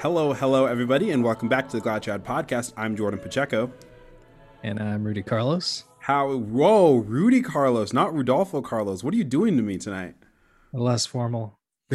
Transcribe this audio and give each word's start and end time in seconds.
Hello, 0.00 0.34
hello, 0.34 0.66
everybody, 0.66 1.10
and 1.10 1.24
welcome 1.24 1.48
back 1.48 1.70
to 1.70 1.76
the 1.78 1.80
Glad 1.80 2.02
Chad 2.02 2.22
podcast. 2.22 2.74
I'm 2.76 2.96
Jordan 2.96 3.18
Pacheco. 3.18 3.72
And 4.62 4.78
I'm 4.78 5.02
Rudy 5.04 5.22
Carlos. 5.22 5.84
How, 6.00 6.36
whoa, 6.36 6.96
Rudy 6.96 7.40
Carlos, 7.40 7.94
not 7.94 8.12
Rudolfo 8.14 8.60
Carlos. 8.60 9.02
What 9.02 9.14
are 9.14 9.16
you 9.16 9.24
doing 9.24 9.56
to 9.56 9.62
me 9.62 9.78
tonight? 9.78 10.14
Less 10.74 11.06
formal. 11.06 11.58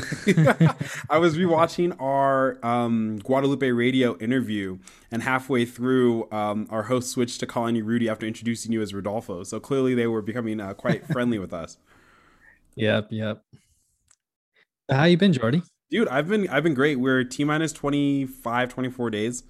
I 1.12 1.20
was 1.20 1.38
rewatching 1.38 1.96
our 2.02 2.58
um, 2.66 3.20
Guadalupe 3.20 3.70
Radio 3.70 4.18
interview, 4.18 4.80
and 5.12 5.22
halfway 5.22 5.64
through, 5.66 6.28
um, 6.32 6.66
our 6.72 6.84
host 6.84 7.12
switched 7.12 7.40
to 7.42 7.46
calling 7.46 7.76
you 7.76 7.84
Rudy 7.84 8.10
after 8.10 8.26
introducing 8.26 8.72
you 8.72 8.82
as 8.82 8.96
Rodolfo. 8.96 9.44
So 9.44 9.60
clearly, 9.60 9.94
they 9.94 10.08
were 10.08 10.24
becoming 10.24 10.60
uh, 10.60 10.74
quite 10.74 11.06
friendly 11.06 11.38
with 11.40 11.54
us. 11.54 11.78
Yep, 12.76 13.08
yep. 13.10 13.44
How 14.90 15.04
you 15.04 15.18
been, 15.18 15.34
Jordy? 15.34 15.62
Dude, 15.92 16.08
I've 16.08 16.30
been 16.30 16.48
I've 16.48 16.64
been 16.64 16.74
great. 16.74 17.02
We're 17.02 17.26
T 17.26 17.44
minus 17.44 17.74
25, 17.74 18.70
24 18.70 19.10
days 19.10 19.44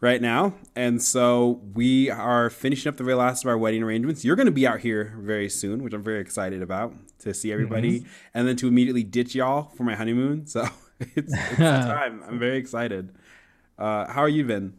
right 0.00 0.22
now. 0.22 0.54
And 0.76 1.02
so 1.02 1.62
we 1.74 2.10
are 2.10 2.48
finishing 2.48 2.88
up 2.88 2.96
the 2.96 3.02
very 3.02 3.16
last 3.16 3.42
of 3.42 3.48
our 3.48 3.58
wedding 3.58 3.82
arrangements. 3.82 4.24
You're 4.24 4.36
going 4.36 4.46
to 4.46 4.52
be 4.52 4.68
out 4.68 4.80
here 4.80 5.16
very 5.18 5.48
soon, 5.48 5.82
which 5.82 5.92
I'm 5.92 6.04
very 6.04 6.20
excited 6.20 6.62
about 6.62 6.94
to 7.20 7.34
see 7.34 7.52
everybody 7.52 8.00
mm-hmm. 8.00 8.08
and 8.34 8.46
then 8.46 8.54
to 8.56 8.68
immediately 8.68 9.02
ditch 9.02 9.34
y'all 9.34 9.72
for 9.76 9.82
my 9.82 9.96
honeymoon. 9.96 10.46
So 10.46 10.68
it's, 11.00 11.32
it's 11.34 11.56
time. 11.56 12.22
I'm 12.24 12.38
very 12.38 12.58
excited. 12.58 13.12
Uh, 13.76 14.06
how 14.06 14.20
are 14.20 14.28
you 14.28 14.44
been? 14.44 14.74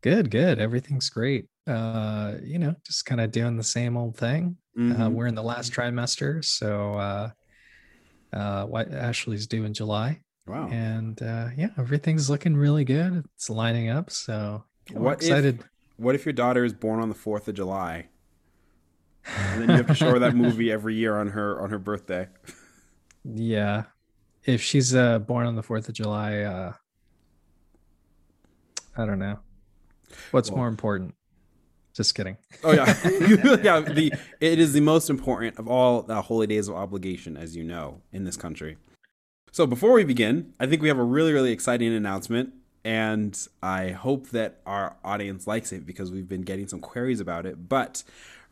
Good, 0.00 0.30
good. 0.30 0.58
Everything's 0.58 1.10
great. 1.10 1.48
Uh, 1.66 2.36
you 2.42 2.58
know, 2.58 2.76
just 2.86 3.04
kind 3.04 3.20
of 3.20 3.30
doing 3.30 3.58
the 3.58 3.62
same 3.62 3.98
old 3.98 4.16
thing. 4.16 4.56
Uh, 4.74 4.80
mm-hmm. 4.80 5.02
Uh, 5.02 5.10
we're 5.10 5.26
in 5.26 5.34
the 5.34 5.42
last 5.42 5.70
trimester, 5.70 6.42
so 6.42 7.32
uh, 8.32 8.64
what 8.64 8.92
Ashley's 8.92 9.46
due 9.46 9.64
in 9.64 9.74
July. 9.74 10.20
Wow. 10.46 10.68
And 10.68 11.20
uh, 11.22 11.48
yeah, 11.56 11.68
everything's 11.78 12.28
looking 12.28 12.56
really 12.56 12.84
good. 12.84 13.24
It's 13.36 13.50
lining 13.50 13.88
up. 13.88 14.10
So 14.10 14.64
I'm 14.94 15.02
what 15.02 15.14
excited. 15.14 15.60
If, 15.60 15.68
what 15.96 16.14
if 16.14 16.24
your 16.24 16.32
daughter 16.32 16.64
is 16.64 16.72
born 16.72 17.00
on 17.00 17.08
the 17.08 17.14
4th 17.14 17.48
of 17.48 17.54
July? 17.54 18.08
And 19.26 19.62
then 19.62 19.68
you 19.70 19.76
have 19.76 19.86
to 19.86 19.94
show 19.94 20.10
her 20.10 20.18
that 20.18 20.34
movie 20.34 20.72
every 20.72 20.94
year 20.94 21.18
on 21.18 21.28
her 21.28 21.60
on 21.60 21.70
her 21.70 21.78
birthday. 21.78 22.28
Yeah. 23.24 23.84
If 24.44 24.62
she's 24.62 24.94
uh, 24.94 25.18
born 25.18 25.46
on 25.46 25.54
the 25.54 25.62
4th 25.62 25.88
of 25.88 25.94
July, 25.94 26.38
uh, 26.40 26.72
I 28.96 29.06
don't 29.06 29.18
know. 29.18 29.38
What's 30.30 30.50
well, 30.50 30.58
more 30.58 30.68
important? 30.68 31.14
Just 31.92 32.14
kidding. 32.14 32.36
Oh 32.64 32.72
yeah, 32.72 32.84
yeah. 33.62 33.80
The 33.80 34.12
it 34.40 34.58
is 34.58 34.72
the 34.72 34.80
most 34.80 35.08
important 35.08 35.58
of 35.58 35.66
all 35.66 36.02
the 36.02 36.22
holy 36.22 36.46
days 36.46 36.68
of 36.68 36.74
obligation, 36.74 37.36
as 37.36 37.56
you 37.56 37.64
know, 37.64 38.02
in 38.12 38.24
this 38.24 38.36
country. 38.36 38.76
So 39.50 39.66
before 39.66 39.92
we 39.92 40.04
begin, 40.04 40.52
I 40.60 40.66
think 40.66 40.82
we 40.82 40.88
have 40.88 40.98
a 40.98 41.04
really 41.04 41.32
really 41.32 41.52
exciting 41.52 41.92
announcement, 41.94 42.52
and 42.84 43.36
I 43.62 43.90
hope 43.90 44.30
that 44.30 44.60
our 44.66 44.96
audience 45.04 45.46
likes 45.46 45.72
it 45.72 45.86
because 45.86 46.12
we've 46.12 46.28
been 46.28 46.42
getting 46.42 46.68
some 46.68 46.80
queries 46.80 47.20
about 47.20 47.46
it. 47.46 47.68
But 47.68 48.02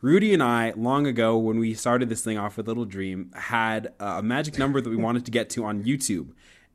Rudy 0.01 0.33
and 0.33 0.41
I, 0.41 0.73
long 0.75 1.05
ago 1.05 1.37
when 1.37 1.59
we 1.59 1.73
started 1.73 2.09
this 2.09 2.21
thing 2.21 2.37
off 2.37 2.57
with 2.57 2.67
Little 2.67 2.85
Dream, 2.85 3.31
had 3.35 3.93
a 3.99 4.23
magic 4.23 4.57
number 4.57 4.81
that 4.81 4.89
we 4.89 4.95
wanted 4.95 5.25
to 5.25 5.31
get 5.31 5.49
to 5.51 5.65
on 5.65 5.83
YouTube. 5.83 6.29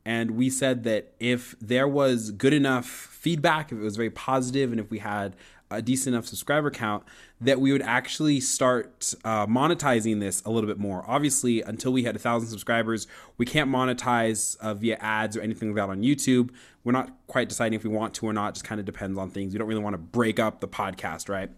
And 0.07 0.31
we 0.31 0.51
said 0.51 0.83
that 0.83 1.13
if 1.19 1.55
there 1.59 1.87
was 1.87 2.29
good 2.29 2.53
enough 2.53 2.85
feedback, 2.85 3.71
if 3.71 3.79
it 3.79 3.81
was 3.81 3.95
very 3.95 4.11
positive, 4.11 4.71
and 4.71 4.79
if 4.79 4.91
we 4.91 4.99
had 4.99 5.35
a 5.75 5.81
decent 5.81 6.15
enough 6.15 6.25
subscriber 6.25 6.71
count 6.71 7.03
that 7.41 7.59
we 7.59 7.71
would 7.71 7.81
actually 7.81 8.39
start 8.39 9.13
uh, 9.23 9.45
monetizing 9.45 10.19
this 10.19 10.41
a 10.45 10.49
little 10.49 10.67
bit 10.67 10.79
more. 10.79 11.03
Obviously, 11.07 11.61
until 11.61 11.91
we 11.93 12.03
had 12.03 12.15
a 12.15 12.19
thousand 12.19 12.49
subscribers, 12.49 13.07
we 13.37 13.45
can't 13.45 13.69
monetize 13.69 14.57
uh, 14.59 14.73
via 14.73 14.97
ads 14.99 15.35
or 15.35 15.41
anything 15.41 15.69
like 15.69 15.75
that 15.75 15.89
on 15.91 16.01
YouTube. 16.01 16.49
We're 16.83 16.93
not 16.93 17.11
quite 17.27 17.49
deciding 17.49 17.75
if 17.75 17.83
we 17.83 17.89
want 17.89 18.13
to 18.15 18.25
or 18.25 18.33
not. 18.33 18.53
Just 18.53 18.65
kind 18.65 18.79
of 18.79 18.85
depends 18.85 19.17
on 19.17 19.29
things. 19.29 19.53
We 19.53 19.59
don't 19.59 19.67
really 19.67 19.81
want 19.81 19.93
to 19.93 19.99
break 19.99 20.39
up 20.39 20.61
the 20.61 20.67
podcast, 20.67 21.29
right? 21.29 21.49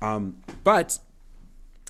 Um, 0.00 0.36
but 0.64 0.98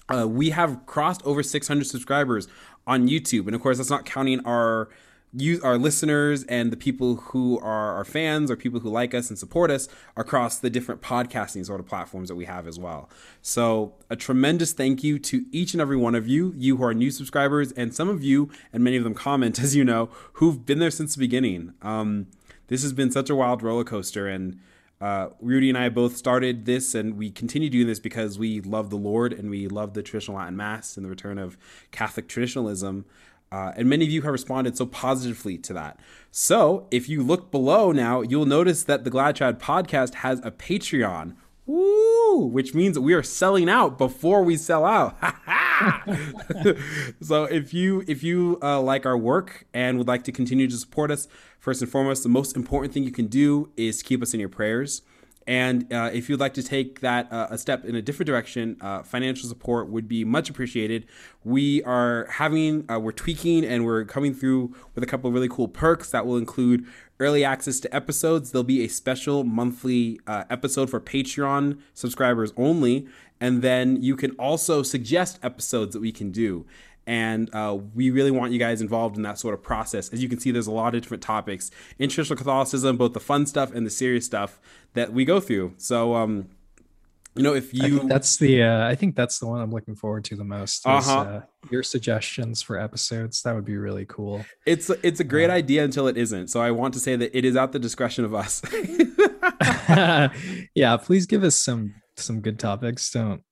uh, 0.08 0.26
we 0.28 0.50
have 0.50 0.86
crossed 0.86 1.24
over 1.24 1.42
600 1.42 1.86
subscribers 1.86 2.48
on 2.86 3.08
YouTube, 3.08 3.46
and 3.46 3.54
of 3.54 3.60
course, 3.60 3.78
that's 3.78 3.90
not 3.90 4.04
counting 4.04 4.44
our 4.46 4.88
you, 5.32 5.60
our 5.62 5.76
listeners 5.76 6.44
and 6.44 6.72
the 6.72 6.76
people 6.76 7.16
who 7.16 7.58
are 7.58 7.94
our 7.94 8.04
fans 8.04 8.50
or 8.50 8.56
people 8.56 8.80
who 8.80 8.88
like 8.88 9.14
us 9.14 9.28
and 9.28 9.38
support 9.38 9.70
us 9.70 9.88
across 10.16 10.58
the 10.58 10.70
different 10.70 11.02
podcasting 11.02 11.64
sort 11.66 11.80
of 11.80 11.86
platforms 11.86 12.28
that 12.28 12.36
we 12.36 12.46
have 12.46 12.66
as 12.66 12.78
well. 12.78 13.10
So, 13.42 13.94
a 14.08 14.16
tremendous 14.16 14.72
thank 14.72 15.04
you 15.04 15.18
to 15.18 15.44
each 15.52 15.74
and 15.74 15.80
every 15.80 15.96
one 15.96 16.14
of 16.14 16.26
you, 16.26 16.54
you 16.56 16.76
who 16.76 16.84
are 16.84 16.94
new 16.94 17.10
subscribers, 17.10 17.72
and 17.72 17.94
some 17.94 18.08
of 18.08 18.22
you, 18.22 18.50
and 18.72 18.82
many 18.82 18.96
of 18.96 19.04
them 19.04 19.14
comment, 19.14 19.58
as 19.62 19.76
you 19.76 19.84
know, 19.84 20.08
who've 20.34 20.64
been 20.64 20.78
there 20.78 20.90
since 20.90 21.14
the 21.14 21.20
beginning. 21.20 21.74
Um, 21.82 22.28
this 22.68 22.82
has 22.82 22.92
been 22.92 23.10
such 23.10 23.30
a 23.30 23.34
wild 23.34 23.62
roller 23.62 23.84
coaster, 23.84 24.26
and 24.26 24.58
uh, 25.00 25.28
Rudy 25.40 25.68
and 25.68 25.76
I 25.76 25.88
both 25.88 26.16
started 26.16 26.64
this, 26.64 26.94
and 26.94 27.16
we 27.16 27.30
continue 27.30 27.68
doing 27.68 27.86
this 27.86 28.00
because 28.00 28.38
we 28.38 28.60
love 28.60 28.90
the 28.90 28.96
Lord 28.96 29.32
and 29.32 29.50
we 29.50 29.68
love 29.68 29.92
the 29.94 30.02
traditional 30.02 30.38
Latin 30.38 30.56
Mass 30.56 30.96
and 30.96 31.04
the 31.04 31.10
return 31.10 31.38
of 31.38 31.58
Catholic 31.90 32.28
traditionalism. 32.28 33.04
Uh, 33.52 33.72
and 33.76 33.88
many 33.88 34.04
of 34.04 34.10
you 34.10 34.22
have 34.22 34.32
responded 34.32 34.76
so 34.76 34.86
positively 34.86 35.56
to 35.58 35.72
that. 35.72 35.98
So 36.30 36.86
if 36.90 37.08
you 37.08 37.22
look 37.22 37.50
below 37.50 37.92
now, 37.92 38.20
you'll 38.20 38.46
notice 38.46 38.82
that 38.84 39.04
the 39.04 39.10
Glad 39.10 39.36
Chad 39.36 39.60
podcast 39.60 40.14
has 40.14 40.40
a 40.44 40.50
Patreon. 40.50 41.36
Woo! 41.64 42.46
Which 42.46 42.74
means 42.74 42.94
that 42.94 43.02
we 43.02 43.14
are 43.14 43.22
selling 43.22 43.68
out 43.68 43.98
before 43.98 44.42
we 44.42 44.56
sell 44.56 44.84
out. 44.84 45.16
so 47.20 47.44
if 47.44 47.74
you 47.74 48.04
if 48.06 48.22
you 48.22 48.58
uh, 48.62 48.80
like 48.80 49.04
our 49.04 49.16
work 49.16 49.66
and 49.74 49.98
would 49.98 50.08
like 50.08 50.24
to 50.24 50.32
continue 50.32 50.68
to 50.68 50.76
support 50.76 51.10
us, 51.10 51.28
first 51.58 51.82
and 51.82 51.90
foremost, 51.90 52.22
the 52.22 52.28
most 52.28 52.56
important 52.56 52.94
thing 52.94 53.04
you 53.04 53.10
can 53.10 53.26
do 53.26 53.70
is 53.76 54.02
keep 54.02 54.22
us 54.22 54.32
in 54.34 54.40
your 54.40 54.48
prayers. 54.48 55.02
And 55.46 55.92
uh, 55.92 56.10
if 56.12 56.28
you'd 56.28 56.40
like 56.40 56.54
to 56.54 56.62
take 56.62 57.00
that 57.00 57.32
uh, 57.32 57.46
a 57.50 57.58
step 57.58 57.84
in 57.84 57.94
a 57.94 58.02
different 58.02 58.26
direction, 58.26 58.76
uh, 58.80 59.02
financial 59.02 59.48
support 59.48 59.88
would 59.88 60.08
be 60.08 60.24
much 60.24 60.50
appreciated. 60.50 61.06
We 61.44 61.84
are 61.84 62.26
having, 62.30 62.90
uh, 62.90 62.98
we're 62.98 63.12
tweaking 63.12 63.64
and 63.64 63.84
we're 63.84 64.04
coming 64.04 64.34
through 64.34 64.74
with 64.94 65.04
a 65.04 65.06
couple 65.06 65.28
of 65.28 65.34
really 65.34 65.48
cool 65.48 65.68
perks 65.68 66.10
that 66.10 66.26
will 66.26 66.36
include 66.36 66.84
early 67.20 67.44
access 67.44 67.78
to 67.80 67.94
episodes. 67.94 68.50
There'll 68.50 68.64
be 68.64 68.84
a 68.84 68.88
special 68.88 69.44
monthly 69.44 70.20
uh, 70.26 70.44
episode 70.50 70.90
for 70.90 71.00
Patreon 71.00 71.78
subscribers 71.94 72.52
only. 72.56 73.06
And 73.40 73.62
then 73.62 74.02
you 74.02 74.16
can 74.16 74.32
also 74.32 74.82
suggest 74.82 75.38
episodes 75.42 75.92
that 75.92 76.00
we 76.00 76.10
can 76.10 76.32
do 76.32 76.66
and 77.06 77.54
uh, 77.54 77.78
we 77.94 78.10
really 78.10 78.30
want 78.30 78.52
you 78.52 78.58
guys 78.58 78.80
involved 78.80 79.16
in 79.16 79.22
that 79.22 79.38
sort 79.38 79.54
of 79.54 79.62
process. 79.62 80.12
As 80.12 80.22
you 80.22 80.28
can 80.28 80.40
see, 80.40 80.50
there's 80.50 80.66
a 80.66 80.72
lot 80.72 80.94
of 80.94 81.02
different 81.02 81.22
topics 81.22 81.70
in 81.98 82.10
traditional 82.10 82.36
Catholicism, 82.36 82.96
both 82.96 83.12
the 83.12 83.20
fun 83.20 83.46
stuff 83.46 83.72
and 83.72 83.86
the 83.86 83.90
serious 83.90 84.26
stuff 84.26 84.58
that 84.96 85.12
we 85.12 85.24
go 85.24 85.40
through. 85.40 85.74
So, 85.78 86.14
um, 86.14 86.48
you 87.36 87.42
know, 87.42 87.54
if 87.54 87.74
you 87.74 88.08
that's 88.08 88.38
the 88.38 88.62
uh, 88.62 88.88
I 88.88 88.94
think 88.94 89.14
that's 89.14 89.38
the 89.38 89.46
one 89.46 89.60
I'm 89.60 89.70
looking 89.70 89.94
forward 89.94 90.24
to 90.24 90.36
the 90.36 90.44
most. 90.44 90.78
Is, 90.78 90.86
uh-huh. 90.86 91.20
uh, 91.20 91.42
your 91.70 91.82
suggestions 91.82 92.62
for 92.62 92.78
episodes 92.78 93.42
that 93.42 93.54
would 93.54 93.66
be 93.66 93.76
really 93.76 94.06
cool. 94.06 94.44
It's 94.64 94.88
it's 95.02 95.20
a 95.20 95.24
great 95.24 95.50
uh, 95.50 95.54
idea 95.54 95.84
until 95.84 96.08
it 96.08 96.16
isn't. 96.16 96.48
So 96.48 96.60
I 96.60 96.70
want 96.70 96.94
to 96.94 97.00
say 97.00 97.14
that 97.14 97.36
it 97.36 97.44
is 97.44 97.56
at 97.56 97.72
the 97.72 97.78
discretion 97.78 98.24
of 98.24 98.34
us. 98.34 98.62
yeah, 100.74 100.96
please 100.96 101.26
give 101.26 101.44
us 101.44 101.56
some 101.56 101.94
some 102.16 102.40
good 102.40 102.58
topics. 102.58 103.10
Don't 103.10 103.42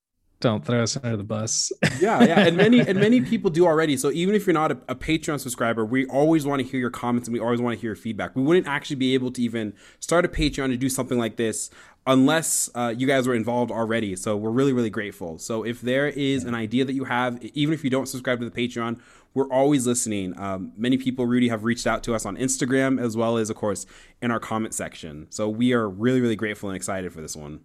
don't 0.44 0.64
throw 0.64 0.82
us 0.82 0.96
under 0.96 1.16
the 1.16 1.24
bus. 1.24 1.72
yeah, 2.00 2.22
yeah, 2.22 2.46
and 2.46 2.56
many 2.64 2.80
and 2.80 3.00
many 3.00 3.22
people 3.22 3.50
do 3.50 3.66
already. 3.66 3.96
So 3.96 4.10
even 4.10 4.34
if 4.34 4.46
you're 4.46 4.54
not 4.54 4.72
a, 4.72 4.78
a, 4.88 4.94
Patreon 4.94 5.40
subscriber, 5.40 5.84
we 5.84 6.06
always 6.06 6.46
want 6.46 6.60
to 6.60 6.68
hear 6.68 6.78
your 6.78 6.90
comments 6.90 7.26
and 7.26 7.32
we 7.32 7.40
always 7.40 7.60
want 7.60 7.74
to 7.74 7.80
hear 7.80 7.88
your 7.88 7.96
feedback. 7.96 8.36
We 8.36 8.42
wouldn't 8.42 8.66
actually 8.66 8.96
be 8.96 9.14
able 9.14 9.32
to 9.32 9.42
even 9.42 9.72
start 10.00 10.24
a 10.26 10.28
Patreon 10.28 10.68
to 10.68 10.76
do 10.76 10.90
something 10.90 11.18
like 11.18 11.36
this 11.36 11.70
unless 12.06 12.68
uh, 12.74 12.94
you 12.94 13.06
guys 13.06 13.26
were 13.26 13.34
involved 13.34 13.72
already. 13.72 14.14
So 14.16 14.36
we're 14.36 14.50
really 14.50 14.74
really 14.74 14.90
grateful. 14.90 15.38
So 15.38 15.64
if 15.64 15.80
there 15.80 16.08
is 16.08 16.44
an 16.44 16.54
idea 16.54 16.84
that 16.84 16.92
you 16.92 17.04
have, 17.04 17.42
even 17.42 17.72
if 17.72 17.82
you 17.82 17.88
don't 17.88 18.06
subscribe 18.06 18.38
to 18.40 18.48
the 18.48 18.68
Patreon, 18.68 19.00
we're 19.32 19.50
always 19.50 19.86
listening. 19.86 20.38
Um, 20.38 20.72
many 20.76 20.98
people, 20.98 21.26
Rudy, 21.26 21.48
have 21.48 21.64
reached 21.64 21.86
out 21.86 22.04
to 22.04 22.14
us 22.14 22.26
on 22.26 22.36
Instagram 22.36 23.02
as 23.02 23.16
well 23.16 23.38
as, 23.38 23.48
of 23.48 23.56
course, 23.56 23.86
in 24.20 24.30
our 24.30 24.38
comment 24.38 24.74
section. 24.74 25.26
So 25.30 25.48
we 25.48 25.72
are 25.72 25.88
really 25.88 26.20
really 26.20 26.36
grateful 26.36 26.68
and 26.68 26.76
excited 26.76 27.14
for 27.14 27.22
this 27.22 27.34
one. 27.34 27.60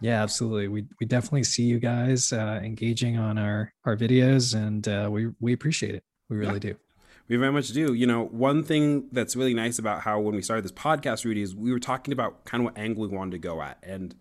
Yeah, 0.00 0.22
absolutely. 0.22 0.68
We 0.68 0.84
we 1.00 1.06
definitely 1.06 1.44
see 1.44 1.62
you 1.62 1.78
guys 1.78 2.32
uh, 2.32 2.60
engaging 2.62 3.18
on 3.18 3.38
our 3.38 3.72
our 3.84 3.96
videos, 3.96 4.54
and 4.54 4.86
uh, 4.86 5.08
we 5.10 5.30
we 5.40 5.52
appreciate 5.52 5.94
it. 5.94 6.04
We 6.28 6.36
really 6.36 6.54
yeah. 6.54 6.58
do. 6.58 6.76
We 7.28 7.36
very 7.36 7.52
much 7.52 7.68
do. 7.68 7.94
You 7.94 8.06
know, 8.06 8.26
one 8.26 8.62
thing 8.62 9.08
that's 9.12 9.34
really 9.34 9.54
nice 9.54 9.78
about 9.78 10.02
how 10.02 10.20
when 10.20 10.34
we 10.34 10.42
started 10.42 10.64
this 10.64 10.72
podcast, 10.72 11.24
Rudy, 11.24 11.40
is 11.40 11.54
we 11.54 11.72
were 11.72 11.80
talking 11.80 12.12
about 12.12 12.44
kind 12.44 12.60
of 12.60 12.66
what 12.66 12.78
angle 12.78 13.08
we 13.08 13.16
wanted 13.16 13.32
to 13.32 13.38
go 13.38 13.62
at, 13.62 13.78
and 13.82 14.14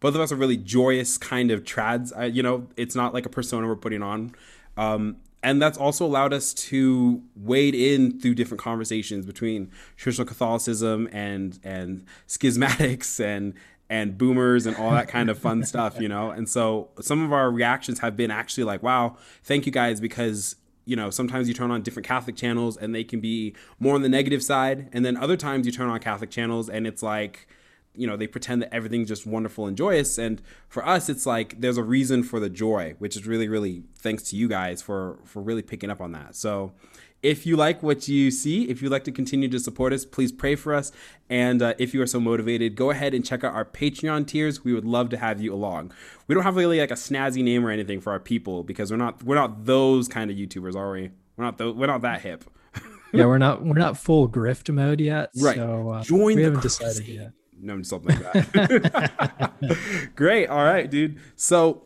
both 0.00 0.14
of 0.14 0.20
us 0.20 0.32
are 0.32 0.36
really 0.36 0.56
joyous 0.56 1.16
kind 1.16 1.50
of 1.50 1.62
trads. 1.62 2.16
Uh, 2.18 2.24
you 2.24 2.42
know, 2.42 2.66
it's 2.76 2.94
not 2.94 3.14
like 3.14 3.26
a 3.26 3.30
persona 3.30 3.66
we're 3.66 3.76
putting 3.76 4.02
on. 4.02 4.34
Um, 4.76 5.16
and 5.42 5.60
that's 5.60 5.78
also 5.78 6.04
allowed 6.04 6.32
us 6.32 6.52
to 6.52 7.22
wade 7.34 7.74
in 7.74 8.20
through 8.20 8.34
different 8.34 8.60
conversations 8.60 9.24
between 9.24 9.70
traditional 9.96 10.26
Catholicism 10.26 11.08
and 11.12 11.58
and 11.64 12.04
schismatics 12.28 13.20
and 13.24 13.54
and 13.90 14.16
boomers 14.16 14.64
and 14.64 14.76
all 14.76 14.92
that 14.92 15.08
kind 15.08 15.28
of 15.28 15.38
fun 15.38 15.64
stuff, 15.64 16.00
you 16.00 16.08
know? 16.08 16.30
And 16.30 16.48
so 16.48 16.88
some 17.00 17.22
of 17.22 17.32
our 17.32 17.50
reactions 17.50 17.98
have 17.98 18.16
been 18.16 18.30
actually 18.30 18.64
like, 18.64 18.82
wow, 18.82 19.16
thank 19.42 19.66
you 19.66 19.72
guys 19.72 20.00
because 20.00 20.56
you 20.86 20.96
know, 20.96 21.10
sometimes 21.10 21.46
you 21.46 21.54
turn 21.54 21.70
on 21.70 21.82
different 21.82 22.06
Catholic 22.06 22.34
channels 22.34 22.76
and 22.76 22.94
they 22.94 23.04
can 23.04 23.20
be 23.20 23.54
more 23.78 23.94
on 23.94 24.02
the 24.02 24.08
negative 24.08 24.42
side. 24.42 24.88
And 24.92 25.04
then 25.04 25.16
other 25.16 25.36
times 25.36 25.66
you 25.66 25.72
turn 25.72 25.88
on 25.88 26.00
Catholic 26.00 26.30
channels 26.30 26.68
and 26.68 26.84
it's 26.84 27.02
like, 27.02 27.46
you 27.94 28.06
know, 28.06 28.16
they 28.16 28.26
pretend 28.26 28.62
that 28.62 28.74
everything's 28.74 29.06
just 29.06 29.26
wonderful 29.26 29.66
and 29.66 29.76
joyous. 29.76 30.18
And 30.18 30.40
for 30.68 30.84
us, 30.84 31.08
it's 31.08 31.26
like 31.26 31.60
there's 31.60 31.76
a 31.76 31.84
reason 31.84 32.22
for 32.22 32.40
the 32.40 32.48
joy, 32.48 32.94
which 32.98 33.16
is 33.16 33.26
really, 33.26 33.46
really 33.46 33.84
thanks 33.98 34.22
to 34.30 34.36
you 34.36 34.48
guys 34.48 34.82
for 34.82 35.18
for 35.24 35.42
really 35.42 35.62
picking 35.62 35.90
up 35.90 36.00
on 36.00 36.12
that. 36.12 36.34
So 36.34 36.72
if 37.22 37.44
you 37.46 37.56
like 37.56 37.82
what 37.82 38.08
you 38.08 38.30
see, 38.30 38.64
if 38.70 38.80
you'd 38.80 38.90
like 38.90 39.04
to 39.04 39.12
continue 39.12 39.48
to 39.48 39.58
support 39.58 39.92
us, 39.92 40.04
please 40.04 40.32
pray 40.32 40.54
for 40.54 40.74
us. 40.74 40.90
And 41.28 41.60
uh, 41.60 41.74
if 41.78 41.92
you 41.92 42.00
are 42.02 42.06
so 42.06 42.18
motivated, 42.18 42.76
go 42.76 42.90
ahead 42.90 43.12
and 43.14 43.24
check 43.24 43.44
out 43.44 43.54
our 43.54 43.64
Patreon 43.64 44.26
tiers. 44.26 44.64
We 44.64 44.72
would 44.72 44.84
love 44.86 45.10
to 45.10 45.16
have 45.18 45.40
you 45.40 45.52
along. 45.52 45.92
We 46.26 46.34
don't 46.34 46.44
have 46.44 46.56
really 46.56 46.80
like 46.80 46.90
a 46.90 46.94
snazzy 46.94 47.44
name 47.44 47.64
or 47.66 47.70
anything 47.70 48.00
for 48.00 48.12
our 48.12 48.20
people 48.20 48.62
because 48.64 48.90
we're 48.90 48.96
not 48.96 49.22
we're 49.22 49.34
not 49.34 49.66
those 49.66 50.08
kind 50.08 50.30
of 50.30 50.36
YouTubers, 50.36 50.74
are 50.74 50.92
we? 50.92 51.10
We're 51.36 51.44
not 51.44 51.58
th- 51.58 51.74
we're 51.74 51.86
not 51.86 52.02
that 52.02 52.22
hip. 52.22 52.44
yeah, 53.12 53.26
we're 53.26 53.38
not 53.38 53.64
we're 53.64 53.74
not 53.78 53.98
full 53.98 54.28
grift 54.28 54.72
mode 54.72 55.00
yet. 55.00 55.30
Right. 55.40 55.56
So 55.56 55.90
uh, 55.90 56.02
Join 56.02 56.24
we 56.24 56.34
the 56.36 56.42
haven't 56.44 56.60
crusade. 56.60 56.86
decided 56.88 57.14
yet. 57.14 57.32
No, 57.62 57.82
something 57.82 58.18
like 58.18 58.52
that. 58.52 60.10
Great. 60.16 60.46
All 60.46 60.64
right, 60.64 60.90
dude. 60.90 61.18
So 61.36 61.82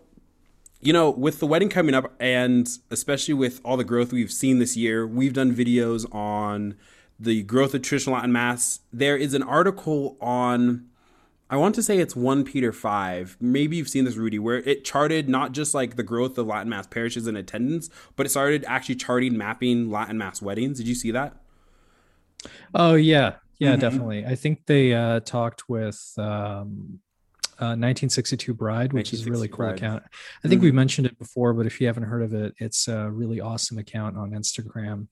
you 0.85 0.93
know, 0.93 1.11
with 1.11 1.41
the 1.41 1.47
wedding 1.47 1.69
coming 1.71 1.95
up, 1.95 2.13
and 2.21 2.69
especially 2.91 3.35
with 3.35 3.61
all 3.65 3.77
the 3.77 3.85
growth 3.85 4.13
we've 4.13 4.31
seen 4.33 4.59
this 4.59 4.77
year, 4.77 5.07
we've 5.07 5.33
done 5.33 5.55
videos 5.55 6.07
on 6.15 6.77
the 7.19 7.43
growth 7.43 7.75
of 7.75 7.83
traditional 7.83 8.15
Latin 8.17 8.33
Mass. 8.33 8.81
There 8.93 9.17
is 9.17 9.35
an 9.35 9.43
article 9.43 10.17
on, 10.21 10.87
I 11.49 11.57
want 11.57 11.75
to 11.77 11.83
say 11.83 11.99
it's 11.99 12.15
1 12.15 12.45
Peter 12.45 12.71
5. 12.73 13.39
Maybe 13.41 13.77
you've 13.77 13.89
seen 13.89 14.05
this, 14.05 14.17
Rudy, 14.17 14.39
where 14.39 14.59
it 14.59 14.85
charted 14.85 15.29
not 15.29 15.53
just 15.53 15.73
like 15.75 15.97
the 15.97 16.03
growth 16.03 16.37
of 16.37 16.47
Latin 16.47 16.69
Mass 16.69 16.87
parishes 16.87 17.27
and 17.27 17.37
attendance, 17.37 17.89
but 18.17 18.27
it 18.27 18.29
started 18.29 18.65
actually 18.69 18.97
charting 18.97 19.39
mapping 19.39 19.91
Latin 19.91 20.19
Mass 20.19 20.43
weddings. 20.43 20.79
Did 20.79 20.87
you 20.89 20.95
see 20.95 21.11
that? 21.13 21.35
Oh, 22.75 22.95
yeah. 22.95 23.37
Yeah, 23.59 23.77
Mhm. 23.77 23.81
definitely. 23.81 24.27
I 24.27 24.35
think 24.35 24.67
they 24.67 24.93
uh, 24.93 25.21
talked 25.21 25.69
with 25.69 26.13
um, 26.19 27.01
uh, 27.61 27.77
1962 27.79 28.55
Bride, 28.55 28.93
which 28.93 29.13
is 29.13 29.27
a 29.27 29.31
really 29.31 29.49
cool 29.49 29.59
Bride. 29.67 29.77
account. 29.77 30.03
I 30.45 30.49
think 30.49 30.61
Mhm. 30.61 30.65
we 30.65 30.73
mentioned 30.73 31.07
it 31.07 31.19
before, 31.19 31.53
but 31.55 31.67
if 31.67 31.81
you 31.81 31.87
haven't 31.87 32.05
heard 32.05 32.23
of 32.23 32.35
it, 32.35 32.55
it's 32.59 32.89
a 32.89 33.11
really 33.11 33.41
awesome 33.41 33.79
account 33.79 34.17
on 34.17 34.31
Instagram 34.33 35.09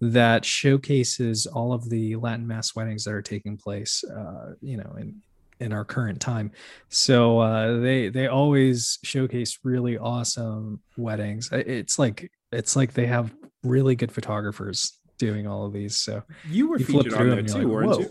that 0.00 0.44
showcases 0.44 1.46
all 1.46 1.72
of 1.72 1.90
the 1.90 2.16
Latin 2.16 2.46
Mass 2.46 2.74
weddings 2.74 3.04
that 3.04 3.12
are 3.12 3.20
taking 3.22 3.56
place, 3.56 4.02
uh, 4.04 4.54
you 4.60 4.76
know, 4.76 4.94
in 4.98 5.22
in 5.60 5.74
our 5.74 5.84
current 5.84 6.18
time. 6.22 6.50
So 6.88 7.38
uh, 7.40 7.80
they 7.80 8.08
they 8.08 8.28
always 8.28 8.98
showcase 9.04 9.58
really 9.62 9.98
awesome 9.98 10.80
weddings. 10.96 11.50
It's 11.52 11.98
like 11.98 12.32
it's 12.50 12.76
like 12.76 12.94
they 12.94 13.06
have 13.06 13.34
really 13.62 13.94
good 13.94 14.10
photographers 14.10 14.98
doing 15.18 15.46
all 15.46 15.66
of 15.66 15.74
these. 15.74 15.96
So 15.96 16.22
You 16.48 16.66
were 16.68 16.78
You 16.78 16.86
featured 16.86 17.12
on 17.12 17.28
there 17.28 17.42
too, 17.42 17.58
like, 17.58 17.66
weren't 17.66 17.90
"Whoa." 17.90 18.06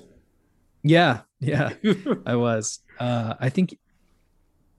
yeah, 0.84 1.22
yeah. 1.40 1.74
I 2.28 2.36
was. 2.36 2.80
Uh, 3.00 3.34
I 3.40 3.50
think 3.50 3.78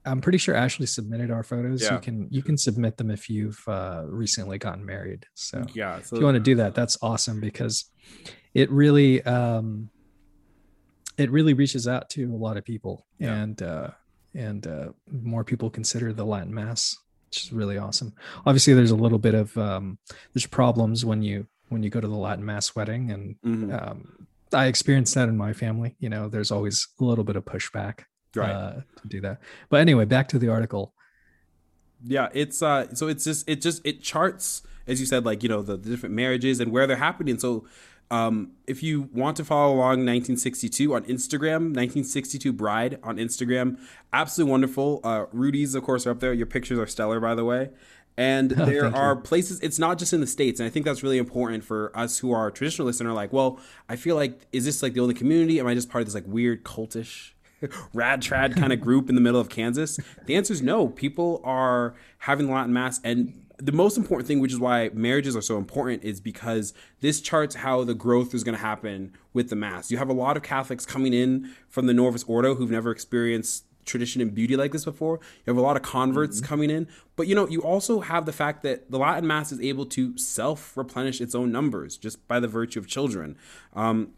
I'm 0.05 0.21
pretty 0.21 0.37
sure 0.39 0.55
Ashley 0.55 0.85
submitted 0.87 1.29
our 1.31 1.43
photos. 1.43 1.81
Yeah. 1.83 1.95
You 1.95 1.99
can 2.01 2.27
you 2.31 2.41
can 2.43 2.57
submit 2.57 2.97
them 2.97 3.11
if 3.11 3.29
you've 3.29 3.61
uh, 3.67 4.03
recently 4.07 4.57
gotten 4.57 4.85
married. 4.85 5.25
So 5.35 5.63
yeah. 5.73 6.01
So 6.01 6.15
if 6.15 6.19
you 6.19 6.25
want 6.25 6.35
to 6.35 6.39
do 6.41 6.55
that, 6.55 6.73
that's 6.75 6.97
awesome 7.01 7.39
because 7.39 7.85
it 8.53 8.69
really 8.71 9.21
um, 9.23 9.89
it 11.17 11.29
really 11.31 11.53
reaches 11.53 11.87
out 11.87 12.09
to 12.11 12.25
a 12.33 12.35
lot 12.37 12.57
of 12.57 12.65
people 12.65 13.05
Yeah. 13.19 13.33
and 13.35 13.61
uh, 13.61 13.89
and 14.33 14.65
uh, 14.65 14.89
more 15.11 15.43
people 15.43 15.69
consider 15.69 16.13
the 16.13 16.25
Latin 16.25 16.53
Mass, 16.53 16.95
which 17.29 17.43
is 17.45 17.51
really 17.53 17.77
awesome. 17.77 18.13
Obviously, 18.45 18.73
there's 18.73 18.91
a 18.91 18.95
little 18.95 19.19
bit 19.19 19.33
of 19.35 19.55
um, 19.57 19.97
there's 20.33 20.47
problems 20.47 21.05
when 21.05 21.21
you 21.21 21.47
when 21.69 21.83
you 21.83 21.89
go 21.89 22.01
to 22.01 22.07
the 22.07 22.15
Latin 22.15 22.45
Mass 22.45 22.75
wedding 22.75 23.11
and 23.11 23.35
Mhm. 23.45 23.87
um, 23.87 24.27
I 24.53 24.65
experienced 24.65 25.15
that 25.15 25.29
in 25.29 25.37
my 25.37 25.53
family. 25.53 25.95
You 25.99 26.09
know, 26.09 26.27
there's 26.27 26.51
always 26.51 26.87
a 26.99 27.03
little 27.05 27.23
bit 27.23 27.35
of 27.37 27.45
pushback 27.45 28.01
right. 28.35 28.51
uh, 28.51 28.73
to 29.01 29.07
do 29.07 29.21
that. 29.21 29.39
But 29.69 29.81
anyway, 29.81 30.05
back 30.05 30.27
to 30.29 30.39
the 30.39 30.49
article. 30.49 30.93
Yeah, 32.03 32.29
it's 32.33 32.61
uh 32.61 32.93
so 32.95 33.07
it's 33.07 33.23
just 33.25 33.47
it 33.47 33.61
just 33.61 33.85
it 33.85 34.01
charts 34.01 34.63
as 34.87 34.99
you 34.99 35.05
said 35.05 35.23
like 35.25 35.43
you 35.43 35.49
know 35.49 35.61
the, 35.61 35.77
the 35.77 35.89
different 35.89 36.15
marriages 36.15 36.59
and 36.59 36.71
where 36.71 36.87
they're 36.87 36.97
happening. 36.97 37.37
So 37.37 37.67
um 38.09 38.53
if 38.65 38.81
you 38.81 39.03
want 39.13 39.37
to 39.37 39.45
follow 39.45 39.67
along 39.75 40.05
1962 40.05 40.95
on 40.95 41.03
Instagram, 41.03 41.75
1962 41.75 42.51
Bride 42.53 42.99
on 43.03 43.17
Instagram, 43.17 43.77
absolutely 44.13 44.49
wonderful. 44.51 44.99
Uh 45.03 45.25
Rudy's 45.31 45.75
of 45.75 45.83
course 45.83 46.07
are 46.07 46.11
up 46.11 46.19
there. 46.21 46.33
Your 46.33 46.47
pictures 46.47 46.79
are 46.79 46.87
stellar 46.87 47.19
by 47.19 47.35
the 47.35 47.45
way. 47.45 47.69
And 48.17 48.51
Oh, 48.59 48.65
there 48.65 48.81
thank 48.81 48.95
you. 48.95 49.01
are 49.01 49.15
places 49.15 49.59
it's 49.61 49.77
not 49.77 49.99
just 49.99 50.11
in 50.11 50.21
the 50.21 50.27
states 50.27 50.59
and 50.59 50.65
I 50.65 50.71
think 50.71 50.85
that's 50.87 51.03
really 51.03 51.19
important 51.19 51.63
for 51.63 51.91
us 51.95 52.17
who 52.17 52.31
are 52.31 52.49
traditionalists 52.49 52.99
and 52.99 53.07
are 53.07 53.13
like, 53.13 53.31
well, 53.31 53.59
I 53.87 53.95
feel 53.95 54.15
like 54.15 54.47
is 54.51 54.65
this 54.65 54.81
like 54.81 54.93
the 54.93 55.01
only 55.01 55.13
community? 55.13 55.59
Am 55.59 55.67
I 55.67 55.75
just 55.75 55.87
part 55.91 56.01
of 56.01 56.07
this 56.07 56.15
like 56.15 56.25
weird 56.25 56.63
cultish 56.63 57.33
rad 57.93 58.21
trad 58.21 58.55
kind 58.55 58.73
of 58.73 58.81
group 58.81 59.09
in 59.09 59.15
the 59.15 59.21
middle 59.21 59.39
of 59.39 59.49
Kansas? 59.49 59.99
The 60.25 60.35
answer 60.35 60.53
is 60.53 60.61
no. 60.61 60.87
People 60.87 61.41
are 61.43 61.95
having 62.19 62.47
the 62.47 62.53
Latin 62.53 62.73
Mass. 62.73 62.99
And 63.03 63.45
the 63.57 63.71
most 63.71 63.97
important 63.97 64.27
thing, 64.27 64.39
which 64.39 64.51
is 64.51 64.59
why 64.59 64.89
marriages 64.93 65.35
are 65.35 65.41
so 65.41 65.57
important, 65.57 66.03
is 66.03 66.19
because 66.19 66.73
this 66.99 67.21
charts 67.21 67.55
how 67.55 67.83
the 67.83 67.93
growth 67.93 68.33
is 68.33 68.43
going 68.43 68.55
to 68.55 68.61
happen 68.61 69.13
with 69.33 69.49
the 69.49 69.55
Mass. 69.55 69.91
You 69.91 69.97
have 69.97 70.09
a 70.09 70.13
lot 70.13 70.35
of 70.35 70.43
Catholics 70.43 70.85
coming 70.85 71.13
in 71.13 71.53
from 71.69 71.85
the 71.85 71.93
Novus 71.93 72.23
Ordo 72.23 72.55
who've 72.55 72.71
never 72.71 72.91
experienced 72.91 73.65
tradition 73.85 74.21
and 74.21 74.33
beauty 74.33 74.55
like 74.55 74.71
this 74.71 74.85
before. 74.85 75.19
You 75.45 75.51
have 75.51 75.57
a 75.57 75.61
lot 75.61 75.75
of 75.75 75.83
converts 75.83 76.41
coming 76.41 76.69
in. 76.69 76.87
But 77.15 77.27
you 77.27 77.35
know, 77.35 77.47
you 77.47 77.61
also 77.61 78.01
have 78.01 78.25
the 78.25 78.33
fact 78.33 78.63
that 78.63 78.89
the 78.89 78.97
Latin 78.97 79.27
Mass 79.27 79.51
is 79.51 79.59
able 79.59 79.85
to 79.87 80.17
self 80.17 80.75
replenish 80.75 81.21
its 81.21 81.35
own 81.35 81.51
numbers 81.51 81.97
just 81.97 82.27
by 82.27 82.39
the 82.39 82.47
virtue 82.47 82.79
of 82.79 82.87
children. 82.87 83.37
Um, 83.73 84.11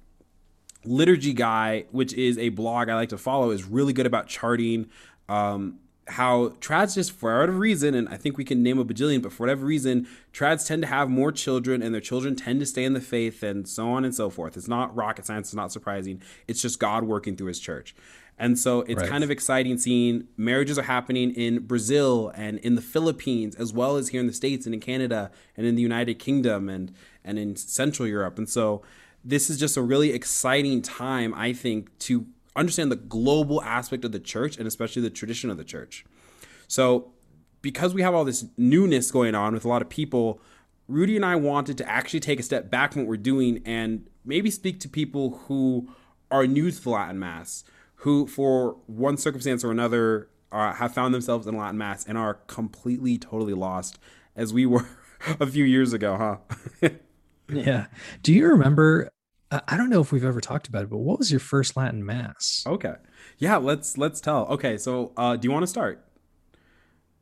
liturgy 0.85 1.33
guy 1.33 1.85
which 1.91 2.13
is 2.13 2.37
a 2.37 2.49
blog 2.49 2.89
i 2.89 2.95
like 2.95 3.09
to 3.09 3.17
follow 3.17 3.51
is 3.51 3.63
really 3.63 3.93
good 3.93 4.05
about 4.05 4.27
charting 4.27 4.87
um, 5.29 5.79
how 6.07 6.49
trads 6.59 6.95
just 6.95 7.11
for 7.13 7.39
whatever 7.39 7.57
reason 7.57 7.95
and 7.95 8.09
i 8.09 8.17
think 8.17 8.37
we 8.37 8.43
can 8.43 8.61
name 8.61 8.77
a 8.77 8.83
bajillion 8.83 9.21
but 9.21 9.31
for 9.31 9.43
whatever 9.43 9.65
reason 9.65 10.05
trads 10.33 10.67
tend 10.67 10.81
to 10.81 10.87
have 10.87 11.09
more 11.09 11.31
children 11.31 11.81
and 11.81 11.93
their 11.93 12.01
children 12.01 12.35
tend 12.35 12.59
to 12.59 12.65
stay 12.65 12.83
in 12.83 12.91
the 12.93 12.99
faith 12.99 13.41
and 13.41 13.67
so 13.67 13.89
on 13.89 14.03
and 14.03 14.13
so 14.13 14.29
forth 14.29 14.57
it's 14.57 14.67
not 14.67 14.93
rocket 14.93 15.25
science 15.25 15.47
it's 15.47 15.55
not 15.55 15.71
surprising 15.71 16.21
it's 16.47 16.61
just 16.61 16.77
god 16.79 17.05
working 17.05 17.37
through 17.37 17.47
his 17.47 17.59
church 17.59 17.95
and 18.37 18.57
so 18.57 18.81
it's 18.81 18.99
Right. 18.99 19.09
kind 19.09 19.23
of 19.23 19.29
exciting 19.29 19.77
seeing 19.77 20.27
marriages 20.35 20.79
are 20.79 20.83
happening 20.83 21.29
in 21.35 21.59
Brazil 21.67 22.31
and 22.35 22.57
in 22.59 22.73
the 22.73 22.81
Philippines, 22.81 23.55
as 23.55 23.71
well 23.71 23.95
as 23.95 24.09
here 24.09 24.19
in 24.19 24.25
the 24.25 24.33
States 24.33 24.65
and 24.65 24.73
in 24.73 24.81
Canada 24.81 25.29
and 25.55 25.67
in 25.67 25.75
the 25.75 25.83
United 25.83 26.15
Kingdom 26.15 26.67
and, 26.67 26.91
and 27.23 27.37
in 27.37 27.55
Central 27.55 28.07
Europe. 28.07 28.39
And 28.39 28.49
so 28.49 28.81
this 29.23 29.49
is 29.49 29.57
just 29.57 29.77
a 29.77 29.81
really 29.81 30.11
exciting 30.11 30.81
time, 30.81 31.33
I 31.33 31.53
think, 31.53 31.97
to 31.99 32.25
understand 32.55 32.91
the 32.91 32.97
global 32.97 33.61
aspect 33.63 34.05
of 34.05 34.11
the 34.11 34.19
church 34.19 34.57
and 34.57 34.67
especially 34.67 35.01
the 35.01 35.09
tradition 35.09 35.49
of 35.49 35.57
the 35.57 35.63
church. 35.63 36.05
So, 36.67 37.11
because 37.61 37.93
we 37.93 38.01
have 38.01 38.13
all 38.13 38.25
this 38.25 38.45
newness 38.57 39.09
going 39.09 39.35
on 39.35 39.53
with 39.53 39.63
a 39.63 39.69
lot 39.69 39.81
of 39.81 39.89
people, 39.89 40.41
Rudy 40.87 41.15
and 41.15 41.25
I 41.25 41.35
wanted 41.37 41.77
to 41.77 41.89
actually 41.89 42.19
take 42.19 42.39
a 42.39 42.43
step 42.43 42.69
back 42.69 42.93
from 42.93 43.03
what 43.03 43.09
we're 43.09 43.17
doing 43.17 43.61
and 43.65 44.07
maybe 44.25 44.51
speak 44.51 44.79
to 44.81 44.89
people 44.89 45.37
who 45.47 45.89
are 46.29 46.45
new 46.45 46.69
to 46.69 46.81
the 46.81 46.89
Latin 46.89 47.17
Mass, 47.19 47.63
who, 47.97 48.27
for 48.27 48.77
one 48.87 49.15
circumstance 49.15 49.63
or 49.63 49.71
another, 49.71 50.29
uh, 50.51 50.73
have 50.73 50.93
found 50.93 51.13
themselves 51.13 51.47
in 51.47 51.57
Latin 51.57 51.77
Mass 51.77 52.05
and 52.05 52.17
are 52.17 52.35
completely, 52.47 53.17
totally 53.17 53.53
lost, 53.53 53.97
as 54.35 54.51
we 54.53 54.65
were 54.65 54.85
a 55.39 55.47
few 55.47 55.63
years 55.63 55.93
ago, 55.93 56.39
huh? 56.81 56.89
Yeah. 57.49 57.87
Do 58.21 58.33
you 58.33 58.47
remember? 58.47 59.09
I 59.51 59.77
don't 59.77 59.89
know 59.89 60.01
if 60.01 60.11
we've 60.11 60.25
ever 60.25 60.41
talked 60.41 60.67
about 60.67 60.83
it, 60.83 60.89
but 60.89 60.97
what 60.97 61.19
was 61.19 61.29
your 61.29 61.39
first 61.39 61.77
Latin 61.77 62.03
Mass? 62.03 62.63
okay, 62.65 62.95
yeah, 63.37 63.57
let's 63.57 63.97
let's 63.97 64.19
tell. 64.19 64.47
Okay, 64.47 64.77
so 64.77 65.11
uh, 65.15 65.35
do 65.35 65.47
you 65.47 65.51
want 65.51 65.63
to 65.63 65.67
start? 65.67 66.03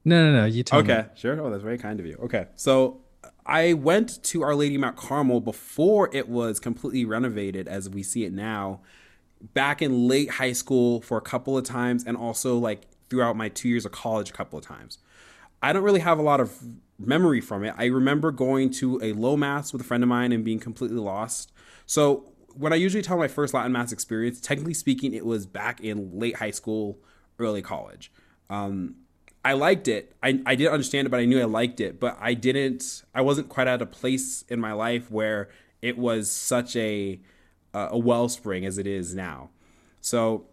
No, 0.05 0.31
no, 0.31 0.39
no. 0.41 0.45
You 0.45 0.63
tell 0.63 0.81
me. 0.81 0.91
Okay, 0.91 1.09
sure. 1.15 1.39
Oh, 1.39 1.49
that's 1.49 1.63
very 1.63 1.77
kind 1.77 1.99
of 1.99 2.05
you. 2.05 2.17
Okay, 2.23 2.47
so 2.55 3.01
I 3.45 3.73
went 3.73 4.23
to 4.23 4.43
Our 4.43 4.55
Lady 4.55 4.77
Mount 4.77 4.95
Carmel 4.95 5.41
before 5.41 6.09
it 6.13 6.29
was 6.29 6.59
completely 6.59 7.05
renovated 7.05 7.67
as 7.67 7.89
we 7.89 8.01
see 8.03 8.23
it 8.23 8.33
now. 8.33 8.81
Back 9.53 9.81
in 9.81 10.07
late 10.07 10.29
high 10.29 10.53
school 10.53 11.01
for 11.01 11.17
a 11.17 11.21
couple 11.21 11.57
of 11.57 11.65
times, 11.65 12.05
and 12.05 12.15
also 12.15 12.57
like 12.57 12.83
throughout 13.09 13.35
my 13.35 13.49
two 13.49 13.67
years 13.67 13.85
of 13.85 13.91
college 13.91 14.29
a 14.29 14.33
couple 14.33 14.57
of 14.57 14.65
times. 14.65 14.99
I 15.61 15.73
don't 15.73 15.83
really 15.83 15.99
have 15.99 16.17
a 16.17 16.23
lot 16.23 16.39
of 16.39 16.57
memory 17.05 17.41
from 17.41 17.63
it. 17.63 17.73
I 17.77 17.85
remember 17.85 18.31
going 18.31 18.71
to 18.71 18.99
a 19.01 19.13
low 19.13 19.37
mass 19.37 19.73
with 19.73 19.81
a 19.81 19.85
friend 19.85 20.03
of 20.03 20.09
mine 20.09 20.31
and 20.31 20.43
being 20.43 20.59
completely 20.59 20.97
lost. 20.97 21.51
So 21.85 22.31
when 22.55 22.73
I 22.73 22.75
usually 22.75 23.03
tell 23.03 23.17
my 23.17 23.27
first 23.27 23.53
Latin 23.53 23.71
mass 23.71 23.91
experience, 23.91 24.39
technically 24.39 24.73
speaking, 24.73 25.13
it 25.13 25.25
was 25.25 25.45
back 25.45 25.81
in 25.81 26.17
late 26.17 26.37
high 26.37 26.51
school, 26.51 26.99
early 27.39 27.61
college. 27.61 28.11
Um, 28.49 28.95
I 29.43 29.53
liked 29.53 29.87
it. 29.87 30.15
I, 30.21 30.39
I 30.45 30.55
didn't 30.55 30.73
understand 30.73 31.07
it, 31.07 31.09
but 31.09 31.19
I 31.19 31.25
knew 31.25 31.41
I 31.41 31.45
liked 31.45 31.79
it. 31.79 31.99
But 31.99 32.17
I 32.19 32.33
didn't. 32.33 33.03
I 33.15 33.21
wasn't 33.21 33.49
quite 33.49 33.67
at 33.67 33.81
a 33.81 33.85
place 33.85 34.43
in 34.49 34.59
my 34.59 34.73
life 34.73 35.09
where 35.09 35.49
it 35.81 35.97
was 35.97 36.29
such 36.29 36.75
a 36.75 37.19
uh, 37.73 37.89
a 37.91 37.97
wellspring 37.97 38.65
as 38.65 38.77
it 38.77 38.85
is 38.85 39.15
now. 39.15 39.49
So 40.01 40.45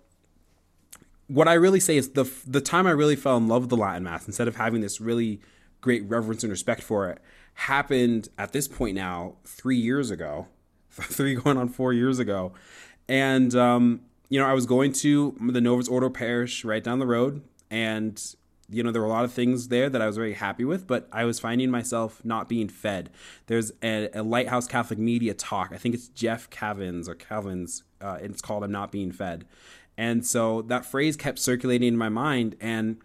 what 1.27 1.49
I 1.49 1.55
really 1.55 1.81
say 1.81 1.97
is 1.97 2.11
the 2.11 2.31
the 2.47 2.61
time 2.61 2.87
I 2.87 2.91
really 2.91 3.17
fell 3.17 3.37
in 3.37 3.49
love 3.49 3.63
with 3.63 3.71
the 3.71 3.77
Latin 3.77 4.05
Mass 4.05 4.27
instead 4.27 4.49
of 4.49 4.57
having 4.57 4.81
this 4.81 5.01
really 5.01 5.41
great 5.81 6.09
reverence 6.09 6.43
and 6.43 6.51
respect 6.51 6.83
for 6.83 7.09
it 7.11 7.21
happened 7.59 8.29
at 8.39 8.53
this 8.53 8.69
point 8.69 8.95
now 8.95 9.35
three 9.45 9.77
years 9.77 10.13
ago, 10.13 10.47
three 10.91 11.35
going 11.35 11.57
on 11.57 11.69
four 11.69 11.93
years 11.93 12.19
ago, 12.21 12.53
and 13.09 13.55
um, 13.57 14.01
you 14.29 14.39
know 14.39 14.47
I 14.47 14.53
was 14.53 14.65
going 14.65 14.93
to 14.95 15.37
the 15.41 15.61
Novus 15.61 15.89
Ordo 15.89 16.09
Parish 16.09 16.65
right 16.65 16.83
down 16.83 17.01
the 17.01 17.07
road, 17.07 17.43
and 17.69 18.23
you 18.71 18.83
know 18.83 18.93
there 18.93 19.03
were 19.03 19.09
a 19.09 19.11
lot 19.11 19.25
of 19.25 19.33
things 19.33 19.69
there 19.69 19.91
that 19.91 20.01
I 20.01 20.07
was 20.07 20.17
very 20.17 20.35
happy 20.35 20.65
with, 20.65 20.87
but 20.87 21.09
I 21.11 21.25
was 21.25 21.41
finding 21.41 21.69
myself 21.71 22.25
not 22.25 22.49
being 22.49 22.69
fed. 22.69 23.11
There's 23.47 23.73
a, 23.83 24.09
a 24.15 24.23
Lighthouse 24.23 24.69
Catholic 24.69 25.01
Media 25.01 25.35
talk. 25.35 25.73
I 25.73 25.79
think 25.79 25.97
it's 25.97 26.09
Jeff 26.09 26.49
Cavins 26.51 27.09
or 27.09 27.17
Calvin's. 27.17 27.83
Uh, 28.01 28.19
it's 28.21 28.41
called 28.41 28.63
"I'm 28.63 28.71
Not 28.71 28.93
Being 28.93 29.11
Fed," 29.11 29.47
and 29.97 30.25
so 30.25 30.63
that 30.63 30.87
phrase 30.87 31.17
kept 31.17 31.41
circulating 31.41 31.89
in 31.89 31.97
my 31.97 32.09
mind 32.09 32.55
and 32.61 32.99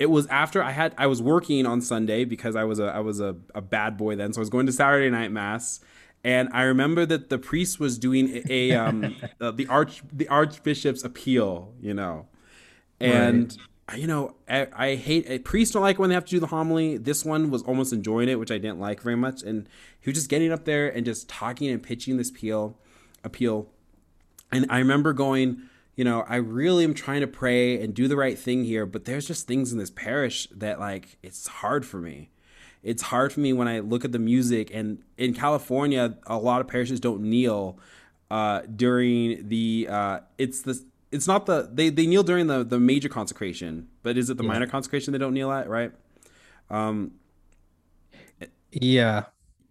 it 0.00 0.08
was 0.08 0.26
after 0.28 0.62
I 0.62 0.70
had 0.70 0.94
I 0.96 1.06
was 1.06 1.22
working 1.22 1.66
on 1.66 1.82
Sunday 1.82 2.24
because 2.24 2.56
I 2.56 2.64
was 2.64 2.80
a 2.80 2.86
I 2.86 3.00
was 3.00 3.20
a, 3.20 3.36
a 3.54 3.60
bad 3.60 3.98
boy 3.98 4.16
then, 4.16 4.32
so 4.32 4.40
I 4.40 4.42
was 4.42 4.48
going 4.48 4.64
to 4.64 4.72
Saturday 4.72 5.10
night 5.10 5.30
mass, 5.30 5.80
and 6.24 6.48
I 6.52 6.62
remember 6.62 7.04
that 7.04 7.28
the 7.28 7.38
priest 7.38 7.78
was 7.78 7.98
doing 7.98 8.42
a, 8.48 8.72
um 8.72 9.14
uh, 9.40 9.50
the 9.50 9.66
arch 9.66 10.02
the 10.10 10.26
archbishop's 10.28 11.04
appeal, 11.04 11.72
you 11.80 11.94
know, 11.94 12.26
and. 12.98 13.52
Right. 13.52 13.66
You 13.96 14.06
know, 14.06 14.36
I, 14.48 14.68
I 14.72 14.94
hate 14.94 15.44
priests 15.44 15.74
don't 15.74 15.82
like 15.82 15.98
when 15.98 16.10
they 16.10 16.14
have 16.14 16.24
to 16.26 16.30
do 16.30 16.38
the 16.38 16.46
homily. 16.46 16.96
This 16.96 17.24
one 17.24 17.50
was 17.50 17.64
almost 17.64 17.92
enjoying 17.92 18.28
it, 18.28 18.38
which 18.38 18.52
I 18.52 18.58
didn't 18.58 18.78
like 18.78 19.02
very 19.02 19.16
much. 19.16 19.42
And 19.42 19.68
he 19.98 20.08
was 20.08 20.16
just 20.16 20.30
getting 20.30 20.52
up 20.52 20.64
there 20.64 20.88
and 20.88 21.04
just 21.04 21.28
talking 21.28 21.68
and 21.70 21.82
pitching 21.82 22.16
this 22.16 22.30
appeal, 22.30 22.78
appeal. 23.24 23.66
And 24.52 24.64
I 24.70 24.78
remember 24.78 25.12
going, 25.12 25.62
you 26.00 26.04
know, 26.04 26.24
I 26.26 26.36
really 26.36 26.84
am 26.84 26.94
trying 26.94 27.20
to 27.20 27.26
pray 27.26 27.78
and 27.78 27.92
do 27.92 28.08
the 28.08 28.16
right 28.16 28.38
thing 28.38 28.64
here, 28.64 28.86
but 28.86 29.04
there's 29.04 29.26
just 29.26 29.46
things 29.46 29.70
in 29.70 29.78
this 29.78 29.90
parish 29.90 30.48
that 30.50 30.80
like 30.80 31.18
it's 31.22 31.46
hard 31.46 31.84
for 31.84 31.98
me. 31.98 32.30
It's 32.82 33.02
hard 33.02 33.34
for 33.34 33.40
me 33.40 33.52
when 33.52 33.68
I 33.68 33.80
look 33.80 34.02
at 34.06 34.10
the 34.10 34.18
music 34.18 34.70
and 34.72 35.02
in 35.18 35.34
California, 35.34 36.16
a 36.26 36.38
lot 36.38 36.62
of 36.62 36.68
parishes 36.68 37.00
don't 37.00 37.20
kneel 37.20 37.78
uh, 38.30 38.62
during 38.74 39.46
the 39.46 39.88
uh, 39.90 40.20
it's 40.38 40.62
the 40.62 40.82
it's 41.12 41.26
not 41.26 41.44
the 41.44 41.68
they, 41.70 41.90
they 41.90 42.06
kneel 42.06 42.22
during 42.22 42.46
the 42.46 42.64
the 42.64 42.80
major 42.80 43.10
consecration, 43.10 43.86
but 44.02 44.16
is 44.16 44.30
it 44.30 44.38
the 44.38 44.42
yeah. 44.42 44.48
minor 44.48 44.66
consecration 44.66 45.12
they 45.12 45.18
don't 45.18 45.34
kneel 45.34 45.52
at, 45.52 45.68
right? 45.68 45.92
Um 46.70 47.10
yeah. 48.72 49.24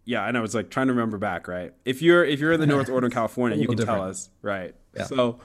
Yeah, 0.05 0.27
and 0.27 0.37
I 0.37 0.41
was 0.41 0.53
like 0.53 0.69
trying 0.69 0.87
to 0.87 0.93
remember 0.93 1.17
back, 1.17 1.47
right? 1.47 1.73
If 1.85 2.03
you're 2.03 2.23
if 2.23 2.39
you're 2.39 2.53
in 2.53 2.59
the 2.59 2.67
Novus 2.71 2.87
Ordo 2.87 3.07
in 3.07 3.11
California, 3.11 3.57
you 3.57 3.65
can 3.65 3.77
different. 3.77 3.99
tell 3.99 4.07
us, 4.07 4.29
right? 4.43 4.75
Yeah. 4.95 5.05
So 5.05 5.39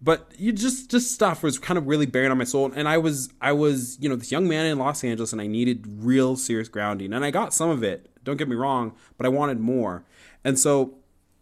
but 0.00 0.30
you 0.36 0.52
just 0.52 0.90
just 0.90 1.12
stuff 1.12 1.42
was 1.42 1.58
kind 1.58 1.78
of 1.78 1.86
really 1.86 2.06
bearing 2.06 2.30
on 2.30 2.38
my 2.38 2.44
soul. 2.44 2.70
And 2.74 2.88
i 2.88 2.98
was 2.98 3.30
i 3.40 3.52
was 3.52 3.98
you 4.00 4.08
know 4.08 4.16
this 4.16 4.30
young 4.30 4.48
man 4.48 4.66
in 4.66 4.78
los 4.78 5.02
angeles 5.02 5.32
and 5.32 5.40
i 5.40 5.46
needed 5.46 5.84
real 5.86 6.36
serious 6.36 6.68
grounding. 6.68 7.12
And 7.12 7.24
i 7.24 7.30
got 7.30 7.54
some 7.54 7.70
of 7.70 7.82
it 7.82 8.10
don't 8.24 8.36
get 8.36 8.48
me 8.48 8.56
wrong 8.56 8.94
but 9.16 9.26
i 9.26 9.28
wanted 9.28 9.60
more. 9.60 10.04
And 10.44 10.58
so 10.58 10.94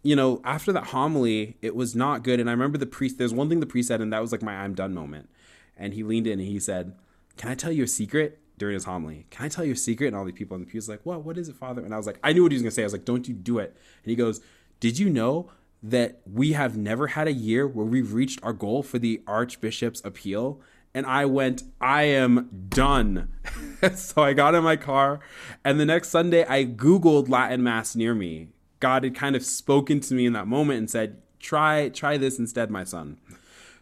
you 0.03 0.15
know 0.15 0.41
after 0.43 0.71
that 0.71 0.85
homily 0.87 1.57
it 1.61 1.75
was 1.75 1.95
not 1.95 2.23
good. 2.23 2.39
And 2.39 2.49
i 2.49 2.53
remember 2.53 2.77
the 2.77 2.85
priest 2.85 3.17
there's 3.17 3.33
one 3.33 3.49
thing 3.49 3.59
the 3.59 3.65
priest 3.65 3.89
said 3.89 4.01
and 4.01 4.11
that 4.13 4.21
was 4.21 4.31
like 4.31 4.41
my 4.41 4.55
i'm 4.55 4.73
done 4.73 4.93
moment. 4.93 5.29
And 5.77 5.93
he 5.93 6.03
leaned 6.03 6.27
in 6.27 6.39
and 6.39 6.47
he 6.47 6.59
said 6.59 6.95
can 7.37 7.49
i 7.49 7.55
tell 7.55 7.71
you 7.71 7.83
a 7.83 7.87
secret 7.87 8.39
during 8.57 8.73
his 8.73 8.85
homily? 8.85 9.27
Can 9.31 9.45
i 9.45 9.49
tell 9.49 9.65
you 9.65 9.73
a 9.73 9.77
secret? 9.77 10.07
And 10.07 10.15
all 10.15 10.23
the 10.23 10.31
people 10.31 10.55
in 10.55 10.61
the 10.61 10.67
pews 10.67 10.87
like 10.87 11.01
what? 11.05 11.23
What 11.23 11.37
is 11.37 11.49
it 11.49 11.55
father? 11.57 11.83
And 11.83 11.93
i 11.93 11.97
was 11.97 12.07
like 12.07 12.19
i 12.23 12.31
knew 12.31 12.43
what 12.43 12.51
he 12.51 12.55
was 12.55 12.63
going 12.63 12.71
to 12.71 12.75
say. 12.75 12.83
I 12.83 12.85
was 12.85 12.93
like 12.93 13.05
don't 13.05 13.27
you 13.27 13.33
do 13.33 13.59
it. 13.59 13.75
And 14.03 14.09
he 14.09 14.15
goes 14.15 14.39
did 14.79 14.97
you 14.99 15.09
know 15.09 15.49
that 15.89 16.19
we 16.25 16.53
have 16.53 16.75
never 16.75 17.07
had 17.07 17.27
a 17.27 17.33
year 17.33 17.67
where 17.67 17.85
we've 17.85 18.13
reached 18.13 18.39
our 18.41 18.53
goal 18.53 18.81
for 18.81 18.97
the 18.97 19.21
Archbishop's 19.27 20.01
appeal. 20.03 20.59
And 20.95 21.05
I 21.05 21.25
went, 21.25 21.63
I 21.79 22.03
am 22.03 22.49
done. 22.69 23.29
so 23.95 24.23
I 24.23 24.33
got 24.33 24.55
in 24.55 24.63
my 24.63 24.77
car, 24.77 25.19
and 25.63 25.79
the 25.79 25.85
next 25.85 26.09
Sunday 26.09 26.45
I 26.47 26.65
Googled 26.65 27.29
Latin 27.29 27.61
Mass 27.61 27.95
near 27.95 28.15
me. 28.15 28.47
God 28.79 29.03
had 29.03 29.13
kind 29.13 29.35
of 29.35 29.45
spoken 29.45 29.99
to 30.01 30.13
me 30.13 30.25
in 30.25 30.33
that 30.33 30.47
moment 30.47 30.79
and 30.79 30.89
said, 30.89 31.21
Try, 31.39 31.89
try 31.89 32.17
this 32.17 32.39
instead, 32.39 32.71
my 32.71 32.83
son. 32.83 33.17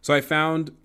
So 0.01 0.13
I 0.13 0.19
found 0.19 0.75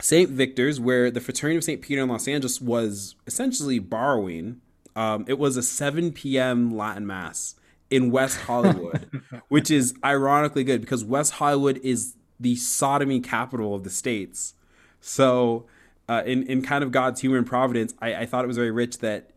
St. 0.00 0.28
Victor's, 0.30 0.80
where 0.80 1.10
the 1.10 1.20
Fraternity 1.20 1.58
of 1.58 1.64
St. 1.64 1.80
Peter 1.80 2.02
in 2.02 2.08
Los 2.08 2.26
Angeles 2.26 2.60
was 2.60 3.14
essentially 3.26 3.78
borrowing. 3.78 4.60
Um, 4.96 5.24
it 5.28 5.38
was 5.38 5.56
a 5.56 5.62
7 5.62 6.10
p.m. 6.12 6.76
Latin 6.76 7.06
Mass 7.06 7.54
in 7.94 8.10
West 8.10 8.40
Hollywood, 8.40 9.22
which 9.48 9.70
is 9.70 9.94
ironically 10.04 10.64
good 10.64 10.80
because 10.80 11.04
West 11.04 11.34
Hollywood 11.34 11.78
is 11.84 12.16
the 12.40 12.56
sodomy 12.56 13.20
capital 13.20 13.72
of 13.72 13.84
the 13.84 13.90
states. 13.90 14.54
So, 15.00 15.66
uh, 16.08 16.24
in 16.26 16.42
in 16.48 16.60
kind 16.60 16.82
of 16.82 16.90
God's 16.90 17.20
humor 17.20 17.38
and 17.38 17.46
providence, 17.46 17.94
I, 18.00 18.14
I 18.14 18.26
thought 18.26 18.44
it 18.44 18.48
was 18.48 18.56
very 18.56 18.72
rich 18.72 18.98
that, 18.98 19.30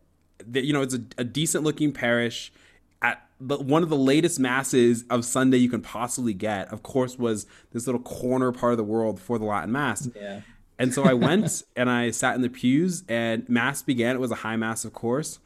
that 0.44 0.64
you 0.64 0.72
know 0.72 0.82
it's 0.82 0.94
a, 0.94 1.02
a 1.18 1.24
decent 1.24 1.62
looking 1.62 1.92
parish. 1.92 2.52
At 3.00 3.24
the, 3.38 3.58
one 3.58 3.84
of 3.84 3.90
the 3.90 3.96
latest 3.96 4.40
masses 4.40 5.04
of 5.08 5.24
Sunday 5.24 5.58
you 5.58 5.70
can 5.70 5.80
possibly 5.80 6.34
get, 6.34 6.72
of 6.72 6.82
course, 6.82 7.16
was 7.16 7.46
this 7.70 7.86
little 7.86 8.00
corner 8.00 8.50
part 8.50 8.72
of 8.72 8.76
the 8.76 8.84
world 8.84 9.20
for 9.20 9.38
the 9.38 9.44
Latin 9.44 9.70
Mass. 9.70 10.08
Yeah. 10.16 10.40
And 10.80 10.92
so 10.92 11.04
I 11.04 11.14
went 11.14 11.62
and 11.76 11.88
I 11.88 12.10
sat 12.10 12.34
in 12.34 12.42
the 12.42 12.50
pews, 12.50 13.04
and 13.08 13.48
mass 13.48 13.82
began. 13.82 14.16
It 14.16 14.18
was 14.18 14.32
a 14.32 14.36
high 14.36 14.56
mass, 14.56 14.84
of 14.84 14.92
course, 14.92 15.38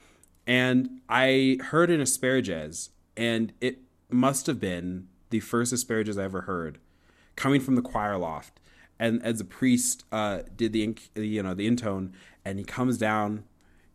and 0.47 1.03
I 1.11 1.59
heard 1.61 1.91
an 1.91 2.01
asperges 2.01 2.89
and 3.17 3.53
it 3.61 3.79
must 4.11 4.47
have 4.47 4.61
been 4.61 5.09
the 5.31 5.41
first 5.41 5.73
asperges 5.73 6.19
I 6.19 6.25
ever 6.25 6.43
heard, 6.43 6.79
coming 7.37 7.61
from 7.61 7.75
the 7.75 7.83
choir 7.83 8.17
loft. 8.19 8.61
And 8.99 9.23
as 9.23 9.39
the 9.39 9.45
priest 9.45 10.05
uh, 10.13 10.41
did 10.55 10.73
the 10.73 10.97
you 11.17 11.43
know 11.43 11.55
the 11.55 11.67
intone, 11.67 12.13
and 12.45 12.59
he 12.59 12.65
comes 12.65 12.99
down, 12.99 13.45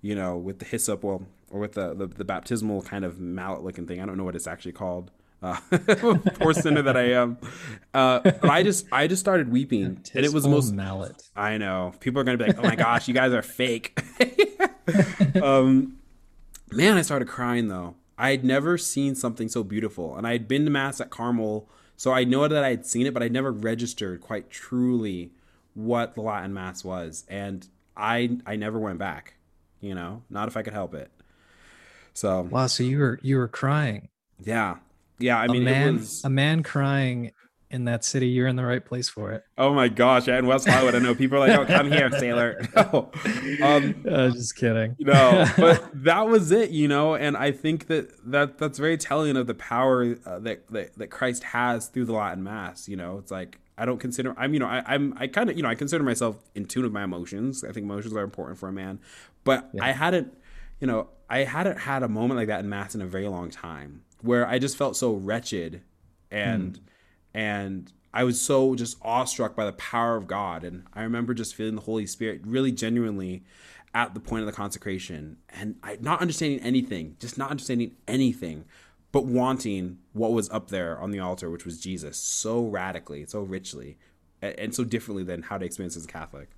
you 0.01 0.15
know, 0.15 0.35
with 0.35 0.59
the 0.59 0.65
hyssop, 0.65 1.03
well, 1.03 1.27
or 1.49 1.59
with 1.59 1.73
the, 1.73 1.93
the, 1.93 2.07
the 2.07 2.25
baptismal 2.25 2.81
kind 2.81 3.05
of 3.05 3.19
mallet 3.19 3.63
looking 3.63 3.87
thing. 3.87 4.01
I 4.01 4.05
don't 4.05 4.17
know 4.17 4.23
what 4.23 4.35
it's 4.35 4.47
actually 4.47 4.73
called. 4.73 5.11
Uh, 5.41 5.55
poor 6.39 6.53
sinner 6.53 6.81
that 6.81 6.97
I 6.97 7.11
am. 7.11 7.37
Uh, 7.93 8.19
but 8.19 8.49
I 8.49 8.63
just 8.63 8.87
I 8.91 9.07
just 9.07 9.19
started 9.19 9.51
weeping, 9.51 10.01
and 10.13 10.25
it 10.25 10.33
was 10.33 10.43
the 10.43 10.49
most 10.49 10.73
mallet. 10.73 11.21
I 11.35 11.57
know 11.57 11.93
people 11.99 12.19
are 12.19 12.23
gonna 12.23 12.39
be 12.39 12.45
like, 12.45 12.57
"Oh 12.57 12.63
my 12.63 12.75
gosh, 12.75 13.07
you 13.07 13.13
guys 13.13 13.33
are 13.33 13.43
fake." 13.43 13.99
um, 15.41 15.99
man, 16.71 16.97
I 16.97 17.03
started 17.03 17.27
crying 17.27 17.67
though. 17.67 17.95
I 18.17 18.31
had 18.31 18.43
never 18.43 18.77
seen 18.77 19.15
something 19.15 19.47
so 19.47 19.63
beautiful, 19.63 20.15
and 20.15 20.25
I 20.25 20.31
had 20.31 20.47
been 20.47 20.65
to 20.65 20.71
mass 20.71 20.99
at 20.99 21.09
Carmel, 21.09 21.69
so 21.95 22.11
I 22.11 22.23
know 22.23 22.47
that 22.47 22.63
I 22.63 22.69
had 22.69 22.85
seen 22.85 23.05
it, 23.05 23.13
but 23.13 23.23
I 23.23 23.27
never 23.27 23.51
registered 23.51 24.21
quite 24.21 24.49
truly 24.49 25.31
what 25.73 26.15
the 26.15 26.21
Latin 26.21 26.53
Mass 26.53 26.83
was, 26.83 27.25
and 27.27 27.67
I 27.95 28.37
I 28.45 28.55
never 28.55 28.79
went 28.79 28.97
back. 28.97 29.35
You 29.79 29.93
know, 29.93 30.23
not 30.29 30.47
if 30.47 30.57
I 30.57 30.63
could 30.63 30.73
help 30.73 30.95
it. 30.95 31.11
So 32.13 32.41
wow, 32.41 32.67
so 32.67 32.83
you 32.83 32.97
were 32.97 33.19
you 33.21 33.37
were 33.37 33.47
crying. 33.47 34.09
Yeah, 34.43 34.77
yeah. 35.19 35.37
I 35.37 35.47
mean, 35.47 35.61
a 35.61 35.65
man, 35.65 35.95
was... 35.97 36.23
a 36.23 36.29
man 36.29 36.63
crying 36.63 37.31
in 37.69 37.83
that 37.85 38.05
city, 38.05 38.27
you're 38.27 38.47
in 38.47 38.55
the 38.55 38.65
right 38.65 38.83
place 38.83 39.09
for 39.09 39.31
it. 39.33 39.43
Oh 39.57 39.73
my 39.73 39.89
gosh! 39.89 40.27
In 40.27 40.47
West 40.47 40.67
Hollywood, 40.67 40.95
I 40.95 40.99
know 40.99 41.13
people 41.13 41.37
are 41.37 41.47
like, 41.47 41.59
"Oh, 41.59 41.65
come 41.65 41.91
here, 41.91 42.09
sailor." 42.19 42.61
No, 42.77 43.11
um, 43.63 44.05
uh, 44.09 44.29
just 44.29 44.55
kidding. 44.55 44.95
no, 44.99 45.45
but 45.57 45.89
that 46.03 46.27
was 46.27 46.51
it, 46.51 46.69
you 46.69 46.87
know. 46.87 47.15
And 47.15 47.35
I 47.35 47.51
think 47.51 47.87
that 47.87 48.09
that 48.31 48.57
that's 48.57 48.77
very 48.77 48.97
telling 48.97 49.35
of 49.35 49.47
the 49.47 49.53
power 49.53 50.15
uh, 50.25 50.39
that, 50.39 50.67
that 50.71 50.97
that 50.97 51.07
Christ 51.07 51.43
has 51.45 51.87
through 51.87 52.05
the 52.05 52.13
Latin 52.13 52.43
Mass. 52.43 52.87
You 52.87 52.95
know, 52.95 53.17
it's 53.17 53.31
like 53.31 53.59
I 53.77 53.85
don't 53.85 53.99
consider 53.99 54.33
I'm 54.37 54.53
you 54.53 54.59
know 54.59 54.67
I, 54.67 54.83
I'm 54.85 55.13
I 55.17 55.27
kind 55.27 55.49
of 55.49 55.57
you 55.57 55.63
know 55.63 55.69
I 55.69 55.75
consider 55.75 56.03
myself 56.03 56.37
in 56.55 56.65
tune 56.65 56.83
with 56.83 56.93
my 56.93 57.03
emotions. 57.03 57.63
I 57.63 57.71
think 57.71 57.83
emotions 57.83 58.13
are 58.13 58.23
important 58.23 58.59
for 58.59 58.69
a 58.69 58.73
man, 58.73 58.99
but 59.43 59.69
yeah. 59.73 59.83
I 59.83 59.91
hadn't 59.91 60.33
you 60.79 60.87
know 60.87 61.09
I 61.29 61.39
hadn't 61.39 61.79
had 61.79 62.03
a 62.03 62.07
moment 62.07 62.37
like 62.37 62.47
that 62.47 62.61
in 62.61 62.69
Mass 62.69 62.95
in 62.95 63.01
a 63.01 63.07
very 63.07 63.27
long 63.27 63.49
time 63.49 64.03
where 64.21 64.47
I 64.47 64.59
just 64.59 64.77
felt 64.77 64.95
so 64.95 65.13
wretched 65.13 65.81
and. 66.31 66.73
Mm 66.75 66.81
and 67.37 67.93
I 68.15 68.23
was 68.23 68.41
so 68.41 68.73
just 68.73 68.97
awestruck 69.03 69.55
by 69.55 69.65
the 69.65 69.73
power 69.73 70.17
of 70.17 70.25
God. 70.25 70.63
And 70.63 70.85
I 70.91 71.03
remember 71.03 71.35
just 71.35 71.53
feeling 71.53 71.75
the 71.75 71.81
Holy 71.81 72.07
Spirit 72.07 72.41
really 72.43 72.71
genuinely 72.71 73.43
at 73.93 74.15
the 74.15 74.19
point 74.19 74.41
of 74.41 74.47
the 74.47 74.53
consecration 74.53 75.37
and 75.49 75.75
I 75.83 75.99
not 76.01 76.19
understanding 76.19 76.59
anything, 76.61 77.15
just 77.19 77.37
not 77.37 77.51
understanding 77.51 77.91
anything, 78.07 78.65
but 79.11 79.25
wanting 79.25 79.99
what 80.13 80.31
was 80.31 80.49
up 80.49 80.69
there 80.69 80.99
on 80.99 81.11
the 81.11 81.19
altar, 81.19 81.51
which 81.51 81.63
was 81.63 81.79
Jesus, 81.79 82.17
so 82.17 82.65
radically, 82.65 83.23
so 83.27 83.41
richly, 83.41 83.99
and 84.41 84.73
so 84.73 84.83
differently 84.83 85.23
than 85.23 85.43
how 85.43 85.59
to 85.59 85.65
experience 85.65 85.95
as 85.95 86.05
a 86.05 86.07
Catholic. 86.07 86.49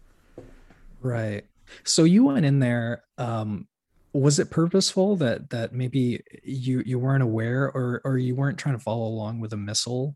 Right. 1.02 1.44
So 1.84 2.06
you 2.06 2.24
went 2.24 2.46
in 2.46 2.60
there. 2.60 3.04
Um, 3.18 3.68
was 4.14 4.40
it 4.40 4.50
purposeful 4.50 5.18
that 5.18 5.50
that 5.50 5.74
maybe 5.74 6.22
you 6.42 6.84
you 6.86 7.00
weren't 7.00 7.22
aware, 7.22 7.66
or 7.66 8.00
or 8.06 8.18
you 8.18 8.34
weren't 8.34 8.58
trying 8.58 8.76
to 8.76 8.82
follow 8.82 9.06
along 9.06 9.42
with 9.42 9.52
a 9.52 9.58
missal 9.58 10.16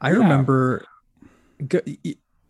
I 0.00 0.10
yeah. 0.10 0.18
remember. 0.18 0.84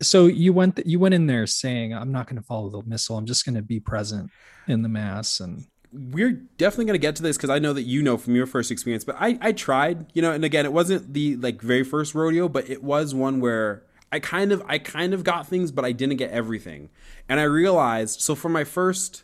So 0.01 0.25
you 0.25 0.53
went 0.53 0.85
you 0.85 0.99
went 0.99 1.13
in 1.13 1.27
there 1.27 1.47
saying, 1.47 1.93
"I'm 1.93 2.11
not 2.11 2.27
going 2.27 2.37
to 2.37 2.45
follow 2.45 2.69
the 2.69 2.81
missal. 2.87 3.17
I'm 3.17 3.25
just 3.25 3.45
going 3.45 3.55
to 3.55 3.61
be 3.61 3.79
present 3.79 4.31
in 4.67 4.81
the 4.81 4.89
mass." 4.89 5.39
And 5.39 5.65
we're 5.93 6.31
definitely 6.57 6.85
going 6.85 6.95
to 6.95 6.99
get 6.99 7.15
to 7.17 7.23
this 7.23 7.37
because 7.37 7.49
I 7.49 7.59
know 7.59 7.73
that 7.73 7.83
you 7.83 8.01
know 8.01 8.17
from 8.17 8.35
your 8.35 8.47
first 8.47 8.71
experience. 8.71 9.03
But 9.03 9.15
I 9.19 9.37
I 9.41 9.51
tried, 9.51 10.07
you 10.13 10.21
know, 10.21 10.31
and 10.31 10.43
again, 10.43 10.65
it 10.65 10.73
wasn't 10.73 11.13
the 11.13 11.35
like 11.37 11.61
very 11.61 11.83
first 11.83 12.15
rodeo, 12.15 12.49
but 12.49 12.69
it 12.69 12.83
was 12.83 13.13
one 13.13 13.39
where 13.39 13.83
I 14.11 14.19
kind 14.19 14.51
of 14.51 14.61
I 14.67 14.77
kind 14.77 15.13
of 15.13 15.23
got 15.23 15.47
things, 15.47 15.71
but 15.71 15.85
I 15.85 15.91
didn't 15.91 16.17
get 16.17 16.31
everything. 16.31 16.89
And 17.29 17.39
I 17.39 17.43
realized 17.43 18.21
so 18.21 18.35
for 18.35 18.49
my 18.49 18.63
first 18.63 19.23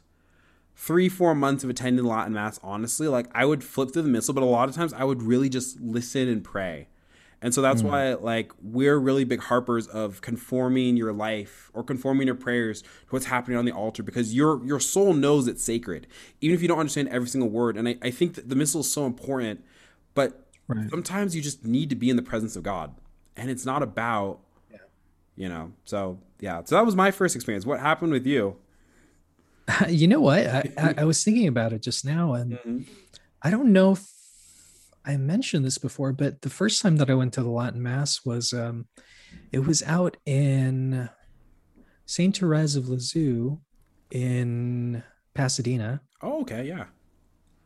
three, 0.75 1.09
four 1.09 1.35
months 1.35 1.63
of 1.63 1.69
attending 1.69 2.05
Latin 2.05 2.33
Mass, 2.33 2.59
honestly, 2.63 3.07
like 3.07 3.27
I 3.33 3.45
would 3.45 3.63
flip 3.63 3.91
through 3.91 4.03
the 4.03 4.09
missal, 4.09 4.33
but 4.33 4.43
a 4.43 4.47
lot 4.47 4.69
of 4.69 4.75
times 4.75 4.93
I 4.93 5.03
would 5.03 5.21
really 5.21 5.49
just 5.49 5.79
listen 5.81 6.27
and 6.27 6.43
pray. 6.43 6.87
And 7.41 7.53
so 7.53 7.61
that's 7.61 7.81
mm. 7.81 7.89
why 7.89 8.13
like 8.15 8.51
we're 8.61 8.97
really 8.97 9.23
big 9.23 9.41
harpers 9.41 9.87
of 9.87 10.21
conforming 10.21 10.97
your 10.97 11.13
life 11.13 11.71
or 11.73 11.83
conforming 11.83 12.27
your 12.27 12.35
prayers 12.35 12.81
to 12.81 12.87
what's 13.09 13.25
happening 13.25 13.57
on 13.57 13.65
the 13.65 13.71
altar 13.71 14.03
because 14.03 14.35
your 14.35 14.63
your 14.65 14.79
soul 14.79 15.13
knows 15.13 15.47
it's 15.47 15.63
sacred, 15.63 16.07
even 16.41 16.53
if 16.53 16.61
you 16.61 16.67
don't 16.67 16.79
understand 16.79 17.07
every 17.09 17.27
single 17.27 17.49
word. 17.49 17.77
And 17.77 17.87
I, 17.87 17.97
I 18.01 18.11
think 18.11 18.35
that 18.35 18.49
the 18.49 18.55
missal 18.55 18.81
is 18.81 18.91
so 18.91 19.05
important, 19.05 19.63
but 20.13 20.47
right. 20.67 20.89
sometimes 20.89 21.35
you 21.35 21.41
just 21.41 21.63
need 21.63 21.89
to 21.89 21.95
be 21.95 22.09
in 22.09 22.17
the 22.17 22.21
presence 22.21 22.55
of 22.55 22.63
God. 22.63 22.95
And 23.37 23.49
it's 23.49 23.65
not 23.65 23.83
about 23.83 24.39
yeah. 24.69 24.77
you 25.37 25.47
know, 25.47 25.71
so 25.85 26.19
yeah. 26.41 26.61
So 26.65 26.75
that 26.75 26.85
was 26.85 26.95
my 26.95 27.11
first 27.11 27.35
experience. 27.35 27.65
What 27.65 27.79
happened 27.79 28.11
with 28.11 28.25
you? 28.25 28.57
You 29.87 30.07
know 30.07 30.19
what? 30.19 30.47
I, 30.47 30.73
I, 30.77 30.93
I 30.97 31.03
was 31.05 31.23
thinking 31.23 31.47
about 31.47 31.73
it 31.73 31.83
just 31.83 32.03
now 32.03 32.33
and 32.33 32.53
mm-hmm. 32.53 32.79
I 33.43 33.51
don't 33.51 33.71
know 33.71 33.91
if 33.91 34.18
I 35.09 35.17
mentioned 35.17 35.65
this 35.65 35.79
before, 35.79 36.13
but 36.13 36.43
the 36.43 36.51
first 36.51 36.83
time 36.83 36.97
that 36.97 37.09
I 37.09 37.15
went 37.15 37.33
to 37.33 37.41
the 37.41 37.49
Latin 37.49 37.81
Mass 37.81 38.23
was 38.23 38.53
um, 38.53 38.85
it 39.51 39.65
was 39.65 39.81
out 39.81 40.17
in 40.27 41.09
Saint 42.05 42.37
Therese 42.37 42.75
of 42.75 42.89
Lisieux 42.89 43.57
in 44.11 45.01
Pasadena. 45.33 46.01
Oh, 46.21 46.41
okay, 46.41 46.67
yeah. 46.67 46.85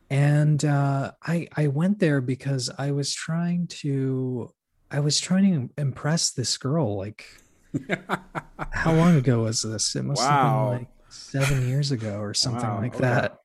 And 0.08 0.64
uh, 0.64 1.12
I 1.22 1.46
I 1.54 1.66
went 1.66 1.98
there 1.98 2.22
because 2.22 2.70
I 2.78 2.92
was 2.92 3.12
trying 3.12 3.66
to 3.82 4.50
I 4.90 5.00
was 5.00 5.20
trying 5.20 5.68
to 5.68 5.74
impress 5.76 6.30
this 6.30 6.56
girl. 6.56 6.96
Like, 6.96 7.26
how 8.72 8.94
long 8.94 9.16
ago 9.16 9.42
was 9.42 9.60
this? 9.60 9.94
It 9.94 10.04
must 10.04 10.22
wow. 10.22 10.30
have 10.30 10.70
been 10.70 10.78
like 10.78 10.88
seven 11.10 11.68
years 11.68 11.90
ago 11.90 12.20
or 12.20 12.32
something 12.32 12.66
wow, 12.66 12.80
like 12.80 12.94
okay. 12.94 13.04
that. 13.04 13.36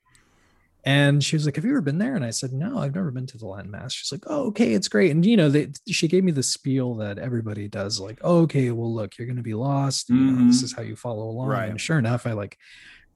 And 0.85 1.23
she 1.23 1.35
was 1.35 1.45
like, 1.45 1.55
Have 1.55 1.65
you 1.65 1.71
ever 1.71 1.81
been 1.81 1.97
there? 1.97 2.15
And 2.15 2.23
I 2.23 2.29
said, 2.29 2.53
No, 2.53 2.77
I've 2.77 2.95
never 2.95 3.11
been 3.11 3.27
to 3.27 3.37
the 3.37 3.45
Latin 3.45 3.71
Mass. 3.71 3.93
She's 3.93 4.11
like, 4.11 4.23
Oh, 4.27 4.47
okay, 4.47 4.73
it's 4.73 4.87
great. 4.87 5.11
And, 5.11 5.25
you 5.25 5.35
know, 5.35 5.49
they, 5.49 5.71
she 5.89 6.07
gave 6.07 6.23
me 6.23 6.31
the 6.31 6.43
spiel 6.43 6.95
that 6.95 7.17
everybody 7.17 7.67
does 7.67 7.99
like, 7.99 8.19
oh, 8.23 8.43
Okay, 8.43 8.71
well, 8.71 8.93
look, 8.93 9.17
you're 9.17 9.27
going 9.27 9.37
to 9.37 9.43
be 9.43 9.53
lost. 9.53 10.09
Mm-hmm. 10.09 10.25
You 10.25 10.31
know, 10.31 10.47
this 10.47 10.57
mm-hmm. 10.57 10.65
is 10.65 10.73
how 10.73 10.81
you 10.81 10.95
follow 10.95 11.29
along. 11.29 11.47
Right. 11.47 11.69
And 11.69 11.81
sure 11.81 11.99
enough, 11.99 12.25
I 12.25 12.31
like 12.31 12.57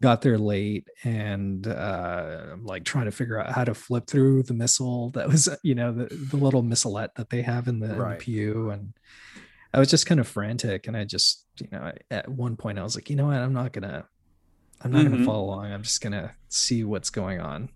got 0.01 0.21
there 0.21 0.37
late 0.37 0.89
and 1.05 1.65
uh, 1.65 2.57
like 2.61 2.83
trying 2.83 3.05
to 3.05 3.11
figure 3.11 3.39
out 3.39 3.53
how 3.53 3.63
to 3.63 3.73
flip 3.73 4.05
through 4.05 4.43
the 4.43 4.53
missal 4.53 5.11
that 5.11 5.29
was, 5.29 5.47
you 5.63 5.75
know, 5.75 5.93
the, 5.93 6.13
the 6.13 6.37
little 6.37 6.63
missalette 6.63 7.15
that 7.15 7.29
they 7.29 7.41
have 7.41 7.69
in 7.69 7.79
the, 7.79 7.95
right. 7.95 8.11
in 8.11 8.17
the 8.17 8.23
pew. 8.23 8.69
And 8.71 8.93
I 9.73 9.79
was 9.79 9.89
just 9.89 10.05
kind 10.05 10.19
of 10.19 10.27
frantic. 10.27 10.87
And 10.87 10.97
I 10.97 11.05
just, 11.05 11.45
you 11.59 11.69
know, 11.71 11.93
at 12.11 12.27
one 12.27 12.57
point 12.57 12.79
I 12.79 12.83
was 12.83 12.95
like, 12.95 13.09
You 13.09 13.15
know 13.15 13.27
what? 13.27 13.37
I'm 13.37 13.53
not 13.53 13.71
going 13.71 13.87
to 13.87 14.05
I'm 14.83 14.91
not 14.91 15.01
mm-hmm. 15.01 15.09
going 15.09 15.19
to 15.19 15.25
follow 15.25 15.45
along. 15.45 15.71
I'm 15.71 15.83
just 15.83 16.01
going 16.01 16.13
to 16.13 16.31
see 16.49 16.83
what's 16.83 17.09
going 17.09 17.39
on. 17.39 17.69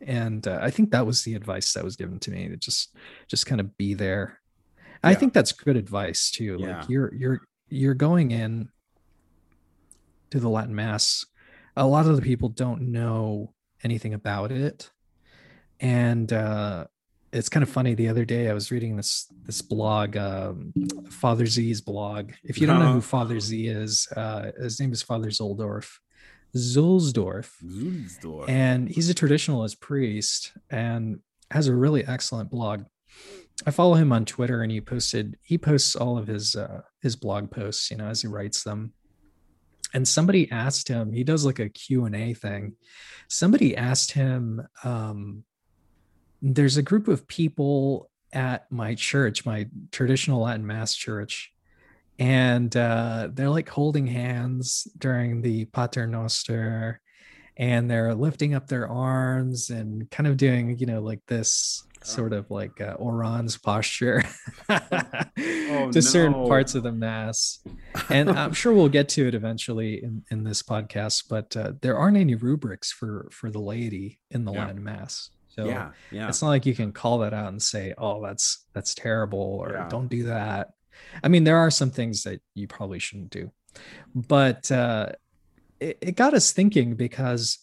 And 0.00 0.46
uh, 0.46 0.58
I 0.60 0.70
think 0.70 0.90
that 0.90 1.06
was 1.06 1.22
the 1.22 1.34
advice 1.34 1.72
that 1.74 1.84
was 1.84 1.96
given 1.96 2.18
to 2.20 2.30
me 2.30 2.48
to 2.48 2.56
just 2.56 2.94
just 3.28 3.46
kind 3.46 3.60
of 3.60 3.76
be 3.76 3.94
there. 3.94 4.40
Yeah. 4.76 5.10
I 5.10 5.14
think 5.14 5.32
that's 5.32 5.52
good 5.52 5.76
advice 5.76 6.30
too. 6.30 6.58
Yeah. 6.60 6.78
Like 6.78 6.88
you're 6.88 7.14
you're 7.14 7.40
you're 7.68 7.94
going 7.94 8.30
in 8.30 8.68
to 10.30 10.40
the 10.40 10.48
Latin 10.48 10.74
mass. 10.74 11.24
A 11.76 11.86
lot 11.86 12.06
of 12.06 12.16
the 12.16 12.22
people 12.22 12.48
don't 12.48 12.92
know 12.92 13.52
anything 13.82 14.14
about 14.14 14.52
it. 14.52 14.90
And 15.80 16.32
uh 16.32 16.86
it's 17.32 17.48
kind 17.48 17.64
of 17.64 17.68
funny 17.68 17.94
the 17.94 18.08
other 18.08 18.24
day 18.24 18.48
i 18.48 18.54
was 18.54 18.70
reading 18.70 18.96
this 18.96 19.26
this 19.44 19.60
blog 19.60 20.16
um, 20.16 20.72
father 21.10 21.44
z's 21.44 21.80
blog 21.80 22.30
if 22.44 22.60
you 22.60 22.66
don't 22.66 22.78
know 22.78 22.92
who 22.92 23.00
father 23.00 23.40
z 23.40 23.66
is 23.66 24.06
uh, 24.16 24.52
his 24.56 24.78
name 24.78 24.92
is 24.92 25.02
father 25.02 25.30
zoldorf 25.30 25.98
Zuhlsdorf. 26.56 27.50
Zuhlsdorf. 27.64 28.48
And 28.48 28.88
he's 28.88 29.10
a 29.10 29.14
traditionalist 29.14 29.80
priest 29.80 30.52
and 30.70 31.20
has 31.50 31.68
a 31.68 31.74
really 31.74 32.06
excellent 32.06 32.50
blog. 32.50 32.84
I 33.66 33.70
follow 33.70 33.94
him 33.94 34.12
on 34.12 34.24
Twitter 34.24 34.62
and 34.62 34.72
he 34.72 34.80
posted 34.80 35.36
he 35.42 35.58
posts 35.58 35.94
all 35.94 36.18
of 36.18 36.26
his 36.26 36.56
uh, 36.56 36.82
his 37.00 37.16
blog 37.16 37.50
posts, 37.50 37.90
you 37.90 37.96
know, 37.96 38.06
as 38.06 38.22
he 38.22 38.28
writes 38.28 38.62
them. 38.64 38.92
And 39.92 40.08
somebody 40.08 40.50
asked 40.50 40.88
him, 40.88 41.12
he 41.12 41.22
does 41.22 41.46
like 41.46 41.60
a 41.60 41.68
Q&A 41.68 42.34
thing. 42.34 42.74
Somebody 43.28 43.76
asked 43.76 44.10
him 44.10 44.66
um, 44.82 45.44
there's 46.42 46.76
a 46.76 46.82
group 46.82 47.06
of 47.06 47.28
people 47.28 48.10
at 48.32 48.70
my 48.72 48.96
church, 48.96 49.46
my 49.46 49.68
traditional 49.92 50.42
Latin 50.42 50.66
mass 50.66 50.96
church 50.96 51.53
and 52.18 52.74
uh, 52.76 53.28
they're 53.32 53.50
like 53.50 53.68
holding 53.68 54.06
hands 54.06 54.86
during 54.98 55.42
the 55.42 55.64
Pater 55.66 56.06
Noster, 56.06 57.00
and 57.56 57.90
they're 57.90 58.14
lifting 58.14 58.54
up 58.54 58.66
their 58.66 58.88
arms 58.88 59.70
and 59.70 60.10
kind 60.10 60.26
of 60.26 60.36
doing, 60.36 60.78
you 60.78 60.86
know, 60.86 61.00
like 61.00 61.20
this 61.26 61.84
sort 62.02 62.32
of 62.32 62.50
like 62.50 62.80
uh, 62.80 62.92
orans 62.98 63.56
posture 63.56 64.22
oh, 64.68 64.78
to 65.38 65.90
no. 65.94 66.00
certain 66.00 66.34
parts 66.46 66.74
of 66.74 66.82
the 66.82 66.92
mass. 66.92 67.60
And 68.10 68.30
I'm 68.30 68.52
sure 68.54 68.72
we'll 68.72 68.88
get 68.88 69.08
to 69.10 69.26
it 69.26 69.34
eventually 69.34 70.02
in, 70.02 70.22
in 70.30 70.44
this 70.44 70.62
podcast, 70.62 71.24
but 71.28 71.56
uh, 71.56 71.72
there 71.80 71.96
aren't 71.96 72.16
any 72.16 72.34
rubrics 72.34 72.92
for 72.92 73.28
for 73.32 73.50
the 73.50 73.60
laity 73.60 74.20
in 74.30 74.44
the 74.44 74.52
yeah. 74.52 74.66
Latin 74.66 74.84
mass. 74.84 75.30
So 75.48 75.66
yeah, 75.66 75.90
yeah. 76.10 76.28
it's 76.28 76.42
not 76.42 76.48
like 76.48 76.66
you 76.66 76.74
can 76.74 76.92
call 76.92 77.18
that 77.18 77.32
out 77.32 77.48
and 77.48 77.62
say, 77.62 77.94
"Oh, 77.96 78.20
that's 78.22 78.66
that's 78.74 78.94
terrible," 78.94 79.38
or 79.38 79.72
yeah. 79.72 79.88
"Don't 79.88 80.08
do 80.08 80.24
that." 80.24 80.70
I 81.22 81.28
mean, 81.28 81.44
there 81.44 81.58
are 81.58 81.70
some 81.70 81.90
things 81.90 82.22
that 82.24 82.40
you 82.54 82.66
probably 82.66 82.98
shouldn't 82.98 83.30
do, 83.30 83.50
but 84.14 84.70
uh, 84.70 85.10
it, 85.80 85.98
it 86.00 86.16
got 86.16 86.34
us 86.34 86.52
thinking 86.52 86.94
because 86.94 87.58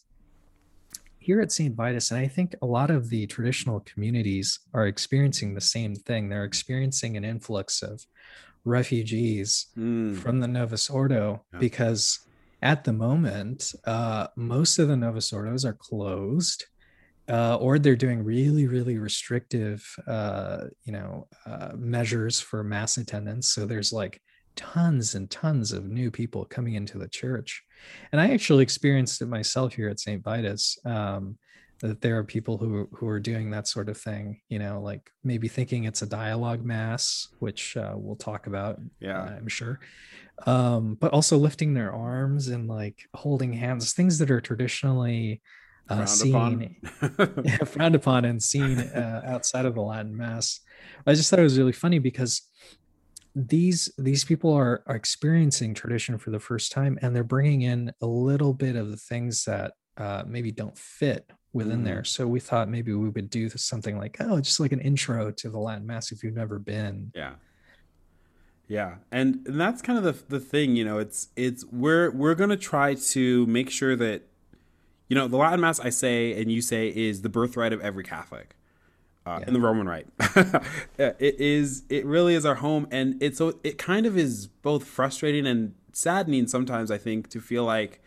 here 1.19 1.39
at 1.39 1.51
St. 1.51 1.75
Vitus, 1.75 2.09
and 2.11 2.19
I 2.19 2.27
think 2.27 2.55
a 2.61 2.65
lot 2.65 2.89
of 2.89 3.09
the 3.09 3.27
traditional 3.27 3.79
communities 3.81 4.59
are 4.73 4.87
experiencing 4.87 5.53
the 5.53 5.61
same 5.61 5.93
thing. 5.95 6.29
They're 6.29 6.45
experiencing 6.45 7.15
an 7.15 7.23
influx 7.23 7.83
of 7.83 8.05
refugees 8.65 9.67
mm. 9.77 10.17
from 10.17 10.39
the 10.39 10.47
Novus 10.47 10.89
Ordo 10.89 11.45
yeah. 11.53 11.59
because 11.59 12.19
at 12.63 12.83
the 12.83 12.93
moment, 12.93 13.73
uh, 13.85 14.27
most 14.35 14.79
of 14.79 14.87
the 14.87 14.95
Novus 14.95 15.31
Ordos 15.31 15.65
are 15.65 15.73
closed 15.73 16.65
uh, 17.31 17.55
or 17.55 17.79
they're 17.79 17.95
doing 17.95 18.23
really 18.23 18.67
really 18.67 18.97
restrictive 18.97 19.83
uh, 20.07 20.65
you 20.83 20.91
know 20.91 21.27
uh, 21.45 21.71
measures 21.75 22.39
for 22.39 22.63
mass 22.63 22.97
attendance. 22.97 23.53
So 23.53 23.65
there's 23.65 23.93
like 23.93 24.21
tons 24.55 25.15
and 25.15 25.29
tons 25.29 25.71
of 25.71 25.85
new 25.85 26.11
people 26.11 26.43
coming 26.45 26.73
into 26.73 26.97
the 26.97 27.07
church. 27.07 27.63
And 28.11 28.21
i 28.21 28.31
actually 28.31 28.61
experienced 28.61 29.21
it 29.21 29.27
myself 29.27 29.73
here 29.73 29.89
at 29.89 29.99
st 29.99 30.23
vitus 30.23 30.77
um, 30.85 31.37
that 31.79 32.01
there 32.01 32.17
are 32.17 32.23
people 32.23 32.57
who 32.57 32.87
who 32.93 33.07
are 33.07 33.19
doing 33.19 33.49
that 33.51 33.67
sort 33.67 33.89
of 33.89 33.97
thing 33.97 34.39
you 34.49 34.59
know 34.59 34.79
like 34.79 35.09
maybe 35.23 35.47
thinking 35.47 35.85
it's 35.85 36.03
a 36.03 36.05
dialogue 36.05 36.63
mass 36.63 37.29
which 37.39 37.75
uh, 37.77 37.93
we'll 37.95 38.15
talk 38.15 38.45
about 38.47 38.79
yeah. 38.99 39.23
I'm 39.23 39.47
sure. 39.47 39.79
Um, 40.45 40.97
but 40.99 41.11
also 41.11 41.37
lifting 41.37 41.73
their 41.73 41.93
arms 41.93 42.47
and 42.47 42.67
like 42.67 42.99
holding 43.15 43.53
hands 43.53 43.93
things 43.93 44.17
that 44.19 44.31
are 44.31 44.41
traditionally 44.41 45.41
uh, 45.91 46.05
seen 46.05 46.77
upon. 47.01 47.57
frowned 47.65 47.95
upon 47.95 48.25
and 48.25 48.41
seen 48.41 48.79
uh, 48.79 49.21
outside 49.25 49.65
of 49.65 49.75
the 49.75 49.81
Latin 49.81 50.15
Mass. 50.15 50.59
I 51.05 51.13
just 51.13 51.29
thought 51.29 51.39
it 51.39 51.43
was 51.43 51.57
really 51.57 51.71
funny 51.71 51.99
because 51.99 52.41
these 53.35 53.91
these 53.97 54.25
people 54.25 54.51
are, 54.53 54.83
are 54.87 54.95
experiencing 54.95 55.73
tradition 55.73 56.17
for 56.17 56.31
the 56.31 56.39
first 56.39 56.71
time 56.71 56.99
and 57.01 57.15
they're 57.15 57.23
bringing 57.23 57.61
in 57.61 57.91
a 58.01 58.05
little 58.05 58.53
bit 58.53 58.75
of 58.75 58.91
the 58.91 58.97
things 58.97 59.45
that 59.45 59.73
uh, 59.97 60.23
maybe 60.27 60.51
don't 60.51 60.77
fit 60.77 61.29
within 61.53 61.81
mm. 61.81 61.85
there. 61.85 62.03
So 62.03 62.27
we 62.27 62.39
thought 62.39 62.69
maybe 62.69 62.93
we 62.93 63.09
would 63.09 63.29
do 63.29 63.49
something 63.49 63.97
like 63.97 64.17
oh, 64.19 64.39
just 64.41 64.59
like 64.59 64.71
an 64.71 64.81
intro 64.81 65.31
to 65.31 65.49
the 65.49 65.59
Latin 65.59 65.85
Mass 65.85 66.11
if 66.11 66.23
you've 66.23 66.35
never 66.35 66.59
been. 66.59 67.11
Yeah. 67.15 67.33
Yeah, 68.67 68.95
and, 69.11 69.45
and 69.47 69.59
that's 69.59 69.81
kind 69.81 69.97
of 69.97 70.05
the 70.05 70.23
the 70.29 70.39
thing, 70.39 70.77
you 70.77 70.85
know. 70.85 70.97
It's 70.97 71.27
it's 71.35 71.65
we're 71.73 72.09
we're 72.11 72.35
gonna 72.35 72.55
try 72.55 72.93
to 72.93 73.45
make 73.47 73.69
sure 73.69 73.97
that 73.97 74.29
you 75.11 75.15
know, 75.15 75.27
the 75.27 75.35
Latin 75.35 75.59
Mass, 75.59 75.77
I 75.81 75.89
say, 75.89 76.41
and 76.41 76.49
you 76.49 76.61
say, 76.61 76.87
is 76.87 77.21
the 77.21 77.27
birthright 77.27 77.73
of 77.73 77.81
every 77.81 78.01
Catholic. 78.01 78.55
Uh, 79.25 79.39
yeah. 79.41 79.47
in 79.49 79.53
the 79.53 79.59
Roman 79.59 79.85
Rite. 79.85 80.07
it 80.97 81.35
is. 81.37 81.83
It 81.89 82.05
really 82.05 82.33
is 82.33 82.45
our 82.45 82.55
home, 82.55 82.87
and 82.91 83.21
it's 83.21 83.37
so. 83.37 83.59
It 83.61 83.77
kind 83.77 84.05
of 84.05 84.17
is 84.17 84.47
both 84.47 84.85
frustrating 84.85 85.45
and 85.45 85.75
saddening 85.91 86.47
sometimes. 86.47 86.89
I 86.89 86.97
think 86.97 87.29
to 87.31 87.41
feel 87.41 87.65
like, 87.65 88.01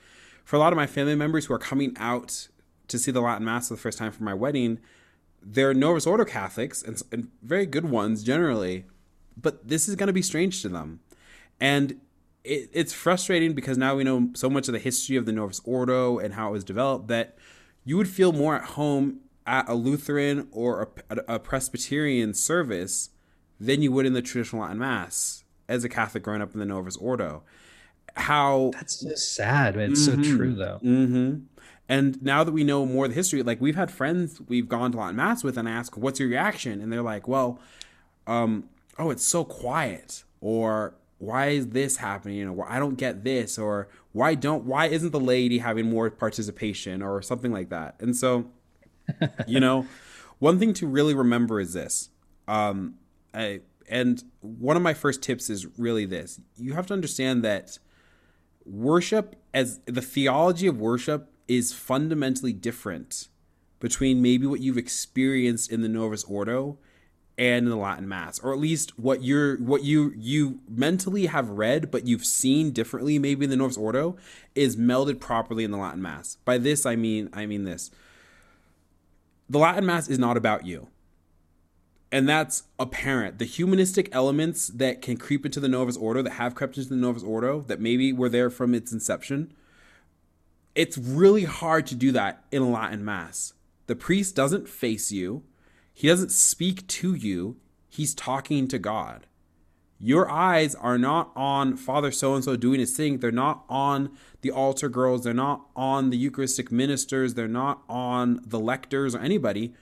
for 0.44 0.56
a 0.56 0.58
lot 0.58 0.72
of 0.72 0.78
my 0.78 0.86
family 0.86 1.14
members 1.14 1.44
who 1.44 1.52
are 1.52 1.58
coming 1.58 1.94
out 1.98 2.48
to 2.88 2.98
see 2.98 3.10
the 3.10 3.20
Latin 3.20 3.44
Mass 3.44 3.68
for 3.68 3.74
the 3.74 3.80
first 3.80 3.98
time 3.98 4.10
for 4.10 4.22
my 4.22 4.32
wedding, 4.32 4.80
they're 5.42 5.74
Novus 5.74 6.06
Ordo 6.06 6.24
Catholics 6.24 6.82
and, 6.82 7.02
and 7.12 7.28
very 7.42 7.66
good 7.66 7.84
ones 7.84 8.24
generally, 8.24 8.86
but 9.36 9.68
this 9.68 9.90
is 9.90 9.94
going 9.94 10.06
to 10.06 10.14
be 10.14 10.22
strange 10.22 10.62
to 10.62 10.70
them, 10.70 11.00
and 11.60 12.00
it, 12.44 12.70
it's 12.72 12.92
frustrating 12.92 13.54
because 13.54 13.78
now 13.78 13.96
we 13.96 14.04
know 14.04 14.30
so 14.34 14.48
much 14.50 14.68
of 14.68 14.72
the 14.72 14.78
history 14.78 15.16
of 15.16 15.26
the 15.26 15.32
Novus 15.32 15.60
Ordo 15.64 16.18
and 16.18 16.34
how 16.34 16.48
it 16.48 16.52
was 16.52 16.64
developed 16.64 17.08
that 17.08 17.36
you 17.84 17.96
would 17.96 18.08
feel 18.08 18.32
more 18.32 18.56
at 18.56 18.64
home 18.70 19.20
at 19.46 19.68
a 19.68 19.74
Lutheran 19.74 20.48
or 20.52 20.88
a, 21.10 21.34
a 21.34 21.38
Presbyterian 21.38 22.34
service 22.34 23.10
than 23.58 23.82
you 23.82 23.92
would 23.92 24.06
in 24.06 24.12
the 24.12 24.22
traditional 24.22 24.62
Latin 24.62 24.78
Mass 24.78 25.44
as 25.68 25.84
a 25.84 25.88
Catholic 25.88 26.22
growing 26.22 26.42
up 26.42 26.52
in 26.52 26.60
the 26.60 26.66
Novus 26.66 26.96
Ordo. 26.96 27.42
how 28.16 28.70
that's 28.74 29.00
just 29.00 29.34
sad. 29.34 29.74
But 29.74 29.90
it's 29.90 30.06
mm-hmm, 30.06 30.22
so 30.22 30.36
true 30.36 30.54
though. 30.54 30.80
Mm-hmm. 30.82 31.40
And 31.86 32.22
now 32.22 32.44
that 32.44 32.52
we 32.52 32.64
know 32.64 32.86
more 32.86 33.04
of 33.04 33.10
the 33.10 33.14
history, 33.14 33.42
like 33.42 33.60
we've 33.60 33.76
had 33.76 33.90
friends 33.90 34.40
we've 34.48 34.68
gone 34.68 34.92
to 34.92 34.98
Latin 34.98 35.16
mass 35.16 35.44
with 35.44 35.58
and 35.58 35.68
ask, 35.68 35.96
"What's 35.96 36.20
your 36.20 36.28
reaction?" 36.28 36.80
And 36.80 36.92
they're 36.92 37.02
like, 37.02 37.28
"Well, 37.28 37.58
um, 38.26 38.68
oh, 38.98 39.10
it's 39.10 39.24
so 39.24 39.44
quiet," 39.44 40.24
or 40.40 40.94
"Why 41.24 41.48
is 41.48 41.68
this 41.68 41.96
happening?" 41.96 42.36
You 42.36 42.46
know, 42.46 42.64
I 42.66 42.78
don't 42.78 42.96
get 42.96 43.24
this, 43.24 43.58
or 43.58 43.88
"Why 44.12 44.34
don't? 44.34 44.64
Why 44.64 44.86
isn't 44.86 45.12
the 45.12 45.20
laity 45.20 45.58
having 45.58 45.90
more 45.90 46.10
participation?" 46.10 47.02
or 47.02 47.22
something 47.22 47.52
like 47.52 47.70
that. 47.70 47.96
And 48.00 48.16
so, 48.16 48.50
you 49.46 49.60
know, 49.60 49.86
one 50.38 50.58
thing 50.58 50.74
to 50.74 50.86
really 50.86 51.14
remember 51.14 51.60
is 51.60 51.72
this. 51.72 52.10
Um, 52.46 52.94
I, 53.32 53.60
and 53.88 54.22
one 54.40 54.76
of 54.76 54.82
my 54.82 54.94
first 54.94 55.22
tips 55.22 55.50
is 55.50 55.66
really 55.78 56.04
this: 56.04 56.40
you 56.56 56.74
have 56.74 56.86
to 56.88 56.94
understand 56.94 57.44
that 57.44 57.78
worship 58.64 59.36
as 59.52 59.80
the 59.86 60.02
theology 60.02 60.66
of 60.66 60.78
worship 60.80 61.30
is 61.48 61.72
fundamentally 61.72 62.52
different 62.52 63.28
between 63.80 64.22
maybe 64.22 64.46
what 64.46 64.60
you've 64.60 64.78
experienced 64.78 65.70
in 65.70 65.82
the 65.82 65.88
Novus 65.88 66.24
Ordo 66.24 66.78
and 67.36 67.64
in 67.64 67.70
the 67.70 67.76
Latin 67.76 68.08
Mass, 68.08 68.38
or 68.38 68.52
at 68.52 68.58
least 68.58 68.98
what 68.98 69.22
you're 69.22 69.56
what 69.56 69.82
you 69.82 70.12
you 70.16 70.60
mentally 70.68 71.26
have 71.26 71.48
read 71.50 71.90
but 71.90 72.06
you've 72.06 72.24
seen 72.24 72.70
differently 72.70 73.18
maybe 73.18 73.44
in 73.44 73.50
the 73.50 73.56
Novus 73.56 73.76
Ordo 73.76 74.16
is 74.54 74.76
melded 74.76 75.20
properly 75.20 75.64
in 75.64 75.70
the 75.70 75.78
Latin 75.78 76.02
Mass. 76.02 76.36
By 76.44 76.58
this 76.58 76.86
I 76.86 76.96
mean 76.96 77.28
I 77.32 77.46
mean 77.46 77.64
this. 77.64 77.90
The 79.48 79.58
Latin 79.58 79.84
Mass 79.84 80.08
is 80.08 80.18
not 80.18 80.36
about 80.36 80.64
you. 80.64 80.88
And 82.10 82.28
that's 82.28 82.62
apparent. 82.78 83.40
The 83.40 83.44
humanistic 83.44 84.08
elements 84.12 84.68
that 84.68 85.02
can 85.02 85.16
creep 85.16 85.44
into 85.44 85.58
the 85.58 85.68
Novus 85.68 85.96
Ordo, 85.96 86.22
that 86.22 86.34
have 86.34 86.54
crept 86.54 86.78
into 86.78 86.90
the 86.90 86.94
Novus 86.94 87.24
Ordo, 87.24 87.62
that 87.62 87.80
maybe 87.80 88.12
were 88.12 88.28
there 88.28 88.50
from 88.50 88.72
its 88.72 88.92
inception, 88.92 89.52
it's 90.76 90.96
really 90.96 91.42
hard 91.42 91.88
to 91.88 91.96
do 91.96 92.12
that 92.12 92.44
in 92.52 92.62
a 92.62 92.70
Latin 92.70 93.04
Mass. 93.04 93.54
The 93.86 93.96
priest 93.96 94.36
doesn't 94.36 94.68
face 94.68 95.10
you, 95.10 95.42
he 95.94 96.08
doesn't 96.08 96.32
speak 96.32 96.86
to 96.88 97.14
you, 97.14 97.56
he's 97.88 98.14
talking 98.14 98.66
to 98.68 98.78
God. 98.78 99.26
Your 100.00 100.28
eyes 100.28 100.74
are 100.74 100.98
not 100.98 101.30
on 101.36 101.76
Father 101.76 102.10
so 102.10 102.34
and 102.34 102.42
so 102.44 102.56
doing 102.56 102.80
his 102.80 102.96
thing. 102.96 103.20
They're 103.20 103.30
not 103.30 103.64
on 103.70 104.10
the 104.42 104.50
altar 104.50 104.88
girls. 104.88 105.22
They're 105.22 105.32
not 105.32 105.66
on 105.76 106.10
the 106.10 106.18
Eucharistic 106.18 106.72
ministers. 106.72 107.34
They're 107.34 107.46
not 107.48 107.82
on 107.88 108.40
the 108.44 108.58
lectors 108.58 109.14
or 109.14 109.20
anybody. 109.20 109.72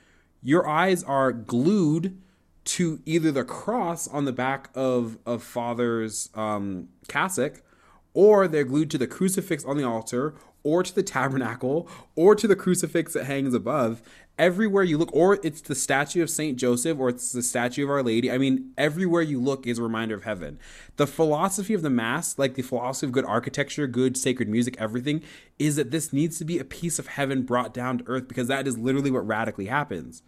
Your 0.43 0.69
eyes 0.69 1.03
are 1.03 1.33
glued 1.33 2.21
to 2.65 3.01
either 3.07 3.33
the 3.33 3.45
cross 3.45 4.07
on 4.07 4.27
the 4.27 4.33
back 4.33 4.69
of, 4.75 5.19
of 5.25 5.43
Father's 5.43 6.29
um, 6.35 6.91
cassock, 7.09 7.63
or 8.15 8.47
they're 8.47 8.65
glued 8.65 8.91
to 8.91 8.99
the 8.99 9.07
crucifix 9.07 9.65
on 9.65 9.79
the 9.79 9.85
altar, 9.85 10.35
or 10.63 10.83
to 10.83 10.95
the 10.95 11.03
tabernacle 11.03 11.89
or 12.15 12.35
to 12.35 12.47
the 12.47 12.57
crucifix 12.57 13.13
that 13.13 13.25
hangs 13.25 13.55
above. 13.55 14.03
Everywhere 14.39 14.83
you 14.83 14.97
look, 14.97 15.11
or 15.13 15.39
it's 15.43 15.61
the 15.61 15.75
statue 15.75 16.23
of 16.23 16.31
Saint 16.31 16.59
Joseph 16.59 16.99
or 16.99 17.11
it's 17.11 17.33
the 17.33 17.43
statue 17.43 17.85
of 17.85 17.91
Our 17.91 18.03
Lady. 18.03 18.31
I 18.31 18.39
mean, 18.39 18.73
everywhere 18.79 19.23
you 19.23 19.39
look 19.39 19.67
is 19.67 19.79
a 19.79 19.83
reminder 19.83 20.15
of 20.15 20.25
heaven. 20.25 20.59
The 20.97 21.07
philosophy 21.07 21.75
of 21.75 21.83
the 21.83 21.91
Mass, 21.91 22.39
like 22.39 22.55
the 22.55 22.63
philosophy 22.63 23.07
of 23.07 23.13
good 23.13 23.27
architecture, 23.27 23.87
good 23.87 24.17
sacred 24.17 24.49
music, 24.49 24.75
everything, 24.79 25.23
is 25.59 25.77
that 25.77 25.91
this 25.91 26.13
needs 26.13 26.39
to 26.39 26.47
be 26.47 26.59
a 26.59 26.65
piece 26.65 26.99
of 26.99 27.09
heaven 27.09 27.43
brought 27.43 27.75
down 27.75 27.99
to 27.99 28.05
earth 28.09 28.27
because 28.27 28.49
that 28.49 28.67
is 28.67 28.79
literally 28.79 29.11
what 29.11 29.27
radically 29.27 29.67
happens. 29.67 30.23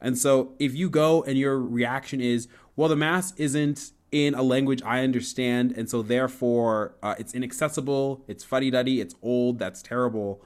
And 0.00 0.16
so 0.16 0.54
if 0.58 0.74
you 0.74 0.88
go 0.88 1.24
and 1.24 1.36
your 1.36 1.58
reaction 1.58 2.20
is, 2.20 2.46
well, 2.76 2.88
the 2.88 2.96
Mass 2.96 3.34
isn't 3.36 3.90
in 4.10 4.34
a 4.34 4.42
language 4.42 4.82
I 4.82 5.02
understand, 5.02 5.72
and 5.72 5.90
so 5.90 6.02
therefore 6.02 6.94
uh, 7.02 7.14
it's 7.18 7.34
inaccessible, 7.34 8.24
it's 8.26 8.44
fuddy 8.44 8.70
duddy, 8.70 9.00
it's 9.00 9.14
old, 9.22 9.58
that's 9.58 9.82
terrible. 9.82 10.42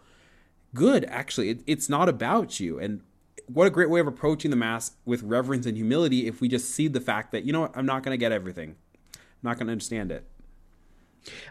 Good, 0.74 1.04
actually, 1.04 1.50
it, 1.50 1.62
it's 1.66 1.88
not 1.88 2.08
about 2.08 2.58
you. 2.60 2.78
And 2.78 3.02
what 3.46 3.66
a 3.66 3.70
great 3.70 3.90
way 3.90 4.00
of 4.00 4.06
approaching 4.06 4.50
the 4.50 4.56
Mass 4.56 4.92
with 5.04 5.22
reverence 5.22 5.66
and 5.66 5.76
humility 5.76 6.26
if 6.26 6.40
we 6.40 6.48
just 6.48 6.70
see 6.70 6.88
the 6.88 7.00
fact 7.00 7.32
that, 7.32 7.44
you 7.44 7.52
know 7.52 7.62
what, 7.62 7.76
I'm 7.76 7.86
not 7.86 8.02
going 8.02 8.14
to 8.14 8.18
get 8.18 8.32
everything, 8.32 8.76
I'm 9.14 9.20
not 9.42 9.58
going 9.58 9.66
to 9.66 9.72
understand 9.72 10.10
it. 10.12 10.24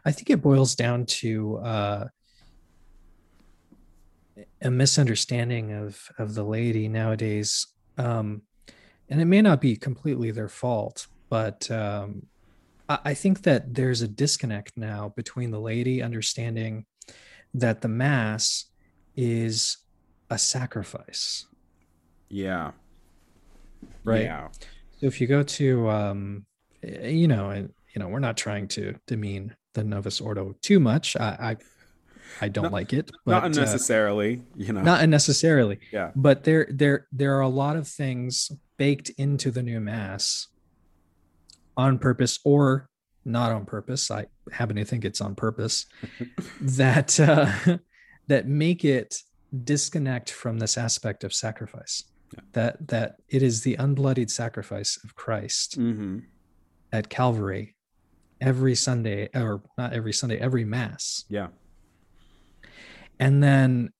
I 0.03 0.11
think 0.11 0.29
it 0.29 0.41
boils 0.41 0.75
down 0.75 1.05
to 1.05 1.57
uh, 1.59 2.07
a 4.61 4.71
misunderstanding 4.71 5.71
of 5.71 6.09
of 6.17 6.35
the 6.35 6.43
laity 6.43 6.89
nowadays, 6.89 7.67
um, 7.97 8.41
and 9.09 9.21
it 9.21 9.25
may 9.25 9.41
not 9.41 9.61
be 9.61 9.77
completely 9.77 10.31
their 10.31 10.49
fault, 10.49 11.07
but 11.29 11.71
um, 11.71 12.23
I 12.89 13.13
think 13.13 13.43
that 13.43 13.73
there's 13.73 14.01
a 14.01 14.07
disconnect 14.07 14.75
now 14.75 15.13
between 15.15 15.51
the 15.51 15.59
laity 15.59 16.01
understanding 16.01 16.85
that 17.53 17.81
the 17.81 17.87
mass 17.87 18.65
is 19.15 19.77
a 20.29 20.37
sacrifice. 20.37 21.45
Yeah. 22.29 22.71
Right. 24.03 24.23
Yeah. 24.23 24.47
So 24.99 25.07
if 25.07 25.19
you 25.19 25.27
go 25.27 25.43
to, 25.43 25.89
um, 25.89 26.45
you 26.83 27.27
know, 27.27 27.49
and 27.49 27.73
you 27.93 27.99
know, 27.99 28.07
we're 28.07 28.19
not 28.19 28.37
trying 28.37 28.67
to 28.69 28.95
demean 29.07 29.55
the 29.73 29.83
Novus 29.83 30.21
Ordo 30.21 30.55
too 30.61 30.79
much. 30.79 31.15
I, 31.17 31.37
I 31.39 31.57
I 32.39 32.47
don't 32.47 32.65
not, 32.65 32.71
like 32.71 32.93
it. 32.93 33.11
But, 33.25 33.31
not 33.31 33.43
uh, 33.43 33.45
unnecessarily, 33.47 34.37
uh, 34.37 34.55
you 34.55 34.73
know. 34.73 34.81
Not 34.81 35.03
unnecessarily. 35.03 35.79
Yeah. 35.91 36.11
But 36.15 36.43
there 36.43 36.67
there 36.69 37.07
there 37.11 37.35
are 37.37 37.41
a 37.41 37.49
lot 37.49 37.75
of 37.75 37.87
things 37.87 38.51
baked 38.77 39.09
into 39.17 39.51
the 39.51 39.61
new 39.61 39.79
mass 39.79 40.47
on 41.77 41.99
purpose 41.99 42.39
or 42.43 42.89
not 43.23 43.51
on 43.51 43.65
purpose 43.65 44.09
i 44.09 44.25
happen 44.51 44.75
to 44.75 44.83
think 44.83 45.05
it's 45.05 45.21
on 45.21 45.35
purpose 45.35 45.85
that 46.61 47.19
uh, 47.19 47.77
that 48.31 48.47
make 48.47 48.85
it 48.85 49.21
disconnect 49.65 50.31
from 50.31 50.57
this 50.57 50.77
aspect 50.77 51.25
of 51.25 51.33
sacrifice 51.33 52.05
yeah. 52.33 52.39
that 52.53 52.87
that 52.87 53.15
it 53.27 53.43
is 53.43 53.61
the 53.61 53.75
unbloodied 53.75 54.29
sacrifice 54.29 54.97
of 55.03 55.13
christ 55.15 55.77
mm-hmm. 55.77 56.19
at 56.93 57.09
calvary 57.09 57.75
every 58.39 58.73
sunday 58.73 59.27
or 59.35 59.61
not 59.77 59.91
every 59.91 60.13
sunday 60.13 60.39
every 60.39 60.63
mass 60.63 61.25
yeah 61.27 61.47
and 63.19 63.43
then 63.43 63.91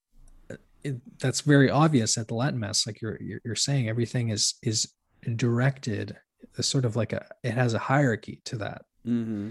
uh, 0.50 0.56
it, 0.82 0.96
that's 1.18 1.42
very 1.42 1.68
obvious 1.68 2.16
at 2.16 2.26
the 2.26 2.34
latin 2.34 2.58
mass 2.58 2.86
like 2.86 3.02
you're, 3.02 3.20
you're 3.20 3.40
you're 3.44 3.54
saying 3.54 3.86
everything 3.86 4.30
is 4.30 4.54
is 4.62 4.94
directed 5.36 6.16
sort 6.60 6.86
of 6.86 6.96
like 6.96 7.12
a 7.12 7.22
it 7.44 7.52
has 7.52 7.74
a 7.74 7.78
hierarchy 7.78 8.40
to 8.46 8.56
that 8.56 8.82
mm-hmm. 9.06 9.50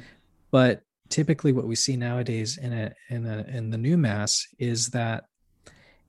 but 0.49 0.81
typically 1.11 1.51
what 1.51 1.67
we 1.67 1.75
see 1.75 1.95
nowadays 1.95 2.57
in 2.57 2.73
a 2.73 2.91
in 3.09 3.25
a 3.25 3.45
in 3.49 3.69
the 3.69 3.77
new 3.77 3.97
mass 3.97 4.47
is 4.57 4.89
that 4.89 5.25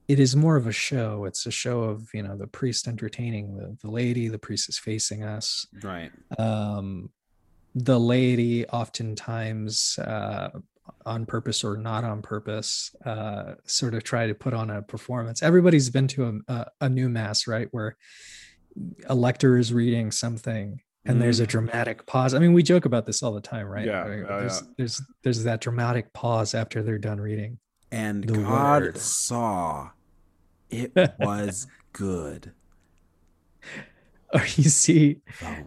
it 0.07 0.19
is 0.19 0.35
more 0.35 0.55
of 0.55 0.67
a 0.67 0.71
show. 0.71 1.25
It's 1.25 1.45
a 1.45 1.51
show 1.51 1.83
of 1.83 2.09
you 2.13 2.23
know 2.23 2.35
the 2.35 2.47
priest 2.47 2.87
entertaining 2.87 3.55
the, 3.55 3.77
the 3.81 3.91
laity 3.91 4.27
the 4.27 4.39
priest 4.39 4.69
is 4.69 4.77
facing 4.77 5.23
us. 5.23 5.67
Right. 5.83 6.11
Um 6.39 7.09
the 7.75 7.99
laity 7.99 8.65
oftentimes 8.67 9.97
uh 9.99 10.49
on 11.05 11.25
purpose 11.25 11.63
or 11.63 11.77
not 11.77 12.03
on 12.03 12.21
purpose 12.21 12.93
uh 13.05 13.55
sort 13.65 13.93
of 13.95 14.03
try 14.03 14.27
to 14.27 14.35
put 14.35 14.53
on 14.53 14.69
a 14.69 14.81
performance. 14.81 15.43
Everybody's 15.43 15.89
been 15.89 16.07
to 16.09 16.41
a, 16.47 16.53
a, 16.53 16.65
a 16.81 16.89
new 16.89 17.09
mass 17.09 17.47
right 17.47 17.67
where 17.71 17.97
a 19.05 19.15
lector 19.15 19.57
is 19.57 19.73
reading 19.73 20.11
something 20.11 20.81
and 21.05 21.17
mm. 21.17 21.21
there's 21.21 21.39
a 21.39 21.45
mm. 21.45 21.49
dramatic 21.49 22.05
pause. 22.05 22.33
I 22.33 22.39
mean, 22.39 22.53
we 22.53 22.63
joke 22.63 22.85
about 22.85 23.05
this 23.05 23.23
all 23.23 23.33
the 23.33 23.41
time, 23.41 23.67
right? 23.67 23.85
Yeah. 23.85 24.03
there's, 24.03 24.61
yeah. 24.61 24.67
there's 24.77 25.01
there's 25.23 25.43
that 25.43 25.61
dramatic 25.61 26.13
pause 26.13 26.53
after 26.53 26.83
they're 26.83 26.97
done 26.97 27.19
reading. 27.19 27.59
And 27.91 28.25
God 28.25 28.81
word. 28.81 28.97
saw 28.97 29.91
it 30.69 30.91
was 31.19 31.67
good 31.93 32.53
or 34.33 34.41
you 34.55 34.63
see 34.63 35.17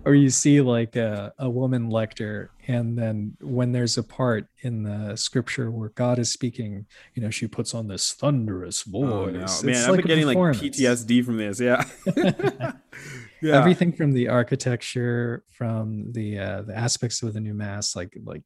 or 0.04 0.14
you 0.14 0.28
see 0.28 0.60
like 0.60 0.96
a, 0.96 1.32
a 1.38 1.48
woman 1.48 1.88
lector 1.88 2.50
and 2.66 2.98
then 2.98 3.36
when 3.40 3.72
there's 3.72 3.96
a 3.96 4.02
part 4.02 4.48
in 4.62 4.82
the 4.82 5.14
scripture 5.16 5.70
where 5.70 5.90
god 5.90 6.18
is 6.18 6.30
speaking 6.30 6.84
you 7.14 7.22
know 7.22 7.30
she 7.30 7.46
puts 7.46 7.74
on 7.74 7.86
this 7.86 8.12
thunderous 8.12 8.82
voice 8.82 9.10
oh, 9.10 9.26
no. 9.26 9.72
man 9.72 9.84
i'm 9.84 9.96
like 9.96 10.04
getting 10.04 10.26
like 10.26 10.36
ptsd 10.36 11.24
from 11.24 11.36
this 11.36 11.60
yeah 11.60 11.82
yeah 13.40 13.56
everything 13.56 13.92
from 13.92 14.12
the 14.12 14.28
architecture 14.28 15.44
from 15.50 16.12
the 16.12 16.38
uh 16.38 16.62
the 16.62 16.76
aspects 16.76 17.22
of 17.22 17.34
the 17.34 17.40
new 17.40 17.54
mass 17.54 17.96
like 17.96 18.16
like 18.24 18.42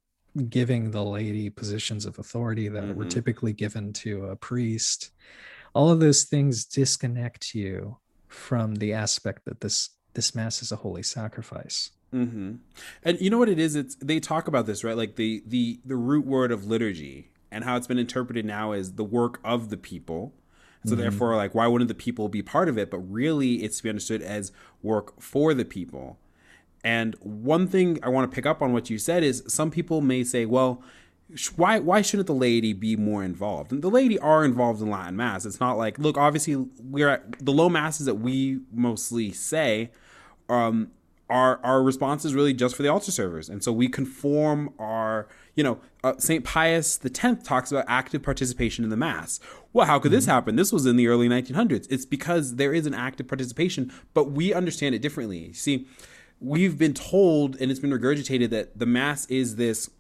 giving 0.49 0.93
the 0.93 1.03
laity 1.03 1.51
positions 1.51 2.07
of 2.07 2.19
authority 2.19 2.69
that 2.69 2.85
mm-hmm. 2.85 2.99
were 2.99 3.05
typically 3.05 3.53
given 3.53 3.93
to 3.93 4.27
a 4.27 4.37
priest 4.37 5.11
all 5.75 5.91
of 5.91 6.01
those 6.01 6.25
things 6.25 6.65
disconnect 6.65 7.55
you 7.55 7.97
from 8.29 8.77
the 8.77 8.93
aspect 8.93 9.45
that 9.45 9.61
this 9.61 9.91
this 10.15 10.35
mass 10.35 10.63
is 10.63 10.73
a 10.73 10.77
holy 10.77 11.03
sacrifice. 11.03 11.91
Mm-hmm. 12.15 12.55
And 13.05 13.21
you 13.21 13.31
know 13.31 13.39
what 13.39 13.49
it 13.49 13.59
is? 13.59 13.77
It's 13.77 13.95
they 13.97 14.19
talk 14.19 14.49
about 14.49 14.67
this 14.67 14.83
right, 14.83 14.97
like 14.97 15.17
the 15.17 15.43
the 15.47 15.81
the 15.85 15.97
root 15.97 16.27
word 16.27 16.51
of 16.51 16.67
liturgy 16.67 17.31
and 17.53 17.65
how 17.65 17.77
it's 17.77 17.87
been 17.87 17.99
interpreted 17.99 18.45
now 18.45 18.73
as 18.73 18.95
the 18.95 19.05
work 19.05 19.41
of 19.45 19.71
the 19.71 19.77
people. 19.77 20.35
So 20.85 20.93
mm-hmm. 20.93 21.01
therefore, 21.01 21.37
like, 21.37 21.55
why 21.55 21.67
wouldn't 21.67 21.89
the 21.89 21.95
people 21.95 22.29
be 22.29 22.43
part 22.43 22.69
of 22.69 22.79
it? 22.79 22.91
But 22.91 22.99
really, 22.99 23.63
it's 23.63 23.79
to 23.79 23.83
be 23.83 23.89
understood 23.89 24.23
as 24.23 24.51
work 24.83 25.21
for 25.21 25.53
the 25.53 25.65
people. 25.65 26.19
And 26.83 27.15
one 27.21 27.67
thing 27.67 27.99
I 28.03 28.09
want 28.09 28.31
to 28.31 28.35
pick 28.35 28.47
up 28.47 28.63
on 28.63 28.73
what 28.73 28.89
you 28.89 28.99
said 28.99 29.23
is 29.23 29.43
some 29.47 29.71
people 29.71 30.01
may 30.01 30.25
say, 30.25 30.47
well, 30.47 30.83
why 31.57 31.79
why 31.79 32.03
shouldn't 32.03 32.27
the 32.27 32.35
laity 32.35 32.73
be 32.73 32.97
more 32.97 33.23
involved? 33.23 33.73
And 33.73 33.83
the 33.83 33.91
laity 33.91 34.19
are 34.19 34.45
involved 34.45 34.83
in 34.83 34.91
Latin 34.91 35.17
Mass. 35.17 35.45
It's 35.45 35.61
not 35.61 35.75
like 35.75 35.99
look, 35.99 36.17
obviously 36.17 36.57
we're 36.83 37.09
at 37.09 37.45
the 37.45 37.53
low 37.53 37.69
masses 37.69 38.07
that 38.07 38.17
we 38.17 38.61
mostly 38.73 39.31
say, 39.31 39.91
um, 40.49 40.91
our 41.29 41.61
our 41.65 41.83
response 41.83 42.25
is 42.25 42.35
really 42.35 42.53
just 42.53 42.75
for 42.75 42.83
the 42.83 42.89
altar 42.89 43.13
servers, 43.13 43.49
and 43.49 43.63
so 43.63 43.73
we 43.73 43.89
conform 43.89 44.75
our 44.79 45.29
you 45.55 45.63
know 45.63 45.79
uh, 46.03 46.15
Saint 46.19 46.45
Pius 46.45 46.97
the 46.97 47.09
Tenth 47.09 47.45
talks 47.45 47.71
about 47.71 47.85
active 47.87 48.23
participation 48.23 48.83
in 48.83 48.91
the 48.91 48.97
Mass. 48.97 49.39
Well, 49.73 49.87
how 49.87 49.99
could 49.99 50.13
this 50.13 50.25
mm-hmm. 50.25 50.33
happen? 50.33 50.57
This 50.57 50.73
was 50.73 50.87
in 50.87 50.97
the 50.97 51.07
early 51.09 51.29
1900s. 51.29 51.87
It's 51.91 52.07
because 52.07 52.57
there 52.57 52.75
is 52.75 52.87
an 52.87 52.95
active 52.95 53.29
participation, 53.29 53.93
but 54.15 54.33
we 54.33 54.53
understand 54.53 54.95
it 54.95 55.03
differently. 55.03 55.53
See, 55.53 55.87
we've 56.41 56.79
been 56.79 56.95
told 56.95 57.57
and 57.61 57.71
it's 57.71 57.81
been 57.81 57.91
regurgitated 57.91 58.51
that 58.51 58.79
the 58.79 58.87
Mass 58.87 59.27
is 59.27 59.57
this 59.57 59.91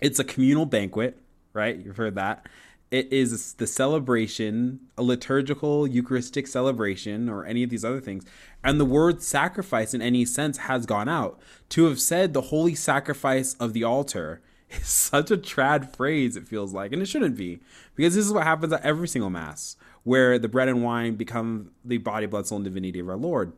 it's 0.00 0.18
a 0.18 0.24
communal 0.24 0.66
banquet, 0.66 1.18
right? 1.52 1.78
You've 1.78 1.96
heard 1.96 2.14
that. 2.16 2.46
It 2.90 3.12
is 3.12 3.54
the 3.54 3.66
celebration, 3.66 4.80
a 4.98 5.02
liturgical 5.02 5.86
Eucharistic 5.86 6.46
celebration, 6.46 7.28
or 7.28 7.44
any 7.44 7.62
of 7.62 7.70
these 7.70 7.84
other 7.84 8.00
things. 8.00 8.24
And 8.62 8.78
the 8.78 8.84
word 8.84 9.22
sacrifice 9.22 9.94
in 9.94 10.02
any 10.02 10.24
sense 10.24 10.58
has 10.58 10.84
gone 10.84 11.08
out. 11.08 11.40
To 11.70 11.86
have 11.86 12.00
said 12.00 12.34
the 12.34 12.42
holy 12.42 12.74
sacrifice 12.74 13.54
of 13.54 13.72
the 13.72 13.82
altar 13.82 14.42
is 14.80 14.88
such 14.88 15.30
a 15.30 15.36
trad 15.36 15.94
phrase, 15.96 16.36
it 16.36 16.48
feels 16.48 16.72
like. 16.72 16.92
And 16.92 17.02
it 17.02 17.06
shouldn't 17.06 17.36
be, 17.36 17.60
because 17.94 18.14
this 18.14 18.26
is 18.26 18.32
what 18.32 18.44
happens 18.44 18.72
at 18.72 18.82
every 18.82 19.08
single 19.08 19.30
Mass, 19.30 19.76
where 20.02 20.38
the 20.38 20.48
bread 20.48 20.68
and 20.68 20.82
wine 20.82 21.14
become 21.14 21.70
the 21.84 21.98
body, 21.98 22.26
blood, 22.26 22.46
soul, 22.46 22.56
and 22.56 22.64
divinity 22.64 23.00
of 23.00 23.08
our 23.08 23.16
Lord. 23.16 23.52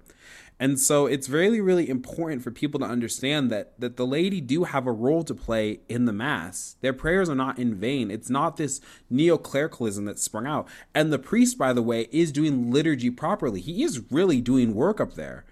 And 0.59 0.81
so 0.81 1.05
it's 1.05 1.29
really, 1.29 1.61
really 1.61 1.87
important 1.87 2.43
for 2.43 2.51
people 2.51 2.81
to 2.81 2.87
understand 2.87 3.51
that 3.51 3.79
that 3.79 3.99
the 3.99 4.07
laity 4.07 4.41
do 4.41 4.65
have 4.65 4.87
a 4.87 4.93
role 4.93 5.23
to 5.25 5.35
play 5.35 5.81
in 5.87 6.07
the 6.07 6.15
mass. 6.15 6.77
Their 6.81 6.95
prayers 6.95 7.29
are 7.29 7.35
not 7.35 7.59
in 7.59 7.75
vain. 7.75 8.11
It's 8.11 8.31
not 8.31 8.57
this 8.57 8.81
neo-clericalism 9.11 10.07
that 10.07 10.19
sprung 10.19 10.47
out. 10.47 10.67
And 10.95 11.13
the 11.13 11.19
priest, 11.19 11.59
by 11.59 11.75
the 11.75 11.83
way, 11.83 12.09
is 12.11 12.33
doing 12.33 12.71
liturgy 12.71 13.11
properly. 13.11 13.61
He 13.61 13.83
is 13.83 14.03
really 14.11 14.41
doing 14.41 14.75
work 14.75 14.99
up 14.99 15.13
there. 15.13 15.45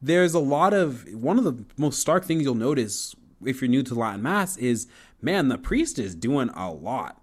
There's 0.00 0.34
a 0.34 0.38
lot 0.38 0.72
of 0.72 1.12
one 1.12 1.38
of 1.38 1.44
the 1.44 1.64
most 1.76 1.98
stark 1.98 2.24
things 2.24 2.44
you'll 2.44 2.54
notice 2.54 3.16
if 3.46 3.60
you're 3.60 3.68
new 3.68 3.82
to 3.84 3.94
Latin 3.94 4.22
Mass 4.22 4.56
is 4.56 4.86
man, 5.20 5.48
the 5.48 5.58
priest 5.58 5.98
is 5.98 6.14
doing 6.14 6.50
a 6.50 6.70
lot 6.70 7.22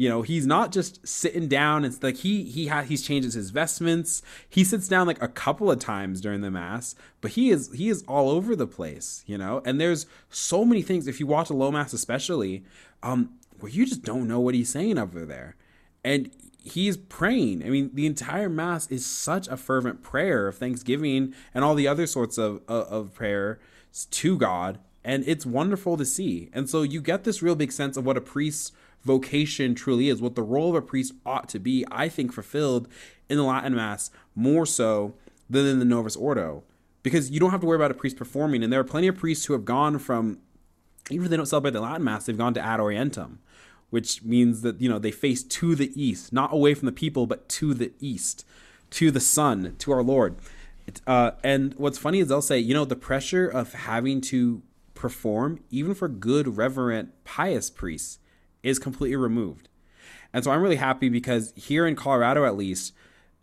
you 0.00 0.08
know, 0.08 0.22
he's 0.22 0.46
not 0.46 0.72
just 0.72 1.06
sitting 1.06 1.46
down. 1.46 1.84
It's 1.84 2.02
like 2.02 2.16
he 2.16 2.44
he 2.44 2.68
ha- 2.68 2.80
he's 2.80 3.02
changes 3.02 3.34
his 3.34 3.50
vestments. 3.50 4.22
He 4.48 4.64
sits 4.64 4.88
down 4.88 5.06
like 5.06 5.20
a 5.20 5.28
couple 5.28 5.70
of 5.70 5.78
times 5.78 6.22
during 6.22 6.40
the 6.40 6.50
mass, 6.50 6.94
but 7.20 7.32
he 7.32 7.50
is 7.50 7.70
he 7.74 7.90
is 7.90 8.02
all 8.08 8.30
over 8.30 8.56
the 8.56 8.66
place. 8.66 9.22
You 9.26 9.36
know, 9.36 9.60
and 9.66 9.78
there's 9.78 10.06
so 10.30 10.64
many 10.64 10.80
things. 10.80 11.06
If 11.06 11.20
you 11.20 11.26
watch 11.26 11.50
a 11.50 11.52
low 11.52 11.70
mass, 11.70 11.92
especially, 11.92 12.64
um, 13.02 13.34
where 13.58 13.70
you 13.70 13.84
just 13.84 14.02
don't 14.02 14.26
know 14.26 14.40
what 14.40 14.54
he's 14.54 14.70
saying 14.70 14.96
over 14.96 15.26
there, 15.26 15.56
and 16.02 16.30
he's 16.64 16.96
praying. 16.96 17.62
I 17.62 17.68
mean, 17.68 17.90
the 17.92 18.06
entire 18.06 18.48
mass 18.48 18.90
is 18.90 19.04
such 19.04 19.48
a 19.48 19.56
fervent 19.58 20.02
prayer 20.02 20.48
of 20.48 20.56
thanksgiving 20.56 21.34
and 21.52 21.62
all 21.62 21.74
the 21.74 21.88
other 21.88 22.06
sorts 22.06 22.38
of 22.38 22.62
of, 22.68 22.86
of 22.86 23.14
prayer 23.14 23.60
to 24.12 24.38
God, 24.38 24.78
and 25.04 25.24
it's 25.26 25.46
wonderful 25.46 25.96
to 25.96 26.04
see. 26.04 26.50
And 26.52 26.68
so 26.68 26.82
you 26.82 27.00
get 27.00 27.24
this 27.24 27.42
real 27.42 27.54
big 27.54 27.72
sense 27.72 27.96
of 27.96 28.04
what 28.04 28.16
a 28.16 28.20
priest's 28.20 28.72
vocation 29.02 29.74
truly 29.74 30.08
is, 30.08 30.20
what 30.20 30.34
the 30.34 30.42
role 30.42 30.70
of 30.70 30.74
a 30.74 30.82
priest 30.82 31.14
ought 31.24 31.48
to 31.50 31.58
be, 31.58 31.84
I 31.90 32.08
think 32.08 32.32
fulfilled 32.32 32.88
in 33.28 33.38
the 33.38 33.44
Latin 33.44 33.74
Mass 33.74 34.10
more 34.34 34.66
so 34.66 35.14
than 35.48 35.66
in 35.66 35.78
the 35.78 35.84
Novus 35.84 36.16
Ordo. 36.16 36.62
Because 37.02 37.30
you 37.30 37.40
don't 37.40 37.50
have 37.50 37.60
to 37.60 37.66
worry 37.66 37.76
about 37.76 37.90
a 37.90 37.94
priest 37.94 38.16
performing. 38.16 38.62
And 38.62 38.70
there 38.70 38.80
are 38.80 38.84
plenty 38.84 39.08
of 39.08 39.16
priests 39.16 39.46
who 39.46 39.54
have 39.54 39.64
gone 39.64 39.98
from, 39.98 40.38
even 41.08 41.24
if 41.24 41.30
they 41.30 41.36
don't 41.36 41.46
celebrate 41.46 41.72
the 41.72 41.80
Latin 41.80 42.04
Mass, 42.04 42.26
they've 42.26 42.36
gone 42.36 42.52
to 42.54 42.60
ad 42.60 42.78
orientem, 42.78 43.38
which 43.88 44.22
means 44.22 44.60
that, 44.60 44.82
you 44.82 44.88
know, 44.88 44.98
they 44.98 45.10
face 45.10 45.42
to 45.42 45.74
the 45.74 45.90
east, 46.00 46.30
not 46.30 46.52
away 46.52 46.74
from 46.74 46.86
the 46.86 46.92
people, 46.92 47.26
but 47.26 47.48
to 47.48 47.72
the 47.72 47.92
east, 48.00 48.44
to 48.90 49.10
the 49.10 49.20
sun, 49.20 49.76
to 49.78 49.92
our 49.92 50.02
Lord. 50.02 50.36
Uh, 51.06 51.30
and 51.42 51.72
what's 51.74 51.98
funny 51.98 52.18
is 52.18 52.28
they'll 52.28 52.42
say, 52.42 52.58
you 52.58 52.74
know, 52.74 52.84
the 52.84 52.96
pressure 52.96 53.48
of 53.48 53.72
having 53.72 54.20
to 54.20 54.62
perform, 55.00 55.60
even 55.70 55.94
for 55.94 56.08
good, 56.08 56.58
reverent, 56.58 57.24
pious 57.24 57.70
priests, 57.70 58.18
is 58.62 58.78
completely 58.78 59.16
removed. 59.16 59.68
And 60.32 60.44
so 60.44 60.50
I'm 60.50 60.62
really 60.62 60.76
happy 60.76 61.08
because 61.08 61.52
here 61.56 61.86
in 61.86 61.96
Colorado, 61.96 62.44
at 62.44 62.56
least, 62.56 62.92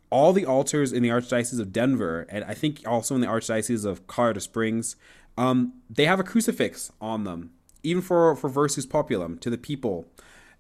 all 0.10 0.34
the 0.34 0.46
altars 0.46 0.94
in 0.94 1.02
the 1.02 1.10
Archdiocese 1.10 1.60
of 1.60 1.74
Denver, 1.74 2.28
and 2.30 2.46
I 2.46 2.54
think 2.54 2.88
also 2.88 3.16
in 3.16 3.22
the 3.22 3.28
Archdiocese 3.28 3.86
of 3.86 4.06
Colorado 4.06 4.40
Springs, 4.40 4.96
um, 5.38 5.74
they 5.90 6.06
have 6.06 6.20
a 6.20 6.24
crucifix 6.24 6.92
on 7.02 7.24
them, 7.24 7.52
even 7.84 8.02
for, 8.02 8.36
for 8.36 8.50
Versus 8.50 8.86
Populum, 8.86 9.40
to 9.40 9.50
the 9.50 9.58
people. 9.58 10.06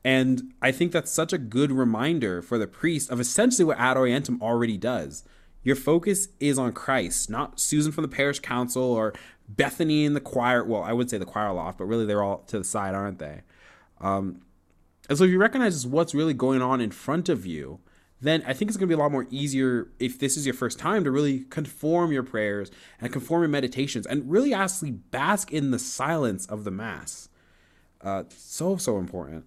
And 0.03 0.53
I 0.61 0.71
think 0.71 0.91
that's 0.91 1.11
such 1.11 1.31
a 1.31 1.37
good 1.37 1.71
reminder 1.71 2.41
for 2.41 2.57
the 2.57 2.67
priest 2.67 3.09
of 3.11 3.19
essentially 3.19 3.65
what 3.65 3.79
Ad 3.79 3.97
Orientem 3.97 4.41
already 4.41 4.77
does. 4.77 5.23
Your 5.63 5.75
focus 5.75 6.29
is 6.39 6.57
on 6.57 6.71
Christ, 6.71 7.29
not 7.29 7.59
Susan 7.59 7.91
from 7.91 8.03
the 8.03 8.07
parish 8.07 8.39
council 8.39 8.83
or 8.83 9.13
Bethany 9.49 10.05
in 10.05 10.13
the 10.13 10.21
choir. 10.21 10.63
Well, 10.63 10.83
I 10.83 10.93
would 10.93 11.09
say 11.09 11.17
the 11.17 11.25
choir 11.25 11.51
loft, 11.53 11.77
but 11.77 11.85
really 11.85 12.05
they're 12.05 12.23
all 12.23 12.39
to 12.47 12.57
the 12.57 12.63
side, 12.63 12.95
aren't 12.95 13.19
they? 13.19 13.41
Um, 13.99 14.41
and 15.09 15.17
so 15.17 15.23
if 15.23 15.31
you 15.31 15.39
recognize 15.39 15.85
what's 15.85 16.13
really 16.13 16.33
going 16.33 16.61
on 16.61 16.81
in 16.81 16.91
front 16.91 17.29
of 17.29 17.45
you, 17.45 17.79
then 18.19 18.43
I 18.47 18.53
think 18.53 18.69
it's 18.69 18.77
going 18.77 18.89
to 18.89 18.95
be 18.95 18.99
a 18.99 19.03
lot 19.03 19.11
more 19.11 19.27
easier 19.29 19.89
if 19.99 20.19
this 20.19 20.37
is 20.37 20.45
your 20.45 20.55
first 20.55 20.79
time 20.79 21.03
to 21.03 21.11
really 21.11 21.41
conform 21.41 22.11
your 22.11 22.23
prayers 22.23 22.71
and 22.99 23.13
conform 23.13 23.43
your 23.43 23.49
meditations 23.49 24.07
and 24.07 24.29
really 24.29 24.53
actually 24.53 24.91
bask 24.91 25.53
in 25.53 25.71
the 25.71 25.79
silence 25.79 26.45
of 26.47 26.63
the 26.63 26.71
Mass. 26.71 27.29
Uh, 28.01 28.23
so, 28.29 28.77
so 28.77 28.97
important. 28.97 29.45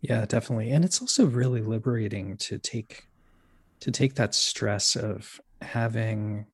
Yeah, 0.00 0.26
definitely. 0.26 0.70
And 0.70 0.84
it's 0.84 1.00
also 1.00 1.26
really 1.26 1.62
liberating 1.62 2.36
to 2.36 2.58
take 2.58 3.08
to 3.80 3.90
take 3.90 4.14
that 4.14 4.34
stress 4.34 4.96
of 4.96 5.40
having 5.62 6.46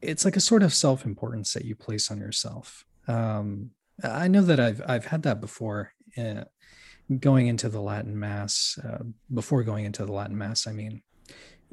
it's 0.00 0.24
like 0.24 0.36
a 0.36 0.40
sort 0.40 0.64
of 0.64 0.74
self-importance 0.74 1.54
that 1.54 1.64
you 1.64 1.76
place 1.76 2.10
on 2.10 2.18
yourself. 2.18 2.84
Um, 3.06 3.70
I 4.02 4.28
know 4.28 4.42
that 4.42 4.58
I've 4.58 4.82
I've 4.86 5.06
had 5.06 5.22
that 5.22 5.40
before. 5.40 5.92
Uh, 6.18 6.44
going 7.20 7.46
into 7.46 7.68
the 7.68 7.80
Latin 7.80 8.18
Mass, 8.18 8.78
uh, 8.82 9.02
before 9.32 9.62
going 9.62 9.84
into 9.84 10.04
the 10.04 10.12
Latin 10.12 10.36
Mass, 10.36 10.66
I 10.66 10.72
mean, 10.72 11.02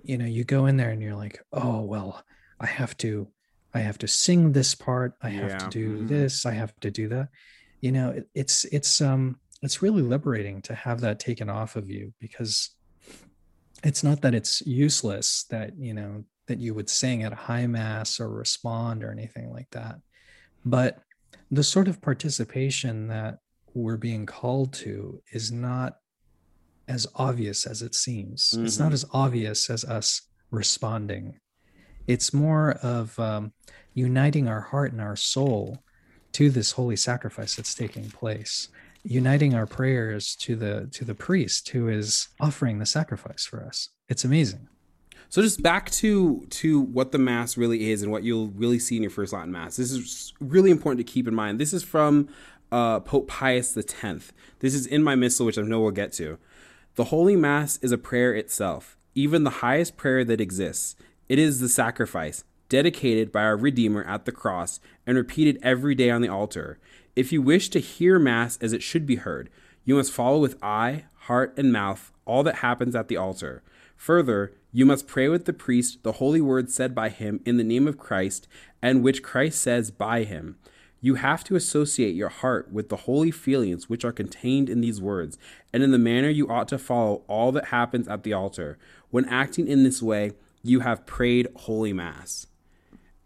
you 0.03 0.17
know, 0.17 0.25
you 0.25 0.43
go 0.43 0.65
in 0.65 0.77
there 0.77 0.89
and 0.89 1.01
you're 1.01 1.15
like, 1.15 1.39
oh 1.53 1.81
well, 1.81 2.23
I 2.59 2.67
have 2.67 2.95
to, 2.97 3.27
I 3.73 3.79
have 3.79 3.97
to 3.99 4.07
sing 4.07 4.51
this 4.51 4.75
part, 4.75 5.13
I 5.21 5.29
have 5.29 5.49
yeah. 5.49 5.57
to 5.57 5.69
do 5.69 5.97
mm-hmm. 5.97 6.07
this, 6.07 6.45
I 6.45 6.51
have 6.51 6.77
to 6.81 6.91
do 6.91 7.07
that. 7.09 7.29
You 7.81 7.91
know, 7.91 8.09
it, 8.09 8.29
it's 8.35 8.65
it's 8.65 9.01
um 9.01 9.39
it's 9.61 9.81
really 9.81 10.01
liberating 10.01 10.61
to 10.63 10.75
have 10.75 11.01
that 11.01 11.19
taken 11.19 11.49
off 11.49 11.75
of 11.75 11.89
you 11.89 12.13
because 12.19 12.71
it's 13.83 14.03
not 14.03 14.21
that 14.21 14.35
it's 14.35 14.61
useless 14.65 15.45
that 15.49 15.71
you 15.77 15.93
know 15.93 16.23
that 16.47 16.59
you 16.59 16.73
would 16.73 16.89
sing 16.89 17.23
at 17.23 17.31
a 17.31 17.35
high 17.35 17.67
mass 17.67 18.19
or 18.19 18.29
respond 18.29 19.03
or 19.03 19.11
anything 19.11 19.51
like 19.51 19.69
that, 19.71 19.95
but 20.65 20.99
the 21.51 21.63
sort 21.63 21.87
of 21.87 22.01
participation 22.01 23.07
that 23.07 23.39
we're 23.73 23.97
being 23.97 24.25
called 24.25 24.73
to 24.73 25.21
is 25.31 25.51
not 25.51 25.97
as 26.87 27.07
obvious 27.15 27.65
as 27.65 27.81
it 27.81 27.95
seems. 27.95 28.51
Mm-hmm. 28.51 28.65
It's 28.65 28.79
not 28.79 28.87
mm-hmm. 28.87 28.93
as 28.93 29.05
obvious 29.13 29.69
as 29.69 29.85
us 29.85 30.21
responding. 30.51 31.39
It's 32.07 32.33
more 32.33 32.71
of 32.81 33.17
um, 33.19 33.53
uniting 33.93 34.47
our 34.47 34.61
heart 34.61 34.91
and 34.91 35.01
our 35.01 35.15
soul 35.15 35.83
to 36.33 36.49
this 36.49 36.71
holy 36.71 36.95
sacrifice 36.95 37.55
that's 37.55 37.75
taking 37.75 38.09
place, 38.09 38.69
uniting 39.03 39.53
our 39.53 39.65
prayers 39.65 40.35
to 40.35 40.55
the 40.55 40.89
to 40.91 41.05
the 41.05 41.15
priest 41.15 41.69
who 41.69 41.87
is 41.87 42.27
offering 42.39 42.79
the 42.79 42.85
sacrifice 42.85 43.45
for 43.45 43.63
us. 43.63 43.89
It's 44.07 44.23
amazing. 44.23 44.67
So 45.29 45.41
just 45.41 45.61
back 45.61 45.91
to 45.91 46.45
to 46.49 46.81
what 46.81 47.11
the 47.11 47.17
mass 47.17 47.57
really 47.57 47.91
is 47.91 48.01
and 48.01 48.11
what 48.11 48.23
you'll 48.23 48.49
really 48.49 48.79
see 48.79 48.95
in 48.95 49.03
your 49.03 49.11
first 49.11 49.31
Latin 49.31 49.51
mass. 49.51 49.77
This 49.77 49.91
is 49.91 50.33
really 50.39 50.71
important 50.71 51.05
to 51.05 51.11
keep 51.11 51.27
in 51.27 51.35
mind. 51.35 51.59
This 51.59 51.73
is 51.73 51.83
from 51.83 52.29
uh, 52.71 52.99
Pope 52.99 53.27
Pius 53.27 53.77
X. 53.77 54.31
This 54.59 54.73
is 54.73 54.85
in 54.85 55.03
my 55.03 55.15
missal, 55.15 55.45
which 55.45 55.57
I 55.57 55.61
know 55.61 55.81
we'll 55.81 55.91
get 55.91 56.13
to. 56.13 56.37
The 56.95 57.05
Holy 57.05 57.35
Mass 57.35 57.77
is 57.81 57.91
a 57.91 57.97
prayer 57.97 58.33
itself, 58.33 58.97
even 59.15 59.43
the 59.43 59.49
highest 59.49 59.97
prayer 59.97 60.25
that 60.25 60.41
exists. 60.41 60.95
It 61.27 61.39
is 61.39 61.59
the 61.59 61.69
sacrifice, 61.69 62.43
dedicated 62.67 63.31
by 63.31 63.43
our 63.43 63.55
Redeemer 63.55 64.03
at 64.03 64.25
the 64.25 64.31
cross 64.31 64.79
and 65.05 65.15
repeated 65.15 65.59
every 65.61 65.95
day 65.95 66.09
on 66.09 66.21
the 66.21 66.27
altar. 66.27 66.79
If 67.19 67.33
you 67.33 67.41
wish 67.41 67.67
to 67.71 67.81
hear 67.81 68.17
Mass 68.17 68.57
as 68.61 68.71
it 68.71 68.81
should 68.81 69.05
be 69.05 69.17
heard, 69.17 69.49
you 69.83 69.95
must 69.95 70.13
follow 70.13 70.39
with 70.39 70.55
eye, 70.63 71.03
heart, 71.23 71.53
and 71.57 71.69
mouth 71.69 72.13
all 72.23 72.43
that 72.43 72.59
happens 72.59 72.95
at 72.95 73.09
the 73.09 73.17
altar. 73.17 73.61
Further, 73.97 74.53
you 74.71 74.85
must 74.85 75.05
pray 75.05 75.27
with 75.27 75.43
the 75.43 75.51
priest 75.51 76.01
the 76.03 76.13
holy 76.13 76.39
words 76.39 76.73
said 76.73 76.95
by 76.95 77.09
him 77.09 77.41
in 77.45 77.57
the 77.57 77.65
name 77.65 77.89
of 77.89 77.97
Christ, 77.97 78.47
and 78.81 79.03
which 79.03 79.21
Christ 79.21 79.61
says 79.61 79.91
by 79.91 80.23
him. 80.23 80.59
You 81.01 81.15
have 81.15 81.43
to 81.43 81.57
associate 81.57 82.15
your 82.15 82.29
heart 82.29 82.71
with 82.71 82.87
the 82.87 82.95
holy 82.95 83.31
feelings 83.31 83.89
which 83.89 84.05
are 84.05 84.13
contained 84.13 84.69
in 84.69 84.79
these 84.79 85.01
words, 85.01 85.37
and 85.73 85.83
in 85.83 85.91
the 85.91 85.97
manner 85.97 86.29
you 86.29 86.47
ought 86.47 86.69
to 86.69 86.77
follow 86.77 87.23
all 87.27 87.51
that 87.51 87.65
happens 87.65 88.07
at 88.07 88.23
the 88.23 88.31
altar. 88.31 88.77
When 89.09 89.25
acting 89.25 89.67
in 89.67 89.83
this 89.83 90.01
way, 90.01 90.31
you 90.63 90.79
have 90.79 91.05
prayed 91.05 91.49
Holy 91.57 91.91
Mass. 91.91 92.47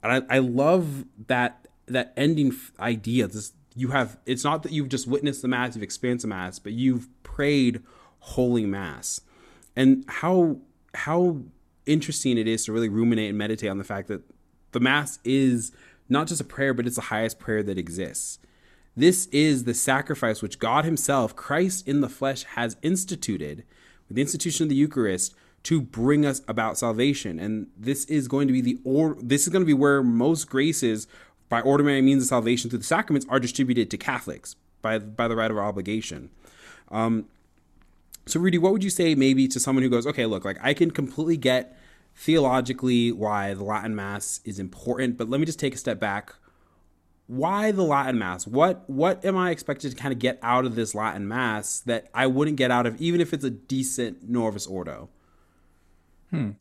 And 0.01 0.25
I, 0.27 0.37
I 0.37 0.39
love 0.39 1.05
that 1.27 1.67
that 1.85 2.13
ending 2.17 2.55
idea, 2.79 3.27
this 3.27 3.53
you 3.75 3.89
have 3.89 4.17
it's 4.25 4.43
not 4.43 4.63
that 4.63 4.71
you've 4.71 4.89
just 4.89 5.07
witnessed 5.07 5.41
the 5.41 5.47
mass, 5.47 5.75
you've 5.75 5.83
experienced 5.83 6.23
the 6.23 6.27
mass, 6.27 6.59
but 6.59 6.73
you've 6.73 7.07
prayed 7.23 7.81
holy 8.19 8.65
mass. 8.65 9.21
And 9.75 10.05
how 10.07 10.57
how 10.95 11.37
interesting 11.85 12.37
it 12.37 12.47
is 12.47 12.65
to 12.65 12.71
really 12.71 12.89
ruminate 12.89 13.29
and 13.29 13.37
meditate 13.37 13.69
on 13.69 13.77
the 13.77 13.83
fact 13.83 14.07
that 14.07 14.21
the 14.71 14.79
mass 14.79 15.19
is 15.23 15.71
not 16.09 16.27
just 16.27 16.41
a 16.41 16.45
prayer, 16.45 16.73
but 16.73 16.85
it's 16.85 16.95
the 16.95 17.03
highest 17.03 17.39
prayer 17.39 17.63
that 17.63 17.77
exists. 17.77 18.39
This 18.95 19.25
is 19.27 19.63
the 19.63 19.73
sacrifice 19.73 20.41
which 20.41 20.59
God 20.59 20.85
Himself, 20.85 21.35
Christ 21.35 21.87
in 21.87 22.01
the 22.01 22.09
flesh, 22.09 22.43
has 22.43 22.77
instituted 22.81 23.63
with 24.07 24.15
the 24.15 24.21
institution 24.21 24.63
of 24.63 24.69
the 24.69 24.75
Eucharist 24.75 25.33
to 25.63 25.81
bring 25.81 26.25
us 26.25 26.41
about 26.47 26.77
salvation. 26.77 27.39
And 27.39 27.67
this 27.77 28.05
is 28.05 28.27
going 28.27 28.47
to 28.47 28.53
be 28.53 28.61
the 28.61 28.79
or 28.83 29.17
this 29.21 29.43
is 29.43 29.49
going 29.49 29.61
to 29.61 29.67
be 29.67 29.73
where 29.73 30.03
most 30.03 30.49
graces 30.49 31.07
by 31.53 31.61
ordinary 31.61 32.01
means 32.01 32.23
of 32.23 32.27
salvation 32.27 32.67
through 32.67 32.79
the 32.79 32.83
sacraments 32.83 33.27
are 33.29 33.39
distributed 33.39 33.91
to 33.91 33.95
Catholics 33.95 34.55
by 34.81 34.97
by 34.97 35.27
the 35.27 35.35
right 35.35 35.51
of 35.51 35.57
obligation. 35.59 36.31
Um, 36.89 37.27
so, 38.25 38.39
Rudy, 38.39 38.57
what 38.57 38.71
would 38.71 38.83
you 38.83 38.89
say 38.89 39.13
maybe 39.13 39.47
to 39.49 39.59
someone 39.59 39.83
who 39.83 39.89
goes, 39.89 40.07
okay, 40.07 40.25
look, 40.25 40.45
like 40.45 40.57
I 40.63 40.73
can 40.73 40.89
completely 40.89 41.37
get 41.37 41.77
theologically 42.15 43.11
why 43.11 43.53
the 43.53 43.63
Latin 43.63 43.95
Mass 43.95 44.41
is 44.43 44.57
important, 44.57 45.15
but 45.15 45.29
let 45.29 45.39
me 45.39 45.45
just 45.45 45.59
take 45.59 45.75
a 45.75 45.77
step 45.77 45.99
back. 45.99 46.33
Why 47.27 47.71
the 47.71 47.83
Latin 47.83 48.17
Mass? 48.17 48.47
What 48.47 48.89
what 48.89 49.23
am 49.23 49.37
I 49.37 49.51
expected 49.51 49.91
to 49.91 49.95
kind 49.95 50.11
of 50.11 50.17
get 50.17 50.39
out 50.41 50.65
of 50.65 50.73
this 50.73 50.95
Latin 50.95 51.27
Mass 51.27 51.81
that 51.81 52.07
I 52.15 52.25
wouldn't 52.25 52.57
get 52.57 52.71
out 52.71 52.87
of 52.87 52.99
even 52.99 53.21
if 53.21 53.31
it's 53.31 53.43
a 53.43 53.51
decent 53.51 54.27
Novus 54.27 54.65
Ordo? 54.65 55.09
Hmm. 56.31 56.53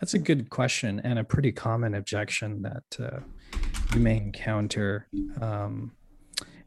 That's 0.00 0.14
a 0.14 0.18
good 0.18 0.50
question 0.50 1.00
and 1.04 1.16
a 1.16 1.22
pretty 1.22 1.52
common 1.52 1.94
objection 1.94 2.62
that 2.62 2.98
uh, 2.98 3.20
you 3.94 4.00
may 4.00 4.16
encounter 4.16 5.08
um, 5.40 5.92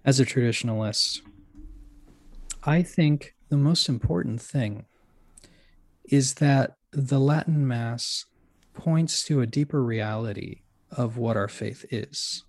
as 0.03 0.19
a 0.19 0.25
traditionalist. 0.25 1.21
I 2.63 2.81
think 2.81 3.35
the 3.49 3.57
most 3.57 3.89
important 3.89 4.41
thing 4.41 4.85
is 6.05 6.35
that 6.35 6.75
the 6.91 7.19
Latin 7.19 7.67
Mass 7.67 8.25
points 8.73 9.23
to 9.25 9.41
a 9.41 9.47
deeper 9.47 9.83
reality 9.83 10.61
of 10.91 11.17
what 11.17 11.37
our 11.37 11.47
faith 11.47 11.85
is. 11.89 12.43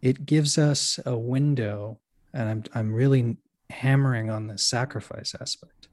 It 0.00 0.26
gives 0.26 0.58
us 0.58 0.98
a 1.06 1.16
window, 1.16 2.00
and 2.32 2.48
I'm, 2.48 2.64
I'm 2.74 2.94
really 2.94 3.36
hammering 3.70 4.30
on 4.30 4.46
the 4.46 4.58
sacrifice 4.58 5.34
aspect 5.40 5.88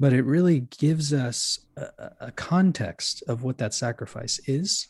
but 0.00 0.12
it 0.12 0.24
really 0.24 0.60
gives 0.78 1.12
us 1.12 1.60
a, 1.76 2.10
a, 2.20 2.32
context 2.32 3.22
of 3.28 3.42
what 3.42 3.58
that 3.58 3.74
sacrifice 3.74 4.40
is 4.46 4.88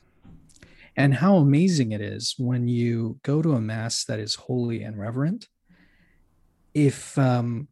and 0.97 1.15
how 1.15 1.37
amazing 1.37 1.93
it 1.93 2.01
is 2.01 2.35
when 2.39 2.69
you 2.69 3.19
go 3.23 3.43
to 3.43 3.53
a 3.53 3.61
mass 3.61 4.05
that 4.05 4.21
is 4.21 4.35
holy 4.35 4.83
and 4.83 4.99
reverent. 4.99 5.49
If 6.73 7.17
um, 7.19 7.69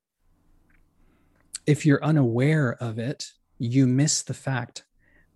if 1.66 1.86
you're 1.86 2.04
unaware 2.04 2.76
of 2.80 2.98
it 2.98 3.26
you 3.58 3.86
miss 3.86 4.22
the 4.22 4.34
fact 4.34 4.84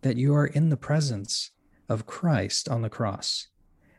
that 0.02 0.16
you 0.16 0.34
are 0.34 0.46
in 0.46 0.68
the 0.70 0.76
presence 0.76 1.50
of 1.88 2.06
christ 2.06 2.68
on 2.68 2.82
the 2.82 2.90
cross 2.90 3.48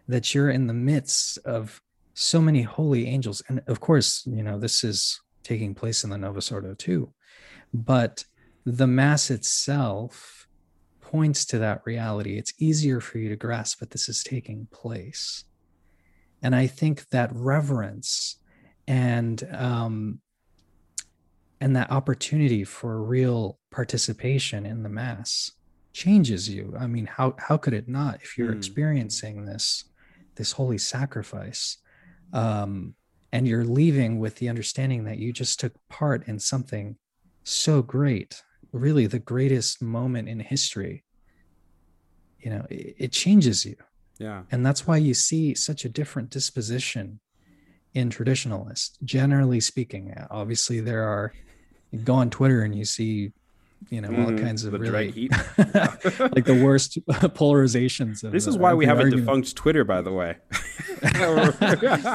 that 0.08 0.34
you're 0.34 0.50
in 0.50 0.68
the 0.68 0.74
midst 0.74 1.38
of 1.40 1.82
so 2.14 2.42
many 2.42 2.62
holy 2.62 3.08
angels. 3.08 3.44
And 3.48 3.62
of 3.68 3.80
course 3.80 4.26
you 4.26 4.44
know 4.44 4.60
this 4.60 4.84
is 4.84 5.22
taking 5.44 5.74
place 5.74 6.04
in 6.04 6.10
the 6.10 6.18
novus 6.18 6.52
ordo 6.52 6.74
too 6.74 7.14
but 7.74 8.26
the 8.66 8.88
mass 8.88 9.32
itself 9.32 10.37
points 11.12 11.46
to 11.46 11.60
that 11.60 11.82
reality. 11.86 12.38
It's 12.38 12.54
easier 12.60 13.00
for 13.00 13.18
you 13.18 13.30
to 13.30 13.36
grasp 13.36 13.80
that 13.80 13.92
this 13.92 14.10
is 14.10 14.24
taking 14.24 14.68
place. 14.72 15.46
And 16.42 16.54
I 16.56 16.68
think 16.68 17.10
that 17.10 17.32
reverence 17.34 18.38
and 18.88 19.42
um, 19.54 20.20
and 21.60 21.76
that 21.76 21.92
opportunity 21.92 22.64
for 22.64 23.02
real 23.02 23.58
participation 23.72 24.66
in 24.66 24.84
the 24.84 24.90
mass 24.90 25.52
changes 25.94 26.50
you. 26.50 26.76
I 26.78 26.88
mean, 26.88 27.06
how 27.08 27.36
how 27.40 27.58
could 27.58 27.74
it 27.74 27.88
not 27.88 28.20
if 28.22 28.38
you're 28.38 28.52
mm. 28.52 28.58
experiencing 28.58 29.46
this 29.46 29.86
this 30.36 30.52
holy 30.52 30.78
sacrifice? 30.78 31.78
Um, 32.34 32.96
and 33.32 33.48
you're 33.48 33.66
leaving 33.66 34.20
with 34.20 34.36
the 34.36 34.50
understanding 34.50 35.04
that 35.06 35.18
you 35.18 35.34
just 35.34 35.60
took 35.60 35.74
part 35.90 36.28
in 36.28 36.40
something 36.40 36.98
so 37.44 37.82
great, 37.82 38.44
really 38.72 39.08
the 39.08 39.20
greatest 39.20 39.82
moment 39.82 40.30
in 40.30 40.40
history. 40.40 41.04
You 42.40 42.52
know, 42.52 42.66
it, 42.70 42.96
it 42.98 43.12
changes 43.12 43.66
you. 43.66 43.76
Yeah. 44.20 44.44
And 44.52 44.66
that's 44.66 44.88
why 44.88 44.98
you 44.98 45.14
see 45.14 45.54
such 45.54 45.86
a 45.86 45.90
different 45.90 46.30
disposition 46.30 47.20
in 47.94 48.10
traditionalists, 48.10 48.98
generally 49.04 49.60
speaking. 49.60 50.14
Obviously, 50.30 50.80
there 50.80 51.04
are, 51.04 51.34
you 51.92 52.00
go 52.00 52.16
on 52.16 52.30
Twitter 52.30 52.62
and 52.62 52.76
you 52.76 52.86
see, 52.86 53.32
you 53.90 54.02
know, 54.02 54.10
all 54.10 54.32
mm, 54.32 54.42
kinds 54.42 54.66
of 54.66 54.74
really, 54.74 55.30
like 55.58 56.46
the 56.46 56.62
worst 56.64 57.00
polarizations. 57.08 58.24
Of, 58.24 58.32
this 58.32 58.48
is 58.48 58.58
why 58.58 58.74
we 58.74 58.86
have 58.86 58.98
argument. 58.98 59.22
a 59.22 59.26
defunct 59.26 59.56
Twitter, 59.56 59.84
by 59.84 60.02
the 60.02 60.12
way. 60.12 60.38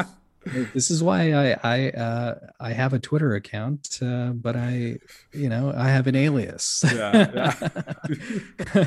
this 0.44 0.90
is 0.90 1.02
why 1.02 1.32
I 1.32 1.58
I 1.62 1.90
uh, 1.90 2.34
I 2.60 2.72
have 2.72 2.92
a 2.92 2.98
Twitter 2.98 3.34
account, 3.34 3.98
uh, 4.02 4.30
but 4.30 4.56
I 4.56 4.98
you 5.32 5.48
know 5.48 5.72
I 5.76 5.88
have 5.88 6.06
an 6.06 6.16
alias. 6.16 6.84
Yeah. 6.84 7.30
yeah. 7.34 8.86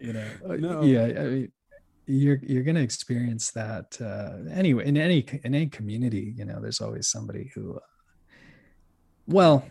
you 0.00 0.12
know. 0.12 0.28
Uh, 0.48 0.56
no. 0.56 0.82
Yeah. 0.82 1.04
I 1.04 1.24
mean, 1.24 1.52
you're 2.06 2.38
you're 2.42 2.62
gonna 2.62 2.80
experience 2.80 3.50
that 3.52 3.98
uh, 4.00 4.50
anyway 4.52 4.86
in 4.86 4.96
any 4.96 5.24
in 5.44 5.54
any 5.54 5.68
community. 5.68 6.34
You 6.36 6.44
know, 6.44 6.60
there's 6.60 6.80
always 6.80 7.08
somebody 7.08 7.50
who. 7.54 7.76
Uh, 7.76 7.80
well, 9.26 9.64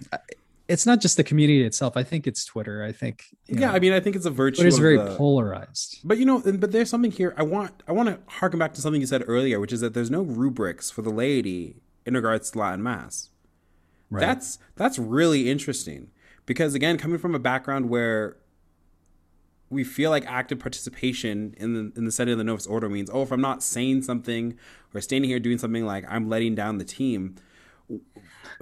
it's 0.68 0.86
not 0.86 1.00
just 1.00 1.18
the 1.18 1.24
community 1.24 1.64
itself. 1.64 1.96
I 1.96 2.04
think 2.04 2.28
it's 2.28 2.44
Twitter. 2.44 2.84
I 2.84 2.92
think 2.92 3.26
yeah. 3.48 3.60
Know, 3.60 3.72
I 3.72 3.80
mean, 3.80 3.94
I 3.94 4.00
think 4.00 4.16
it's 4.16 4.26
a 4.26 4.32
virtue. 4.32 4.66
It's 4.66 4.78
very 4.78 4.98
the, 4.98 5.16
polarized. 5.16 6.00
But 6.04 6.18
you 6.18 6.26
know, 6.26 6.40
but 6.40 6.72
there's 6.72 6.90
something 6.90 7.12
here. 7.12 7.34
I 7.38 7.44
want 7.44 7.84
I 7.88 7.94
want 7.94 8.10
to 8.10 8.20
harken 8.34 8.60
back 8.60 8.74
to 8.74 8.82
something 8.82 9.00
you 9.00 9.08
said 9.08 9.24
earlier, 9.28 9.60
which 9.60 9.72
is 9.72 9.82
that 9.82 9.94
there's 9.94 10.12
no 10.12 10.22
rubrics 10.22 10.90
for 10.90 11.02
the 11.02 11.10
laity 11.10 11.78
in 12.06 12.14
regards 12.14 12.52
to 12.52 12.60
Latin 12.60 12.84
Mass. 12.84 13.30
Right. 14.10 14.22
That's 14.22 14.60
that's 14.76 15.00
really 15.00 15.50
interesting 15.50 16.12
because 16.46 16.76
again, 16.76 16.98
coming 16.98 17.20
from 17.20 17.34
a 17.34 17.40
background 17.40 17.90
where 17.90 18.38
we 19.70 19.84
feel 19.84 20.10
like 20.10 20.26
active 20.26 20.60
participation 20.60 21.54
in 21.58 21.74
the 21.74 21.92
in 21.96 22.06
the 22.06 22.12
setting 22.12 22.34
of 22.34 22.38
the 22.38 22.44
Novus 22.44 22.68
Ordo 22.68 22.90
means, 22.90 23.10
oh, 23.12 23.22
if 23.22 23.32
I'm 23.32 23.42
not 23.42 23.64
saying 23.64 24.02
something 24.02 24.58
or 24.94 25.02
standing 25.02 25.30
here 25.30 25.40
doing 25.40 25.58
something 25.58 25.86
like 25.86 26.06
I'm 26.10 26.28
letting 26.30 26.56
down 26.56 26.78
the 26.78 26.86
team 26.86 27.36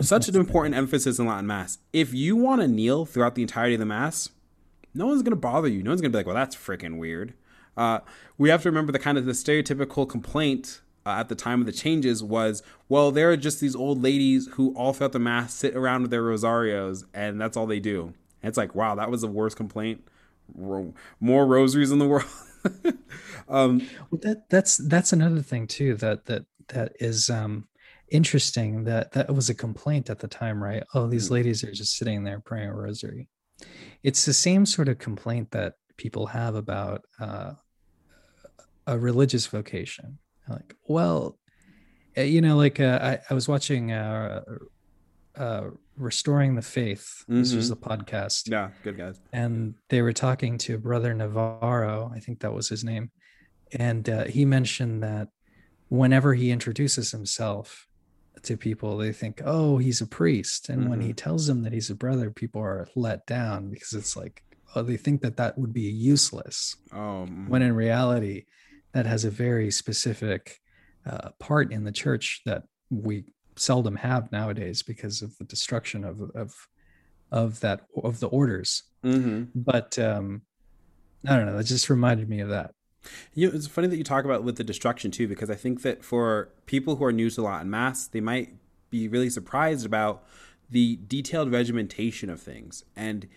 such 0.01 0.27
an 0.27 0.35
important 0.35 0.75
emphasis 0.75 1.19
in 1.19 1.25
Latin 1.25 1.47
Mass. 1.47 1.79
If 1.93 2.13
you 2.13 2.35
want 2.35 2.61
to 2.61 2.67
kneel 2.67 3.05
throughout 3.05 3.35
the 3.35 3.41
entirety 3.41 3.75
of 3.75 3.79
the 3.79 3.85
Mass, 3.85 4.29
no 4.93 5.07
one's 5.07 5.21
going 5.21 5.31
to 5.31 5.37
bother 5.37 5.67
you. 5.67 5.83
No 5.83 5.91
one's 5.91 6.01
going 6.01 6.11
to 6.11 6.15
be 6.15 6.19
like, 6.19 6.25
well, 6.25 6.35
that's 6.35 6.55
freaking 6.55 6.97
weird. 6.97 7.33
Uh, 7.77 7.99
we 8.37 8.49
have 8.49 8.61
to 8.63 8.69
remember 8.69 8.91
the 8.91 8.99
kind 8.99 9.17
of 9.17 9.25
the 9.25 9.33
stereotypical 9.33 10.07
complaint 10.07 10.81
uh, 11.05 11.11
at 11.11 11.29
the 11.29 11.35
time 11.35 11.59
of 11.59 11.65
the 11.65 11.71
changes 11.71 12.23
was, 12.23 12.63
well, 12.89 13.11
there 13.11 13.31
are 13.31 13.37
just 13.37 13.59
these 13.59 13.75
old 13.75 14.01
ladies 14.01 14.47
who 14.53 14.73
all 14.75 14.93
throughout 14.93 15.11
the 15.11 15.19
Mass 15.19 15.53
sit 15.53 15.75
around 15.75 16.03
with 16.03 16.11
their 16.11 16.23
rosarios, 16.23 17.03
and 17.13 17.39
that's 17.39 17.55
all 17.55 17.67
they 17.67 17.79
do. 17.79 18.13
And 18.41 18.49
it's 18.49 18.57
like, 18.57 18.73
wow, 18.73 18.95
that 18.95 19.11
was 19.11 19.21
the 19.21 19.27
worst 19.27 19.57
complaint. 19.57 20.07
More 20.55 21.45
rosaries 21.45 21.91
in 21.91 21.99
the 21.99 22.07
world. 22.07 22.29
um, 23.49 23.87
well, 24.09 24.19
that 24.21 24.49
that's 24.49 24.77
that's 24.77 25.11
another 25.11 25.41
thing 25.41 25.65
too 25.65 25.95
that 25.95 26.25
that 26.25 26.45
that 26.67 26.93
is 26.99 27.29
um, 27.29 27.67
interesting 28.09 28.83
that 28.85 29.11
that 29.13 29.33
was 29.33 29.49
a 29.49 29.55
complaint 29.55 30.09
at 30.09 30.19
the 30.19 30.27
time, 30.27 30.63
right? 30.63 30.83
Oh, 30.93 31.07
these 31.07 31.29
mm. 31.29 31.31
ladies 31.31 31.63
are 31.63 31.71
just 31.71 31.97
sitting 31.97 32.23
there 32.23 32.39
praying 32.39 32.69
a 32.69 32.75
rosary. 32.75 33.27
It's 34.03 34.25
the 34.25 34.33
same 34.33 34.65
sort 34.65 34.89
of 34.89 34.99
complaint 34.99 35.51
that 35.51 35.73
people 35.97 36.27
have 36.27 36.55
about 36.55 37.03
uh, 37.19 37.53
a 38.87 38.97
religious 38.97 39.47
vocation. 39.47 40.19
Like, 40.47 40.75
well, 40.87 41.37
eh, 42.15 42.23
you 42.23 42.41
know, 42.41 42.57
like 42.57 42.79
uh, 42.79 42.99
I, 43.01 43.19
I 43.29 43.33
was 43.33 43.47
watching 43.47 43.91
uh, 43.91 44.41
uh, 45.35 45.63
Restoring 45.97 46.55
the 46.55 46.61
Faith. 46.61 47.23
Mm-hmm. 47.23 47.39
This 47.39 47.53
was 47.53 47.71
mm-hmm. 47.71 47.91
a 47.91 47.97
podcast. 47.97 48.49
Yeah, 48.51 48.69
good 48.83 48.97
guys. 48.97 49.19
And 49.33 49.75
they 49.89 50.01
were 50.01 50.13
talking 50.13 50.57
to 50.59 50.77
Brother 50.77 51.13
Navarro. 51.13 52.11
I 52.13 52.19
think 52.19 52.41
that 52.41 52.53
was 52.53 52.69
his 52.69 52.83
name. 52.83 53.11
And 53.71 54.07
uh, 54.07 54.25
he 54.25 54.45
mentioned 54.45 55.03
that 55.03 55.29
whenever 55.89 56.33
he 56.33 56.51
introduces 56.51 57.11
himself, 57.11 57.84
to 58.43 58.57
people 58.57 58.97
they 58.97 59.11
think 59.11 59.41
oh 59.45 59.77
he's 59.77 60.01
a 60.01 60.07
priest 60.07 60.69
and 60.69 60.81
mm-hmm. 60.81 60.89
when 60.89 61.01
he 61.01 61.09
mm-hmm. 61.09 61.15
tells 61.15 61.47
them 61.47 61.63
that 61.63 61.73
he's 61.73 61.89
a 61.89 61.95
brother 61.95 62.29
people 62.29 62.61
are 62.61 62.87
let 62.95 63.25
down 63.25 63.69
because 63.69 63.93
it's 63.93 64.15
like 64.15 64.43
oh 64.75 64.81
they 64.81 64.97
think 64.97 65.21
that 65.21 65.37
that 65.37 65.57
would 65.57 65.73
be 65.73 65.81
useless 65.81 66.75
um, 66.91 67.49
when 67.49 67.61
in 67.61 67.73
reality 67.73 68.45
that 68.93 69.05
has 69.05 69.25
a 69.25 69.29
very 69.29 69.71
specific 69.71 70.59
uh, 71.05 71.29
part 71.39 71.71
in 71.71 71.83
the 71.83 71.91
church 71.91 72.41
that 72.45 72.63
we 72.89 73.25
seldom 73.55 73.95
have 73.95 74.31
nowadays 74.31 74.83
because 74.83 75.21
of 75.21 75.37
the 75.37 75.45
destruction 75.45 76.03
of 76.03 76.21
of 76.35 76.53
of 77.31 77.59
that 77.61 77.81
of 78.03 78.19
the 78.19 78.27
orders 78.27 78.83
mm-hmm. 79.03 79.43
but 79.55 79.97
um 79.97 80.41
i 81.27 81.35
don't 81.35 81.45
know 81.45 81.57
that 81.57 81.65
just 81.65 81.89
reminded 81.89 82.29
me 82.29 82.41
of 82.41 82.49
that 82.49 82.74
You 83.33 83.49
know, 83.49 83.55
it's 83.55 83.67
funny 83.67 83.87
that 83.87 83.97
you 83.97 84.03
talk 84.03 84.25
about 84.25 84.43
with 84.43 84.57
the 84.57 84.63
destruction 84.63 85.11
too, 85.11 85.27
because 85.27 85.49
I 85.49 85.55
think 85.55 85.81
that 85.83 86.03
for 86.03 86.49
people 86.65 86.95
who 86.95 87.05
are 87.05 87.11
new 87.11 87.29
to 87.29 87.41
Latin 87.41 87.69
Mass, 87.69 88.07
they 88.07 88.21
might 88.21 88.55
be 88.89 89.07
really 89.07 89.29
surprised 89.29 89.85
about 89.85 90.23
the 90.69 90.99
detailed 91.07 91.51
regimentation 91.51 92.29
of 92.29 92.41
things. 92.41 92.83
And 92.95 93.27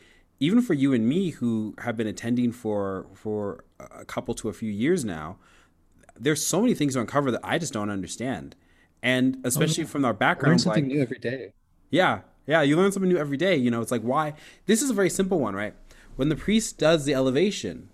even 0.41 0.63
for 0.63 0.75
you 0.75 0.93
and 0.93 1.07
me 1.07 1.31
who 1.31 1.75
have 1.79 1.97
been 1.97 2.07
attending 2.07 2.53
for 2.53 3.07
for 3.15 3.65
a 3.79 4.05
couple 4.05 4.35
to 4.35 4.49
a 4.49 4.53
few 4.53 4.71
years 4.71 5.05
now, 5.05 5.39
there's 6.19 6.45
so 6.45 6.61
many 6.61 6.75
things 6.75 6.95
to 6.95 7.01
uncover 7.01 7.31
that 7.31 7.41
I 7.43 7.59
just 7.59 7.73
don't 7.73 7.91
understand. 7.91 8.55
And 9.03 9.39
especially 9.45 9.85
oh, 9.85 9.87
yeah. 9.87 9.91
from 9.91 10.05
our 10.05 10.15
background, 10.15 10.53
learn 10.53 10.59
something 10.59 10.85
like, 10.85 10.93
new 10.93 11.03
every 11.03 11.19
day. 11.19 11.53
Yeah, 11.91 12.21
yeah, 12.47 12.63
you 12.63 12.77
learn 12.77 12.93
something 12.93 13.11
new 13.11 13.19
every 13.19 13.37
day. 13.37 13.57
You 13.57 13.71
know, 13.71 13.81
it's 13.81 13.93
like 13.93 14.03
why 14.03 14.35
this 14.67 14.83
is 14.83 14.91
a 14.91 14.95
very 14.95 15.11
simple 15.11 15.39
one, 15.39 15.55
right? 15.55 15.75
When 16.17 16.29
the 16.29 16.37
priest 16.37 16.79
does 16.79 17.05
the 17.05 17.15
elevation, 17.15 17.91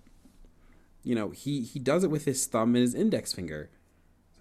you 1.05 1.15
know, 1.15 1.31
he 1.31 1.61
he 1.61 1.79
does 1.79 2.03
it 2.03 2.11
with 2.11 2.25
his 2.25 2.45
thumb 2.47 2.75
and 2.75 2.83
his 2.83 2.95
index 2.95 3.33
finger. 3.33 3.71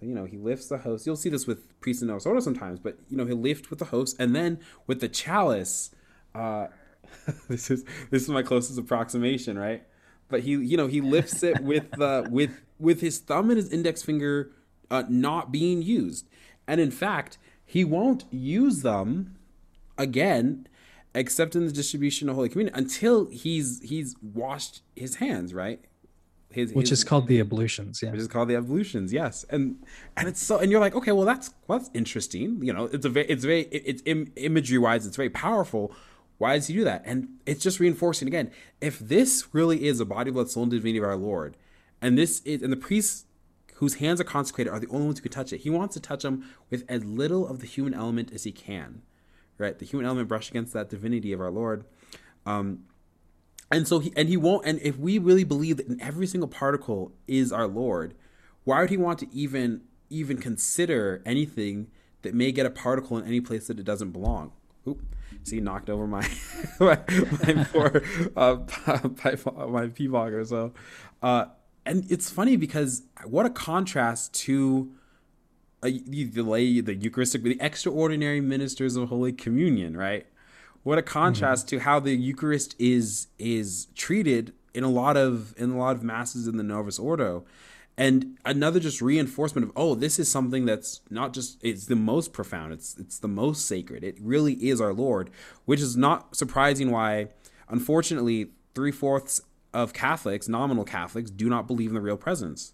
So 0.00 0.06
you 0.06 0.14
know, 0.14 0.24
he 0.24 0.36
lifts 0.36 0.68
the 0.68 0.78
host. 0.78 1.06
You'll 1.06 1.16
see 1.16 1.28
this 1.28 1.46
with 1.46 1.78
priests 1.80 2.02
in 2.02 2.08
Novus 2.08 2.26
Ordo 2.26 2.40
sometimes, 2.40 2.80
but 2.80 2.98
you 3.08 3.16
know, 3.16 3.26
he'll 3.26 3.36
lift 3.36 3.70
with 3.70 3.78
the 3.78 3.86
host, 3.86 4.16
and 4.18 4.34
then 4.34 4.58
with 4.86 5.00
the 5.00 5.08
chalice. 5.08 5.90
Uh, 6.34 6.68
this 7.48 7.70
is 7.70 7.84
this 8.10 8.22
is 8.22 8.28
my 8.28 8.42
closest 8.42 8.78
approximation, 8.78 9.58
right? 9.58 9.84
But 10.28 10.40
he, 10.40 10.52
you 10.52 10.76
know, 10.76 10.86
he 10.86 11.00
lifts 11.00 11.42
it 11.42 11.60
with 11.62 12.00
uh, 12.00 12.24
with 12.30 12.62
with 12.78 13.00
his 13.00 13.18
thumb 13.18 13.50
and 13.50 13.58
his 13.58 13.70
index 13.70 14.02
finger 14.02 14.50
uh, 14.90 15.04
not 15.08 15.52
being 15.52 15.82
used, 15.82 16.28
and 16.66 16.80
in 16.80 16.90
fact, 16.90 17.38
he 17.64 17.84
won't 17.84 18.24
use 18.30 18.82
them 18.82 19.36
again 19.96 20.66
except 21.14 21.54
in 21.54 21.64
the 21.64 21.72
distribution 21.72 22.28
of 22.28 22.34
Holy 22.34 22.48
Communion 22.48 22.74
until 22.74 23.26
he's 23.26 23.80
he's 23.82 24.16
washed 24.20 24.82
his 24.96 25.16
hands, 25.16 25.54
right? 25.54 25.84
His, 26.54 26.72
which 26.72 26.90
his, 26.90 27.00
is 27.00 27.04
called 27.04 27.26
the 27.26 27.40
ablutions, 27.40 28.00
yeah. 28.02 28.10
Which 28.10 28.20
is 28.20 28.28
called 28.28 28.48
the 28.48 28.56
ablutions, 28.56 29.12
yes. 29.12 29.44
And 29.50 29.84
and 30.16 30.28
it's 30.28 30.42
so 30.42 30.58
and 30.58 30.70
you're 30.70 30.80
like, 30.80 30.94
okay, 30.94 31.12
well 31.12 31.26
that's 31.26 31.52
well, 31.66 31.78
that's 31.78 31.90
interesting. 31.94 32.62
You 32.62 32.72
know, 32.72 32.84
it's 32.84 33.04
a 33.04 33.08
very 33.08 33.26
it's 33.26 33.44
very 33.44 33.62
it's 33.62 34.02
Im- 34.06 34.32
imagery 34.36 34.78
wise, 34.78 35.06
it's 35.06 35.16
very 35.16 35.30
powerful. 35.30 35.92
Why 36.38 36.54
does 36.56 36.66
he 36.66 36.74
do 36.74 36.84
that? 36.84 37.02
And 37.04 37.28
it's 37.46 37.62
just 37.62 37.80
reinforcing 37.80 38.28
again. 38.28 38.50
If 38.80 38.98
this 38.98 39.48
really 39.52 39.86
is 39.86 40.00
a 40.00 40.04
body, 40.04 40.30
blood, 40.30 40.50
soul, 40.50 40.64
and 40.64 40.72
divinity 40.72 40.98
of 40.98 41.04
our 41.04 41.16
Lord, 41.16 41.56
and 42.00 42.16
this 42.16 42.40
is 42.42 42.62
and 42.62 42.72
the 42.72 42.76
priests 42.76 43.24
whose 43.74 43.94
hands 43.94 44.20
are 44.20 44.24
consecrated 44.24 44.70
are 44.70 44.78
the 44.78 44.88
only 44.88 45.06
ones 45.06 45.18
who 45.18 45.22
can 45.22 45.32
touch 45.32 45.52
it. 45.52 45.58
He 45.58 45.70
wants 45.70 45.94
to 45.94 46.00
touch 46.00 46.22
them 46.22 46.48
with 46.70 46.84
as 46.88 47.04
little 47.04 47.46
of 47.46 47.60
the 47.60 47.66
human 47.66 47.94
element 47.94 48.32
as 48.32 48.44
he 48.44 48.52
can, 48.52 49.02
right? 49.58 49.78
The 49.78 49.84
human 49.84 50.06
element 50.06 50.28
brush 50.28 50.48
against 50.50 50.72
that 50.72 50.90
divinity 50.90 51.32
of 51.32 51.40
our 51.40 51.50
Lord. 51.50 51.84
Um, 52.46 52.84
and 53.70 53.88
so 53.88 53.98
he 53.98 54.12
and 54.16 54.28
he 54.28 54.36
won't 54.36 54.66
and 54.66 54.80
if 54.80 54.98
we 54.98 55.18
really 55.18 55.44
believe 55.44 55.76
that 55.76 55.86
in 55.86 56.00
every 56.00 56.26
single 56.26 56.48
particle 56.48 57.12
is 57.26 57.52
our 57.52 57.66
lord 57.66 58.14
why 58.64 58.80
would 58.80 58.90
he 58.90 58.96
want 58.96 59.18
to 59.18 59.26
even 59.32 59.80
even 60.10 60.38
consider 60.38 61.22
anything 61.24 61.88
that 62.22 62.34
may 62.34 62.52
get 62.52 62.66
a 62.66 62.70
particle 62.70 63.18
in 63.18 63.26
any 63.26 63.40
place 63.40 63.66
that 63.66 63.78
it 63.78 63.84
doesn't 63.84 64.10
belong 64.10 64.52
Oop. 64.86 65.00
see 65.42 65.60
knocked 65.60 65.90
over 65.90 66.06
my 66.06 66.26
my, 66.80 66.98
my 67.46 67.64
poor 67.72 68.02
uh, 68.36 68.56
pipe, 68.56 69.40
my 69.68 69.88
pee 69.88 70.08
bogger 70.08 70.46
so 70.46 70.72
uh, 71.22 71.46
and 71.86 72.10
it's 72.10 72.30
funny 72.30 72.56
because 72.56 73.02
what 73.24 73.46
a 73.46 73.50
contrast 73.50 74.32
to 74.34 74.92
uh, 75.84 75.90
the, 76.06 76.42
lay, 76.42 76.80
the 76.80 76.94
Eucharistic, 76.94 77.42
the 77.42 77.58
extraordinary 77.60 78.40
ministers 78.40 78.96
of 78.96 79.10
Holy 79.10 79.32
Communion, 79.32 79.94
right? 79.96 80.26
What 80.84 80.98
a 80.98 81.02
contrast 81.02 81.66
mm-hmm. 81.66 81.78
to 81.78 81.82
how 81.82 81.98
the 81.98 82.14
Eucharist 82.14 82.76
is 82.78 83.26
is 83.38 83.86
treated 83.96 84.52
in 84.74 84.84
a 84.84 84.90
lot 84.90 85.16
of 85.16 85.54
in 85.56 85.70
a 85.70 85.78
lot 85.78 85.96
of 85.96 86.04
masses 86.04 86.46
in 86.46 86.56
the 86.56 86.62
Novus 86.62 86.98
Ordo. 86.98 87.44
And 87.96 88.38
another 88.44 88.80
just 88.80 89.00
reinforcement 89.00 89.68
of 89.68 89.72
oh 89.76 89.94
this 89.94 90.18
is 90.18 90.30
something 90.30 90.66
that's 90.66 91.00
not 91.10 91.32
just 91.32 91.58
it's 91.62 91.86
the 91.86 91.96
most 91.96 92.32
profound 92.32 92.72
it's 92.72 92.96
it's 92.98 93.20
the 93.20 93.28
most 93.28 93.66
sacred 93.66 94.02
it 94.02 94.18
really 94.20 94.54
is 94.54 94.80
our 94.80 94.92
Lord 94.92 95.30
which 95.64 95.80
is 95.80 95.96
not 95.96 96.34
surprising 96.34 96.90
why 96.90 97.28
unfortunately 97.68 98.50
three 98.74 98.90
fourths 98.90 99.42
of 99.72 99.92
Catholics 99.92 100.48
nominal 100.48 100.84
Catholics 100.84 101.30
do 101.30 101.48
not 101.48 101.68
believe 101.68 101.90
in 101.90 101.94
the 101.94 102.00
real 102.00 102.16
presence 102.16 102.72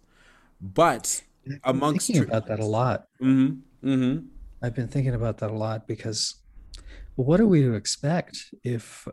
but 0.58 1.22
amongst 1.64 2.06
thinking 2.06 2.24
about 2.24 2.46
that 2.46 2.58
a 2.58 2.64
lot 2.64 3.08
mm-hmm, 3.20 3.86
mm-hmm. 3.86 4.26
I've 4.62 4.74
been 4.74 4.88
thinking 4.88 5.14
about 5.14 5.36
that 5.38 5.50
a 5.50 5.54
lot 5.54 5.86
because 5.86 6.36
what 7.24 7.40
are 7.40 7.46
we 7.46 7.62
to 7.62 7.74
expect 7.74 8.54
if 8.64 9.06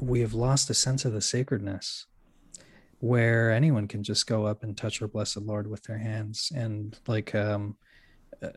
we 0.00 0.20
have 0.20 0.34
lost 0.34 0.70
a 0.70 0.74
sense 0.74 1.04
of 1.04 1.12
the 1.12 1.20
sacredness 1.20 2.06
where 3.00 3.52
anyone 3.52 3.86
can 3.86 4.02
just 4.02 4.26
go 4.26 4.44
up 4.44 4.62
and 4.62 4.76
touch 4.76 5.00
our 5.00 5.08
blessed 5.08 5.38
lord 5.38 5.70
with 5.70 5.82
their 5.84 5.98
hands? 5.98 6.50
And 6.54 6.98
like 7.06 7.34
um, 7.34 7.76
uh, 8.42 8.48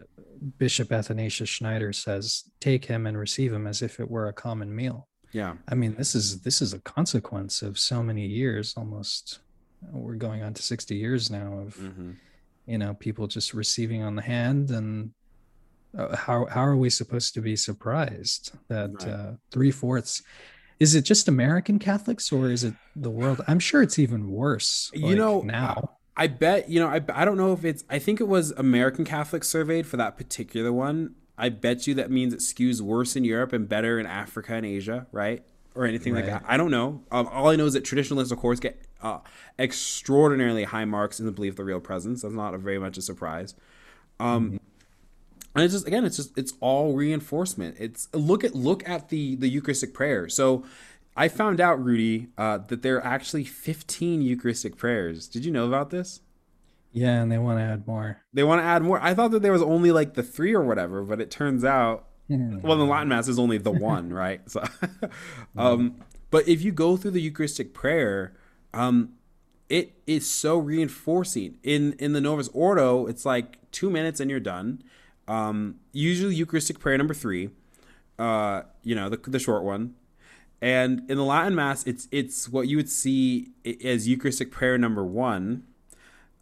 bishop 0.57 0.91
athanasius 0.91 1.49
schneider 1.49 1.93
says 1.93 2.45
take 2.59 2.86
him 2.86 3.07
and 3.07 3.17
receive 3.17 3.53
him 3.53 3.67
as 3.67 3.82
if 3.82 3.99
it 3.99 4.09
were 4.09 4.27
a 4.27 4.34
common 4.34 4.75
meal. 4.75 5.07
Yeah. 5.32 5.55
I 5.67 5.75
mean 5.75 5.95
this 5.95 6.15
is 6.15 6.41
this 6.41 6.61
is 6.61 6.73
a 6.73 6.79
consequence 6.79 7.61
of 7.61 7.79
so 7.79 8.03
many 8.03 8.25
years 8.25 8.73
almost 8.75 9.39
we're 9.91 10.15
going 10.15 10.43
on 10.43 10.53
to 10.53 10.61
60 10.61 10.95
years 10.95 11.32
now 11.32 11.59
of 11.59 11.75
mm-hmm. 11.75 12.11
you 12.67 12.77
know 12.77 12.93
people 12.93 13.27
just 13.27 13.53
receiving 13.53 14.03
on 14.03 14.15
the 14.15 14.21
hand 14.21 14.69
and 14.69 15.11
how 15.96 16.46
how 16.46 16.62
are 16.62 16.78
we 16.78 16.89
supposed 16.89 17.34
to 17.34 17.42
be 17.42 17.56
surprised 17.56 18.54
that 18.70 18.92
right. 18.94 19.08
uh, 19.08 19.32
three 19.52 19.72
fourths? 19.72 20.24
Is 20.80 20.96
it 20.96 21.04
just 21.04 21.28
American 21.28 21.80
Catholics 21.80 22.32
or 22.32 22.50
is 22.50 22.64
it 22.64 22.74
the 22.96 23.10
world? 23.10 23.42
I'm 23.48 23.60
sure 23.60 23.82
it's 23.82 24.00
even 24.00 24.32
worse. 24.32 24.89
You 24.94 25.16
know 25.16 25.42
now. 25.42 25.98
I 26.16 26.28
bet 26.28 26.70
you 26.70 26.80
know. 26.80 26.88
I 26.88 27.02
I 27.14 27.26
don't 27.26 27.38
know 27.38 27.54
if 27.54 27.66
it's. 27.66 27.84
I 27.89 28.00
think 28.00 28.20
it 28.20 28.28
was 28.28 28.52
American 28.52 29.06
Catholics 29.06 29.48
surveyed 29.48 29.86
for 29.86 29.98
that 29.98 30.18
particular 30.18 30.72
one. 30.72 31.16
I 31.38 31.50
bet 31.50 31.88
you 31.88 31.94
that 31.96 32.12
means 32.12 32.34
it 32.34 32.39
skews 32.39 32.82
worse 32.82 33.16
in 33.16 33.24
Europe 33.24 33.54
and 33.54 33.68
better 33.68 34.00
in 34.00 34.06
Africa 34.06 34.54
and 34.54 34.66
Asia, 34.66 35.08
right? 35.12 35.44
Or 35.74 35.86
anything 35.86 36.14
right. 36.14 36.26
like 36.26 36.32
that. 36.32 36.44
I 36.48 36.58
don't 36.58 36.72
know. 36.72 37.04
Um, 37.12 37.28
all 37.32 37.50
I 37.50 37.56
know 37.56 37.66
is 37.66 37.74
that 37.74 37.86
traditionalists, 37.86 38.32
of 38.32 38.38
course, 38.38 38.60
get 38.60 38.82
uh, 39.02 39.20
extraordinarily 39.58 40.66
high 40.66 40.86
marks 40.86 41.20
in 41.20 41.26
the 41.26 41.32
belief 41.32 41.54
of 41.54 41.58
the 41.58 41.64
real 41.64 41.80
presence. 41.80 42.22
That's 42.22 42.34
not 42.34 42.54
a, 42.54 42.58
very 42.58 42.78
much 42.78 42.98
a 42.98 43.02
surprise. 43.02 43.56
Um, 44.20 44.48
mm-hmm 44.48 44.58
and 45.54 45.64
it's 45.64 45.74
just 45.74 45.88
again 45.88 46.06
it's 46.06 46.18
just 46.18 46.38
it's 46.38 46.54
all 46.60 46.93
reinforcement. 46.93 47.76
It's 47.80 48.08
look 48.14 48.43
at 48.43 48.56
look 48.56 48.88
at 48.88 49.10
the 49.10 49.36
the 49.36 49.49
eucharistic 49.49 49.93
prayer. 49.93 50.30
So 50.30 50.64
i 51.14 51.28
found 51.28 51.60
out 51.60 51.84
rudy 51.84 52.30
uh, 52.38 52.60
that 52.70 52.84
there 52.84 52.95
are 52.95 53.06
actually 53.06 53.43
15 53.43 54.22
eucharistic 54.22 54.78
prayers. 54.78 55.28
Did 55.28 55.43
you 55.43 55.52
know 55.52 55.68
about 55.68 55.89
this? 55.89 56.22
Yeah 56.93 57.22
and 57.22 57.32
they 57.32 57.38
want 57.38 57.60
to 57.60 57.64
add 57.64 57.86
more. 57.86 58.22
They 58.34 58.43
want 58.43 58.62
to 58.62 58.66
add 58.66 58.82
more. 58.82 59.02
I 59.02 59.14
thought 59.14 59.32
that 59.32 59.41
there 59.41 59.52
was 59.52 59.62
only 59.62 59.91
like 59.91 60.14
the 60.14 60.24
three 60.24 60.54
or 60.54 60.64
whatever 60.64 61.04
but 61.04 61.20
it 61.20 61.30
turns 61.30 61.66
out 61.66 62.08
well 62.64 62.78
the 62.78 62.86
latin 62.86 63.10
mass 63.10 63.28
is 63.28 63.38
only 63.38 63.58
the 63.58 63.72
one 63.93 64.14
right? 64.14 64.41
So 64.49 64.64
um 65.58 65.97
but 66.30 66.47
if 66.47 66.62
you 66.62 66.72
go 66.72 66.95
through 66.95 67.12
the 67.12 67.22
eucharistic 67.22 67.74
prayer 67.74 68.34
um 68.74 69.14
it 69.68 69.93
is 70.08 70.30
so 70.30 70.58
reinforcing. 70.58 71.58
In 71.62 71.93
in 71.99 72.14
the 72.14 72.22
novus 72.22 72.49
ordo 72.54 73.06
it's 73.06 73.26
like 73.26 73.58
two 73.72 73.89
minutes 73.89 74.22
and 74.22 74.32
you're 74.32 74.39
done 74.39 74.82
um, 75.32 75.75
usually 75.93 76.36
Eucharistic 76.36 76.77
prayer 76.77 76.97
number 76.97 77.13
three, 77.13 77.51
uh, 78.19 78.63
you 78.84 78.93
know, 78.93 79.07
the, 79.07 79.15
the 79.15 79.39
short 79.39 79.63
one. 79.63 79.95
And 80.61 81.09
in 81.09 81.17
the 81.17 81.23
Latin 81.23 81.55
Mass, 81.55 81.88
it's 81.88 82.07
it's 82.11 82.49
what 82.49 82.67
you 82.67 82.77
would 82.77 82.89
see 82.89 83.51
as 83.84 84.07
Eucharistic 84.07 84.51
prayer 84.51 84.77
number 84.77 85.03
one, 85.03 85.63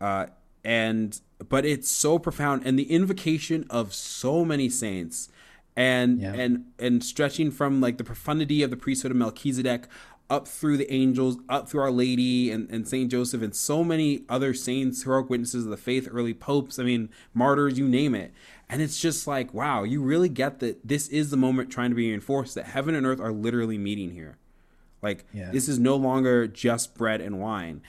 uh, 0.02 0.26
and 0.64 1.22
but 1.48 1.66
it's 1.66 1.90
so 1.90 2.20
profound 2.20 2.64
and 2.66 2.78
the 2.78 2.92
invocation 2.92 3.66
of 3.70 3.94
so 3.94 4.44
many 4.44 4.68
saints, 4.68 5.30
and 5.78 6.20
yeah. 6.20 6.34
and 6.34 6.66
and 6.80 7.02
stretching 7.02 7.50
from 7.52 7.80
like 7.80 7.98
the 7.98 8.04
profundity 8.04 8.62
of 8.62 8.72
the 8.72 8.78
priesthood 8.78 9.12
of 9.12 9.18
Melchizedek 9.18 9.88
up 10.30 10.48
through 10.48 10.78
the 10.78 10.92
angels, 10.94 11.38
up 11.48 11.68
through 11.68 11.82
Our 11.82 11.92
Lady 11.92 12.52
and, 12.52 12.70
and 12.70 12.88
Saint 12.88 13.10
Joseph, 13.10 13.42
and 13.42 13.56
so 13.56 13.84
many 13.84 14.24
other 14.30 14.54
saints, 14.54 15.04
heroic 15.04 15.30
witnesses 15.30 15.66
of 15.66 15.72
the 15.72 15.78
faith, 15.78 16.08
early 16.12 16.34
popes, 16.34 16.78
I 16.78 16.84
mean, 16.84 17.10
martyrs, 17.34 17.80
you 17.80 17.88
name 17.88 18.14
it. 18.14 18.32
And 18.70 18.82
it's 18.82 19.00
just 19.00 19.26
like, 19.26 19.54
wow, 19.54 19.84
you 19.84 20.02
really 20.02 20.30
get 20.30 20.60
that 20.60 20.88
this 20.88 21.08
is 21.08 21.32
the 21.32 21.38
moment 21.38 21.72
trying 21.72 21.90
to 21.90 21.96
be 21.96 22.10
reinforced 22.10 22.56
that 22.56 22.66
heaven 22.66 22.94
and 22.94 23.06
earth 23.06 23.20
are 23.20 23.32
literally 23.32 23.78
meeting 23.78 24.12
here. 24.12 24.38
Like, 25.02 25.26
yeah. 25.34 25.50
this 25.52 25.68
is 25.68 25.80
no 25.80 25.96
longer 25.96 26.48
just 26.48 26.96
bread 26.96 27.20
and 27.20 27.40
wine. 27.40 27.82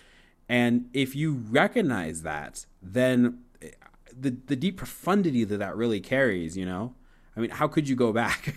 And 0.49 0.89
if 0.93 1.14
you 1.14 1.35
recognize 1.35 2.22
that, 2.22 2.64
then 2.83 3.41
eh, 3.61 3.70
the, 4.18 4.31
the 4.47 4.57
deep 4.57 4.78
profundity 4.78 5.45
that 5.45 5.59
that 5.59 5.76
really 5.76 6.01
carries, 6.01 6.57
you 6.57 6.64
know? 6.64 6.95
I 7.37 7.41
mean, 7.41 7.51
how 7.51 7.68
could 7.68 7.89
you 7.89 7.97
go 7.97 8.12
back? 8.12 8.55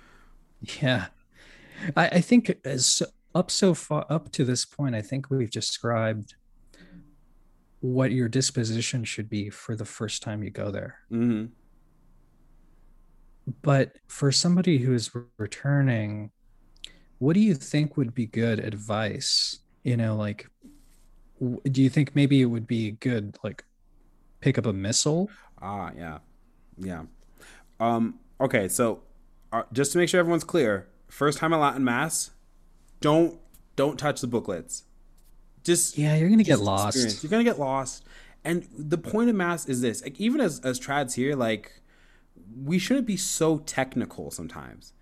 yeah. 0.80 1.06
I, 1.96 2.06
I 2.08 2.20
think 2.20 2.56
as 2.64 3.02
up 3.34 3.50
so 3.50 3.74
far 3.74 4.06
up 4.08 4.30
to 4.32 4.44
this 4.44 4.64
point, 4.64 4.94
I 4.94 5.02
think 5.02 5.28
we've 5.28 5.50
described 5.50 6.34
what 7.82 8.12
your 8.12 8.28
disposition 8.28 9.02
should 9.02 9.28
be 9.28 9.50
for 9.50 9.74
the 9.74 9.84
first 9.84 10.22
time 10.22 10.42
you 10.42 10.50
go 10.50 10.70
there. 10.70 11.00
Mm-hmm. 11.10 11.46
But 13.60 13.96
for 14.06 14.30
somebody 14.30 14.78
who 14.78 14.94
is 14.94 15.10
returning, 15.36 16.30
what 17.18 17.34
do 17.34 17.40
you 17.40 17.54
think 17.54 17.96
would 17.96 18.14
be 18.14 18.26
good 18.26 18.60
advice? 18.60 19.58
You 19.82 19.96
know, 19.96 20.14
like 20.14 20.46
do 21.70 21.82
you 21.82 21.90
think 21.90 22.14
maybe 22.14 22.40
it 22.40 22.46
would 22.46 22.68
be 22.68 22.92
good 22.92 23.36
like 23.42 23.64
pick 24.40 24.58
up 24.58 24.66
a 24.66 24.72
missal? 24.72 25.28
Ah, 25.60 25.90
yeah, 25.96 26.18
yeah. 26.78 27.02
Um, 27.80 28.20
okay, 28.40 28.68
so 28.68 29.02
uh, 29.52 29.64
just 29.72 29.90
to 29.92 29.98
make 29.98 30.08
sure 30.08 30.20
everyone's 30.20 30.44
clear, 30.44 30.88
first 31.08 31.38
time 31.38 31.52
at 31.52 31.56
Latin 31.56 31.82
Mass, 31.82 32.30
don't 33.00 33.40
don't 33.74 33.98
touch 33.98 34.20
the 34.20 34.28
booklets. 34.28 34.84
Just 35.64 35.98
yeah, 35.98 36.16
you're 36.16 36.28
gonna 36.28 36.42
get 36.42 36.60
lost. 36.60 36.96
Experience. 36.96 37.22
You're 37.22 37.30
gonna 37.30 37.44
get 37.44 37.58
lost. 37.58 38.04
And 38.44 38.66
the 38.76 38.98
point 38.98 39.30
of 39.30 39.36
Mass 39.36 39.68
is 39.68 39.80
this: 39.80 40.02
like, 40.02 40.20
even 40.20 40.40
as 40.40 40.60
as 40.60 40.80
trads 40.80 41.14
here, 41.14 41.36
like 41.36 41.82
we 42.64 42.78
shouldn't 42.78 43.06
be 43.06 43.16
so 43.16 43.58
technical 43.58 44.30
sometimes. 44.30 44.92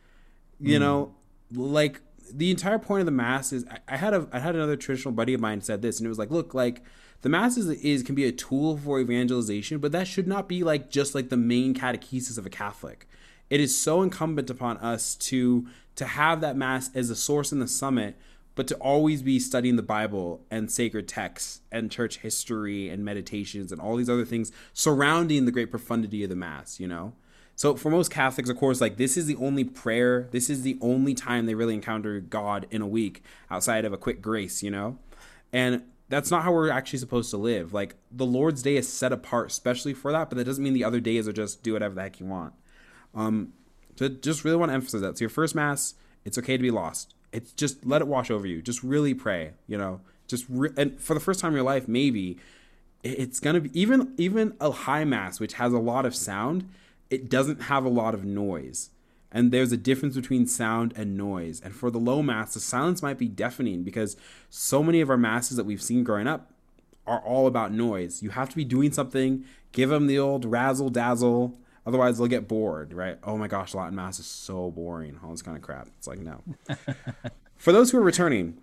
You 0.61 0.77
mm. 0.77 0.81
know, 0.81 1.15
like 1.53 2.01
the 2.33 2.51
entire 2.51 2.79
point 2.79 3.01
of 3.01 3.07
the 3.07 3.13
mass 3.13 3.53
is 3.53 3.65
I, 3.71 3.79
I, 3.89 3.97
had 3.97 4.15
a 4.15 4.29
I 4.33 4.39
had 4.39 4.55
another 4.55 4.77
traditional 4.77 5.13
buddy 5.13 5.35
of 5.35 5.41
mine 5.41 5.61
said 5.61 5.83
this 5.83 5.99
and 5.99 6.07
it 6.07 6.09
was 6.09 6.19
like, 6.19 6.31
look, 6.31 6.55
like 6.55 6.83
the 7.23 7.29
mass 7.29 7.57
is, 7.57 7.69
is 7.69 8.03
can 8.03 8.15
be 8.15 8.25
a 8.25 8.33
tool 8.33 8.77
for 8.77 9.01
evangelization, 9.01 9.79
but 9.79 9.93
that 9.93 10.07
should 10.07 10.27
not 10.27 10.49
be 10.49 10.63
like 10.63 10.91
just 10.91 11.15
like 11.15 11.29
the 11.29 11.37
main 11.37 11.75
catechesis 11.75 12.39
of 12.39 12.47
a 12.47 12.51
Catholic. 12.51 13.09
It 13.49 13.61
is 13.61 13.77
so 13.77 14.03
incumbent 14.03 14.51
upon 14.51 14.77
us 14.79 15.15
to 15.17 15.67
to 15.97 16.07
have 16.07 16.41
that 16.41 16.57
mass 16.57 16.91
as 16.95 17.11
a 17.11 17.17
source 17.17 17.53
in 17.53 17.59
the 17.59 17.69
summit, 17.69 18.17
but 18.61 18.69
to 18.69 18.75
always 18.75 19.23
be 19.23 19.39
studying 19.39 19.77
the 19.77 19.83
Bible 19.83 20.45
and 20.51 20.71
sacred 20.71 21.09
texts 21.09 21.63
and 21.73 21.91
church 21.91 22.19
history 22.19 22.91
and 22.91 23.03
meditations 23.03 23.73
and 23.73 23.81
all 23.81 23.97
these 23.97 24.11
other 24.11 24.27
things 24.27 24.53
surrounding 24.75 25.47
the 25.47 25.51
great 25.51 25.71
profundity 25.71 26.23
of 26.25 26.29
the 26.29 26.37
mass, 26.37 26.79
you 26.79 26.87
know? 26.87 27.15
So 27.57 27.75
for 27.75 27.89
most 27.89 28.11
Catholics, 28.11 28.51
of 28.51 28.59
course, 28.59 28.79
like 28.79 28.99
this 28.99 29.17
is 29.17 29.25
the 29.25 29.37
only 29.37 29.65
prayer, 29.65 30.29
this 30.31 30.51
is 30.51 30.61
the 30.61 30.77
only 30.83 31.15
time 31.15 31.47
they 31.47 31.55
really 31.55 31.73
encounter 31.73 32.21
God 32.21 32.67
in 32.71 32.83
a 32.83 32.87
week 32.87 33.25
outside 33.51 33.87
of 33.87 33.95
a 33.95 33.97
quick 33.97 34.21
grace, 34.21 34.63
you 34.63 34.71
know? 34.71 34.99
And 35.55 35.85
that's 36.11 36.31
not 36.31 36.43
how 36.43 36.53
we're 36.53 36.69
actually 36.69 36.99
supposed 36.99 37.31
to 37.31 37.39
live. 37.39 37.73
Like 37.73 37.95
the 38.13 38.27
Lord's 38.27 38.63
Day 38.63 38.77
is 38.77 38.87
set 38.87 39.11
apart 39.11 39.47
especially 39.47 39.95
for 39.95 40.13
that, 40.13 40.29
but 40.29 40.37
that 40.37 40.45
doesn't 40.45 40.63
mean 40.63 40.75
the 40.75 40.85
other 40.85 41.01
days 41.01 41.27
are 41.27 41.33
just 41.33 41.63
do 41.63 41.73
whatever 41.73 41.95
the 41.95 42.03
heck 42.03 42.21
you 42.21 42.27
want. 42.27 42.53
Um, 43.15 43.55
so 43.97 44.11
just 44.11 44.45
really 44.45 44.59
want 44.59 44.69
to 44.69 44.75
emphasize 44.75 45.01
that. 45.01 45.17
So 45.17 45.23
your 45.23 45.31
first 45.31 45.55
mass, 45.55 45.95
it's 46.27 46.37
okay 46.37 46.59
to 46.59 46.63
be 46.63 46.71
lost. 46.71 47.15
It's 47.33 47.53
just 47.53 47.87
let 47.87 48.03
it 48.03 48.09
wash 48.09 48.31
over 48.31 48.47
you. 48.47 48.63
Just 48.63 48.83
really 48.83 49.15
pray, 49.15 49.53
you 49.67 49.79
know. 49.79 50.01
Just 50.27 50.47
re- 50.49 50.71
and 50.77 51.01
for 51.01 51.15
the 51.15 51.21
first 51.21 51.41
time 51.41 51.53
in 51.53 51.57
your 51.57 51.65
life, 51.65 51.89
maybe 51.89 52.39
it's 53.03 53.41
gonna 53.41 53.61
be 53.61 53.81
even 53.81 54.15
even 54.17 54.55
a 54.61 54.71
high 54.71 55.05
mass, 55.05 55.41
which 55.41 55.55
has 55.55 55.73
a 55.73 55.79
lot 55.79 56.07
of 56.07 56.15
sound 56.15 56.69
it 57.11 57.29
doesn't 57.29 57.63
have 57.63 57.85
a 57.85 57.91
lot 57.91 58.15
of 58.15 58.25
noise. 58.25 58.91
And 59.33 59.53
there's 59.53 59.73
a 59.73 59.77
difference 59.77 60.17
between 60.17 60.47
sound 60.47 60.93
and 60.97 61.17
noise. 61.17 61.61
And 61.61 61.75
for 61.75 61.91
the 61.91 61.99
low 61.99 62.23
mass, 62.23 62.55
the 62.55 62.61
silence 62.61 63.03
might 63.03 63.19
be 63.19 63.29
deafening 63.29 63.83
because 63.83 64.17
so 64.49 64.83
many 64.83 65.01
of 65.01 65.11
our 65.11 65.17
masses 65.17 65.57
that 65.57 65.67
we've 65.67 65.83
seen 65.83 66.03
growing 66.03 66.27
up 66.27 66.53
are 67.07 67.21
all 67.21 67.47
about 67.47 67.73
noise. 67.73 68.23
You 68.23 68.31
have 68.31 68.49
to 68.49 68.57
be 68.57 68.65
doing 68.65 68.93
something, 68.93 69.45
give 69.73 69.91
them 69.91 70.07
the 70.07 70.19
old 70.19 70.45
razzle 70.45 70.91
dazzle, 70.91 71.57
otherwise 71.87 72.19
they'll 72.19 72.27
get 72.27 72.49
bored, 72.49 72.93
right? 72.93 73.19
Oh 73.25 73.37
my 73.37 73.49
gosh, 73.49 73.75
Latin 73.75 73.95
mass 73.95 74.19
is 74.19 74.27
so 74.27 74.71
boring, 74.71 75.19
all 75.23 75.31
this 75.31 75.43
kind 75.43 75.57
of 75.57 75.63
crap. 75.63 75.89
It's 75.99 76.07
like, 76.07 76.19
no. 76.19 76.43
for 77.57 77.73
those 77.73 77.91
who 77.91 77.99
are 77.99 78.03
returning, 78.03 78.59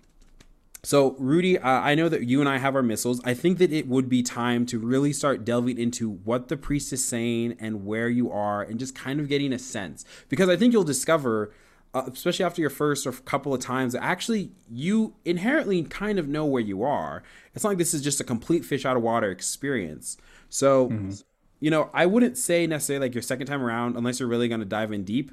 so, 0.83 1.15
Rudy, 1.19 1.57
uh, 1.57 1.67
I 1.67 1.95
know 1.95 2.07
that 2.07 2.23
you 2.23 2.39
and 2.39 2.47
I 2.47 2.59
have 2.59 2.75
our 2.75 2.81
missals. 2.81 3.19
I 3.25 3.33
think 3.33 3.57
that 3.57 3.73
it 3.73 3.87
would 3.87 4.07
be 4.07 4.23
time 4.23 4.65
to 4.67 4.79
really 4.79 5.11
start 5.11 5.43
delving 5.43 5.77
into 5.77 6.09
what 6.09 6.47
the 6.47 6.55
priest 6.55 6.93
is 6.93 7.03
saying 7.03 7.57
and 7.59 7.85
where 7.85 8.07
you 8.07 8.31
are 8.31 8.61
and 8.61 8.79
just 8.79 8.95
kind 8.95 9.19
of 9.19 9.27
getting 9.27 9.51
a 9.51 9.59
sense. 9.59 10.05
Because 10.29 10.49
I 10.49 10.55
think 10.55 10.71
you'll 10.73 10.83
discover, 10.83 11.51
uh, 11.93 12.03
especially 12.13 12.45
after 12.45 12.61
your 12.61 12.69
first 12.69 13.07
or 13.07 13.11
couple 13.11 13.53
of 13.53 13.59
times, 13.59 13.93
that 13.93 14.03
actually 14.03 14.51
you 14.71 15.15
inherently 15.25 15.83
kind 15.83 16.19
of 16.19 16.27
know 16.27 16.45
where 16.45 16.61
you 16.61 16.83
are. 16.83 17.23
It's 17.53 17.63
not 17.63 17.71
like 17.71 17.79
this 17.79 17.93
is 17.93 18.01
just 18.01 18.21
a 18.21 18.23
complete 18.23 18.63
fish 18.63 18.85
out 18.85 18.95
of 18.95 19.03
water 19.03 19.31
experience. 19.31 20.15
So, 20.47 20.89
mm-hmm. 20.89 21.11
You 21.59 21.71
know, 21.71 21.89
I 21.93 22.05
wouldn't 22.05 22.37
say 22.37 22.67
necessarily 22.67 23.07
like 23.07 23.15
your 23.15 23.21
second 23.21 23.47
time 23.47 23.63
around, 23.63 23.97
unless 23.97 24.19
you're 24.19 24.29
really 24.29 24.47
going 24.47 24.59
to 24.59 24.65
dive 24.65 24.91
in 24.91 25.03
deep 25.03 25.31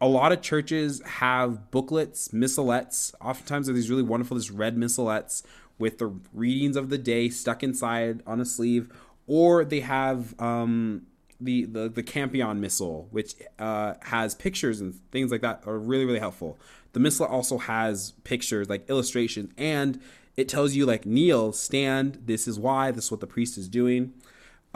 a 0.00 0.08
lot 0.08 0.32
of 0.32 0.42
churches 0.42 1.00
have 1.02 1.70
booklets, 1.70 2.28
missalettes. 2.28 3.14
Oftentimes, 3.20 3.68
are 3.68 3.72
these 3.72 3.90
really 3.90 4.02
wonderful, 4.02 4.36
this 4.36 4.50
red 4.50 4.76
missalettes 4.76 5.42
with 5.78 5.98
the 5.98 6.06
readings 6.32 6.76
of 6.76 6.90
the 6.90 6.98
day 6.98 7.28
stuck 7.28 7.62
inside 7.62 8.22
on 8.26 8.40
a 8.40 8.44
sleeve, 8.44 8.92
or 9.26 9.64
they 9.64 9.80
have 9.80 10.38
um, 10.40 11.06
the, 11.40 11.64
the 11.64 11.88
the 11.88 12.02
Campion 12.02 12.60
Missal, 12.60 13.08
which 13.10 13.34
uh, 13.58 13.94
has 14.02 14.34
pictures 14.34 14.80
and 14.80 14.94
things 15.10 15.30
like 15.30 15.40
that, 15.40 15.62
are 15.66 15.78
really 15.78 16.04
really 16.04 16.20
helpful. 16.20 16.58
The 16.92 17.00
Missal 17.00 17.26
also 17.26 17.58
has 17.58 18.12
pictures 18.24 18.68
like 18.68 18.88
illustrations, 18.88 19.52
and 19.56 20.00
it 20.36 20.48
tells 20.48 20.74
you 20.74 20.84
like 20.84 21.06
kneel, 21.06 21.52
stand. 21.52 22.22
This 22.26 22.46
is 22.46 22.58
why. 22.58 22.90
This 22.90 23.06
is 23.06 23.10
what 23.10 23.20
the 23.20 23.26
priest 23.26 23.56
is 23.56 23.68
doing. 23.68 24.12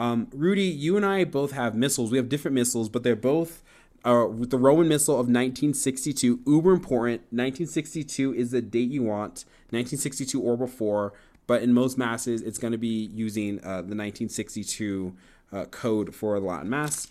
Um, 0.00 0.28
Rudy, 0.32 0.62
you 0.62 0.96
and 0.96 1.04
I 1.04 1.24
both 1.24 1.52
have 1.52 1.74
missals. 1.74 2.10
We 2.10 2.16
have 2.16 2.30
different 2.30 2.54
missals, 2.54 2.88
but 2.88 3.02
they're 3.02 3.14
both 3.14 3.62
uh, 4.02 4.28
the 4.30 4.56
Roman 4.56 4.88
Missal 4.88 5.14
of 5.14 5.26
1962, 5.26 6.40
uber 6.46 6.72
important. 6.72 7.20
1962 7.30 8.34
is 8.34 8.50
the 8.50 8.62
date 8.62 8.88
you 8.88 9.02
want, 9.02 9.44
1962 9.68 10.40
or 10.40 10.56
before. 10.56 11.12
But 11.46 11.62
in 11.62 11.74
most 11.74 11.98
masses, 11.98 12.40
it's 12.40 12.56
going 12.56 12.72
to 12.72 12.78
be 12.78 13.10
using 13.12 13.58
uh, 13.58 13.82
the 13.82 13.94
1962 13.94 15.14
uh, 15.52 15.64
code 15.66 16.14
for 16.14 16.40
the 16.40 16.46
Latin 16.46 16.70
Mass. 16.70 17.08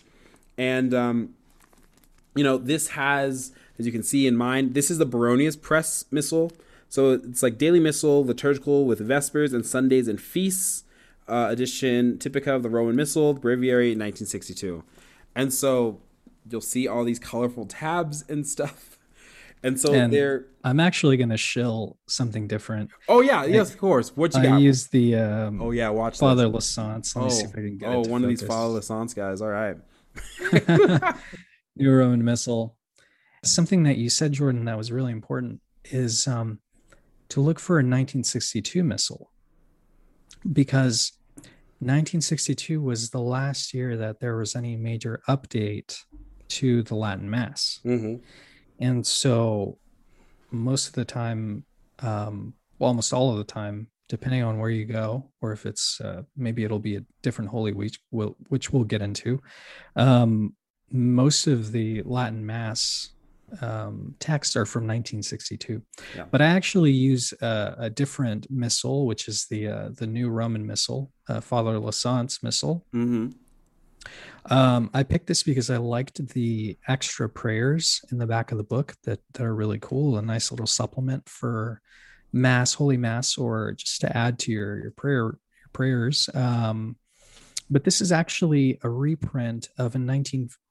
And, 0.58 0.92
um, 0.92 1.34
you 2.34 2.42
know, 2.42 2.58
this 2.58 2.88
has, 2.88 3.52
as 3.78 3.86
you 3.86 3.92
can 3.92 4.02
see 4.02 4.26
in 4.26 4.36
mine, 4.36 4.72
this 4.72 4.90
is 4.90 4.98
the 4.98 5.06
Baronius 5.06 5.60
Press 5.60 6.06
Missal. 6.10 6.50
So 6.88 7.12
it's 7.12 7.44
like 7.44 7.56
daily 7.56 7.78
missal, 7.78 8.24
liturgical 8.24 8.84
with 8.84 8.98
Vespers 8.98 9.52
and 9.52 9.64
Sundays 9.64 10.08
and 10.08 10.20
feasts. 10.20 10.82
Uh, 11.30 11.48
edition 11.48 12.18
typica 12.18 12.48
of 12.48 12.62
the 12.62 12.68
Roman 12.68 12.96
Missal, 12.96 13.34
Breviary, 13.34 13.90
1962. 13.90 14.82
And 15.36 15.52
so 15.52 16.00
you'll 16.50 16.60
see 16.60 16.88
all 16.88 17.04
these 17.04 17.20
colorful 17.20 17.66
tabs 17.66 18.24
and 18.28 18.46
stuff. 18.46 18.98
And 19.62 19.78
so 19.78 19.92
and 19.92 20.10
they're 20.10 20.46
I'm 20.64 20.80
actually 20.80 21.18
gonna 21.18 21.36
shill 21.36 21.98
something 22.06 22.48
different. 22.48 22.88
Oh 23.10 23.20
yeah, 23.20 23.44
yes, 23.44 23.70
of 23.70 23.78
course. 23.78 24.16
What 24.16 24.34
you 24.34 24.42
got? 24.42 24.52
I 24.54 24.56
use 24.56 24.86
the 24.88 25.16
um 25.16 25.60
Oh 25.60 25.70
yeah, 25.70 25.90
watch 25.90 26.18
Father 26.18 26.48
Lassance. 26.48 27.14
Let 27.14 27.20
oh, 27.20 27.24
me 27.26 27.30
see 27.30 27.44
if 27.44 27.50
I 27.50 27.52
can 27.52 27.76
get 27.76 27.90
Oh, 27.90 27.98
one 27.98 28.22
focus. 28.22 28.22
of 28.22 28.28
these 28.30 28.42
Father 28.42 28.80
Lassance 28.80 29.14
guys. 29.14 29.42
All 29.42 29.48
right. 29.50 29.76
New 31.76 31.92
Roman 31.92 32.24
Missal. 32.24 32.74
Something 33.44 33.82
that 33.82 33.98
you 33.98 34.08
said, 34.08 34.32
Jordan, 34.32 34.64
that 34.64 34.78
was 34.78 34.90
really 34.90 35.12
important 35.12 35.60
is 35.84 36.26
um 36.26 36.60
to 37.28 37.42
look 37.42 37.60
for 37.60 37.74
a 37.74 37.84
1962 37.84 38.82
missal 38.82 39.30
because 40.50 41.12
1962 41.80 42.80
was 42.80 43.10
the 43.10 43.20
last 43.20 43.72
year 43.72 43.96
that 43.96 44.20
there 44.20 44.36
was 44.36 44.54
any 44.54 44.76
major 44.76 45.22
update 45.28 45.96
to 46.48 46.82
the 46.82 46.94
Latin 46.94 47.28
Mass. 47.28 47.80
Mm-hmm. 47.84 48.16
And 48.80 49.06
so 49.06 49.78
most 50.50 50.88
of 50.88 50.94
the 50.94 51.04
time, 51.04 51.64
um, 52.00 52.54
well, 52.78 52.88
almost 52.88 53.12
all 53.12 53.30
of 53.30 53.38
the 53.38 53.44
time, 53.44 53.88
depending 54.08 54.42
on 54.42 54.58
where 54.58 54.70
you 54.70 54.84
go, 54.84 55.30
or 55.40 55.52
if 55.52 55.64
it's 55.64 56.00
uh, 56.00 56.22
maybe 56.36 56.64
it'll 56.64 56.78
be 56.78 56.96
a 56.96 57.04
different 57.22 57.50
Holy 57.50 57.72
Week, 57.72 57.96
we'll, 58.10 58.36
which 58.48 58.70
we'll 58.70 58.84
get 58.84 59.00
into. 59.00 59.40
Um, 59.96 60.54
most 60.90 61.46
of 61.46 61.72
the 61.72 62.02
Latin 62.02 62.44
Mass 62.44 63.10
um, 63.60 64.14
texts 64.18 64.56
are 64.56 64.66
from 64.66 64.82
1962, 64.82 65.82
yeah. 66.16 66.24
but 66.30 66.40
I 66.40 66.46
actually 66.46 66.92
use 66.92 67.32
uh, 67.40 67.74
a 67.78 67.90
different 67.90 68.50
missal, 68.50 69.06
which 69.06 69.28
is 69.28 69.46
the 69.50 69.68
uh, 69.68 69.88
the 69.92 70.06
New 70.06 70.30
Roman 70.30 70.66
Missal, 70.66 71.10
uh, 71.28 71.40
Father 71.40 71.78
Lassance 71.78 72.42
Missal. 72.42 72.84
Mm-hmm. 72.94 73.30
Um, 74.46 74.90
I 74.94 75.02
picked 75.02 75.26
this 75.26 75.42
because 75.42 75.70
I 75.70 75.76
liked 75.76 76.26
the 76.28 76.78
extra 76.88 77.28
prayers 77.28 78.02
in 78.10 78.18
the 78.18 78.26
back 78.26 78.52
of 78.52 78.58
the 78.58 78.64
book 78.64 78.94
that, 79.04 79.20
that 79.34 79.42
are 79.42 79.54
really 79.54 79.78
cool. 79.78 80.16
A 80.16 80.22
nice 80.22 80.50
little 80.50 80.66
supplement 80.66 81.28
for 81.28 81.82
Mass, 82.32 82.74
Holy 82.74 82.96
Mass, 82.96 83.36
or 83.36 83.72
just 83.72 84.00
to 84.00 84.16
add 84.16 84.38
to 84.40 84.52
your 84.52 84.78
your 84.78 84.90
prayer 84.92 85.16
your 85.16 85.38
prayers. 85.72 86.28
Um, 86.34 86.96
but 87.68 87.84
this 87.84 88.00
is 88.00 88.10
actually 88.10 88.78
a 88.82 88.88
reprint 88.88 89.68
of 89.78 89.94
a 89.94 89.98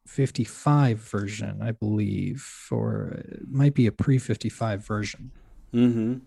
1955 0.10 0.98
version, 0.98 1.62
I 1.62 1.72
believe, 1.72 2.68
or 2.72 3.24
it 3.28 3.48
might 3.50 3.76
be 3.76 3.86
a 3.86 3.92
pre 3.92 4.18
55 4.18 4.86
version. 4.86 5.32
Mm-hmm. 5.74 6.18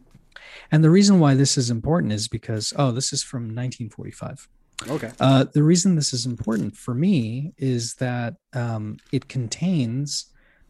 And 0.71 0.85
the 0.85 0.91
reason 0.91 1.19
why 1.19 1.35
this 1.35 1.59
is 1.59 1.69
important 1.69 2.13
is 2.13 2.29
because, 2.29 2.73
oh, 2.77 2.93
this 2.93 3.13
is 3.13 3.23
from 3.23 3.43
1945. 3.43 4.49
Okay. 4.89 5.11
Uh, 5.19 5.45
the 5.53 5.63
reason 5.63 5.97
this 5.97 6.13
is 6.13 6.27
important 6.27 6.77
for 6.77 6.95
me 6.95 7.53
is 7.59 7.95
that 7.95 8.37
um, 8.55 8.99
it 9.11 9.29
contains 9.29 10.27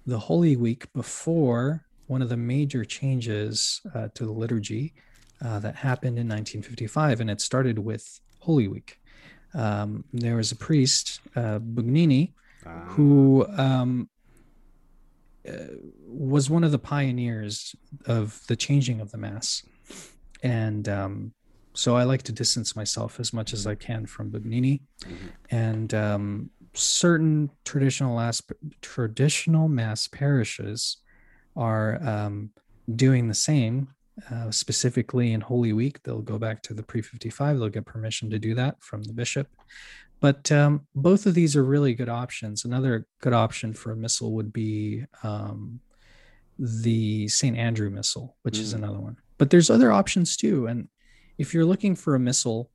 the 0.06 0.18
Holy 0.18 0.56
Week 0.56 0.90
before 0.94 1.84
one 2.06 2.22
of 2.22 2.28
the 2.28 2.36
major 2.36 2.84
changes 2.84 3.80
uh, 3.94 4.08
to 4.14 4.24
the 4.24 4.32
liturgy 4.32 4.94
uh, 5.44 5.58
that 5.60 5.76
happened 5.76 6.18
in 6.18 6.28
1955, 6.28 7.20
and 7.20 7.30
it 7.30 7.40
started 7.40 7.78
with 7.78 8.20
Holy 8.40 8.68
Week. 8.68 8.98
Um, 9.54 10.04
there 10.12 10.36
was 10.36 10.50
a 10.50 10.56
priest, 10.56 11.20
uh, 11.36 11.58
Bugnini, 11.58 12.32
ah. 12.66 12.84
who 12.86 13.46
um, 13.56 14.08
uh, 15.48 15.52
was 16.06 16.48
one 16.48 16.64
of 16.64 16.72
the 16.72 16.78
pioneers 16.78 17.74
of 18.06 18.40
the 18.48 18.56
changing 18.56 19.00
of 19.00 19.10
the 19.10 19.18
Mass. 19.18 19.62
And 20.42 20.88
um, 20.88 21.32
so 21.74 21.96
I 21.96 22.04
like 22.04 22.22
to 22.24 22.32
distance 22.32 22.76
myself 22.76 23.18
as 23.18 23.32
much 23.32 23.52
as 23.52 23.66
I 23.66 23.74
can 23.74 24.06
from 24.06 24.30
Bugnini, 24.30 24.80
mm-hmm. 25.04 25.26
and 25.50 25.94
um, 25.94 26.50
certain 26.74 27.50
traditional 27.64 28.14
last 28.14 28.50
traditional 28.80 29.68
mass 29.68 30.08
parishes 30.08 30.98
are 31.56 32.02
um, 32.02 32.50
doing 32.94 33.28
the 33.28 33.34
same. 33.34 33.88
Uh, 34.30 34.50
specifically 34.50 35.32
in 35.32 35.40
Holy 35.40 35.72
Week, 35.72 36.02
they'll 36.02 36.20
go 36.20 36.38
back 36.38 36.62
to 36.62 36.74
the 36.74 36.82
pre 36.82 37.00
55. 37.00 37.58
They'll 37.58 37.68
get 37.70 37.86
permission 37.86 38.28
to 38.30 38.38
do 38.38 38.54
that 38.54 38.82
from 38.82 39.02
the 39.04 39.12
bishop. 39.12 39.48
But 40.22 40.52
um, 40.52 40.86
both 40.94 41.26
of 41.26 41.34
these 41.34 41.56
are 41.56 41.64
really 41.64 41.94
good 41.94 42.08
options. 42.08 42.64
Another 42.64 43.06
good 43.20 43.32
option 43.32 43.74
for 43.74 43.90
a 43.90 43.96
missal 43.96 44.34
would 44.34 44.52
be 44.52 45.04
um, 45.24 45.80
the 46.60 47.26
St. 47.26 47.56
Andrew 47.58 47.90
missal, 47.90 48.36
which 48.42 48.56
mm. 48.56 48.60
is 48.60 48.72
another 48.72 49.00
one. 49.00 49.16
But 49.36 49.50
there's 49.50 49.68
other 49.68 49.90
options 49.90 50.36
too. 50.36 50.68
And 50.68 50.86
if 51.38 51.52
you're 51.52 51.64
looking 51.64 51.96
for 51.96 52.14
a 52.14 52.20
missal, 52.20 52.70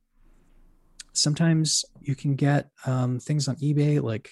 sometimes 1.14 1.86
you 2.02 2.14
can 2.14 2.36
get 2.36 2.68
um, 2.84 3.18
things 3.18 3.48
on 3.48 3.56
eBay. 3.56 4.02
Like 4.02 4.30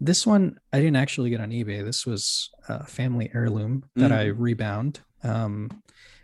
this 0.00 0.24
one, 0.24 0.60
I 0.72 0.78
didn't 0.78 0.96
actually 0.96 1.30
get 1.30 1.40
on 1.40 1.50
eBay. 1.50 1.84
This 1.84 2.06
was 2.06 2.48
a 2.68 2.86
family 2.86 3.28
heirloom 3.34 3.86
that 3.96 4.12
mm. 4.12 4.16
I 4.16 4.24
rebound. 4.26 5.00
Um, 5.24 5.82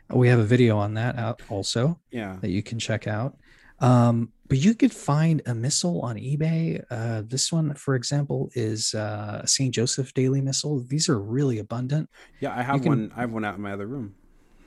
we 0.09 0.29
have 0.29 0.39
a 0.39 0.45
video 0.45 0.79
on 0.79 0.95
that 0.95 1.19
out 1.19 1.43
also. 1.49 1.99
Yeah, 2.13 2.37
that 2.43 2.51
you 2.51 2.63
can 2.63 2.79
check 2.79 3.09
out. 3.09 3.37
Um, 3.81 4.33
but 4.49 4.59
you 4.59 4.75
could 4.75 4.93
find 4.93 5.43
a 5.47 5.55
missal 5.55 6.01
on 6.01 6.17
eBay. 6.17 6.83
Uh, 6.91 7.23
this 7.27 7.53
one, 7.53 7.75
for 7.75 7.95
example, 7.95 8.51
is 8.55 8.95
uh, 8.95 9.45
Saint 9.45 9.75
Joseph 9.75 10.15
Daily 10.15 10.41
Missal. 10.41 10.81
These 10.81 11.09
are 11.09 11.21
really 11.21 11.59
abundant. 11.59 12.09
Yeah, 12.41 12.57
I 12.57 12.63
have 12.63 12.83
can, 12.83 12.89
one. 12.89 13.13
I 13.15 13.21
have 13.21 13.33
one 13.33 13.45
out 13.45 13.57
in 13.57 13.63
my 13.63 13.73
other 13.73 13.87
room. 13.87 14.15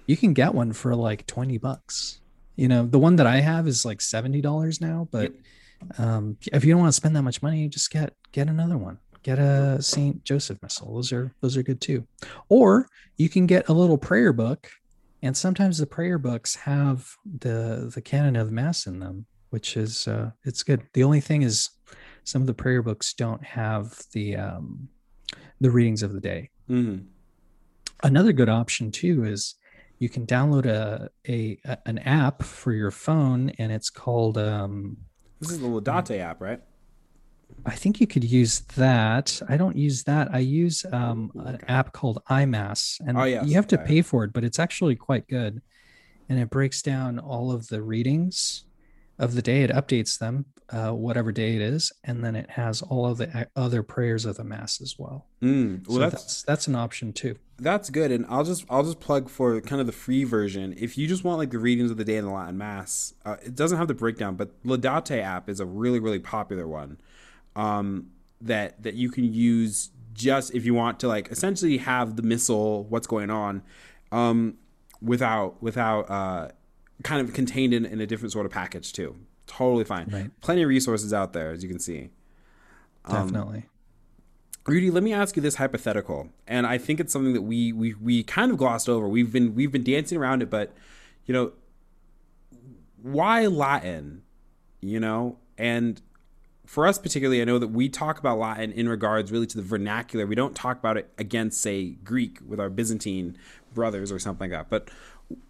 You 0.06 0.18
can 0.18 0.34
get 0.34 0.54
one 0.54 0.74
for 0.74 0.96
like 0.96 1.26
twenty 1.26 1.58
bucks. 1.58 2.22
You 2.56 2.68
know, 2.68 2.86
the 2.86 3.00
one 3.00 3.16
that 3.16 3.28
I 3.28 3.38
have 3.38 3.68
is 3.68 3.84
like 3.84 4.02
seventy 4.02 4.40
dollars 4.40 4.82
now. 4.82 5.08
But 5.12 5.34
yep. 5.34 6.00
um, 6.00 6.38
if 6.54 6.64
you 6.64 6.74
don't 6.74 6.82
want 6.82 6.92
to 6.92 6.98
spend 6.98 7.16
that 7.16 7.24
much 7.24 7.42
money, 7.42 7.68
just 7.68 7.90
get 7.90 8.14
get 8.32 8.50
another 8.50 8.78
one. 8.78 9.00
Get 9.24 9.40
a 9.40 9.82
Saint 9.82 10.24
Joseph 10.24 10.62
missal. 10.62 10.94
Those 10.94 11.12
are 11.12 11.34
those 11.42 11.58
are 11.58 11.64
good 11.64 11.82
too. 11.82 12.06
Or 12.50 12.88
you 13.18 13.30
can 13.30 13.48
get 13.48 13.70
a 13.70 13.74
little 13.74 13.98
prayer 13.98 14.34
book 14.34 14.70
and 15.24 15.38
sometimes 15.38 15.78
the 15.78 15.86
prayer 15.86 16.18
books 16.18 16.56
have 16.56 17.16
the 17.26 17.92
the 17.94 18.02
canon 18.02 18.36
of 18.36 18.52
mass 18.52 18.88
in 18.88 19.00
them 19.00 19.26
which 19.52 19.78
is 19.78 20.08
uh, 20.08 20.32
it's 20.44 20.64
good. 20.64 20.82
The 20.94 21.04
only 21.04 21.22
thing 21.22 21.44
is 21.44 21.70
some 22.24 22.42
of 22.42 22.48
the 22.48 22.54
prayer 22.54 22.82
books 22.82 23.14
don't 23.14 23.44
have 23.44 24.02
the 24.14 24.36
um, 24.36 24.90
the 25.60 25.70
readings 25.70 26.02
of 26.02 26.14
the 26.14 26.20
day. 26.20 26.50
Mm-hmm. 26.70 27.06
Another 28.04 28.34
good 28.34 28.50
option 28.50 28.92
too 28.92 29.24
is 29.26 29.56
you 30.00 30.10
can 30.10 30.26
download 30.26 30.66
a, 30.66 31.10
a, 31.28 31.60
a 31.66 31.78
an 31.86 32.00
app 32.00 32.42
for 32.42 32.72
your 32.72 32.92
phone, 32.92 33.52
and 33.60 33.72
it's 33.72 33.90
called. 33.90 34.38
Um, 34.38 34.98
this 35.40 35.52
is 35.52 35.60
the 35.60 35.68
Laudate 35.68 36.20
app, 36.20 36.42
right? 36.42 36.62
I 37.66 37.76
think 37.76 38.00
you 38.00 38.08
could 38.08 38.24
use 38.24 38.62
that. 38.76 39.42
I 39.50 39.58
don't 39.58 39.76
use 39.76 40.04
that. 40.06 40.30
I 40.34 40.40
use 40.40 40.86
um, 40.92 41.32
an 41.36 41.60
app 41.68 41.92
called 41.92 42.24
iMass, 42.30 43.00
and 43.06 43.18
oh, 43.18 43.26
yes. 43.26 43.46
you 43.46 43.56
have 43.56 43.68
to 43.68 43.80
okay. 43.80 43.88
pay 43.88 44.02
for 44.02 44.24
it, 44.24 44.34
but 44.34 44.44
it's 44.44 44.58
actually 44.58 44.96
quite 44.96 45.28
good, 45.28 45.62
and 46.30 46.40
it 46.40 46.50
breaks 46.50 46.82
down 46.82 47.20
all 47.20 47.52
of 47.52 47.68
the 47.68 47.82
readings 47.82 48.64
of 49.22 49.36
the 49.36 49.42
day. 49.42 49.62
It 49.62 49.70
updates 49.70 50.18
them, 50.18 50.46
uh, 50.70 50.92
whatever 50.92 51.32
day 51.32 51.56
it 51.56 51.62
is, 51.62 51.94
and 52.04 52.26
then 52.26 52.36
it 52.36 52.50
has 52.50 52.82
all 52.82 53.06
of 53.06 53.18
the 53.20 53.48
other 53.56 53.84
prayers 53.84 54.26
of 54.26 54.36
the 54.36 54.44
mass 54.44 54.82
as 54.82 54.96
well. 54.98 55.28
Mm, 55.42 55.88
well, 55.88 55.96
so 55.96 56.00
that's, 56.00 56.14
that's, 56.14 56.44
that's 56.44 56.68
an 56.68 56.76
option 56.76 57.14
too. 57.14 57.38
That's 57.60 57.92
good, 57.92 58.12
and 58.12 58.26
I'll 58.28 58.44
just 58.44 58.66
I'll 58.70 58.84
just 58.84 59.00
plug 59.00 59.30
for 59.30 59.62
kind 59.62 59.80
of 59.80 59.86
the 59.86 59.94
free 59.94 60.24
version. 60.24 60.74
If 60.78 60.98
you 60.98 61.08
just 61.08 61.24
want 61.24 61.38
like 61.38 61.52
the 61.52 61.60
readings 61.60 61.92
of 61.92 61.98
the 61.98 62.04
day 62.04 62.18
in 62.18 62.26
the 62.26 62.32
Latin 62.32 62.58
Mass, 62.58 63.14
uh, 63.24 63.38
it 63.46 63.56
doesn't 63.56 63.78
have 63.78 63.88
the 63.88 63.94
breakdown, 63.94 64.36
but 64.36 64.62
Laudate 64.64 65.22
app 65.22 65.48
is 65.48 65.60
a 65.60 65.66
really 65.66 66.00
really 66.00 66.20
popular 66.20 66.68
one 66.68 67.00
um, 67.56 68.08
that 68.42 68.82
that 68.82 68.96
you 68.96 69.12
can 69.12 69.32
use 69.32 69.92
just 70.14 70.54
if 70.56 70.66
you 70.66 70.74
want 70.74 71.00
to 71.02 71.08
like 71.08 71.30
essentially 71.30 71.78
have 71.78 72.16
the 72.16 72.24
missal, 72.24 72.86
what's 72.86 73.08
going 73.08 73.30
on, 73.30 73.62
um, 74.12 74.58
without 75.00 75.62
without. 75.62 76.10
Uh, 76.10 76.50
kind 77.04 77.28
of 77.28 77.34
contained 77.34 77.74
in, 77.74 77.86
in 77.86 78.00
a 78.02 78.08
different 78.08 78.32
sort 78.32 78.46
of 78.46 78.52
package 78.52 78.94
too. 78.94 79.16
Totally 79.48 79.84
fine. 79.84 80.08
Right. 80.10 80.32
Plenty 80.42 80.64
of 80.64 80.70
resources 80.70 81.14
out 81.14 81.34
there, 81.34 81.52
as 81.52 81.64
you 81.64 81.70
can 81.70 81.80
see. 81.80 82.10
Um, 83.06 83.28
Definitely. 83.28 83.66
Rudy, 84.68 84.92
let 84.92 85.04
me 85.04 85.12
ask 85.12 85.36
you 85.36 85.42
this 85.42 85.56
hypothetical, 85.56 86.30
and 86.48 86.68
I 86.68 86.78
think 86.78 87.00
it's 87.00 87.12
something 87.12 87.34
that 87.34 87.42
we 87.42 87.74
we 87.74 87.96
we 87.96 88.24
kind 88.24 88.52
of 88.52 88.58
glossed 88.58 88.88
over. 88.88 89.08
We've 89.08 89.32
been 89.32 89.56
we've 89.56 89.72
been 89.72 89.84
dancing 89.84 90.20
around 90.20 90.44
it, 90.44 90.52
but 90.52 90.74
you 91.26 91.34
know, 91.34 91.54
why 93.02 93.48
Latin? 93.48 94.22
You 94.82 95.00
know, 95.00 95.38
and 95.58 96.02
for 96.72 96.88
us 96.88 96.98
particularly, 96.98 97.42
I 97.42 97.44
know 97.44 97.60
that 97.60 97.68
we 97.68 97.90
talk 97.90 98.18
about 98.18 98.40
Latin 98.40 98.72
in 98.72 98.88
regards 98.88 99.30
really 99.30 99.46
to 99.48 99.58
the 99.58 99.64
vernacular. 99.64 100.26
We 100.26 100.36
don't 100.36 100.56
talk 100.56 100.80
about 100.80 100.96
it 100.96 101.12
against, 101.18 101.60
say, 101.60 101.90
Greek 102.04 102.40
with 102.48 102.62
our 102.62 102.70
Byzantine 102.70 103.38
brothers 103.74 104.10
or 104.10 104.20
something 104.20 104.50
like 104.50 104.58
that. 104.58 104.70
But 104.70 104.90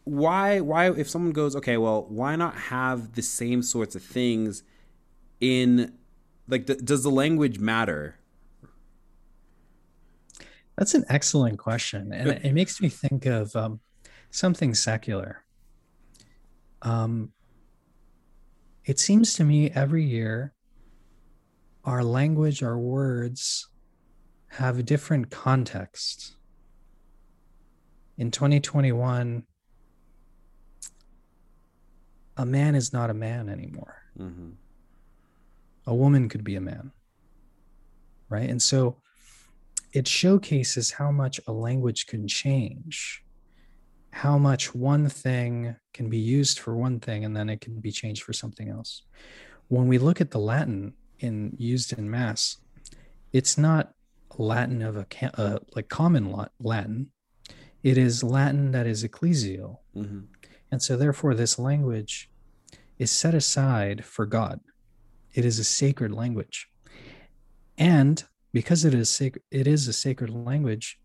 why 0.04 0.60
why 0.60 0.92
if 0.92 1.10
someone 1.10 1.32
goes 1.32 1.56
okay 1.56 1.78
well 1.78 2.06
why 2.10 2.36
not 2.36 2.56
have 2.56 3.14
the 3.14 3.22
same 3.22 3.62
sorts 3.62 3.96
of 3.96 4.04
things 4.04 4.64
in 5.40 5.94
like 6.48 6.66
the, 6.66 6.76
does 6.76 7.04
the 7.04 7.10
language 7.10 7.60
matter? 7.60 8.18
That's 10.78 10.94
an 10.94 11.06
excellent 11.10 11.60
question 11.60 12.12
and 12.12 12.30
it, 12.30 12.46
it 12.46 12.54
makes 12.54 12.82
me 12.82 12.90
think 12.90 13.26
of 13.26 13.56
um, 13.56 13.80
something 14.32 14.74
secular. 14.74 15.44
Um, 16.82 17.32
it 18.86 19.00
seems 19.00 19.36
to 19.36 19.44
me 19.44 19.70
every 19.72 20.04
year 20.04 20.54
our 21.84 22.04
language 22.04 22.64
our 22.64 22.78
words 22.78 23.70
have 24.48 24.78
a 24.78 24.84
different 24.84 25.30
context 25.30 26.36
in 28.18 28.30
2021 28.32 29.44
a 32.38 32.46
man 32.46 32.76
is 32.76 32.94
not 32.94 33.10
a 33.10 33.14
man 33.14 33.50
anymore. 33.50 33.98
Mm-hmm. 34.20 34.52
A 35.88 35.96
woman 35.96 36.30
could 36.30 36.44
be 36.44 36.56
a 36.56 36.62
man. 36.62 36.92
Right. 38.30 38.50
And 38.50 38.62
so 38.62 38.98
it 39.94 40.08
showcases 40.08 40.92
how 40.92 41.12
much 41.12 41.40
a 41.48 41.52
language 41.52 42.08
can 42.08 42.28
change, 42.28 43.24
how 44.12 44.38
much 44.38 44.74
one 44.74 45.10
thing 45.10 45.76
can 45.94 46.10
be 46.10 46.18
used 46.18 46.60
for 46.60 46.76
one 46.76 47.00
thing 47.00 47.26
and 47.26 47.36
then 47.36 47.50
it 47.50 47.60
can 47.62 47.80
be 47.80 47.92
changed 47.92 48.24
for 48.24 48.34
something 48.34 48.70
else. 48.70 49.04
When 49.68 49.88
we 49.88 49.98
look 49.98 50.22
at 50.22 50.32
the 50.32 50.40
Latin 50.40 50.94
in 51.20 51.56
used 51.58 51.98
in 51.98 52.10
mass, 52.10 52.58
it's 53.34 53.58
not 53.58 53.94
Latin 54.38 54.82
of 54.82 54.98
a 54.98 55.06
uh, 55.38 55.60
like 55.76 55.90
common 55.90 56.36
Latin. 56.60 57.12
It 57.84 57.98
is 57.98 58.24
Latin 58.24 58.72
that 58.72 58.88
is 58.88 59.04
ecclesial. 59.04 59.78
Mm-hmm. 59.96 60.20
And 60.72 60.82
so, 60.82 60.96
therefore, 60.96 61.34
this 61.34 61.60
language 61.60 62.30
is 62.98 63.12
set 63.12 63.34
aside 63.34 64.06
for 64.06 64.26
God. 64.26 64.60
It 65.34 65.46
is 65.46 65.60
a 65.60 65.64
sacred 65.64 66.12
language. 66.12 66.70
And 67.78 68.24
because 68.54 68.86
it 68.86 68.94
is 68.94 69.10
sacred, 69.10 69.44
it 69.52 69.68
is 69.68 69.88
a 69.88 69.94
sacred 69.94 70.30
language, 70.30 71.00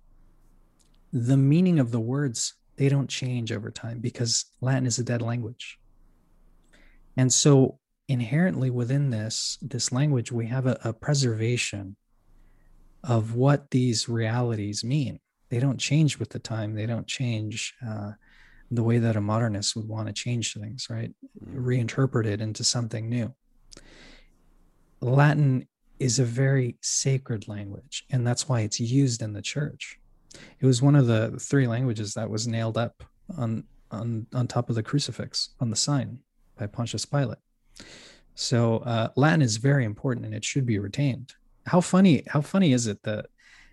the 1.13 1.37
meaning 1.37 1.79
of 1.79 1.91
the 1.91 2.01
words, 2.01 2.55
they 2.77 2.89
don't 2.89 3.09
change 3.09 3.51
over 3.51 3.71
time 3.71 4.01
because 4.01 4.47
Latin 4.61 4.87
is 4.87 4.99
a 4.99 5.05
dead 5.05 5.23
language. 5.23 5.79
And 7.17 7.33
so 7.33 7.79
inherently 8.09 8.71
within 8.71 9.11
this, 9.11 9.59
this 9.63 9.91
language, 9.91 10.31
we 10.31 10.47
have 10.47 10.67
a, 10.67 10.79
a 10.85 10.93
preservation 10.93 11.97
of 13.03 13.35
what 13.35 13.71
these 13.71 14.09
realities 14.09 14.85
mean. 14.85 15.19
They 15.49 15.61
don't 15.61 15.79
change 15.79 16.19
with 16.19 16.31
the 16.31 16.39
time. 16.39 16.75
They 16.75 16.87
don't 16.87 17.07
change 17.07 17.75
uh, 17.87 18.13
the 18.71 18.83
way 18.83 18.99
that 18.99 19.17
a 19.17 19.21
modernist 19.21 19.77
would 19.77 19.89
want 19.89 20.09
to 20.09 20.13
change 20.13 20.55
things, 20.55 20.89
right? 20.91 21.13
Mm-hmm. 21.45 21.67
Reinterpret 21.67 22.27
it 22.27 22.41
into 22.41 22.65
something 22.65 23.09
new. 23.09 23.35
Latin 25.01 25.69
is 25.99 26.19
a 26.19 26.25
very 26.25 26.77
sacred 26.83 27.49
language, 27.49 28.05
and 28.11 28.27
that's 28.27 28.49
why 28.49 28.61
it's 28.61 28.81
used 28.81 29.23
in 29.23 29.33
the 29.33 29.43
church. 29.43 29.99
It 30.61 30.67
was 30.67 30.83
one 30.83 30.97
of 30.97 31.07
the 31.07 31.39
three 31.39 31.67
languages 31.67 32.15
that 32.15 32.29
was 32.29 32.47
nailed 32.47 32.77
up 32.77 33.05
on 33.37 33.65
on 33.91 34.27
on 34.35 34.47
top 34.47 34.69
of 34.69 34.75
the 34.75 34.83
crucifix 34.83 35.51
on 35.61 35.71
the 35.71 35.77
sign 35.77 36.19
by 36.59 36.67
Pontius 36.67 37.05
Pilate. 37.05 37.39
So 38.35 38.79
uh, 38.79 39.09
Latin 39.17 39.43
is 39.43 39.57
very 39.57 39.85
important, 39.85 40.27
and 40.27 40.35
it 40.35 40.45
should 40.45 40.67
be 40.67 40.79
retained. 40.79 41.33
How 41.67 41.81
funny! 41.81 42.23
How 42.27 42.41
funny 42.41 42.73
is 42.73 42.87
it 42.87 43.03
that 43.05 43.27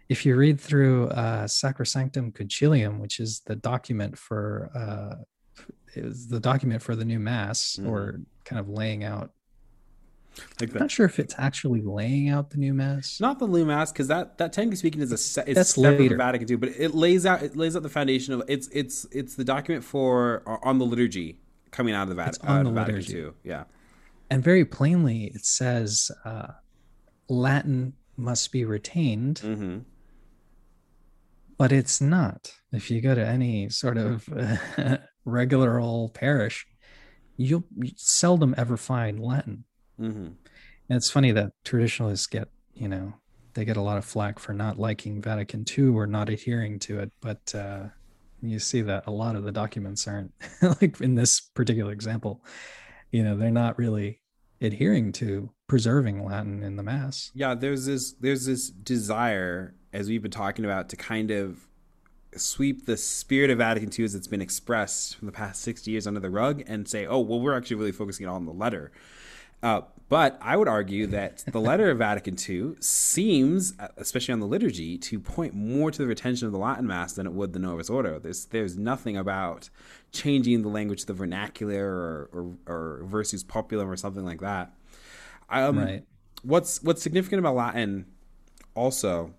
if 0.10 0.26
you 0.26 0.36
read 0.36 0.60
through 0.60 1.08
uh, 1.10 1.45
Sacrosanctum 1.45 2.34
Concilium, 2.34 2.99
which 2.99 3.20
is 3.20 3.41
the 3.45 3.56
document 3.56 4.18
for 4.18 4.70
uh, 4.76 5.24
is 5.95 6.28
the 6.28 6.39
document 6.39 6.82
for 6.82 6.95
the 6.95 7.06
new 7.06 7.20
mass, 7.20 7.78
mm. 7.80 7.88
or 7.88 8.20
kind 8.45 8.60
of 8.60 8.70
laying 8.70 9.04
out. 9.04 9.32
Like 10.60 10.74
I'm 10.74 10.80
not 10.80 10.91
sure 10.91 11.06
if 11.06 11.20
it's 11.20 11.36
actually 11.38 11.82
laying 11.82 12.30
out 12.30 12.49
the 12.49 12.58
new 12.58 12.74
mass. 12.74 13.20
Not 13.22 13.38
the 13.38 13.47
new 13.47 13.66
mass, 13.66 13.91
because 13.91 14.08
that 14.08 14.38
that 14.39 14.51
technically 14.51 14.78
speaking 14.78 15.01
is 15.01 15.12
a 15.12 15.18
set. 15.18 15.47
It's 15.47 15.56
That's 15.56 15.78
later. 15.78 16.18
Vatican 16.18 16.49
II, 16.49 16.58
but 16.58 16.70
it 16.70 16.95
lays 16.95 17.26
out 17.26 17.43
it 17.43 17.56
lays 17.56 17.76
out 17.76 17.84
the 17.84 17.89
foundation 17.89 18.34
of 18.34 18.43
it's 18.47 18.68
it's 18.70 19.06
it's 19.12 19.36
the 19.36 19.43
document 19.43 19.84
for 19.84 20.41
uh, 20.47 20.58
on 20.64 20.80
the 20.80 20.86
liturgy 20.86 21.39
coming 21.74 21.93
out 21.93 22.04
of 22.04 22.10
the, 22.10 22.16
Vat- 22.16 22.38
uh, 22.43 22.64
the 22.64 22.72
Vatican 22.72 23.16
II. 23.16 23.32
Yeah. 23.43 23.64
And 24.30 24.43
very 24.43 24.64
plainly, 24.64 25.26
it 25.36 25.45
says 25.45 26.10
uh, 26.24 26.47
Latin 27.28 27.93
must 28.16 28.51
be 28.51 28.64
retained, 28.64 29.41
Mm-hmm. 29.43 29.80
But 31.64 31.72
it's 31.72 32.01
not. 32.01 32.53
If 32.74 32.91
you 32.91 32.99
go 32.99 33.16
to 33.16 33.26
any 33.26 33.70
sort 33.70 33.97
of 33.97 34.28
regular 35.26 35.80
old 35.80 36.14
parish, 36.14 36.68
you'll 37.38 37.64
seldom 37.95 38.53
ever 38.57 38.76
find 38.76 39.18
Latin. 39.18 39.64
Mm-hmm. 39.97 40.26
And 40.26 40.36
it's 40.89 41.09
funny 41.09 41.32
that 41.32 41.53
traditionalists 41.64 42.28
get, 42.28 42.49
you 42.74 42.89
know, 42.89 43.14
they 43.53 43.64
get 43.64 43.78
a 43.78 43.82
lot 43.82 43.97
of 43.97 44.03
flack 44.03 44.39
for 44.39 44.51
not 44.51 44.78
liking 44.78 45.22
Vatican 45.22 45.64
II 45.66 45.91
or 45.95 46.05
not 46.05 46.28
adhering 46.28 46.80
to 46.80 46.99
it. 46.99 47.14
But 47.22 47.55
uh, 47.55 47.84
you 48.41 48.59
see 48.59 48.82
that 48.82 49.07
a 49.07 49.11
lot 49.11 49.38
of 49.38 49.45
the 49.45 49.53
documents 49.53 50.05
aren't, 50.05 50.34
like 50.82 50.99
in 50.99 51.16
this 51.16 51.39
particular 51.39 51.93
example, 51.93 52.43
you 53.09 53.24
know, 53.24 53.38
they're 53.38 53.51
not 53.51 53.80
really 53.80 54.20
adhering 54.59 55.14
to 55.14 55.49
preserving 55.68 56.26
Latin 56.26 56.61
in 56.61 56.76
the 56.76 56.84
Mass. 56.84 57.32
Yeah, 57.34 57.55
there's 57.55 57.86
this 57.86 58.16
there's 58.20 58.45
this 58.45 58.70
desire, 58.70 59.76
as 59.94 60.10
we've 60.10 60.22
been 60.22 60.32
talking 60.32 60.66
about, 60.66 60.89
to 60.89 60.96
kind 60.96 61.32
of 61.32 61.68
sweep 62.36 62.86
the 62.86 62.98
spirit 62.98 63.50
of 63.50 63.60
Vatican 63.60 63.91
II 63.98 64.06
as 64.06 64.16
it's 64.16 64.28
been 64.28 64.41
expressed 64.41 65.16
from 65.16 65.28
the 65.28 65.32
past 65.32 65.62
60 65.62 65.91
years 65.91 66.08
under 66.08 66.20
the 66.20 66.30
rug 66.30 66.64
and 66.68 66.88
say, 66.88 67.06
oh, 67.06 67.20
well, 67.20 67.39
we're 67.39 67.56
actually 67.56 67.76
really 67.76 67.91
focusing 67.91 68.28
on 68.28 68.46
the 68.46 68.52
letter. 68.52 68.91
Uh, 69.62 69.82
but 70.10 70.38
I 70.41 70.58
would 70.58 70.68
argue 70.68 71.08
that 71.08 71.44
the 71.48 71.62
letter 71.62 71.89
of 71.89 72.00
Vatican 72.00 72.36
II 72.38 72.76
seems, 72.82 73.74
especially 73.96 74.34
on 74.34 74.41
the 74.41 74.46
liturgy, 74.46 74.98
to 74.98 75.20
point 75.20 75.54
more 75.54 75.89
to 75.89 75.98
the 75.98 76.06
retention 76.06 76.46
of 76.46 76.52
the 76.52 76.60
Latin 76.60 76.86
Mass 76.86 77.14
than 77.14 77.26
it 77.26 77.32
would 77.32 77.54
the 77.54 77.60
Novus 77.60 77.89
Ordo. 77.89 78.20
There's 78.20 78.46
there's 78.46 78.78
nothing 78.78 79.16
about 79.16 79.70
changing 80.12 80.62
the 80.64 80.68
language 80.68 81.02
to 81.02 81.08
the 81.08 81.14
vernacular 81.14 81.86
or, 81.86 82.30
or, 82.34 82.58
or 82.68 83.04
versus 83.06 83.44
populum 83.44 83.88
or 83.88 83.96
something 83.96 84.26
like 84.26 84.41
that. 84.41 84.74
Um, 85.50 85.80
right. 85.80 86.04
What's 86.44 86.84
what's 86.84 87.02
significant 87.02 87.39
about 87.39 87.56
Latin 87.56 88.06
also 88.76 89.34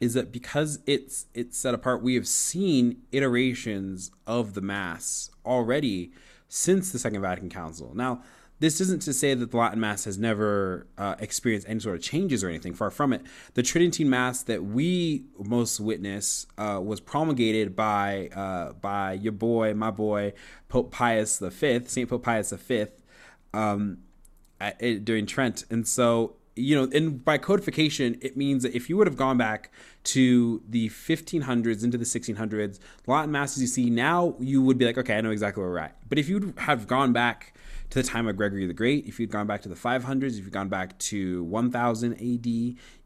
is 0.00 0.14
that 0.14 0.32
because 0.32 0.80
it's 0.86 1.26
it's 1.34 1.56
set 1.56 1.74
apart, 1.74 2.02
we 2.02 2.14
have 2.14 2.26
seen 2.26 3.02
iterations 3.12 4.10
of 4.26 4.54
the 4.54 4.60
Mass 4.60 5.30
already 5.44 6.12
since 6.48 6.90
the 6.90 6.98
Second 6.98 7.20
Vatican 7.20 7.50
Council. 7.50 7.92
Now 7.94 8.22
this 8.60 8.78
isn't 8.78 9.00
to 9.02 9.14
say 9.14 9.32
that 9.32 9.50
the 9.50 9.56
Latin 9.56 9.80
Mass 9.80 10.04
has 10.04 10.18
never 10.18 10.86
uh, 10.98 11.14
experienced 11.18 11.66
any 11.68 11.80
sort 11.80 11.96
of 11.96 12.02
changes 12.02 12.44
or 12.44 12.48
anything. 12.48 12.74
Far 12.74 12.90
from 12.90 13.14
it. 13.14 13.22
The 13.54 13.62
Tridentine 13.62 14.08
Mass 14.08 14.42
that 14.44 14.62
we 14.62 15.24
most 15.38 15.80
witness 15.80 16.46
uh, 16.58 16.78
was 16.82 17.00
promulgated 17.00 17.74
by 17.74 18.28
uh, 18.34 18.72
by 18.74 19.14
your 19.14 19.32
boy, 19.32 19.74
my 19.74 19.90
boy, 19.90 20.34
Pope 20.68 20.92
Pius 20.92 21.38
V, 21.38 21.80
Saint 21.86 22.08
Pope 22.08 22.22
Pius 22.22 22.52
V, 22.52 22.86
um, 23.54 23.98
at, 24.60 25.04
during 25.04 25.24
Trent, 25.26 25.64
and 25.70 25.88
so 25.88 26.36
you 26.60 26.76
know, 26.76 26.90
and 26.92 27.24
by 27.24 27.38
codification, 27.38 28.18
it 28.20 28.36
means 28.36 28.62
that 28.62 28.74
if 28.74 28.88
you 28.88 28.96
would 28.96 29.06
have 29.06 29.16
gone 29.16 29.38
back 29.38 29.70
to 30.04 30.62
the 30.68 30.88
1500s 30.88 31.82
into 31.82 31.98
the 31.98 32.04
1600s, 32.04 32.78
Latin 33.06 33.30
masses 33.30 33.62
you 33.62 33.68
see 33.68 33.90
now, 33.90 34.34
you 34.38 34.62
would 34.62 34.78
be 34.78 34.84
like, 34.84 34.98
okay, 34.98 35.16
I 35.16 35.20
know 35.20 35.30
exactly 35.30 35.62
where 35.62 35.70
we're 35.70 35.78
at. 35.78 35.96
But 36.08 36.18
if 36.18 36.28
you 36.28 36.54
have 36.58 36.86
gone 36.86 37.12
back 37.12 37.54
to 37.90 38.02
the 38.02 38.08
time 38.08 38.28
of 38.28 38.36
Gregory 38.36 38.66
the 38.66 38.72
Great, 38.72 39.06
if 39.06 39.18
you'd 39.18 39.30
gone 39.30 39.46
back 39.46 39.62
to 39.62 39.68
the 39.68 39.74
500s, 39.74 40.38
if 40.38 40.44
you'd 40.44 40.52
gone 40.52 40.68
back 40.68 40.98
to 40.98 41.42
1000 41.44 42.12
AD, 42.14 42.46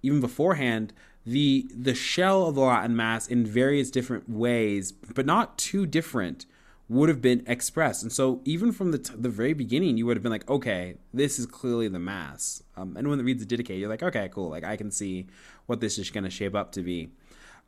even 0.03 0.21
beforehand, 0.21 0.93
the 1.27 1.67
the 1.75 1.95
shell 1.95 2.49
of 2.49 2.55
the 2.55 2.61
Latin 2.61 2.95
Mass 2.95 3.27
in 3.27 3.47
various 3.47 3.91
different 3.91 4.29
ways, 4.29 4.93
but 4.93 5.25
not 5.25 5.57
too 5.57 5.87
different, 5.87 6.45
would 6.89 7.09
have 7.09 7.23
been 7.23 7.43
expressed. 7.47 8.03
And 8.03 8.13
so, 8.13 8.41
even 8.45 8.73
from 8.73 8.91
the 8.91 8.99
t- 8.99 9.15
the 9.17 9.29
very 9.29 9.55
beginning, 9.55 9.97
you 9.97 10.07
would 10.07 10.17
have 10.17 10.23
been 10.23 10.33
like, 10.33 10.49
okay, 10.49 10.97
this 11.13 11.39
is 11.39 11.47
clearly 11.47 11.89
the 11.89 11.99
Mass. 11.99 12.63
Um, 12.77 12.97
anyone 12.97 13.19
that 13.19 13.25
reads 13.25 13.45
the 13.45 13.57
Didache, 13.57 13.79
you're 13.79 13.89
like, 13.89 14.03
okay, 14.03 14.29
cool. 14.33 14.51
Like 14.51 14.65
I 14.65 14.77
can 14.77 14.91
see 14.91 15.27
what 15.67 15.81
this 15.81 15.99
is 15.99 16.11
going 16.11 16.25
to 16.25 16.31
shape 16.31 16.55
up 16.55 16.73
to 16.73 16.83
be. 16.83 17.11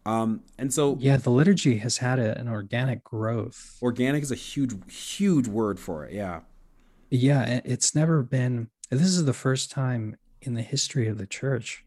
Um, 0.04 0.42
and 0.56 0.72
so, 0.72 0.96
yeah, 1.00 1.16
the 1.16 1.30
liturgy 1.30 1.78
has 1.78 1.98
had 1.98 2.18
a, 2.18 2.38
an 2.38 2.48
organic 2.48 3.02
growth. 3.02 3.76
Organic 3.82 4.22
is 4.22 4.30
a 4.30 4.36
huge, 4.36 4.74
huge 4.88 5.48
word 5.48 5.80
for 5.80 6.04
it. 6.04 6.12
Yeah. 6.12 6.40
Yeah, 7.10 7.60
it's 7.64 7.94
never 7.94 8.22
been. 8.22 8.68
This 8.90 9.08
is 9.08 9.24
the 9.24 9.32
first 9.32 9.70
time 9.70 10.16
in 10.42 10.54
the 10.54 10.62
history 10.62 11.08
of 11.08 11.18
the 11.18 11.26
church 11.26 11.84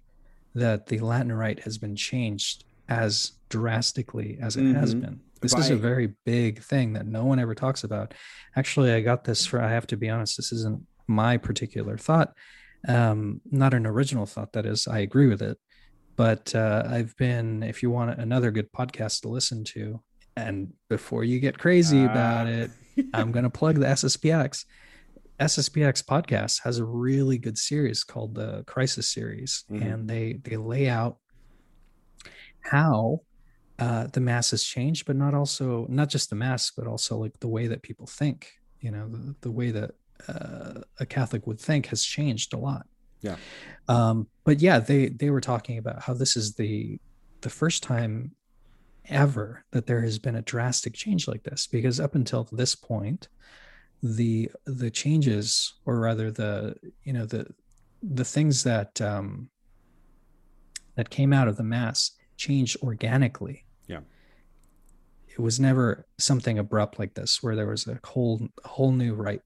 that 0.54 0.88
the 0.88 1.00
Latin 1.00 1.32
rite 1.32 1.62
has 1.62 1.78
been 1.78 1.96
changed 1.96 2.66
as 2.90 3.34
drastically 3.48 4.38
as 4.42 4.58
it 4.58 4.64
mm-hmm. 4.64 4.80
has 4.80 4.94
been. 4.94 5.22
This 5.42 5.54
By, 5.54 5.62
is 5.62 5.70
a 5.70 5.76
very 5.76 6.14
big 6.26 6.62
thing 6.62 6.94
that 6.94 7.06
no 7.06 7.26
one 7.26 7.40
ever 7.40 7.56
talks 7.56 7.84
about. 7.84 8.14
Actually, 8.56 8.94
I 8.94 9.02
got 9.02 9.24
this 9.24 9.46
for, 9.46 9.62
I 9.62 9.70
have 9.70 9.88
to 9.88 9.98
be 9.98 10.10
honest, 10.10 10.38
this 10.38 10.52
isn't 10.52 10.86
my 11.08 11.38
particular 11.38 11.98
thought. 11.98 12.34
Um, 12.88 13.42
not 13.50 13.74
an 13.74 13.86
original 13.86 14.26
thought, 14.26 14.54
that 14.54 14.66
is. 14.66 14.88
I 14.88 15.00
agree 15.00 15.28
with 15.28 15.42
it. 15.42 15.58
But 16.16 16.54
uh, 16.54 16.84
I've 16.86 17.16
been, 17.16 17.64
if 17.64 17.82
you 17.82 17.90
want 17.90 18.20
another 18.20 18.52
good 18.52 18.72
podcast 18.74 19.22
to 19.22 19.30
listen 19.30 19.64
to, 19.66 20.02
and 20.36 20.74
before 20.90 21.24
you 21.24 21.40
get 21.40 21.58
crazy 21.58 22.02
uh, 22.02 22.12
about 22.12 22.48
it, 22.48 22.72
I'm 23.14 23.32
going 23.32 23.44
to 23.44 23.50
plug 23.50 23.76
the 23.76 23.86
SSPX. 23.86 24.66
SSPX 25.40 26.04
podcast 26.04 26.64
has 26.64 26.80
a 26.80 26.84
really 26.84 27.38
good 27.38 27.58
series 27.58 28.04
called 28.04 28.36
the 28.36 28.64
Crisis 28.68 29.10
Series, 29.10 29.64
mm-hmm. 29.72 29.82
and 29.82 30.10
they 30.10 30.34
they 30.44 30.58
lay 30.58 30.90
out 30.90 31.18
how 32.62 33.22
uh, 33.80 34.08
the 34.08 34.20
mass 34.20 34.52
has 34.52 34.64
changed, 34.64 35.06
but 35.06 35.16
not 35.16 35.34
also 35.34 35.86
not 35.90 36.10
just 36.10 36.30
the 36.30 36.36
mass, 36.36 36.72
but 36.72 36.88
also 36.88 37.18
like 37.18 37.40
the 37.40 37.48
way 37.48 37.68
that 37.68 37.82
people 37.82 38.06
think. 38.06 38.52
You 38.82 38.92
know, 38.92 39.08
the, 39.10 39.36
the 39.42 39.52
way 39.52 39.72
that 39.72 39.92
uh, 40.28 40.82
a 41.00 41.06
Catholic 41.06 41.48
would 41.48 41.60
think 41.60 41.88
has 41.88 42.04
changed 42.04 42.54
a 42.54 42.58
lot. 42.58 42.86
Yeah. 43.22 43.36
Um, 43.88 44.28
but 44.44 44.62
yeah, 44.62 44.80
they 44.80 45.08
they 45.10 45.30
were 45.30 45.42
talking 45.42 45.78
about 45.78 46.02
how 46.02 46.14
this 46.14 46.36
is 46.36 46.56
the 46.56 47.00
the 47.42 47.50
first 47.50 47.84
time 47.84 48.32
ever 49.06 49.64
that 49.72 49.88
there 49.88 50.02
has 50.02 50.20
been 50.20 50.36
a 50.36 50.42
drastic 50.42 50.94
change 50.94 51.28
like 51.28 51.44
this, 51.44 51.68
because 51.68 52.00
up 52.00 52.16
until 52.16 52.48
this 52.52 52.76
point, 52.76 53.28
the 54.04 54.50
the 54.66 54.90
changes 54.90 55.74
or 55.86 56.00
rather 56.00 56.32
the 56.32 56.76
you 57.04 57.14
know 57.14 57.26
the 57.26 57.46
the 58.02 58.26
things 58.26 58.64
that 58.64 59.02
um 59.02 59.50
that 60.96 61.10
came 61.10 61.34
out 61.34 61.48
of 61.48 61.58
the 61.58 61.64
mass 61.64 62.12
changed 62.38 62.78
organically 62.82 63.66
it 65.40 65.42
was 65.42 65.60
never 65.60 66.06
something 66.18 66.60
abrupt 66.60 67.00
like 67.00 67.14
this 67.14 67.42
where 67.42 67.56
there 67.56 67.68
was 67.68 67.88
a 67.88 67.98
whole 68.04 68.50
whole 68.66 68.92
new 68.92 69.14
rite 69.14 69.42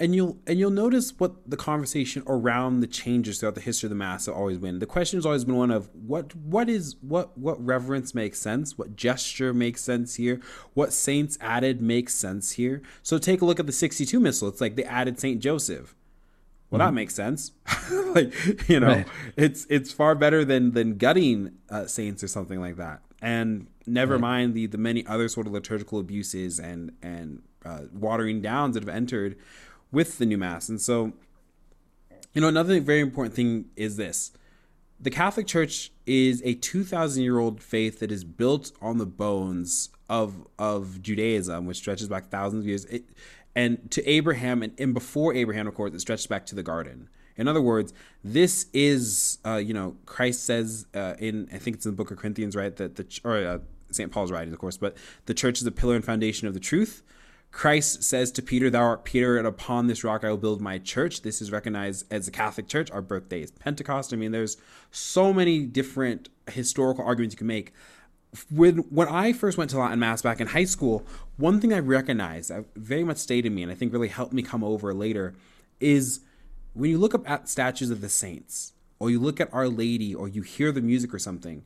and 0.00 0.14
you'll 0.14 0.38
and 0.46 0.58
you'll 0.58 0.70
notice 0.70 1.12
what 1.18 1.48
the 1.48 1.56
conversation 1.56 2.22
around 2.26 2.80
the 2.80 2.86
changes 2.86 3.38
throughout 3.38 3.56
the 3.56 3.60
history 3.60 3.88
of 3.88 3.90
the 3.90 3.96
mass 3.96 4.26
have 4.26 4.34
always 4.34 4.56
been. 4.58 4.78
The 4.78 4.86
question 4.86 5.18
has 5.18 5.26
always 5.26 5.44
been 5.44 5.56
one 5.56 5.70
of 5.70 5.90
what 5.92 6.34
what 6.36 6.68
is 6.68 6.96
what 7.00 7.36
what 7.36 7.62
reverence 7.64 8.14
makes 8.14 8.38
sense, 8.38 8.78
what 8.78 8.94
gesture 8.96 9.52
makes 9.52 9.82
sense 9.82 10.14
here, 10.14 10.40
what 10.74 10.92
saints 10.92 11.36
added 11.40 11.82
makes 11.82 12.14
sense 12.14 12.52
here. 12.52 12.80
So 13.02 13.18
take 13.18 13.42
a 13.42 13.44
look 13.44 13.58
at 13.58 13.66
the 13.66 13.72
sixty-two 13.72 14.20
missal. 14.20 14.48
It's 14.48 14.60
like 14.60 14.76
they 14.76 14.84
added 14.84 15.18
Saint 15.18 15.40
Joseph. 15.40 15.96
Well, 16.70 16.78
mm-hmm. 16.78 16.86
that 16.86 16.94
makes 16.94 17.14
sense. 17.14 17.52
like 18.14 18.68
you 18.68 18.78
know, 18.78 18.86
right. 18.86 19.06
it's 19.36 19.66
it's 19.68 19.92
far 19.92 20.14
better 20.14 20.44
than 20.44 20.72
than 20.72 20.96
gutting 20.96 21.54
uh, 21.70 21.86
saints 21.86 22.22
or 22.22 22.28
something 22.28 22.60
like 22.60 22.76
that. 22.76 23.02
And 23.20 23.66
never 23.86 24.14
right. 24.14 24.20
mind 24.20 24.54
the 24.54 24.66
the 24.66 24.78
many 24.78 25.06
other 25.06 25.28
sort 25.28 25.46
of 25.46 25.52
liturgical 25.52 25.98
abuses 25.98 26.58
and 26.58 26.92
and 27.02 27.42
uh, 27.64 27.82
watering 27.92 28.40
downs 28.40 28.74
that 28.74 28.82
have 28.82 28.94
entered 28.94 29.36
with 29.90 30.18
the 30.18 30.26
new 30.26 30.38
mass. 30.38 30.68
And 30.68 30.80
so, 30.80 31.12
you 32.32 32.40
know, 32.40 32.48
another 32.48 32.78
very 32.80 33.00
important 33.00 33.34
thing 33.34 33.66
is 33.76 33.96
this 33.96 34.32
the 35.00 35.10
Catholic 35.10 35.46
Church 35.46 35.92
is 36.06 36.42
a 36.44 36.54
2,000 36.54 37.22
year 37.22 37.38
old 37.38 37.62
faith 37.62 38.00
that 38.00 38.10
is 38.10 38.24
built 38.24 38.72
on 38.80 38.98
the 38.98 39.06
bones 39.06 39.90
of, 40.08 40.46
of 40.58 41.00
Judaism, 41.02 41.66
which 41.66 41.76
stretches 41.76 42.08
back 42.08 42.30
thousands 42.30 42.64
of 42.64 42.68
years. 42.68 42.84
It, 42.86 43.04
and 43.54 43.90
to 43.90 44.06
Abraham, 44.08 44.62
and, 44.62 44.78
and 44.78 44.94
before 44.94 45.34
Abraham, 45.34 45.66
of 45.66 45.74
course, 45.74 45.92
it 45.92 46.00
stretches 46.00 46.26
back 46.26 46.46
to 46.46 46.54
the 46.54 46.62
garden. 46.62 47.08
In 47.38 47.48
other 47.48 47.62
words, 47.62 47.94
this 48.22 48.66
is, 48.72 49.38
uh, 49.46 49.56
you 49.56 49.72
know, 49.72 49.96
Christ 50.04 50.44
says 50.44 50.86
uh, 50.94 51.14
in, 51.18 51.48
I 51.52 51.58
think 51.58 51.76
it's 51.76 51.86
in 51.86 51.92
the 51.92 51.96
book 51.96 52.10
of 52.10 52.18
Corinthians, 52.18 52.54
right? 52.54 52.74
That 52.76 52.96
the, 52.96 53.20
or 53.24 53.36
uh, 53.36 53.58
St. 53.90 54.10
Paul's 54.10 54.32
writing, 54.32 54.52
of 54.52 54.58
course, 54.58 54.76
but 54.76 54.96
the 55.26 55.34
church 55.34 55.58
is 55.58 55.64
the 55.64 55.70
pillar 55.70 55.94
and 55.94 56.04
foundation 56.04 56.46
of 56.48 56.54
the 56.54 56.60
truth. 56.60 57.02
Christ 57.50 58.02
says 58.02 58.30
to 58.32 58.42
Peter, 58.42 58.68
Thou 58.68 58.82
art 58.82 59.04
Peter, 59.04 59.38
and 59.38 59.46
upon 59.46 59.86
this 59.86 60.04
rock 60.04 60.22
I 60.22 60.30
will 60.30 60.36
build 60.36 60.60
my 60.60 60.78
church. 60.78 61.22
This 61.22 61.40
is 61.40 61.50
recognized 61.50 62.04
as 62.12 62.28
a 62.28 62.30
Catholic 62.30 62.68
church. 62.68 62.90
Our 62.90 63.00
birthday 63.00 63.42
is 63.42 63.50
Pentecost. 63.50 64.12
I 64.12 64.16
mean, 64.16 64.32
there's 64.32 64.58
so 64.90 65.32
many 65.32 65.64
different 65.64 66.28
historical 66.50 67.04
arguments 67.04 67.34
you 67.34 67.38
can 67.38 67.46
make. 67.46 67.72
When 68.50 68.78
when 68.90 69.08
I 69.08 69.32
first 69.32 69.56
went 69.56 69.70
to 69.70 69.78
Latin 69.78 69.98
Mass 69.98 70.20
back 70.20 70.40
in 70.40 70.48
high 70.48 70.64
school, 70.64 71.06
one 71.38 71.60
thing 71.60 71.72
I 71.72 71.78
recognized 71.78 72.50
that 72.50 72.66
very 72.76 73.02
much 73.02 73.16
stayed 73.16 73.46
in 73.46 73.54
me 73.54 73.62
and 73.62 73.72
I 73.72 73.74
think 73.74 73.92
really 73.94 74.08
helped 74.08 74.34
me 74.34 74.42
come 74.42 74.62
over 74.62 74.92
later 74.92 75.34
is 75.80 76.20
when 76.78 76.90
you 76.90 76.98
look 76.98 77.14
up 77.14 77.28
at 77.28 77.48
statues 77.48 77.90
of 77.90 78.00
the 78.00 78.08
saints, 78.08 78.72
or 78.98 79.10
you 79.10 79.20
look 79.20 79.40
at 79.40 79.52
Our 79.52 79.68
Lady, 79.68 80.14
or 80.14 80.28
you 80.28 80.42
hear 80.42 80.72
the 80.72 80.80
music 80.80 81.14
or 81.14 81.18
something, 81.18 81.64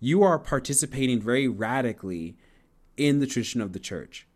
you 0.00 0.22
are 0.22 0.38
participating 0.38 1.20
very 1.20 1.46
radically 1.46 2.36
in 2.96 3.20
the 3.20 3.26
tradition 3.26 3.60
of 3.60 3.72
the 3.72 3.78
church 3.78 4.26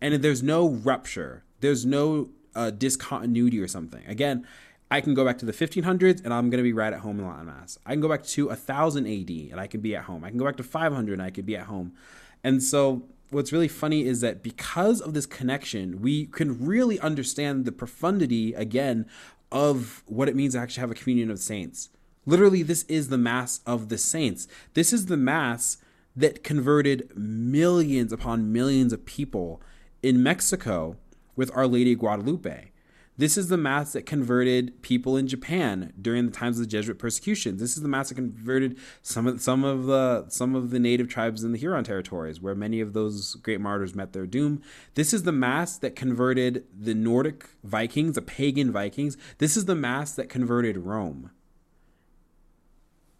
and 0.00 0.14
there's 0.22 0.42
no 0.42 0.68
rupture. 0.68 1.44
There's 1.60 1.86
no 1.86 2.30
uh, 2.54 2.70
discontinuity 2.70 3.60
or 3.60 3.68
something. 3.68 4.04
Again, 4.06 4.46
I 4.90 5.00
can 5.00 5.14
go 5.14 5.24
back 5.24 5.38
to 5.38 5.46
the 5.46 5.52
1500s 5.52 6.24
and 6.24 6.32
I'm 6.32 6.48
going 6.50 6.58
to 6.58 6.62
be 6.62 6.72
right 6.72 6.92
at 6.92 7.00
home 7.00 7.18
in 7.18 7.26
Latin 7.26 7.46
Mass. 7.46 7.78
I 7.84 7.92
can 7.92 8.00
go 8.00 8.08
back 8.08 8.22
to 8.24 8.46
1000 8.48 9.06
AD 9.06 9.30
and 9.50 9.60
I 9.60 9.66
can 9.66 9.80
be 9.80 9.96
at 9.96 10.04
home. 10.04 10.24
I 10.24 10.28
can 10.28 10.38
go 10.38 10.44
back 10.44 10.56
to 10.58 10.62
500 10.62 11.12
and 11.12 11.22
I 11.22 11.30
could 11.30 11.46
be 11.46 11.56
at 11.56 11.66
home. 11.66 11.92
And 12.44 12.62
so 12.62 13.08
what's 13.30 13.52
really 13.52 13.68
funny 13.68 14.04
is 14.04 14.20
that 14.20 14.42
because 14.42 15.00
of 15.00 15.12
this 15.12 15.26
connection, 15.26 16.00
we 16.00 16.26
can 16.26 16.64
really 16.64 17.00
understand 17.00 17.64
the 17.64 17.72
profundity 17.72 18.54
again 18.54 19.06
of 19.52 20.02
what 20.06 20.28
it 20.28 20.36
means 20.36 20.54
to 20.54 20.60
actually 20.60 20.80
have 20.80 20.90
a 20.90 20.94
communion 20.94 21.30
of 21.30 21.38
saints. 21.38 21.88
Literally, 22.24 22.62
this 22.62 22.82
is 22.84 23.08
the 23.08 23.18
Mass 23.18 23.60
of 23.66 23.88
the 23.88 23.98
saints. 23.98 24.48
This 24.74 24.92
is 24.92 25.06
the 25.06 25.16
Mass 25.16 25.78
that 26.16 26.42
converted 26.42 27.10
millions 27.16 28.12
upon 28.12 28.52
millions 28.52 28.92
of 28.92 29.04
people 29.04 29.60
in 30.02 30.22
Mexico 30.22 30.96
with 31.36 31.50
Our 31.54 31.66
Lady 31.66 31.92
of 31.92 31.98
Guadalupe. 32.00 32.72
This 33.18 33.38
is 33.38 33.48
the 33.48 33.56
mass 33.56 33.94
that 33.94 34.04
converted 34.04 34.82
people 34.82 35.16
in 35.16 35.26
Japan 35.26 35.92
during 36.00 36.26
the 36.26 36.32
times 36.32 36.58
of 36.58 36.64
the 36.64 36.70
Jesuit 36.70 36.98
persecution. 36.98 37.56
This 37.56 37.76
is 37.76 37.82
the 37.82 37.88
mass 37.88 38.10
that 38.10 38.16
converted 38.16 38.78
some 39.00 39.26
of 39.26 39.40
some 39.40 39.64
of 39.64 39.86
the 39.86 40.26
some 40.28 40.54
of 40.54 40.70
the 40.70 40.78
native 40.78 41.08
tribes 41.08 41.42
in 41.42 41.52
the 41.52 41.58
Huron 41.58 41.84
territories, 41.84 42.40
where 42.40 42.54
many 42.54 42.80
of 42.80 42.92
those 42.92 43.36
great 43.36 43.60
martyrs 43.60 43.94
met 43.94 44.12
their 44.12 44.26
doom. 44.26 44.60
This 44.94 45.14
is 45.14 45.22
the 45.22 45.32
mass 45.32 45.78
that 45.78 45.96
converted 45.96 46.64
the 46.78 46.94
Nordic 46.94 47.48
Vikings, 47.64 48.16
the 48.16 48.22
pagan 48.22 48.70
Vikings. 48.70 49.16
This 49.38 49.56
is 49.56 49.64
the 49.64 49.74
mass 49.74 50.12
that 50.12 50.28
converted 50.28 50.76
Rome. 50.76 51.30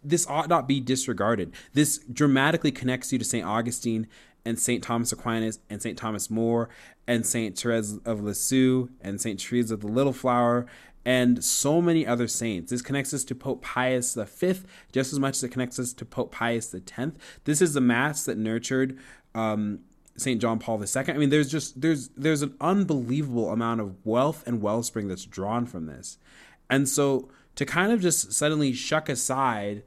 This 0.03 0.27
ought 0.27 0.47
not 0.47 0.67
be 0.67 0.79
disregarded. 0.79 1.53
This 1.73 1.97
dramatically 1.97 2.71
connects 2.71 3.11
you 3.11 3.17
to 3.17 3.25
St. 3.25 3.45
Augustine 3.45 4.07
and 4.47 4.57
St. 4.57 4.83
Thomas 4.83 5.11
Aquinas 5.11 5.59
and 5.69 5.81
St. 5.81 5.97
Thomas 5.97 6.29
More 6.29 6.69
and 7.05 7.25
St. 7.25 7.57
Therese 7.57 7.97
of 8.05 8.21
Lisieux 8.21 8.89
and 9.01 9.19
St. 9.19 9.41
Therese 9.41 9.71
of 9.71 9.81
the 9.81 9.87
Little 9.87 10.13
Flower 10.13 10.65
and 11.05 11.43
so 11.43 11.81
many 11.81 12.05
other 12.05 12.27
saints. 12.27 12.71
This 12.71 12.81
connects 12.81 13.13
us 13.13 13.23
to 13.25 13.35
Pope 13.35 13.61
Pius 13.61 14.15
V 14.15 14.53
just 14.91 15.13
as 15.13 15.19
much 15.19 15.37
as 15.37 15.43
it 15.43 15.49
connects 15.49 15.79
us 15.79 15.93
to 15.93 16.05
Pope 16.05 16.31
Pius 16.31 16.73
X. 16.73 17.11
This 17.43 17.61
is 17.61 17.73
the 17.73 17.81
mass 17.81 18.25
that 18.25 18.37
nurtured 18.37 18.97
um, 19.35 19.79
St. 20.17 20.41
John 20.41 20.59
Paul 20.59 20.81
II. 20.81 21.03
I 21.07 21.13
mean, 21.13 21.29
there's 21.29 21.49
just 21.49 21.79
there's 21.79 22.09
there's 22.09 22.41
an 22.41 22.55
unbelievable 22.59 23.51
amount 23.51 23.81
of 23.81 23.95
wealth 24.05 24.43
and 24.47 24.61
wellspring 24.61 25.07
that's 25.07 25.25
drawn 25.25 25.65
from 25.65 25.85
this, 25.85 26.17
and 26.69 26.89
so 26.89 27.29
to 27.55 27.65
kind 27.65 27.91
of 27.91 28.01
just 28.01 28.33
suddenly 28.33 28.73
shuck 28.73 29.09
aside. 29.09 29.83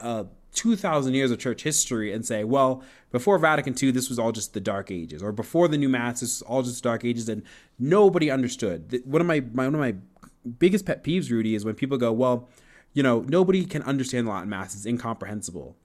Uh, 0.00 0.24
2,000 0.52 1.14
years 1.14 1.30
of 1.30 1.38
church 1.38 1.62
history 1.62 2.12
and 2.12 2.26
say, 2.26 2.42
well, 2.42 2.82
before 3.10 3.38
Vatican 3.38 3.74
II, 3.80 3.90
this 3.90 4.08
was 4.08 4.18
all 4.18 4.32
just 4.32 4.54
the 4.54 4.60
Dark 4.60 4.90
Ages, 4.90 5.22
or 5.22 5.32
before 5.32 5.68
the 5.68 5.78
New 5.78 5.88
Mass, 5.88 6.20
this 6.20 6.40
was 6.40 6.42
all 6.42 6.62
just 6.62 6.82
Dark 6.82 7.04
Ages, 7.04 7.28
and 7.28 7.42
nobody 7.78 8.30
understood. 8.30 9.02
One 9.04 9.20
of 9.20 9.26
my, 9.26 9.40
my 9.52 9.66
one 9.66 9.74
of 9.74 9.80
my 9.80 9.96
biggest 10.58 10.86
pet 10.86 11.02
peeves, 11.02 11.30
Rudy, 11.30 11.54
is 11.54 11.64
when 11.64 11.74
people 11.74 11.98
go, 11.98 12.12
well, 12.12 12.48
you 12.92 13.02
know, 13.02 13.20
nobody 13.28 13.64
can 13.64 13.82
understand 13.82 14.26
the 14.26 14.30
Latin 14.30 14.48
Mass; 14.48 14.74
it's 14.74 14.86
incomprehensible. 14.86 15.76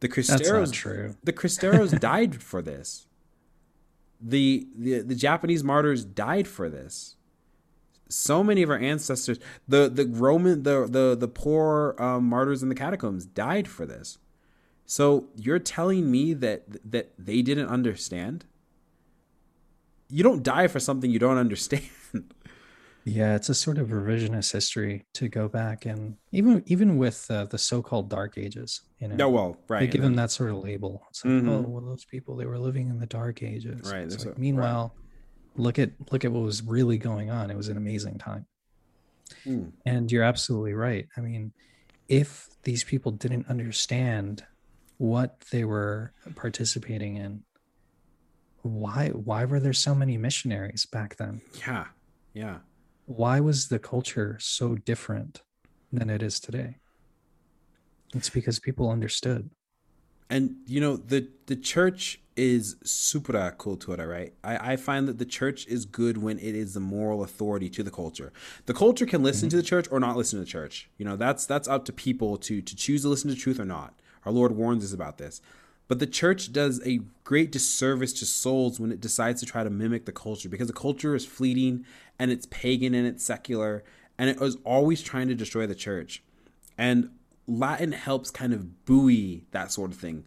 The 0.00 0.08
Cristeros, 0.08 0.72
true. 0.72 1.16
the 1.22 1.32
Cristeros 1.32 1.98
died 2.00 2.42
for 2.42 2.60
this. 2.60 3.06
The, 4.20 4.66
the 4.76 5.00
the 5.00 5.14
Japanese 5.14 5.64
martyrs 5.64 6.04
died 6.04 6.46
for 6.48 6.68
this 6.68 7.16
so 8.08 8.44
many 8.44 8.62
of 8.62 8.70
our 8.70 8.78
ancestors 8.78 9.38
the 9.66 9.88
the 9.88 10.06
roman 10.06 10.62
the 10.62 10.86
the 10.86 11.16
the 11.18 11.28
poor 11.28 11.96
um, 11.98 12.24
martyrs 12.24 12.62
in 12.62 12.68
the 12.68 12.74
catacombs 12.74 13.24
died 13.24 13.66
for 13.66 13.86
this 13.86 14.18
so 14.86 15.28
you're 15.36 15.58
telling 15.58 16.10
me 16.10 16.34
that 16.34 16.64
that 16.90 17.12
they 17.18 17.42
didn't 17.42 17.68
understand? 17.68 18.44
You 20.08 20.22
don't 20.22 20.42
die 20.42 20.68
for 20.68 20.80
something 20.80 21.10
you 21.10 21.18
don't 21.18 21.38
understand. 21.38 21.82
Yeah 23.06 23.34
it's 23.34 23.50
a 23.50 23.54
sort 23.54 23.76
of 23.76 23.88
revisionist 23.88 24.50
history 24.50 25.04
to 25.12 25.28
go 25.28 25.46
back 25.46 25.84
and 25.84 26.16
even 26.32 26.62
even 26.66 26.96
with 26.96 27.30
uh, 27.30 27.44
the 27.44 27.58
so-called 27.58 28.08
dark 28.08 28.38
ages 28.38 28.80
you 28.98 29.08
know? 29.08 29.14
No 29.14 29.28
well 29.28 29.58
right 29.68 29.80
they 29.80 29.86
give 29.88 30.00
them 30.00 30.16
that 30.16 30.30
sort 30.30 30.50
of 30.50 30.64
label. 30.64 31.02
It's 31.10 31.22
like 31.22 31.34
mm-hmm. 31.34 31.48
oh 31.50 31.60
well 31.60 31.84
those 31.84 32.06
people 32.06 32.34
they 32.34 32.46
were 32.46 32.58
living 32.58 32.88
in 32.88 32.98
the 32.98 33.06
dark 33.06 33.42
ages. 33.42 33.92
Right 33.92 34.08
like, 34.08 34.36
a, 34.36 34.40
meanwhile 34.40 34.94
right 34.96 35.04
look 35.56 35.78
at 35.78 35.90
look 36.10 36.24
at 36.24 36.32
what 36.32 36.42
was 36.42 36.62
really 36.62 36.98
going 36.98 37.30
on. 37.30 37.50
It 37.50 37.56
was 37.56 37.68
an 37.68 37.76
amazing 37.76 38.18
time. 38.18 38.46
Mm. 39.46 39.72
and 39.86 40.12
you're 40.12 40.22
absolutely 40.22 40.74
right. 40.74 41.06
I 41.16 41.20
mean 41.20 41.52
if 42.08 42.48
these 42.62 42.84
people 42.84 43.12
didn't 43.12 43.48
understand 43.48 44.44
what 44.98 45.40
they 45.50 45.64
were 45.64 46.12
participating 46.36 47.16
in 47.16 47.42
why 48.62 49.08
why 49.08 49.44
were 49.44 49.60
there 49.60 49.72
so 49.72 49.94
many 49.94 50.16
missionaries 50.16 50.86
back 50.86 51.16
then 51.16 51.40
yeah 51.66 51.86
yeah 52.32 52.58
why 53.06 53.40
was 53.40 53.68
the 53.68 53.78
culture 53.78 54.38
so 54.40 54.74
different 54.74 55.42
than 55.92 56.08
it 56.08 56.22
is 56.22 56.40
today 56.40 56.76
it's 58.14 58.30
because 58.30 58.58
people 58.58 58.90
understood 58.90 59.50
and 60.30 60.56
you 60.66 60.80
know 60.80 60.96
the 60.96 61.28
the 61.46 61.56
church 61.56 62.20
is 62.36 62.76
supra 62.82 63.54
cultura, 63.56 64.08
right? 64.08 64.32
I, 64.42 64.72
I 64.72 64.76
find 64.76 65.06
that 65.08 65.18
the 65.18 65.24
church 65.24 65.66
is 65.66 65.84
good 65.84 66.18
when 66.18 66.38
it 66.38 66.54
is 66.54 66.74
the 66.74 66.80
moral 66.80 67.22
authority 67.22 67.68
to 67.70 67.82
the 67.82 67.90
culture. 67.90 68.32
The 68.66 68.74
culture 68.74 69.06
can 69.06 69.22
listen 69.22 69.48
mm-hmm. 69.48 69.56
to 69.58 69.62
the 69.62 69.68
church 69.68 69.86
or 69.90 70.00
not 70.00 70.16
listen 70.16 70.38
to 70.38 70.44
the 70.44 70.50
church. 70.50 70.90
You 70.98 71.04
know, 71.04 71.16
that's 71.16 71.46
that's 71.46 71.68
up 71.68 71.84
to 71.86 71.92
people 71.92 72.36
to 72.38 72.60
to 72.60 72.76
choose 72.76 73.02
to 73.02 73.08
listen 73.08 73.30
to 73.30 73.36
truth 73.36 73.60
or 73.60 73.64
not. 73.64 73.94
Our 74.24 74.32
Lord 74.32 74.52
warns 74.52 74.84
us 74.84 74.92
about 74.92 75.18
this. 75.18 75.40
But 75.86 75.98
the 75.98 76.06
church 76.06 76.52
does 76.52 76.80
a 76.86 77.00
great 77.24 77.52
disservice 77.52 78.12
to 78.14 78.26
souls 78.26 78.80
when 78.80 78.90
it 78.90 79.00
decides 79.00 79.40
to 79.40 79.46
try 79.46 79.64
to 79.64 79.70
mimic 79.70 80.06
the 80.06 80.12
culture 80.12 80.48
because 80.48 80.68
the 80.68 80.72
culture 80.72 81.14
is 81.14 81.26
fleeting 81.26 81.84
and 82.18 82.30
it's 82.30 82.46
pagan 82.46 82.94
and 82.94 83.06
it's 83.06 83.22
secular 83.22 83.84
and 84.18 84.30
it 84.30 84.40
was 84.40 84.56
always 84.64 85.02
trying 85.02 85.28
to 85.28 85.34
destroy 85.34 85.66
the 85.66 85.74
church. 85.74 86.22
And 86.78 87.10
Latin 87.46 87.92
helps 87.92 88.30
kind 88.30 88.54
of 88.54 88.86
buoy 88.86 89.44
that 89.50 89.72
sort 89.72 89.90
of 89.90 89.98
thing 89.98 90.24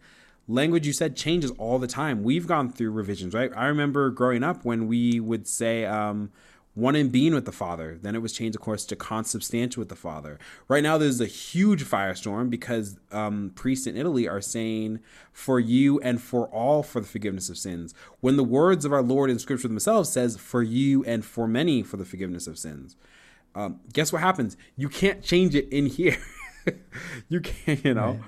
language 0.48 0.86
you 0.86 0.92
said 0.92 1.14
changes 1.14 1.52
all 1.52 1.78
the 1.78 1.86
time. 1.86 2.22
We've 2.22 2.46
gone 2.46 2.72
through 2.72 2.90
revisions, 2.90 3.34
right? 3.34 3.52
I 3.54 3.66
remember 3.66 4.10
growing 4.10 4.42
up 4.42 4.64
when 4.64 4.88
we 4.88 5.20
would 5.20 5.46
say 5.46 5.84
um, 5.84 6.32
one 6.78 6.94
in 6.94 7.08
being 7.08 7.34
with 7.34 7.44
the 7.44 7.52
Father. 7.52 7.98
Then 8.00 8.14
it 8.14 8.22
was 8.22 8.32
changed, 8.32 8.56
of 8.56 8.62
course, 8.62 8.84
to 8.86 8.96
consubstantial 8.96 9.80
with 9.80 9.88
the 9.88 9.96
Father. 9.96 10.38
Right 10.68 10.82
now, 10.82 10.96
there's 10.96 11.20
a 11.20 11.26
huge 11.26 11.84
firestorm 11.84 12.50
because 12.50 12.98
um, 13.10 13.52
priests 13.54 13.86
in 13.86 13.96
Italy 13.96 14.28
are 14.28 14.40
saying 14.40 15.00
for 15.32 15.58
you 15.58 15.98
and 16.00 16.22
for 16.22 16.46
all 16.48 16.82
for 16.82 17.00
the 17.00 17.06
forgiveness 17.06 17.48
of 17.48 17.58
sins. 17.58 17.94
When 18.20 18.36
the 18.36 18.44
words 18.44 18.84
of 18.84 18.92
our 18.92 19.02
Lord 19.02 19.28
in 19.28 19.38
Scripture 19.38 19.68
themselves 19.68 20.08
says 20.10 20.36
for 20.36 20.62
you 20.62 21.04
and 21.04 21.24
for 21.24 21.48
many 21.48 21.82
for 21.82 21.96
the 21.96 22.04
forgiveness 22.04 22.46
of 22.46 22.58
sins. 22.58 22.96
Um, 23.54 23.80
guess 23.92 24.12
what 24.12 24.22
happens? 24.22 24.56
You 24.76 24.88
can't 24.88 25.22
change 25.22 25.54
it 25.54 25.68
in 25.70 25.86
here. 25.86 26.18
you 27.28 27.40
can't, 27.40 27.84
you 27.84 27.94
know. 27.94 28.12
Right 28.12 28.20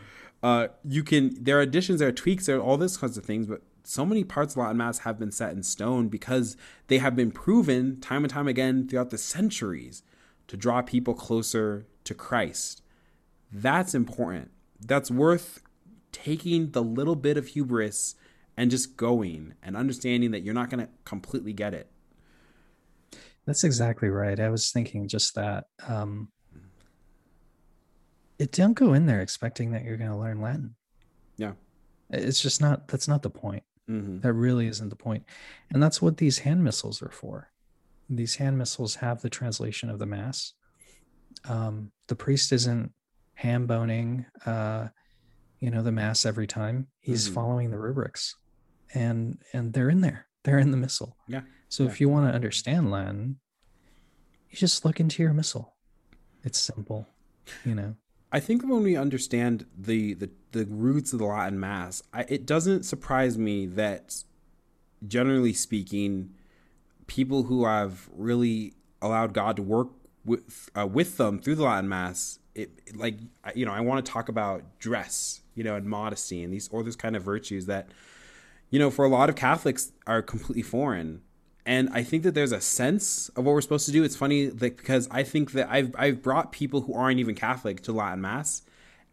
uh, 0.43 0.69
you 0.85 1.03
can 1.03 1.43
there 1.43 1.59
are 1.59 1.63
additions, 1.63 2.01
there 2.01 2.09
are 2.09 2.13
tweaks, 2.13 2.47
there 2.47 2.57
are 2.57 2.63
all 2.63 2.77
this 2.77 2.97
kinds 2.97 3.19
of 3.19 3.25
things, 3.25 3.47
but 3.47 3.61
so 3.91 4.07
many 4.07 4.23
parts 4.23 4.55
of 4.55 4.59
Latin 4.59 4.77
Mass 4.77 4.99
have 4.99 5.19
been 5.19 5.33
set 5.33 5.51
in 5.51 5.65
stone 5.65 6.07
because 6.07 6.57
they 6.87 6.99
have 6.99 7.17
been 7.17 7.33
proven 7.33 7.99
time 8.01 8.23
and 8.23 8.33
time 8.33 8.47
again 8.47 8.87
throughout 8.87 9.11
the 9.11 9.19
centuries 9.19 10.05
to 10.47 10.57
draw 10.57 10.81
people 10.81 11.13
closer 11.13 11.89
to 12.05 12.15
Christ. 12.15 12.83
That's 13.51 13.93
important. 13.93 14.53
That's 14.81 15.11
worth 15.11 15.61
taking 16.13 16.71
the 16.71 16.85
little 16.85 17.17
bit 17.17 17.37
of 17.37 17.49
hubris 17.49 18.15
and 18.57 18.71
just 18.71 18.97
going 18.97 19.55
and 19.61 19.77
understanding 19.77 20.31
that 20.31 20.45
you're 20.45 20.55
not 20.55 20.71
going 20.71 20.87
to 20.87 20.93
completely 21.05 21.53
get 21.53 21.75
it. 21.75 21.91
That's 23.45 23.65
exactly 23.65 24.09
right. 24.09 24.39
I 24.39 24.51
was 24.51 24.71
thinking 24.71 25.09
just 25.09 25.35
that. 25.35 25.65
Um, 25.89 26.29
it 28.39 28.53
don't 28.53 28.75
go 28.75 28.95
in 28.95 29.07
there 29.07 29.21
expecting 29.21 29.73
that 29.73 29.83
you're 29.83 29.97
going 29.97 30.11
to 30.11 30.17
learn 30.17 30.41
Latin. 30.41 30.77
Yeah. 31.37 31.55
It's 32.09 32.41
just 32.41 32.61
not, 32.61 32.87
that's 32.87 33.09
not 33.09 33.23
the 33.23 33.31
point. 33.31 33.65
Mm-hmm. 33.91 34.21
That 34.21 34.33
really 34.33 34.69
isn't 34.69 34.89
the 34.89 34.97
point. 34.97 35.25
And 35.71 35.83
that's 35.83 36.01
what 36.01 36.19
these 36.19 36.39
hand 36.39 36.63
missals 36.63 37.03
are 37.03 37.11
for. 37.11 37.51
These 38.09 38.37
hand 38.37 38.57
missals 38.57 38.97
have 38.97 39.21
the 39.21 39.31
translation 39.31 39.91
of 39.91 39.99
the 39.99 40.07
Mass. 40.07 40.55
Um, 41.49 41.91
the 42.07 42.15
priest 42.15 42.53
isn't 42.53 42.93
ham 43.35 43.67
boning, 43.67 44.27
uh, 44.47 44.89
you 45.59 45.71
know, 45.71 45.83
the 45.83 45.93
Mass 45.93 46.25
every 46.25 46.47
time. 46.47 46.87
He's 47.01 47.25
mm-hmm. 47.25 47.35
following 47.35 47.71
the 47.71 47.79
rubrics 47.79 48.37
and, 48.95 49.39
and 49.53 49.73
they're 49.73 49.91
in 49.91 50.01
there. 50.01 50.27
They're 50.45 50.59
in 50.59 50.71
the 50.71 50.77
missal. 50.77 51.17
Yeah. 51.29 51.43
So 51.69 51.85
yeah. 51.85 51.91
if 51.91 52.01
you 52.01 52.09
want 52.09 52.29
to 52.29 52.35
understand 52.35 52.91
Latin, 52.91 53.39
you 54.51 54.57
just 54.57 54.85
look 54.85 55.01
into 55.01 55.23
your 55.23 55.33
missal. 55.33 55.75
It's 56.43 56.59
simple, 56.59 57.07
you 57.65 57.75
know. 57.75 57.95
I 58.33 58.41
think 58.41 58.63
when 58.63 58.83
we 58.83 58.97
understand 58.97 59.67
the 59.77 60.15
the, 60.15 60.31
the 60.53 60.67
roots 60.67 61.13
of 61.13 61.19
the 61.19 61.25
Latin 61.25 61.59
Mass, 61.59 62.03
I, 62.13 62.27
it 62.29 62.47
doesn't 62.47 62.85
surprise 62.85 63.37
me 63.37 63.67
that, 63.67 64.25
generally 65.07 65.53
speaking, 65.53 66.31
people 67.07 67.45
who 67.45 67.65
have 67.65 68.09
really 68.15 68.75
allowed 69.03 69.33
God 69.33 69.57
to 69.57 69.63
work 69.63 69.89
with 70.25 70.71
uh, 70.79 70.87
with 70.87 71.17
them 71.17 71.41
through 71.41 71.57
the 71.57 71.65
Latin 71.65 71.89
Mass, 71.89 72.39
it 72.55 72.71
like 72.95 73.19
you 73.55 73.67
know, 73.67 73.73
I 73.73 73.81
want 73.81 74.05
to 74.05 74.13
talk 74.13 74.29
about 74.29 74.79
dress, 74.79 75.43
you 75.55 75.65
know, 75.65 75.75
and 75.75 75.87
modesty 75.87 76.43
and 76.45 76.53
these 76.53 76.69
or 76.69 76.83
those 76.83 76.97
kind 76.97 77.17
of 77.17 77.23
virtues 77.23 77.67
that 77.67 77.89
you 78.71 78.79
know, 78.79 78.91
for 78.91 79.05
a 79.05 79.09
lot 79.09 79.29
of 79.29 79.35
Catholics 79.35 79.93
are 80.07 80.23
completely 80.23 80.63
foreign. 80.63 81.23
And 81.67 81.91
I 81.93 82.03
think 82.03 82.23
that 82.23 82.35
there's 82.35 82.53
a 82.53 82.61
sense 82.61 83.29
of 83.31 83.45
what 83.45 83.53
we're 83.53 83.61
supposed 83.61 83.87
to 83.87 83.93
do. 83.93 84.03
It's 84.03 84.17
funny 84.17 84.51
like, 84.51 84.77
because 84.77 85.09
I 85.11 85.23
think 85.23 85.53
that 85.53 85.69
I've 85.71 85.95
I've 85.99 86.23
brought 86.23 86.53
people 86.53 86.83
who 86.83 86.95
aren't 86.95 87.21
even 87.21 87.35
Catholic 87.35 87.83
to 87.83 87.93
Latin 87.93 88.21
Mass 88.21 88.63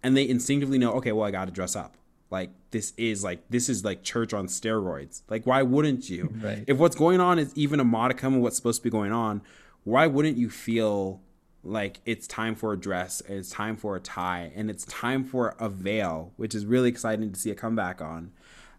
and 0.01 0.15
they 0.15 0.27
instinctively 0.27 0.77
know, 0.77 0.93
okay, 0.93 1.11
well 1.11 1.27
I 1.27 1.31
gotta 1.31 1.51
dress 1.51 1.75
up. 1.75 1.97
Like 2.29 2.51
this 2.71 2.93
is 2.97 3.23
like 3.23 3.41
this 3.49 3.69
is 3.69 3.83
like 3.83 4.03
church 4.03 4.33
on 4.33 4.47
steroids. 4.47 5.21
Like 5.29 5.45
why 5.45 5.61
wouldn't 5.61 6.09
you? 6.09 6.33
Right. 6.41 6.63
If 6.67 6.77
what's 6.77 6.95
going 6.95 7.19
on 7.19 7.39
is 7.39 7.55
even 7.57 7.79
a 7.79 7.85
modicum 7.85 8.35
of 8.35 8.41
what's 8.41 8.55
supposed 8.55 8.81
to 8.81 8.83
be 8.83 8.89
going 8.89 9.11
on, 9.11 9.41
why 9.83 10.07
wouldn't 10.07 10.37
you 10.37 10.49
feel 10.49 11.21
like 11.63 11.99
it's 12.05 12.27
time 12.27 12.55
for 12.55 12.73
a 12.73 12.79
dress, 12.79 13.21
it's 13.27 13.49
time 13.49 13.75
for 13.75 13.95
a 13.95 13.99
tie, 13.99 14.51
and 14.55 14.69
it's 14.69 14.85
time 14.85 15.23
for 15.23 15.55
a 15.59 15.67
veil, 15.67 16.31
which 16.37 16.55
is 16.55 16.65
really 16.65 16.89
exciting 16.89 17.31
to 17.31 17.39
see 17.39 17.51
a 17.51 17.55
comeback 17.55 18.01
on. 18.01 18.31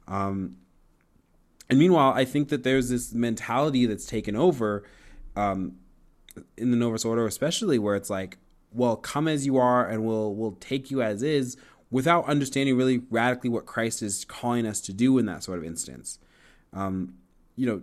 Um, 0.07 0.57
and 1.71 1.79
meanwhile, 1.79 2.13
I 2.15 2.25
think 2.25 2.49
that 2.49 2.63
there's 2.63 2.89
this 2.89 3.13
mentality 3.13 3.87
that's 3.87 4.07
taken 4.07 4.35
over 4.37 4.85
um, 5.37 5.77
in 6.57 6.71
the 6.71 6.77
Novus 6.77 7.05
Ordo, 7.05 7.27
especially 7.27 7.79
where 7.79 7.95
it's 7.95 8.11
like, 8.11 8.39
well, 8.73 8.97
come 8.97 9.29
as 9.29 9.47
you 9.47 9.57
are, 9.57 9.87
and 9.87 10.05
we'll 10.05 10.35
we'll 10.35 10.57
take 10.61 10.91
you 10.91 11.03
as 11.03 11.23
is, 11.23 11.57
without 11.91 12.27
understanding 12.27 12.77
really 12.77 13.03
radically 13.11 13.51
what 13.51 13.67
Christ 13.67 14.03
is 14.03 14.25
calling 14.25 14.67
us 14.67 14.81
to 14.83 14.93
do 14.93 15.19
in 15.19 15.27
that 15.27 15.43
sort 15.43 15.59
of 15.59 15.65
instance. 15.65 16.19
Um, 16.73 17.15
you 17.57 17.67
know, 17.67 17.83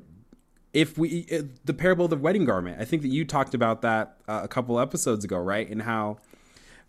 if 0.73 0.97
we 0.97 1.27
the 1.63 1.73
parable 1.73 2.05
of 2.05 2.11
the 2.11 2.17
wedding 2.17 2.45
garment, 2.45 2.81
I 2.81 2.86
think 2.86 3.01
that 3.01 3.09
you 3.09 3.23
talked 3.25 3.53
about 3.53 3.81
that 3.81 4.17
uh, 4.27 4.41
a 4.43 4.47
couple 4.47 4.79
episodes 4.79 5.23
ago, 5.23 5.38
right? 5.38 5.69
And 5.69 5.83
how, 5.83 6.17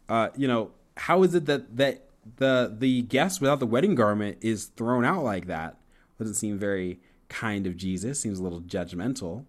uh, 0.08 0.28
you 0.36 0.48
know, 0.48 0.72
how 0.96 1.22
is 1.22 1.34
it 1.34 1.46
that 1.46 1.76
that 1.76 2.08
the 2.36 2.74
the 2.76 3.02
guest 3.02 3.40
without 3.40 3.60
the 3.60 3.66
wedding 3.66 3.94
garment 3.94 4.38
is 4.40 4.66
thrown 4.66 5.04
out 5.04 5.24
like 5.24 5.46
that? 5.46 5.76
Doesn't 6.18 6.34
seem 6.34 6.58
very 6.58 7.00
kind 7.28 7.66
of 7.66 7.76
Jesus, 7.76 8.20
seems 8.20 8.38
a 8.38 8.42
little 8.42 8.60
judgmental. 8.60 9.44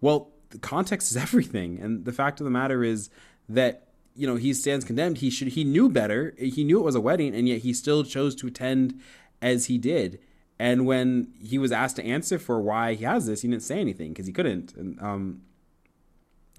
Well, 0.00 0.30
the 0.50 0.58
context 0.58 1.10
is 1.10 1.16
everything. 1.26 1.78
And 1.80 2.04
the 2.04 2.12
fact 2.12 2.40
of 2.40 2.44
the 2.44 2.50
matter 2.50 2.84
is 2.84 3.10
that, 3.48 3.88
you 4.14 4.26
know, 4.26 4.36
he 4.36 4.52
stands 4.54 4.84
condemned. 4.84 5.18
He 5.18 5.30
should 5.30 5.48
he 5.48 5.64
knew 5.64 5.88
better. 5.88 6.34
He 6.38 6.64
knew 6.64 6.78
it 6.78 6.84
was 6.84 6.94
a 6.94 7.00
wedding, 7.00 7.34
and 7.34 7.48
yet 7.48 7.60
he 7.60 7.72
still 7.72 8.02
chose 8.02 8.34
to 8.36 8.46
attend 8.46 9.00
as 9.42 9.66
he 9.66 9.76
did. 9.78 10.18
And 10.58 10.86
when 10.86 11.32
he 11.42 11.58
was 11.58 11.70
asked 11.70 11.96
to 11.96 12.04
answer 12.04 12.38
for 12.38 12.60
why 12.60 12.94
he 12.94 13.04
has 13.04 13.26
this, 13.26 13.42
he 13.42 13.48
didn't 13.48 13.62
say 13.62 13.78
anything 13.78 14.12
because 14.12 14.26
he 14.26 14.32
couldn't. 14.32 14.74
And 14.74 14.98
um, 15.02 15.42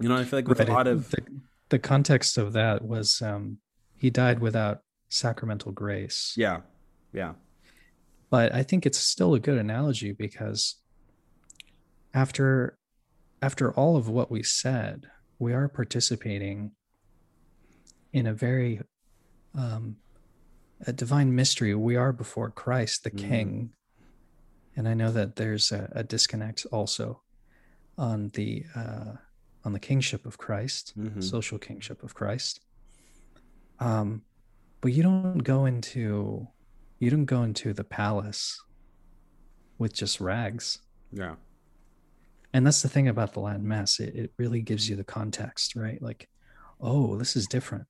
you 0.00 0.08
know, 0.08 0.16
I 0.16 0.24
feel 0.24 0.38
like 0.38 0.48
with 0.48 0.60
right. 0.60 0.68
a 0.68 0.72
lot 0.72 0.86
of 0.86 1.10
the, 1.10 1.18
the 1.70 1.78
context 1.78 2.38
of 2.38 2.52
that 2.52 2.84
was 2.84 3.20
um, 3.22 3.58
he 3.96 4.10
died 4.10 4.38
without 4.38 4.82
sacramental 5.08 5.72
grace. 5.72 6.34
Yeah, 6.36 6.60
yeah. 7.12 7.32
But 8.30 8.54
I 8.54 8.62
think 8.62 8.84
it's 8.84 8.98
still 8.98 9.34
a 9.34 9.40
good 9.40 9.58
analogy 9.58 10.12
because 10.12 10.76
after 12.12 12.78
after 13.40 13.72
all 13.72 13.96
of 13.96 14.08
what 14.08 14.30
we 14.30 14.42
said, 14.42 15.06
we 15.38 15.52
are 15.52 15.68
participating 15.68 16.72
in 18.12 18.26
a 18.26 18.34
very 18.34 18.80
um, 19.56 19.96
a 20.86 20.92
divine 20.92 21.34
mystery. 21.34 21.74
We 21.74 21.96
are 21.96 22.12
before 22.12 22.50
Christ, 22.50 23.04
the 23.04 23.10
mm. 23.10 23.18
King, 23.18 23.70
and 24.76 24.88
I 24.88 24.94
know 24.94 25.10
that 25.12 25.36
there's 25.36 25.72
a, 25.72 25.90
a 25.94 26.04
disconnect 26.04 26.66
also 26.70 27.22
on 27.96 28.30
the 28.34 28.64
uh, 28.76 29.12
on 29.64 29.72
the 29.72 29.80
kingship 29.80 30.26
of 30.26 30.38
Christ, 30.38 30.92
mm-hmm. 30.98 31.20
social 31.20 31.58
kingship 31.58 32.02
of 32.02 32.14
Christ. 32.14 32.60
Um, 33.80 34.22
but 34.80 34.92
you 34.92 35.02
don't 35.02 35.38
go 35.38 35.66
into 35.66 36.46
you 36.98 37.10
don't 37.10 37.24
go 37.24 37.42
into 37.42 37.72
the 37.72 37.84
palace 37.84 38.60
with 39.78 39.92
just 39.92 40.20
rags. 40.20 40.80
Yeah. 41.12 41.36
And 42.52 42.66
that's 42.66 42.82
the 42.82 42.88
thing 42.88 43.08
about 43.08 43.34
the 43.34 43.40
Latin 43.40 43.66
Mass. 43.66 44.00
It, 44.00 44.14
it 44.14 44.32
really 44.36 44.62
gives 44.62 44.88
you 44.88 44.96
the 44.96 45.04
context, 45.04 45.76
right? 45.76 46.00
Like, 46.02 46.28
oh, 46.80 47.16
this 47.16 47.36
is 47.36 47.46
different. 47.46 47.86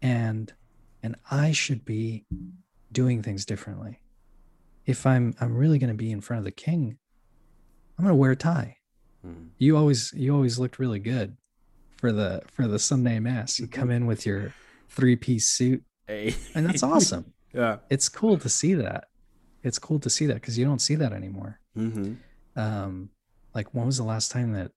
And 0.00 0.52
and 1.02 1.16
I 1.30 1.52
should 1.52 1.84
be 1.84 2.24
doing 2.92 3.22
things 3.22 3.44
differently. 3.44 4.00
If 4.86 5.06
I'm 5.06 5.34
I'm 5.40 5.56
really 5.56 5.78
going 5.78 5.88
to 5.88 5.96
be 5.96 6.12
in 6.12 6.20
front 6.20 6.38
of 6.38 6.44
the 6.44 6.52
king, 6.52 6.98
I'm 7.98 8.04
going 8.04 8.14
to 8.14 8.20
wear 8.20 8.32
a 8.32 8.36
tie. 8.36 8.76
Mm. 9.26 9.48
You 9.58 9.76
always 9.76 10.12
you 10.14 10.34
always 10.34 10.58
looked 10.58 10.78
really 10.78 10.98
good 10.98 11.36
for 11.96 12.12
the 12.12 12.42
for 12.52 12.66
the 12.68 12.78
Sunday 12.78 13.18
mass. 13.18 13.58
You 13.58 13.66
come 13.66 13.90
in 13.90 14.06
with 14.06 14.26
your 14.26 14.52
three-piece 14.90 15.48
suit. 15.48 15.82
Hey. 16.06 16.34
And 16.54 16.66
that's 16.66 16.82
awesome. 16.82 17.32
Yeah. 17.52 17.78
It's 17.90 18.08
cool 18.08 18.38
to 18.38 18.48
see 18.48 18.74
that. 18.74 19.04
It's 19.62 19.78
cool 19.78 20.00
to 20.00 20.10
see 20.10 20.26
that 20.26 20.34
because 20.34 20.58
you 20.58 20.64
don't 20.64 20.80
see 20.80 20.94
that 20.96 21.12
anymore. 21.12 21.60
Mm-hmm. 21.76 22.14
Um, 22.56 23.10
like 23.54 23.72
when 23.74 23.86
was 23.86 23.98
the 23.98 24.04
last 24.04 24.30
time 24.30 24.52
that 24.52 24.72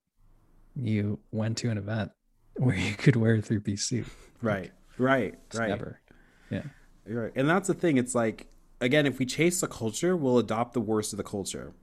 you 0.75 1.19
went 1.31 1.57
to 1.59 1.69
an 1.69 1.77
event 1.77 2.11
where 2.55 2.75
you 2.75 2.93
could 2.93 3.15
wear 3.15 3.35
a 3.35 3.41
three 3.41 3.59
piece 3.59 3.83
suit? 3.83 4.05
Right. 4.41 4.71
Right. 4.97 5.35
Right. 5.53 5.69
Never. 5.69 6.01
Yeah. 6.49 6.63
You're 7.07 7.23
right. 7.23 7.31
And 7.35 7.49
that's 7.49 7.67
the 7.67 7.73
thing. 7.73 7.97
It's 7.97 8.15
like, 8.15 8.47
again, 8.81 9.05
if 9.05 9.19
we 9.19 9.25
chase 9.25 9.61
the 9.61 9.67
culture, 9.67 10.15
we'll 10.15 10.37
adopt 10.37 10.73
the 10.73 10.81
worst 10.81 11.13
of 11.13 11.17
the 11.17 11.23
culture. 11.23 11.73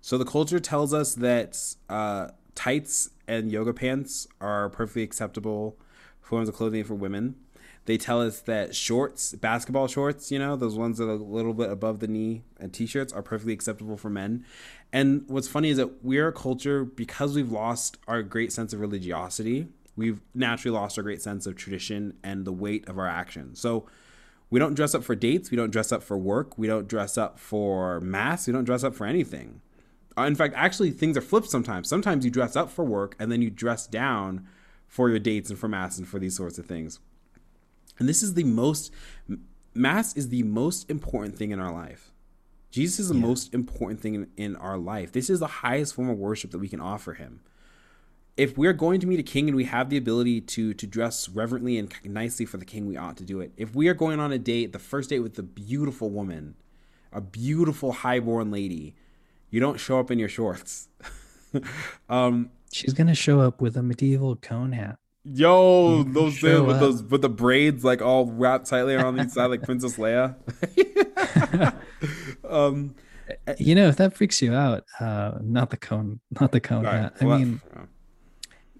So 0.00 0.16
the 0.16 0.24
culture 0.24 0.60
tells 0.60 0.94
us 0.94 1.14
that 1.16 1.58
uh, 1.88 2.28
tights 2.54 3.10
and 3.28 3.52
yoga 3.52 3.74
pants 3.74 4.26
are 4.40 4.70
perfectly 4.70 5.02
acceptable 5.02 5.78
forms 6.20 6.48
of 6.48 6.54
clothing 6.54 6.84
for 6.84 6.94
women. 6.94 7.36
They 7.90 7.98
tell 7.98 8.22
us 8.22 8.38
that 8.42 8.76
shorts, 8.76 9.32
basketball 9.32 9.88
shorts, 9.88 10.30
you 10.30 10.38
know, 10.38 10.54
those 10.54 10.76
ones 10.76 10.98
that 10.98 11.08
are 11.08 11.14
a 11.14 11.16
little 11.16 11.52
bit 11.52 11.70
above 11.70 11.98
the 11.98 12.06
knee 12.06 12.44
and 12.60 12.72
t 12.72 12.86
shirts 12.86 13.12
are 13.12 13.20
perfectly 13.20 13.52
acceptable 13.52 13.96
for 13.96 14.08
men. 14.08 14.44
And 14.92 15.24
what's 15.26 15.48
funny 15.48 15.70
is 15.70 15.76
that 15.78 16.04
we're 16.04 16.28
a 16.28 16.32
culture, 16.32 16.84
because 16.84 17.34
we've 17.34 17.50
lost 17.50 17.96
our 18.06 18.22
great 18.22 18.52
sense 18.52 18.72
of 18.72 18.78
religiosity, 18.78 19.66
we've 19.96 20.20
naturally 20.36 20.78
lost 20.78 20.98
our 20.98 21.02
great 21.02 21.20
sense 21.20 21.48
of 21.48 21.56
tradition 21.56 22.14
and 22.22 22.44
the 22.44 22.52
weight 22.52 22.88
of 22.88 22.96
our 22.96 23.08
actions. 23.08 23.58
So 23.58 23.86
we 24.50 24.60
don't 24.60 24.74
dress 24.74 24.94
up 24.94 25.02
for 25.02 25.16
dates, 25.16 25.50
we 25.50 25.56
don't 25.56 25.72
dress 25.72 25.90
up 25.90 26.04
for 26.04 26.16
work, 26.16 26.56
we 26.56 26.68
don't 26.68 26.86
dress 26.86 27.18
up 27.18 27.40
for 27.40 28.00
mass, 28.02 28.46
we 28.46 28.52
don't 28.52 28.62
dress 28.62 28.84
up 28.84 28.94
for 28.94 29.04
anything. 29.04 29.62
Uh, 30.16 30.22
in 30.22 30.36
fact, 30.36 30.54
actually, 30.56 30.92
things 30.92 31.16
are 31.16 31.22
flipped 31.22 31.50
sometimes. 31.50 31.88
Sometimes 31.88 32.24
you 32.24 32.30
dress 32.30 32.54
up 32.54 32.70
for 32.70 32.84
work 32.84 33.16
and 33.18 33.32
then 33.32 33.42
you 33.42 33.50
dress 33.50 33.88
down 33.88 34.46
for 34.86 35.10
your 35.10 35.18
dates 35.18 35.50
and 35.50 35.58
for 35.58 35.66
mass 35.66 35.98
and 35.98 36.06
for 36.06 36.20
these 36.20 36.36
sorts 36.36 36.56
of 36.56 36.66
things. 36.66 37.00
And 38.00 38.08
this 38.08 38.22
is 38.22 38.34
the 38.34 38.44
most, 38.44 38.92
Mass 39.74 40.16
is 40.16 40.30
the 40.30 40.42
most 40.42 40.90
important 40.90 41.36
thing 41.36 41.52
in 41.52 41.60
our 41.60 41.72
life. 41.72 42.10
Jesus 42.70 42.98
is 43.00 43.08
the 43.08 43.14
yeah. 43.14 43.26
most 43.26 43.52
important 43.54 44.00
thing 44.00 44.14
in, 44.14 44.28
in 44.36 44.56
our 44.56 44.78
life. 44.78 45.12
This 45.12 45.28
is 45.28 45.38
the 45.38 45.46
highest 45.46 45.94
form 45.94 46.08
of 46.08 46.18
worship 46.18 46.50
that 46.52 46.58
we 46.58 46.68
can 46.68 46.80
offer 46.80 47.14
him. 47.14 47.40
If 48.36 48.56
we're 48.56 48.72
going 48.72 49.00
to 49.00 49.06
meet 49.06 49.20
a 49.20 49.24
king 49.24 49.48
and 49.48 49.56
we 49.56 49.64
have 49.64 49.90
the 49.90 49.98
ability 49.98 50.40
to 50.40 50.72
to 50.72 50.86
dress 50.86 51.28
reverently 51.28 51.76
and 51.76 51.92
nicely 52.04 52.46
for 52.46 52.56
the 52.56 52.64
king, 52.64 52.86
we 52.86 52.96
ought 52.96 53.18
to 53.18 53.24
do 53.24 53.40
it. 53.40 53.52
If 53.56 53.74
we 53.74 53.88
are 53.88 53.94
going 53.94 54.18
on 54.18 54.32
a 54.32 54.38
date, 54.38 54.72
the 54.72 54.78
first 54.78 55.10
date 55.10 55.18
with 55.18 55.38
a 55.38 55.42
beautiful 55.42 56.08
woman, 56.08 56.54
a 57.12 57.20
beautiful 57.20 57.92
highborn 57.92 58.50
lady, 58.50 58.94
you 59.50 59.60
don't 59.60 59.78
show 59.78 59.98
up 59.98 60.10
in 60.10 60.18
your 60.18 60.28
shorts. 60.28 60.88
um, 62.08 62.50
She's 62.72 62.94
gonna 62.94 63.16
show 63.16 63.40
up 63.40 63.60
with 63.60 63.76
a 63.76 63.82
medieval 63.82 64.36
cone 64.36 64.72
hat. 64.72 64.98
Yo, 65.24 66.02
those 66.02 66.38
things 66.38 66.60
with 66.62 66.80
those 66.80 67.02
with 67.02 67.20
the 67.20 67.28
braids 67.28 67.84
like 67.84 68.00
all 68.00 68.26
wrapped 68.26 68.66
tightly 68.66 68.94
around 68.94 69.16
the 69.16 69.28
side 69.28 69.46
like 69.46 69.62
Princess 69.62 69.96
Leia. 69.96 70.34
um, 72.48 72.94
you 73.58 73.74
know, 73.74 73.88
if 73.88 73.96
that 73.96 74.14
freaks 74.14 74.40
you 74.40 74.54
out, 74.54 74.84
uh, 74.98 75.32
not 75.42 75.70
the 75.70 75.76
cone, 75.76 76.20
not 76.40 76.52
the 76.52 76.60
cone 76.60 76.84
right, 76.84 76.94
hat. 76.94 77.16
I 77.20 77.24
mean, 77.24 77.60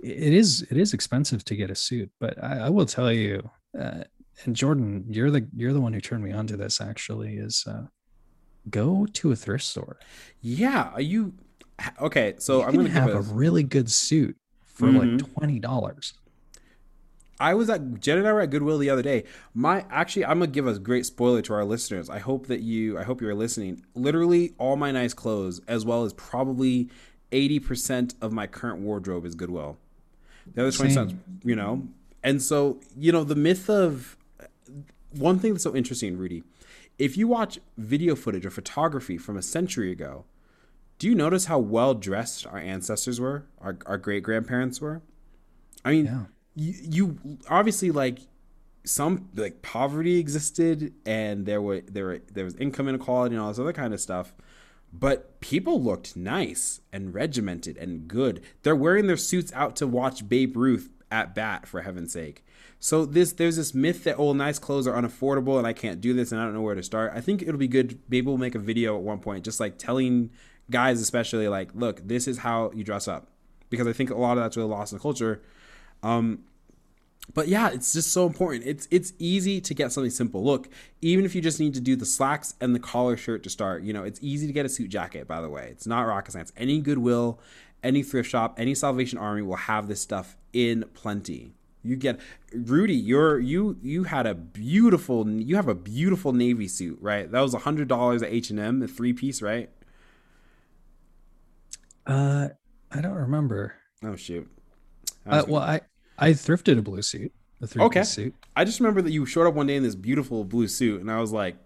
it 0.03 0.33
is 0.33 0.67
it 0.71 0.77
is 0.77 0.95
expensive 0.95 1.45
to 1.45 1.57
get 1.57 1.71
a 1.71 1.75
suit, 1.75 2.11
but 2.19 2.43
I, 2.43 2.61
I 2.61 2.71
will 2.71 2.87
tell 2.87 3.13
you, 3.13 3.51
uh, 3.79 4.05
and 4.45 4.57
Jordan, 4.57 5.05
you're 5.09 5.31
the 5.31 5.47
you're 5.55 5.73
the 5.73 5.81
one 5.81 5.93
who 5.93 6.01
turned 6.01 6.25
me 6.25 6.33
onto 6.33 6.57
this. 6.57 6.81
Actually, 6.81 7.37
is 7.37 7.65
uh, 7.67 7.87
go 8.71 9.07
to 9.13 9.33
a 9.33 9.37
thrift 9.37 9.65
store. 9.65 9.99
Yeah, 10.41 10.91
are 10.95 11.01
you 11.01 11.35
okay? 12.01 12.35
So 12.39 12.61
you 12.61 12.65
I'm 12.65 12.75
going 12.75 12.87
to 12.87 12.93
have 12.93 13.11
a, 13.11 13.19
a 13.19 13.21
really 13.21 13.63
good 13.63 13.91
suit 13.91 14.37
for 14.65 14.89
mm-hmm. 14.89 15.17
like 15.17 15.35
twenty 15.35 15.59
dollars. 15.59 16.15
I 17.41 17.55
was 17.55 17.71
at 17.71 18.01
Jen 18.01 18.19
and 18.19 18.29
I 18.29 18.33
were 18.35 18.43
at 18.43 18.51
Goodwill 18.51 18.77
the 18.77 18.91
other 18.91 19.03
day. 19.03 19.25
My 19.55 19.87
actually, 19.91 20.27
I'm 20.27 20.41
gonna 20.41 20.49
give 20.49 20.67
a 20.67 20.79
great 20.79 21.07
spoiler 21.07 21.41
to 21.43 21.55
our 21.55 21.65
listeners. 21.65 22.11
I 22.11 22.19
hope 22.19 22.47
that 22.49 22.61
you, 22.61 22.99
I 22.99 23.03
hope 23.03 23.23
you're 23.23 23.35
listening. 23.35 23.83
Literally, 23.95 24.53
all 24.59 24.77
my 24.77 24.91
nice 24.91 25.15
clothes, 25.15 25.63
as 25.67 25.87
well 25.87 26.05
as 26.05 26.13
probably 26.13 26.91
eighty 27.33 27.59
percent 27.59 28.15
of 28.21 28.31
my 28.31 28.47
current 28.47 28.81
wardrobe, 28.81 29.25
is 29.25 29.35
Goodwill. 29.35 29.79
The 30.55 30.63
other 30.63 30.73
twenty 30.73 30.91
percent, 30.91 31.19
you 31.43 31.57
know. 31.57 31.89
And 32.23 32.43
so, 32.43 32.79
you 32.95 33.11
know, 33.11 33.25
the 33.25 33.35
myth 33.35 33.71
of 33.71 34.19
one 35.11 35.39
thing 35.39 35.55
that's 35.55 35.65
so 35.65 35.75
interesting, 35.75 36.19
Rudy. 36.19 36.45
If 36.99 37.17
you 37.17 37.27
watch 37.27 37.59
video 37.79 38.15
footage 38.15 38.45
or 38.45 38.51
photography 38.51 39.17
from 39.17 39.39
a 39.39 39.43
century 39.43 39.91
ago, 39.91 40.27
do 40.99 41.09
you 41.09 41.15
notice 41.15 41.47
how 41.47 41.59
well 41.59 41.95
dressed 41.95 42.47
our 42.47 42.59
ancestors 42.59 43.19
were, 43.19 43.47
our, 43.59 43.79
our 43.87 43.97
great 43.97 44.23
grandparents 44.23 44.83
were? 44.83 45.01
I 45.83 45.93
mean, 45.93 46.05
yeah 46.05 46.25
you, 46.61 46.75
you 46.83 47.39
obviously 47.49 47.91
like 47.91 48.19
some 48.85 49.29
like 49.35 49.63
poverty 49.63 50.19
existed 50.19 50.93
and 51.07 51.47
there 51.47 51.63
were 51.63 51.81
there 51.81 52.05
were 52.05 52.21
there 52.33 52.45
was 52.45 52.55
income 52.57 52.89
inequality 52.89 53.35
and 53.35 53.43
all 53.43 53.49
this 53.49 53.59
other 53.59 53.73
kind 53.73 53.95
of 53.95 54.01
stuff 54.01 54.35
but 54.93 55.41
people 55.41 55.81
looked 55.81 56.17
nice 56.17 56.81
and 56.93 57.15
regimented 57.15 57.77
and 57.77 58.09
good. 58.09 58.43
They're 58.63 58.75
wearing 58.75 59.07
their 59.07 59.17
suits 59.17 59.53
out 59.55 59.77
to 59.77 59.87
watch 59.87 60.29
babe 60.29 60.57
ruth 60.57 60.91
at 61.13 61.35
bat 61.35 61.67
for 61.67 61.83
heaven's 61.83 62.13
sake. 62.13 62.45
So 62.81 63.05
this 63.05 63.33
there's 63.33 63.57
this 63.57 63.75
myth 63.75 64.05
that 64.05 64.17
oh 64.17 64.33
nice 64.33 64.59
clothes 64.59 64.87
are 64.87 65.01
unaffordable 65.01 65.59
and 65.59 65.67
i 65.67 65.73
can't 65.73 66.01
do 66.01 66.15
this 66.15 66.33
and 66.33 66.41
i 66.41 66.45
don't 66.45 66.55
know 66.55 66.63
where 66.63 66.75
to 66.75 66.83
start. 66.83 67.13
I 67.15 67.21
think 67.21 67.43
it'll 67.43 67.57
be 67.57 67.69
good. 67.69 68.01
Maybe 68.09 68.27
we'll 68.27 68.39
make 68.39 68.55
a 68.55 68.61
video 68.61 68.97
at 68.97 69.03
one 69.03 69.21
point 69.21 69.45
just 69.45 69.61
like 69.61 69.79
telling 69.79 70.31
guys 70.71 71.01
especially 71.01 71.49
like 71.49 71.71
look 71.75 72.07
this 72.07 72.29
is 72.29 72.39
how 72.39 72.73
you 72.75 72.85
dress 72.85 73.07
up. 73.07 73.29
Because 73.69 73.87
i 73.87 73.93
think 73.93 74.11
a 74.11 74.17
lot 74.17 74.37
of 74.37 74.45
that's 74.45 74.57
really 74.57 74.69
lost 74.69 74.93
in 74.93 74.99
the 74.99 75.03
culture. 75.03 75.43
Um, 76.03 76.45
but 77.35 77.49
yeah, 77.49 77.69
it's 77.69 77.93
just 77.93 78.13
so 78.13 78.27
important. 78.27 78.65
It's 78.67 78.89
it's 78.91 79.13
easy 79.19 79.61
to 79.61 79.75
get 79.75 79.93
something 79.93 80.11
simple. 80.11 80.45
Look, 80.45 80.69
even 81.01 81.25
if 81.25 81.35
you 81.35 81.41
just 81.41 81.61
need 81.61 81.75
to 81.75 81.81
do 81.81 81.97
the 81.97 82.07
slacks 82.07 82.55
and 82.61 82.75
the 82.75 82.81
collar 82.81 83.17
shirt 83.17 83.43
to 83.45 83.51
start, 83.51 83.83
you 83.83 83.93
know, 83.93 84.03
it's 84.03 84.19
easy 84.23 84.47
to 84.47 84.53
get 84.53 84.67
a 84.67 84.69
suit 84.69 84.89
jacket, 84.89 85.29
by 85.29 85.41
the 85.41 85.49
way. 85.49 85.69
It's 85.71 85.87
not 85.87 86.03
rocket 86.03 86.33
science. 86.33 86.53
Any 86.57 86.81
Goodwill, 86.81 87.39
any 87.83 88.03
thrift 88.03 88.31
shop, 88.31 88.55
any 88.59 88.75
Salvation 88.75 89.19
Army 89.19 89.43
will 89.43 89.57
have 89.57 89.89
this 89.89 90.01
stuff 90.01 90.37
in 90.53 90.85
plenty. 90.95 91.53
You 91.83 91.97
get 91.97 92.21
Rudy, 92.53 92.95
you're 92.95 93.39
you 93.39 93.79
you 93.81 94.05
had 94.05 94.27
a 94.27 94.35
beautiful 94.35 95.29
you 95.29 95.57
have 95.57 95.69
a 95.69 95.75
beautiful 95.75 96.33
navy 96.33 96.69
suit, 96.69 96.99
right? 97.01 97.31
That 97.31 97.41
was 97.41 97.55
a 97.55 97.61
hundred 97.61 97.89
dollars 97.89 98.23
at 98.23 98.31
H 98.31 98.51
and 98.51 98.59
M, 98.59 98.81
the 98.81 98.89
three 98.89 99.13
piece, 99.13 99.41
right? 99.41 99.71
Uh 102.07 102.49
I 102.91 103.01
don't 103.01 103.15
remember. 103.15 103.75
Oh 104.03 104.17
shoot. 104.17 104.51
Uh, 105.27 105.45
well, 105.47 105.63
I 105.63 105.81
I 106.21 106.33
thrifted 106.33 106.79
a 106.79 106.83
blue 106.83 107.03
suit, 107.03 107.33
a 107.63 107.67
three 107.67 107.83
okay. 107.85 108.03
suit. 108.03 108.35
I 108.55 108.65
just 108.65 108.79
remember 108.79 109.03
that 109.03 109.11
you 109.11 109.25
showed 109.25 109.47
up 109.47 109.55
one 109.55 109.67
day 109.67 109.77
in 109.77 109.83
this 109.83 109.95
beautiful 109.95 110.45
blue 110.45 110.69
suit, 110.69 111.01
and 111.01 111.11
I 111.11 111.19
was 111.19 111.33
like, 111.33 111.57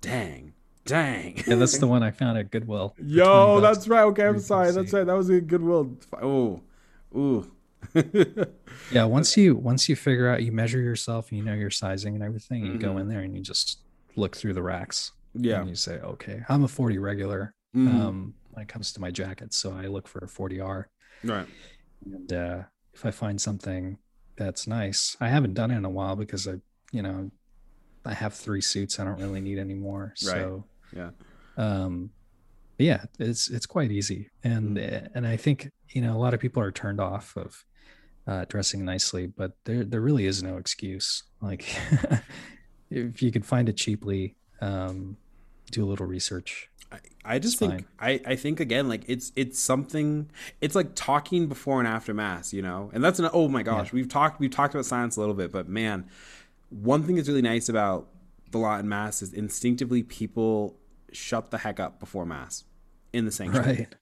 "Dang, 0.00 0.52
dang!" 0.84 1.42
Yeah, 1.46 1.56
that's 1.56 1.78
the 1.78 1.86
one 1.88 2.02
I 2.02 2.10
found 2.10 2.36
at 2.36 2.50
Goodwill. 2.50 2.94
Yo, 3.02 3.60
that's 3.60 3.88
right. 3.88 4.02
Okay, 4.04 4.26
I'm 4.26 4.40
sorry. 4.40 4.70
That's 4.72 4.92
right. 4.92 5.06
That 5.06 5.16
was 5.16 5.30
a 5.30 5.40
Goodwill. 5.40 5.96
Oh, 6.20 6.60
ooh. 7.16 7.50
yeah, 8.92 9.04
once 9.04 9.36
you 9.36 9.56
once 9.56 9.88
you 9.88 9.96
figure 9.96 10.28
out, 10.28 10.42
you 10.42 10.52
measure 10.52 10.80
yourself, 10.80 11.30
and 11.30 11.38
you 11.38 11.44
know 11.44 11.54
your 11.54 11.70
sizing 11.70 12.14
and 12.14 12.22
everything. 12.22 12.64
You 12.64 12.72
mm-hmm. 12.72 12.78
go 12.78 12.98
in 12.98 13.08
there 13.08 13.20
and 13.20 13.34
you 13.34 13.42
just 13.42 13.78
look 14.16 14.36
through 14.36 14.52
the 14.52 14.62
racks. 14.62 15.12
Yeah, 15.34 15.60
and 15.60 15.68
you 15.70 15.76
say, 15.76 15.98
"Okay, 15.98 16.42
I'm 16.48 16.62
a 16.62 16.68
40 16.68 16.98
regular." 16.98 17.54
Mm-hmm. 17.74 18.00
Um, 18.02 18.34
when 18.52 18.62
it 18.62 18.68
comes 18.68 18.92
to 18.92 19.00
my 19.00 19.10
jackets, 19.10 19.56
so 19.56 19.72
I 19.72 19.86
look 19.86 20.06
for 20.06 20.18
a 20.18 20.26
40R. 20.26 20.84
Right. 21.24 21.46
And 22.04 22.32
uh, 22.32 22.62
if 22.94 23.06
I 23.06 23.10
find 23.10 23.40
something 23.40 23.98
that's 24.36 24.66
nice, 24.66 25.16
I 25.20 25.28
haven't 25.28 25.54
done 25.54 25.70
it 25.70 25.76
in 25.76 25.84
a 25.84 25.90
while 25.90 26.16
because 26.16 26.48
I, 26.48 26.54
you 26.92 27.02
know, 27.02 27.30
I 28.04 28.14
have 28.14 28.34
three 28.34 28.60
suits. 28.60 28.98
I 28.98 29.04
don't 29.04 29.20
really 29.20 29.40
need 29.40 29.58
any 29.58 29.74
more. 29.74 30.12
So 30.16 30.64
right. 30.92 31.10
yeah. 31.56 31.64
Um, 31.64 32.10
yeah, 32.78 33.04
it's 33.18 33.48
it's 33.48 33.66
quite 33.66 33.92
easy, 33.92 34.30
and 34.42 34.76
mm. 34.76 35.08
and 35.14 35.26
I 35.26 35.36
think 35.36 35.70
you 35.90 36.02
know 36.02 36.16
a 36.16 36.18
lot 36.18 36.34
of 36.34 36.40
people 36.40 36.62
are 36.62 36.72
turned 36.72 37.00
off 37.00 37.36
of 37.36 37.64
uh, 38.26 38.44
dressing 38.48 38.84
nicely, 38.84 39.26
but 39.26 39.52
there 39.64 39.84
there 39.84 40.00
really 40.00 40.26
is 40.26 40.42
no 40.42 40.56
excuse. 40.56 41.24
Like 41.40 41.76
if 42.90 43.22
you 43.22 43.30
could 43.30 43.44
find 43.44 43.68
it 43.68 43.76
cheaply, 43.76 44.36
um, 44.60 45.16
do 45.70 45.84
a 45.84 45.86
little 45.86 46.06
research. 46.06 46.70
I 47.24 47.38
just 47.38 47.60
it's 47.60 47.72
think 47.72 47.86
I, 47.98 48.20
I 48.26 48.36
think 48.36 48.60
again 48.60 48.88
like 48.88 49.04
it's 49.06 49.32
it's 49.36 49.58
something 49.58 50.30
it's 50.60 50.74
like 50.74 50.94
talking 50.94 51.46
before 51.46 51.78
and 51.78 51.88
after 51.88 52.12
mass 52.12 52.52
you 52.52 52.62
know? 52.62 52.90
And 52.92 53.02
that's 53.02 53.18
an 53.18 53.28
oh 53.32 53.48
my 53.48 53.62
gosh 53.62 53.88
yeah. 53.88 53.94
we've 53.94 54.08
talked 54.08 54.40
we've 54.40 54.50
talked 54.50 54.74
about 54.74 54.86
science 54.86 55.16
a 55.16 55.20
little 55.20 55.34
bit 55.34 55.52
but 55.52 55.68
man 55.68 56.08
one 56.70 57.02
thing 57.02 57.16
that's 57.16 57.28
really 57.28 57.42
nice 57.42 57.68
about 57.68 58.08
the 58.50 58.58
Latin 58.58 58.88
mass 58.88 59.22
is 59.22 59.32
instinctively 59.32 60.02
people 60.02 60.76
shut 61.12 61.50
the 61.50 61.58
heck 61.58 61.80
up 61.80 62.00
before 62.00 62.24
mass 62.24 62.64
in 63.12 63.24
the 63.24 63.32
sanctuary. 63.32 63.66
Right. 63.66 63.94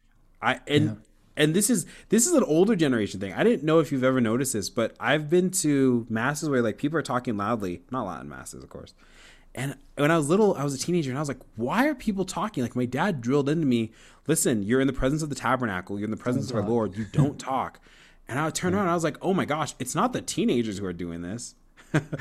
I 0.43 0.61
and 0.67 0.85
yeah. 0.85 0.95
and 1.37 1.55
this 1.55 1.71
is 1.71 1.87
this 2.09 2.27
is 2.27 2.33
an 2.33 2.45
older 2.45 2.77
generation 2.77 3.21
thing. 3.21 3.33
I 3.33 3.45
didn't 3.45 3.65
know 3.65 3.81
if 3.81 3.93
you've 3.93 4.05
ever 4.05 4.21
noticed 4.21 4.53
this 4.53 4.71
but 4.71 4.97
I've 4.99 5.29
been 5.29 5.51
to 5.51 6.07
masses 6.09 6.49
where 6.49 6.63
like 6.63 6.79
people 6.79 6.99
are 6.99 7.03
talking 7.03 7.37
loudly 7.37 7.83
not 7.91 8.07
Latin 8.07 8.29
masses 8.29 8.63
of 8.63 8.71
course 8.71 8.95
and 9.55 9.77
when 9.97 10.11
I 10.11 10.17
was 10.17 10.29
little, 10.29 10.55
I 10.55 10.65
was 10.65 10.75
a 10.75 10.79
teenager 10.79 11.11
and 11.11 11.19
I 11.19 11.21
was 11.21 11.29
like, 11.29 11.41
why 11.57 11.87
are 11.87 11.95
people 11.95 12.25
talking? 12.25 12.63
Like 12.63 12.77
my 12.77 12.85
dad 12.85 13.21
drilled 13.21 13.49
into 13.49 13.67
me, 13.67 13.91
listen, 14.27 14.63
you're 14.63 14.81
in 14.81 14.87
the 14.87 14.93
presence 14.93 15.23
of 15.23 15.29
the 15.29 15.35
tabernacle, 15.35 15.99
you're 15.99 16.05
in 16.07 16.11
the 16.11 16.17
presence 16.17 16.49
don't 16.49 16.59
of 16.59 16.63
talk. 16.63 16.69
our 16.69 16.75
Lord, 16.75 16.97
you 16.97 17.05
don't 17.13 17.39
talk. 17.39 17.81
And 18.29 18.39
I 18.39 18.45
would 18.45 18.55
turn 18.55 18.75
around 18.75 18.83
and 18.83 18.91
I 18.91 18.95
was 18.95 19.03
like, 19.03 19.17
oh 19.23 19.35
my 19.35 19.45
gosh, 19.45 19.75
it's 19.81 19.95
not 19.95 20.13
the 20.13 20.23
teenagers 20.23 20.79
who 20.79 20.87
are 20.87 20.93
doing 20.93 21.23
this. 21.23 21.57
yeah, 21.93 22.01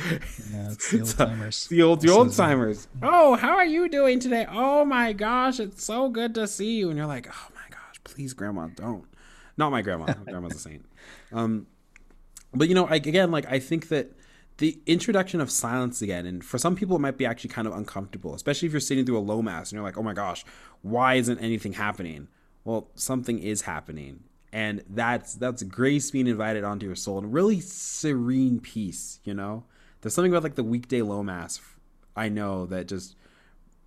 it's 0.71 0.89
the 0.89 0.99
old 1.01 1.17
timers. 1.17 1.67
the 1.67 1.81
old 1.83 2.01
the 2.01 2.09
old 2.09 2.33
timers. 2.35 2.87
Oh, 3.03 3.35
how 3.35 3.55
are 3.55 3.65
you 3.65 3.87
doing 3.87 4.19
today? 4.19 4.47
Oh 4.49 4.83
my 4.85 5.13
gosh, 5.13 5.59
it's 5.59 5.83
so 5.83 6.09
good 6.09 6.33
to 6.33 6.47
see 6.47 6.77
you. 6.77 6.89
And 6.89 6.97
you're 6.97 7.05
like, 7.05 7.27
oh 7.29 7.47
my 7.53 7.61
gosh, 7.69 8.01
please, 8.03 8.33
grandma, 8.33 8.69
don't. 8.73 9.05
Not 9.55 9.69
my 9.69 9.83
grandma. 9.83 10.13
Grandma's 10.25 10.55
a 10.55 10.59
saint. 10.59 10.85
Um, 11.31 11.67
but 12.55 12.69
you 12.69 12.73
know, 12.73 12.87
I, 12.87 12.95
again, 12.95 13.29
like 13.29 13.45
I 13.45 13.59
think 13.59 13.89
that 13.89 14.11
the 14.59 14.77
introduction 14.85 15.41
of 15.41 15.49
silence 15.49 16.01
again, 16.01 16.25
and 16.25 16.43
for 16.43 16.57
some 16.57 16.75
people 16.75 16.95
it 16.95 16.99
might 16.99 17.17
be 17.17 17.25
actually 17.25 17.49
kind 17.49 17.67
of 17.67 17.73
uncomfortable, 17.75 18.35
especially 18.35 18.67
if 18.67 18.73
you're 18.73 18.81
sitting 18.81 19.05
through 19.05 19.17
a 19.17 19.19
low 19.19 19.41
mass 19.41 19.71
and 19.71 19.77
you're 19.77 19.83
like, 19.83 19.97
oh 19.97 20.03
my 20.03 20.13
gosh, 20.13 20.45
why 20.81 21.15
isn't 21.15 21.39
anything 21.39 21.73
happening? 21.73 22.27
Well, 22.65 22.89
something 22.93 23.39
is 23.39 23.63
happening. 23.63 24.23
And 24.51 24.83
that's 24.89 25.35
that's 25.35 25.63
grace 25.63 26.11
being 26.11 26.27
invited 26.27 26.63
onto 26.63 26.85
your 26.85 26.95
soul 26.95 27.19
and 27.19 27.33
really 27.33 27.61
serene 27.61 28.59
peace, 28.59 29.19
you 29.23 29.33
know? 29.33 29.63
There's 30.01 30.13
something 30.13 30.31
about 30.31 30.43
like 30.43 30.55
the 30.55 30.63
weekday 30.63 31.01
low 31.01 31.23
mass 31.23 31.61
I 32.15 32.27
know 32.29 32.65
that 32.65 32.87
just 32.87 33.15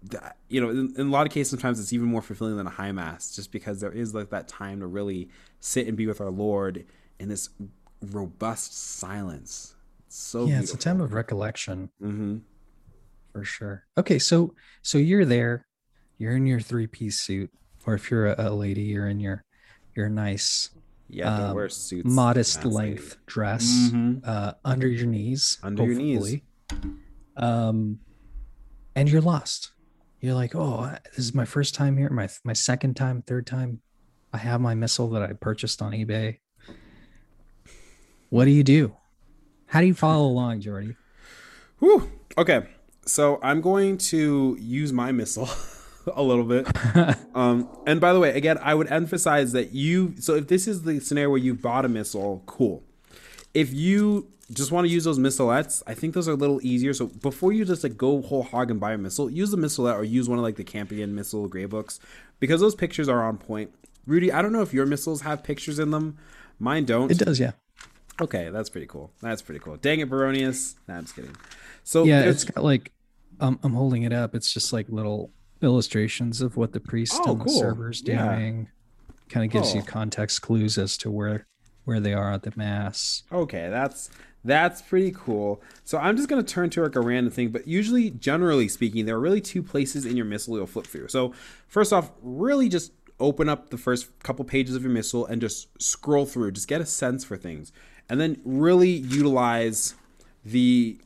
that, 0.04 0.36
you 0.48 0.60
know, 0.60 0.70
in, 0.70 0.94
in, 0.96 1.06
a 1.08 1.10
lot 1.10 1.26
of 1.26 1.32
cases, 1.32 1.50
sometimes 1.50 1.78
it's 1.78 1.92
even 1.92 2.06
more 2.06 2.22
fulfilling 2.22 2.56
than 2.56 2.66
a 2.66 2.70
high 2.70 2.92
mass, 2.92 3.36
just 3.36 3.52
because 3.52 3.80
there 3.80 3.92
is 3.92 4.14
like 4.14 4.30
that 4.30 4.48
time 4.48 4.80
to 4.80 4.86
really 4.86 5.28
sit 5.60 5.86
and 5.86 5.96
be 5.96 6.06
with 6.06 6.20
our 6.20 6.30
Lord 6.30 6.86
in 7.18 7.28
this 7.28 7.50
robust 8.00 8.76
silence 8.76 9.74
so 10.12 10.40
yeah, 10.40 10.58
beautiful. 10.58 10.62
it's 10.62 10.74
a 10.74 10.76
time 10.76 11.00
of 11.00 11.14
recollection. 11.14 11.90
Mm-hmm. 12.02 12.38
For 13.32 13.44
sure. 13.44 13.86
Okay, 13.96 14.18
so 14.18 14.54
so 14.82 14.98
you're 14.98 15.24
there, 15.24 15.66
you're 16.18 16.36
in 16.36 16.44
your 16.44 16.60
three 16.60 16.86
piece 16.86 17.20
suit, 17.20 17.50
or 17.86 17.94
if 17.94 18.10
you're 18.10 18.26
a, 18.26 18.50
a, 18.50 18.50
lady, 18.50 18.82
you're 18.82 19.08
in 19.08 19.20
your 19.20 19.42
your 19.96 20.10
nice 20.10 20.70
yeah, 21.08 21.50
um, 21.50 21.68
suits 21.70 22.04
modest 22.04 22.64
length 22.64 23.16
dress 23.26 23.64
mm-hmm. 23.64 24.18
uh, 24.24 24.52
under 24.64 24.86
your 24.86 25.06
knees, 25.06 25.58
under 25.62 25.86
hopefully. 25.86 26.44
your 26.70 26.80
knees. 26.82 26.96
Um, 27.38 27.98
and 28.94 29.10
you're 29.10 29.22
lost. 29.22 29.72
You're 30.20 30.34
like, 30.34 30.54
oh, 30.54 30.94
this 31.16 31.24
is 31.24 31.34
my 31.34 31.46
first 31.46 31.74
time 31.74 31.96
here, 31.96 32.10
my 32.10 32.28
my 32.44 32.52
second 32.52 32.96
time, 32.96 33.22
third 33.22 33.46
time. 33.46 33.80
I 34.30 34.38
have 34.38 34.60
my 34.60 34.74
missal 34.74 35.08
that 35.10 35.22
I 35.22 35.32
purchased 35.32 35.80
on 35.80 35.92
eBay. 35.92 36.38
What 38.28 38.44
do 38.44 38.50
you 38.50 38.62
do? 38.62 38.94
How 39.72 39.80
do 39.80 39.86
you 39.86 39.94
follow 39.94 40.26
along, 40.26 40.60
Jordy? 40.60 40.96
Whew. 41.78 42.12
Okay. 42.36 42.66
So 43.06 43.40
I'm 43.42 43.62
going 43.62 43.96
to 43.98 44.54
use 44.60 44.92
my 44.92 45.12
missal 45.12 45.48
a 46.14 46.22
little 46.22 46.44
bit. 46.44 46.68
um, 47.34 47.66
and 47.86 47.98
by 47.98 48.12
the 48.12 48.20
way, 48.20 48.36
again, 48.36 48.58
I 48.60 48.74
would 48.74 48.92
emphasize 48.92 49.52
that 49.52 49.72
you. 49.72 50.14
So 50.18 50.34
if 50.34 50.48
this 50.48 50.68
is 50.68 50.82
the 50.82 51.00
scenario 51.00 51.30
where 51.30 51.38
you 51.38 51.54
bought 51.54 51.86
a 51.86 51.88
missal, 51.88 52.42
cool. 52.44 52.84
If 53.54 53.72
you 53.72 54.28
just 54.52 54.72
want 54.72 54.86
to 54.86 54.92
use 54.92 55.04
those 55.04 55.18
missalettes, 55.18 55.82
I 55.86 55.94
think 55.94 56.12
those 56.12 56.28
are 56.28 56.32
a 56.32 56.36
little 56.36 56.60
easier. 56.62 56.92
So 56.92 57.06
before 57.06 57.54
you 57.54 57.64
just 57.64 57.82
like 57.82 57.96
go 57.96 58.20
whole 58.20 58.42
hog 58.42 58.70
and 58.70 58.78
buy 58.78 58.92
a 58.92 58.98
missal, 58.98 59.30
use 59.30 59.52
the 59.52 59.56
missalette 59.56 59.96
or 59.96 60.04
use 60.04 60.28
one 60.28 60.38
of 60.38 60.44
like 60.44 60.56
the 60.56 60.64
Campion 60.64 61.14
missal 61.14 61.48
gray 61.48 61.64
books 61.64 61.98
because 62.40 62.60
those 62.60 62.74
pictures 62.74 63.08
are 63.08 63.24
on 63.24 63.38
point. 63.38 63.72
Rudy, 64.06 64.30
I 64.30 64.42
don't 64.42 64.52
know 64.52 64.60
if 64.60 64.74
your 64.74 64.84
missals 64.84 65.22
have 65.22 65.42
pictures 65.42 65.78
in 65.78 65.92
them. 65.92 66.18
Mine 66.58 66.84
don't. 66.84 67.10
It 67.10 67.16
does, 67.16 67.40
yeah. 67.40 67.52
Okay, 68.20 68.50
that's 68.50 68.68
pretty 68.68 68.86
cool. 68.86 69.10
That's 69.20 69.42
pretty 69.42 69.60
cool. 69.60 69.76
Dang 69.76 70.00
it, 70.00 70.10
Baronius. 70.10 70.74
Nah, 70.86 70.98
I'm 70.98 71.04
just 71.04 71.16
kidding. 71.16 71.34
So 71.84 72.04
yeah, 72.04 72.20
it's 72.20 72.44
got 72.44 72.62
like 72.62 72.92
um, 73.40 73.58
I'm 73.62 73.72
holding 73.72 74.02
it 74.02 74.12
up. 74.12 74.34
It's 74.34 74.52
just 74.52 74.72
like 74.72 74.88
little 74.88 75.30
illustrations 75.62 76.40
of 76.40 76.56
what 76.56 76.72
the 76.72 76.80
priest 76.80 77.14
oh, 77.24 77.32
and 77.32 77.40
cool. 77.40 77.52
the 77.52 77.58
server's 77.58 78.00
doing. 78.00 78.18
Yeah. 78.18 79.24
Kind 79.28 79.46
of 79.46 79.52
gives 79.52 79.72
oh. 79.72 79.76
you 79.76 79.82
context 79.82 80.42
clues 80.42 80.78
as 80.78 80.96
to 80.98 81.10
where 81.10 81.46
where 81.84 82.00
they 82.00 82.12
are 82.12 82.32
at 82.32 82.42
the 82.42 82.52
mass. 82.54 83.22
Okay, 83.32 83.68
that's 83.70 84.10
that's 84.44 84.82
pretty 84.82 85.12
cool. 85.12 85.62
So 85.84 85.98
I'm 85.98 86.16
just 86.16 86.28
gonna 86.28 86.42
turn 86.42 86.68
to 86.70 86.82
like 86.82 86.96
a 86.96 87.00
random 87.00 87.32
thing, 87.32 87.48
but 87.48 87.66
usually, 87.66 88.10
generally 88.10 88.68
speaking, 88.68 89.06
there 89.06 89.16
are 89.16 89.20
really 89.20 89.40
two 89.40 89.62
places 89.62 90.04
in 90.04 90.16
your 90.16 90.26
missal 90.26 90.56
you'll 90.56 90.66
flip 90.66 90.86
through. 90.86 91.08
So 91.08 91.32
first 91.66 91.92
off, 91.92 92.12
really 92.20 92.68
just 92.68 92.92
open 93.18 93.48
up 93.48 93.70
the 93.70 93.78
first 93.78 94.18
couple 94.22 94.44
pages 94.44 94.74
of 94.74 94.82
your 94.82 94.90
missal 94.90 95.24
and 95.26 95.40
just 95.40 95.68
scroll 95.80 96.26
through. 96.26 96.52
Just 96.52 96.68
get 96.68 96.80
a 96.80 96.86
sense 96.86 97.24
for 97.24 97.36
things 97.36 97.72
and 98.12 98.20
then 98.20 98.38
really 98.44 98.90
utilize 98.90 99.94
the 100.44 100.98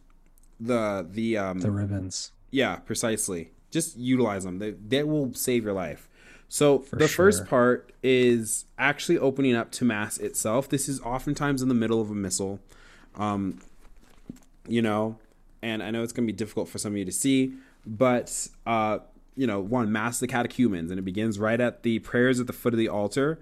the 0.59 1.07
the 1.09 1.39
um 1.39 1.61
the 1.61 1.71
ribbons. 1.71 2.33
Yeah, 2.51 2.77
precisely. 2.77 3.53
Just 3.71 3.97
utilize 3.97 4.43
them. 4.43 4.59
They 4.59 4.73
they 4.73 5.05
will 5.05 5.33
save 5.33 5.63
your 5.63 5.73
life. 5.73 6.09
So 6.49 6.81
For 6.81 6.97
the 6.97 7.07
sure. 7.07 7.27
first 7.27 7.47
part 7.47 7.93
is 8.03 8.65
actually 8.77 9.19
opening 9.19 9.55
up 9.55 9.71
to 9.73 9.85
mass 9.85 10.19
itself. 10.19 10.69
This 10.69 10.89
is 10.89 11.01
oftentimes 11.01 11.63
in 11.63 11.69
the 11.69 11.75
middle 11.75 12.01
of 12.01 12.11
a 12.11 12.15
missal. 12.15 12.59
Um, 13.15 13.61
you 14.67 14.83
know, 14.83 15.17
and 15.63 15.85
I 15.85 15.93
know 15.93 16.03
it's 16.03 16.13
going 16.13 16.27
to 16.27 16.33
be 16.33 16.37
difficult 16.37 16.69
for 16.69 16.79
some 16.79 16.93
of 16.93 16.99
you 16.99 17.05
to 17.05 17.13
see, 17.13 17.55
but, 17.87 18.49
uh, 18.67 18.99
you 19.37 19.47
know, 19.47 19.61
one, 19.61 19.91
Mass 19.93 20.17
of 20.17 20.21
the 20.21 20.33
Catechumens, 20.33 20.91
and 20.91 20.99
it 20.99 21.05
begins 21.05 21.39
right 21.39 21.61
at 21.61 21.83
the 21.83 22.01
prayers 22.01 22.41
at 22.41 22.47
the 22.47 22.53
foot 22.53 22.75
of 22.75 22.79
the 22.79 22.89
altar. 22.89 23.39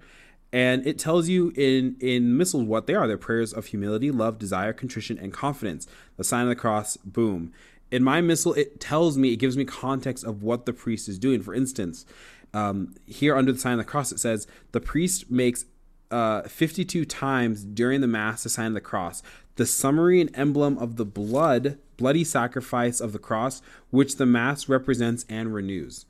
And 0.55 0.87
it 0.87 0.97
tells 0.97 1.27
you 1.27 1.51
in, 1.57 1.97
in 1.99 2.37
missals 2.37 2.63
what 2.63 2.87
they 2.87 2.93
are. 2.93 3.09
They're 3.09 3.17
prayers 3.17 3.51
of 3.51 3.65
humility, 3.65 4.09
love, 4.09 4.39
desire, 4.39 4.71
contrition, 4.71 5.19
and 5.19 5.33
confidence. 5.33 5.85
The 6.15 6.23
sign 6.23 6.43
of 6.43 6.47
the 6.47 6.55
cross, 6.55 6.95
boom. 6.95 7.51
In 7.91 8.05
my 8.05 8.21
missal, 8.21 8.53
it 8.53 8.79
tells 8.79 9.17
me, 9.17 9.33
it 9.33 9.35
gives 9.35 9.57
me 9.57 9.65
context 9.65 10.23
of 10.23 10.43
what 10.43 10.65
the 10.65 10.71
priest 10.71 11.09
is 11.09 11.19
doing. 11.19 11.41
For 11.41 11.53
instance, 11.53 12.05
um, 12.53 12.95
here 13.05 13.35
under 13.35 13.51
the 13.51 13.59
sign 13.59 13.73
of 13.73 13.79
the 13.79 13.83
cross, 13.83 14.13
it 14.13 14.19
says, 14.21 14.47
the 14.71 14.79
priest 14.79 15.29
makes 15.29 15.65
uh, 16.09 16.43
52 16.43 17.03
times 17.03 17.65
during 17.65 17.99
the 17.99 18.07
Mass 18.07 18.43
the 18.43 18.49
sign 18.49 18.67
of 18.67 18.75
the 18.75 18.81
cross 18.81 19.21
the 19.57 19.65
summary 19.65 20.21
and 20.21 20.29
emblem 20.37 20.77
of 20.77 20.95
the 20.95 21.05
blood, 21.05 21.77
bloody 21.97 22.23
sacrifice 22.23 23.01
of 23.01 23.11
the 23.13 23.19
cross, 23.19 23.61
which 23.89 24.15
the 24.15 24.25
Mass 24.25 24.69
represents 24.69 25.25
and 25.27 25.53
renews. 25.53 26.05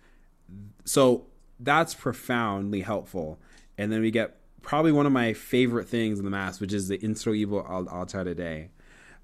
So 0.83 1.25
that's 1.59 1.93
profoundly 1.93 2.81
helpful. 2.81 3.39
And 3.77 3.91
then 3.91 4.01
we 4.01 4.11
get 4.11 4.37
probably 4.61 4.91
one 4.91 5.05
of 5.05 5.11
my 5.11 5.33
favorite 5.33 5.87
things 5.87 6.19
in 6.19 6.25
the 6.25 6.31
Mass, 6.31 6.59
which 6.59 6.73
is 6.73 6.87
the 6.87 6.97
Introibo 6.97 7.63
ad 7.65 7.87
altare 7.87 8.35
Dei. 8.35 8.69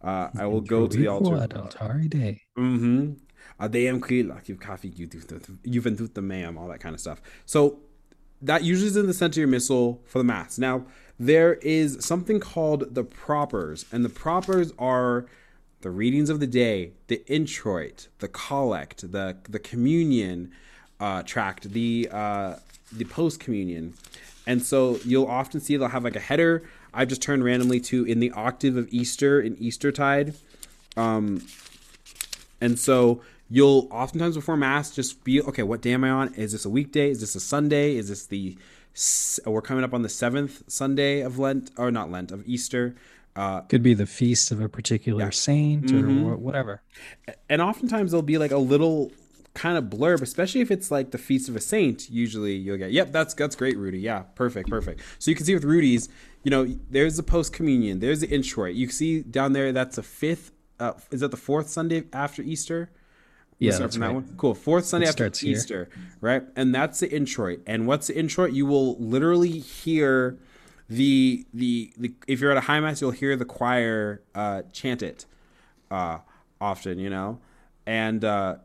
Uh, 0.03 0.29
I 0.37 0.45
will 0.45 0.61
go 0.61 0.87
to 0.87 0.97
the 0.97 1.07
altar. 1.07 1.35
Ad 1.37 1.53
altare 1.53 2.07
Dei. 2.09 2.41
Mm-hmm. 2.57 3.13
Ad 3.59 3.71
Deum 3.71 3.99
qui 3.99 4.23
kafi 4.23 4.93
juventutem 5.65 6.23
meam, 6.23 6.57
all 6.57 6.67
that 6.67 6.79
kind 6.79 6.93
of 6.93 7.01
stuff. 7.01 7.21
So 7.45 7.79
that 8.41 8.63
usually 8.63 8.87
is 8.87 8.97
in 8.97 9.07
the 9.07 9.13
center 9.13 9.33
of 9.33 9.37
your 9.37 9.47
missal 9.47 10.01
for 10.05 10.17
the 10.17 10.23
Mass. 10.23 10.57
Now, 10.57 10.85
there 11.19 11.55
is 11.55 11.97
something 12.03 12.39
called 12.39 12.95
the 12.95 13.03
propers, 13.03 13.85
and 13.91 14.03
the 14.03 14.09
propers 14.09 14.73
are 14.79 15.27
the 15.81 15.91
readings 15.91 16.29
of 16.29 16.39
the 16.39 16.47
day, 16.47 16.93
the 17.07 17.23
introit, 17.31 18.07
the 18.19 18.27
collect, 18.27 19.11
the 19.11 19.37
the 19.47 19.59
communion 19.59 20.51
uh, 21.01 21.23
tract, 21.23 21.71
the 21.71 22.07
uh, 22.11 22.55
the 22.93 23.05
post 23.05 23.39
communion, 23.39 23.95
and 24.47 24.61
so 24.61 24.99
you'll 25.03 25.25
often 25.25 25.59
see 25.59 25.75
they'll 25.75 25.89
have 25.89 26.03
like 26.03 26.15
a 26.15 26.21
header. 26.21 26.63
I've 26.93 27.07
just 27.07 27.21
turned 27.21 27.43
randomly 27.43 27.79
to 27.81 28.05
in 28.05 28.19
the 28.19 28.31
octave 28.31 28.77
of 28.77 28.87
Easter 28.91 29.41
in 29.41 29.57
Eastertide, 29.57 30.35
um, 30.95 31.45
and 32.61 32.79
so 32.79 33.21
you'll 33.49 33.89
oftentimes 33.91 34.35
before 34.35 34.55
mass 34.55 34.91
just 34.91 35.23
be 35.23 35.41
okay. 35.41 35.63
What 35.63 35.81
day 35.81 35.93
am 35.93 36.03
I 36.03 36.09
on? 36.11 36.33
Is 36.35 36.51
this 36.51 36.65
a 36.65 36.69
weekday? 36.69 37.09
Is 37.09 37.19
this 37.19 37.35
a 37.35 37.39
Sunday? 37.39 37.95
Is 37.97 38.07
this 38.07 38.27
the 38.27 38.55
we're 39.45 39.61
coming 39.61 39.83
up 39.83 39.93
on 39.93 40.01
the 40.01 40.09
seventh 40.09 40.63
Sunday 40.67 41.21
of 41.21 41.39
Lent, 41.39 41.71
or 41.77 41.91
not 41.91 42.11
Lent, 42.11 42.31
of 42.31 42.47
Easter. 42.47 42.95
Uh, 43.35 43.61
Could 43.61 43.83
be 43.83 43.93
the 43.93 44.05
feast 44.05 44.51
of 44.51 44.59
a 44.59 44.67
particular 44.67 45.25
yeah. 45.25 45.29
saint 45.29 45.85
mm-hmm. 45.85 46.25
or 46.25 46.35
whatever. 46.35 46.81
And 47.49 47.61
oftentimes 47.61 48.11
there'll 48.11 48.21
be 48.23 48.37
like 48.37 48.51
a 48.51 48.57
little 48.57 49.11
kind 49.53 49.77
of 49.77 49.85
blurb, 49.85 50.21
especially 50.21 50.61
if 50.61 50.71
it's 50.71 50.91
like 50.91 51.11
the 51.11 51.17
feast 51.17 51.49
of 51.49 51.55
a 51.55 51.61
saint. 51.61 52.09
Usually 52.09 52.55
you'll 52.55 52.77
get, 52.77 52.91
yep, 52.91 53.11
that's 53.11 53.33
that's 53.33 53.55
great, 53.55 53.77
Rudy. 53.77 53.99
Yeah, 53.99 54.23
perfect, 54.35 54.69
perfect. 54.69 55.01
So 55.19 55.31
you 55.31 55.35
can 55.35 55.45
see 55.45 55.53
with 55.53 55.63
Rudy's, 55.63 56.09
you 56.43 56.51
know, 56.51 56.67
there's 56.89 57.17
the 57.17 57.23
post 57.23 57.53
communion, 57.53 57.99
there's 57.99 58.21
the 58.21 58.29
introit. 58.29 58.75
You 58.75 58.89
see 58.89 59.21
down 59.21 59.53
there 59.53 59.71
that's 59.71 59.97
the 59.97 60.03
fifth. 60.03 60.51
Uh, 60.79 60.93
is 61.11 61.19
that 61.19 61.31
the 61.31 61.37
fourth 61.37 61.69
Sunday 61.69 62.03
after 62.11 62.41
Easter? 62.41 62.89
yeah, 63.61 63.77
right. 63.77 63.91
that 63.91 64.13
one. 64.13 64.33
Cool. 64.37 64.55
Fourth 64.55 64.85
Sunday 64.85 65.05
it 65.05 65.09
after 65.09 65.27
Easter, 65.45 65.89
here. 65.93 66.03
right? 66.19 66.43
And 66.55 66.73
that's 66.73 66.99
the 66.99 67.11
introit. 67.11 67.61
And 67.67 67.85
what's 67.85 68.07
the 68.07 68.17
introit? 68.17 68.53
You 68.53 68.65
will 68.65 68.97
literally 68.97 69.59
hear 69.59 70.39
the, 70.89 71.45
the 71.53 71.93
the 71.95 72.13
if 72.27 72.41
you're 72.41 72.49
at 72.51 72.57
a 72.57 72.61
high 72.61 72.79
mass, 72.79 73.01
you'll 73.01 73.11
hear 73.11 73.35
the 73.35 73.45
choir 73.45 74.23
uh, 74.33 74.63
chant 74.73 75.03
it 75.03 75.27
uh, 75.91 76.19
often, 76.59 76.97
you 76.97 77.11
know, 77.11 77.39
and 77.85 78.25
uh, 78.25 78.55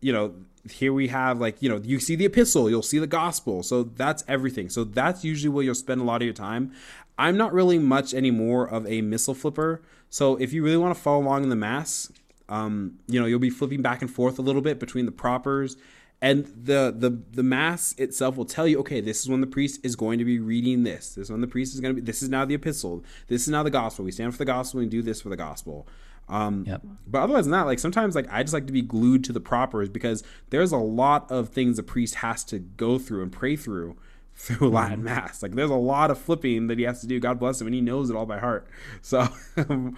you 0.00 0.12
know 0.12 0.34
here 0.70 0.92
we 0.92 1.08
have 1.08 1.40
like 1.40 1.62
you 1.62 1.68
know 1.68 1.80
you 1.82 2.00
see 2.00 2.16
the 2.16 2.26
epistle, 2.26 2.68
you'll 2.68 2.82
see 2.82 2.98
the 2.98 3.06
gospel, 3.06 3.62
so 3.62 3.82
that's 3.82 4.24
everything. 4.28 4.68
So 4.68 4.84
that's 4.84 5.24
usually 5.24 5.48
where 5.48 5.64
you'll 5.64 5.74
spend 5.74 6.00
a 6.00 6.04
lot 6.04 6.22
of 6.22 6.26
your 6.26 6.34
time. 6.34 6.72
I'm 7.18 7.36
not 7.36 7.52
really 7.52 7.78
much 7.78 8.14
anymore 8.14 8.66
of 8.66 8.86
a 8.86 9.02
missal 9.02 9.34
flipper. 9.34 9.82
So 10.08 10.36
if 10.36 10.52
you 10.52 10.64
really 10.64 10.78
want 10.78 10.94
to 10.94 11.00
follow 11.00 11.22
along 11.22 11.42
in 11.42 11.50
the 11.50 11.56
mass, 11.56 12.10
um, 12.48 12.98
you 13.06 13.20
know, 13.20 13.26
you'll 13.26 13.38
be 13.38 13.50
flipping 13.50 13.82
back 13.82 14.00
and 14.02 14.10
forth 14.10 14.38
a 14.38 14.42
little 14.42 14.62
bit 14.62 14.80
between 14.80 15.06
the 15.06 15.12
propers, 15.12 15.76
and 16.20 16.46
the 16.46 16.94
the 16.96 17.22
the 17.30 17.42
mass 17.42 17.94
itself 17.98 18.36
will 18.36 18.44
tell 18.44 18.66
you, 18.66 18.80
okay, 18.80 19.00
this 19.00 19.20
is 19.20 19.28
when 19.28 19.40
the 19.40 19.46
priest 19.46 19.80
is 19.84 19.96
going 19.96 20.18
to 20.18 20.24
be 20.24 20.38
reading 20.38 20.82
this. 20.82 21.14
This 21.14 21.26
is 21.26 21.30
when 21.30 21.40
the 21.40 21.46
priest 21.46 21.74
is 21.74 21.80
going 21.80 21.94
to 21.94 22.00
be. 22.00 22.04
This 22.04 22.22
is 22.22 22.28
now 22.28 22.44
the 22.44 22.54
epistle. 22.54 23.04
This 23.28 23.42
is 23.42 23.48
now 23.48 23.62
the 23.62 23.70
gospel. 23.70 24.04
We 24.04 24.12
stand 24.12 24.32
for 24.32 24.38
the 24.38 24.44
gospel 24.44 24.80
and 24.80 24.90
do 24.90 25.00
this 25.00 25.22
for 25.22 25.28
the 25.28 25.36
gospel. 25.36 25.86
Um, 26.30 26.64
yep. 26.66 26.82
But 27.06 27.22
otherwise 27.22 27.44
than 27.44 27.52
that, 27.52 27.66
like 27.66 27.78
sometimes 27.78 28.14
like 28.14 28.26
I 28.30 28.42
just 28.42 28.54
like 28.54 28.66
to 28.68 28.72
be 28.72 28.82
glued 28.82 29.24
to 29.24 29.32
the 29.32 29.40
propers 29.40 29.88
because 29.88 30.22
there's 30.50 30.72
a 30.72 30.78
lot 30.78 31.30
of 31.30 31.48
things 31.48 31.78
a 31.78 31.82
priest 31.82 32.16
has 32.16 32.44
to 32.44 32.58
go 32.58 32.98
through 32.98 33.22
and 33.22 33.32
pray 33.32 33.56
through 33.56 33.96
through 34.34 34.70
Latin. 34.70 35.02
Mass. 35.02 35.42
Like 35.42 35.52
there's 35.52 35.70
a 35.70 35.74
lot 35.74 36.10
of 36.10 36.18
flipping 36.18 36.68
that 36.68 36.78
he 36.78 36.84
has 36.84 37.00
to 37.00 37.06
do. 37.06 37.18
God 37.18 37.38
bless 37.38 37.60
him, 37.60 37.66
and 37.66 37.74
he 37.74 37.80
knows 37.80 38.08
it 38.10 38.16
all 38.16 38.26
by 38.26 38.38
heart. 38.38 38.66
So 39.02 39.28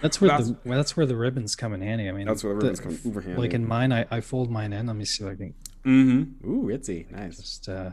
that's 0.01 0.19
where 0.19 0.29
that's, 0.29 0.49
the 0.49 0.57
well, 0.65 0.77
that's 0.77 0.97
where 0.97 1.05
the 1.05 1.15
ribbons 1.15 1.55
come 1.55 1.73
in 1.73 1.81
handy. 1.81 2.09
I 2.09 2.11
mean, 2.11 2.25
that's 2.25 2.43
where 2.43 2.53
the 2.53 2.59
ribbons 2.59 2.79
come 2.79 2.99
over 3.05 3.21
handy. 3.21 3.39
Like 3.39 3.53
in 3.53 3.67
mine, 3.67 3.91
I, 3.93 4.05
I 4.09 4.21
fold 4.21 4.49
mine 4.49 4.73
in. 4.73 4.87
Let 4.87 4.95
me 4.95 5.05
see 5.05 5.23
if 5.23 5.31
I 5.31 5.35
can. 5.35 5.53
Mm-hmm. 5.85 6.49
Ooh, 6.49 6.67
itsy, 6.67 7.11
nice. 7.11 7.37
Just 7.37 7.69
uh, 7.69 7.91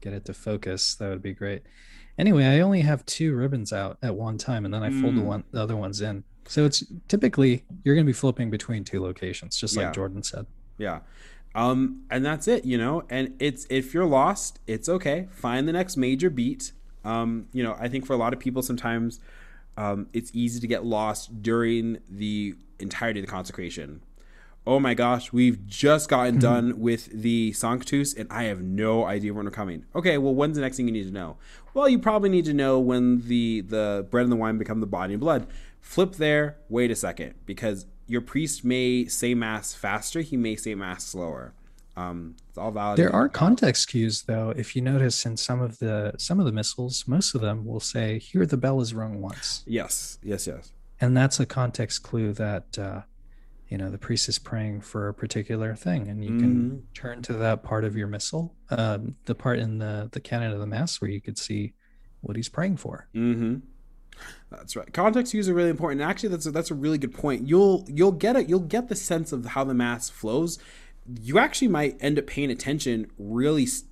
get 0.00 0.12
it 0.12 0.24
to 0.24 0.34
focus. 0.34 0.94
That 0.96 1.10
would 1.10 1.22
be 1.22 1.34
great. 1.34 1.62
Anyway, 2.18 2.44
I 2.44 2.60
only 2.60 2.80
have 2.80 3.06
two 3.06 3.34
ribbons 3.34 3.72
out 3.72 3.98
at 4.02 4.14
one 4.14 4.38
time, 4.38 4.64
and 4.64 4.74
then 4.74 4.82
I 4.82 4.90
fold 4.90 5.14
mm. 5.14 5.18
the 5.18 5.24
one 5.24 5.44
the 5.52 5.62
other 5.62 5.76
ones 5.76 6.00
in. 6.00 6.24
So 6.50 6.64
it's 6.64 6.82
typically 7.06 7.62
you're 7.84 7.94
going 7.94 8.04
to 8.04 8.08
be 8.08 8.12
flipping 8.12 8.50
between 8.50 8.82
two 8.82 9.00
locations, 9.00 9.56
just 9.56 9.76
like 9.76 9.84
yeah. 9.84 9.92
Jordan 9.92 10.24
said. 10.24 10.46
Yeah. 10.78 10.98
Um, 11.54 12.02
and 12.10 12.26
that's 12.26 12.48
it, 12.48 12.64
you 12.64 12.76
know. 12.76 13.04
And 13.08 13.36
it's 13.38 13.68
if 13.70 13.94
you're 13.94 14.04
lost, 14.04 14.58
it's 14.66 14.88
okay. 14.88 15.28
Find 15.30 15.68
the 15.68 15.72
next 15.72 15.96
major 15.96 16.28
beat. 16.28 16.72
Um, 17.04 17.46
you 17.52 17.62
know, 17.62 17.76
I 17.78 17.86
think 17.88 18.04
for 18.04 18.14
a 18.14 18.16
lot 18.16 18.32
of 18.32 18.40
people, 18.40 18.62
sometimes 18.62 19.20
um, 19.76 20.08
it's 20.12 20.32
easy 20.34 20.58
to 20.58 20.66
get 20.66 20.84
lost 20.84 21.40
during 21.40 21.98
the 22.10 22.56
entirety 22.80 23.20
of 23.20 23.26
the 23.26 23.30
consecration. 23.30 24.02
Oh 24.66 24.80
my 24.80 24.92
gosh, 24.92 25.32
we've 25.32 25.64
just 25.66 26.08
gotten 26.08 26.34
mm-hmm. 26.34 26.40
done 26.40 26.80
with 26.80 27.10
the 27.12 27.52
Sanctus, 27.52 28.12
and 28.12 28.30
I 28.30 28.44
have 28.44 28.60
no 28.60 29.04
idea 29.04 29.32
when 29.32 29.44
we're 29.44 29.52
coming. 29.52 29.86
Okay, 29.94 30.18
well, 30.18 30.34
when's 30.34 30.56
the 30.56 30.62
next 30.62 30.76
thing 30.76 30.86
you 30.86 30.92
need 30.92 31.06
to 31.06 31.12
know? 31.12 31.36
Well, 31.74 31.88
you 31.88 32.00
probably 32.00 32.28
need 32.28 32.44
to 32.46 32.52
know 32.52 32.80
when 32.80 33.22
the 33.28 33.60
the 33.60 34.06
bread 34.10 34.24
and 34.24 34.32
the 34.32 34.36
wine 34.36 34.58
become 34.58 34.80
the 34.80 34.86
body 34.86 35.14
and 35.14 35.20
blood. 35.20 35.46
Flip 35.80 36.12
there. 36.16 36.58
Wait 36.68 36.90
a 36.90 36.96
second, 36.96 37.34
because 37.46 37.86
your 38.06 38.20
priest 38.20 38.64
may 38.64 39.06
say 39.06 39.34
mass 39.34 39.72
faster, 39.72 40.20
he 40.20 40.36
may 40.36 40.56
say 40.56 40.74
mass 40.74 41.04
slower. 41.04 41.54
Um, 41.96 42.36
it's 42.48 42.58
all 42.58 42.70
valid. 42.70 42.98
There 42.98 43.14
are 43.14 43.28
context 43.28 43.88
cues, 43.88 44.22
though. 44.22 44.50
If 44.56 44.74
you 44.74 44.82
notice 44.82 45.26
in 45.26 45.36
some 45.36 45.60
of 45.60 45.78
the 45.78 46.14
some 46.18 46.38
of 46.40 46.46
the 46.46 46.52
missals, 46.52 47.04
most 47.06 47.34
of 47.34 47.40
them 47.40 47.64
will 47.64 47.80
say, 47.80 48.18
"Here, 48.18 48.46
the 48.46 48.56
bell 48.56 48.80
is 48.80 48.94
rung 48.94 49.20
once." 49.20 49.62
Yes, 49.66 50.18
yes, 50.22 50.46
yes. 50.46 50.72
And 51.00 51.16
that's 51.16 51.40
a 51.40 51.46
context 51.46 52.02
clue 52.02 52.32
that 52.34 52.78
uh, 52.78 53.02
you 53.68 53.78
know 53.78 53.90
the 53.90 53.98
priest 53.98 54.28
is 54.28 54.38
praying 54.38 54.82
for 54.82 55.08
a 55.08 55.14
particular 55.14 55.74
thing, 55.74 56.08
and 56.08 56.24
you 56.24 56.30
mm-hmm. 56.30 56.40
can 56.40 56.86
turn 56.94 57.22
to 57.22 57.32
that 57.34 57.62
part 57.62 57.84
of 57.84 57.96
your 57.96 58.06
missal, 58.06 58.54
um, 58.70 59.16
the 59.26 59.34
part 59.34 59.58
in 59.58 59.78
the 59.78 60.08
the 60.12 60.20
canon 60.20 60.52
of 60.52 60.60
the 60.60 60.66
mass 60.66 61.00
where 61.00 61.10
you 61.10 61.20
could 61.20 61.38
see 61.38 61.74
what 62.20 62.36
he's 62.36 62.48
praying 62.48 62.76
for. 62.76 63.08
Mm-hmm. 63.14 63.58
That's 64.50 64.76
right. 64.76 64.92
Context 64.92 65.32
cues 65.32 65.48
are 65.48 65.54
really 65.54 65.70
important. 65.70 66.00
And 66.00 66.10
actually, 66.10 66.30
that's 66.30 66.46
a, 66.46 66.50
that's 66.50 66.70
a 66.70 66.74
really 66.74 66.98
good 66.98 67.14
point. 67.14 67.46
You'll 67.46 67.86
you'll 67.88 68.12
get 68.12 68.36
it. 68.36 68.48
You'll 68.48 68.60
get 68.60 68.88
the 68.88 68.96
sense 68.96 69.32
of 69.32 69.46
how 69.46 69.64
the 69.64 69.74
mass 69.74 70.10
flows. 70.10 70.58
You 71.20 71.38
actually 71.38 71.68
might 71.68 71.96
end 72.00 72.18
up 72.18 72.26
paying 72.26 72.50
attention 72.50 73.10
really 73.18 73.66
st- 73.66 73.90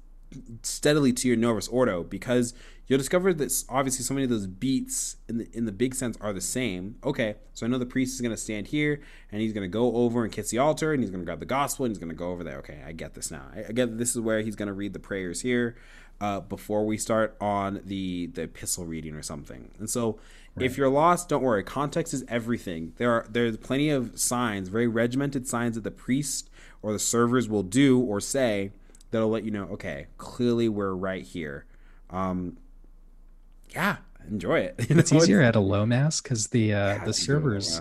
steadily 0.62 1.12
to 1.12 1.28
your 1.28 1.36
Novus 1.36 1.68
Ordo 1.68 2.04
because 2.04 2.54
you'll 2.86 2.98
discover 2.98 3.32
that 3.32 3.64
obviously 3.68 4.04
so 4.04 4.14
many 4.14 4.24
of 4.24 4.30
those 4.30 4.46
beats 4.46 5.16
in 5.28 5.38
the 5.38 5.48
in 5.52 5.64
the 5.64 5.72
big 5.72 5.94
sense 5.94 6.16
are 6.20 6.32
the 6.32 6.40
same. 6.40 6.96
Okay, 7.04 7.36
so 7.54 7.64
I 7.64 7.68
know 7.68 7.78
the 7.78 7.86
priest 7.86 8.14
is 8.14 8.20
going 8.20 8.32
to 8.32 8.36
stand 8.36 8.68
here 8.68 9.00
and 9.30 9.40
he's 9.40 9.52
going 9.52 9.62
to 9.62 9.72
go 9.72 9.94
over 9.96 10.24
and 10.24 10.32
kiss 10.32 10.50
the 10.50 10.58
altar 10.58 10.92
and 10.92 11.02
he's 11.02 11.10
going 11.10 11.20
to 11.22 11.26
grab 11.26 11.40
the 11.40 11.46
gospel 11.46 11.84
and 11.84 11.92
he's 11.92 11.98
going 11.98 12.10
to 12.10 12.16
go 12.16 12.30
over 12.30 12.44
there. 12.44 12.58
Okay, 12.58 12.82
I 12.86 12.92
get 12.92 13.14
this 13.14 13.30
now. 13.30 13.46
I, 13.54 13.66
I 13.68 13.72
get 13.72 13.96
this 13.96 14.14
is 14.14 14.20
where 14.20 14.40
he's 14.40 14.56
going 14.56 14.68
to 14.68 14.72
read 14.72 14.92
the 14.92 14.98
prayers 14.98 15.42
here 15.42 15.76
uh, 16.20 16.40
before 16.40 16.84
we 16.84 16.98
start 16.98 17.36
on 17.40 17.80
the 17.84 18.26
the 18.26 18.42
epistle 18.42 18.86
reading 18.86 19.14
or 19.14 19.22
something. 19.22 19.70
And 19.78 19.88
so 19.88 20.18
Right. 20.58 20.66
If 20.66 20.76
you're 20.76 20.88
lost, 20.88 21.28
don't 21.28 21.42
worry. 21.42 21.62
Context 21.62 22.12
is 22.12 22.24
everything. 22.26 22.92
There 22.96 23.10
are 23.12 23.26
there's 23.30 23.56
plenty 23.56 23.90
of 23.90 24.18
signs, 24.18 24.68
very 24.68 24.88
regimented 24.88 25.46
signs 25.46 25.76
that 25.76 25.84
the 25.84 25.90
priest 25.90 26.50
or 26.82 26.92
the 26.92 26.98
servers 26.98 27.48
will 27.48 27.62
do 27.62 28.00
or 28.00 28.20
say 28.20 28.72
that'll 29.10 29.28
let 29.28 29.44
you 29.44 29.50
know. 29.50 29.64
Okay, 29.64 30.06
clearly 30.16 30.68
we're 30.68 30.94
right 30.94 31.22
here. 31.22 31.64
Um, 32.10 32.56
yeah, 33.70 33.98
enjoy 34.28 34.60
it. 34.60 34.74
You 34.88 34.96
know, 34.96 35.00
it's 35.00 35.12
easier 35.12 35.40
it's, 35.40 35.48
at 35.48 35.56
a 35.56 35.60
low 35.60 35.86
mass 35.86 36.20
because 36.20 36.48
the 36.48 36.74
uh, 36.74 36.94
yeah, 36.94 37.04
the 37.04 37.12
servers, 37.12 37.80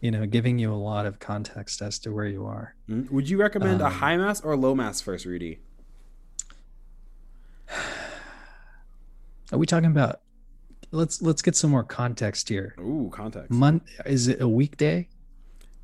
you 0.00 0.10
know, 0.10 0.24
giving 0.26 0.58
you 0.58 0.72
a 0.72 0.74
lot 0.76 1.04
of 1.06 1.18
context 1.18 1.82
as 1.82 1.98
to 2.00 2.12
where 2.12 2.26
you 2.26 2.46
are. 2.46 2.74
Mm-hmm. 2.88 3.14
Would 3.14 3.28
you 3.28 3.38
recommend 3.38 3.82
um, 3.82 3.88
a 3.88 3.90
high 3.90 4.16
mass 4.16 4.40
or 4.40 4.52
a 4.52 4.56
low 4.56 4.74
mass 4.74 5.00
first, 5.00 5.26
Rudy? 5.26 5.58
Are 9.52 9.58
we 9.58 9.66
talking 9.66 9.90
about 9.90 10.20
let's 10.90 11.22
let's 11.22 11.42
get 11.42 11.56
some 11.56 11.70
more 11.70 11.84
context 11.84 12.48
here. 12.48 12.74
Ooh, 12.80 13.10
context. 13.12 13.50
Mon- 13.50 13.82
is 14.04 14.28
it 14.28 14.40
a 14.40 14.48
weekday? 14.48 15.08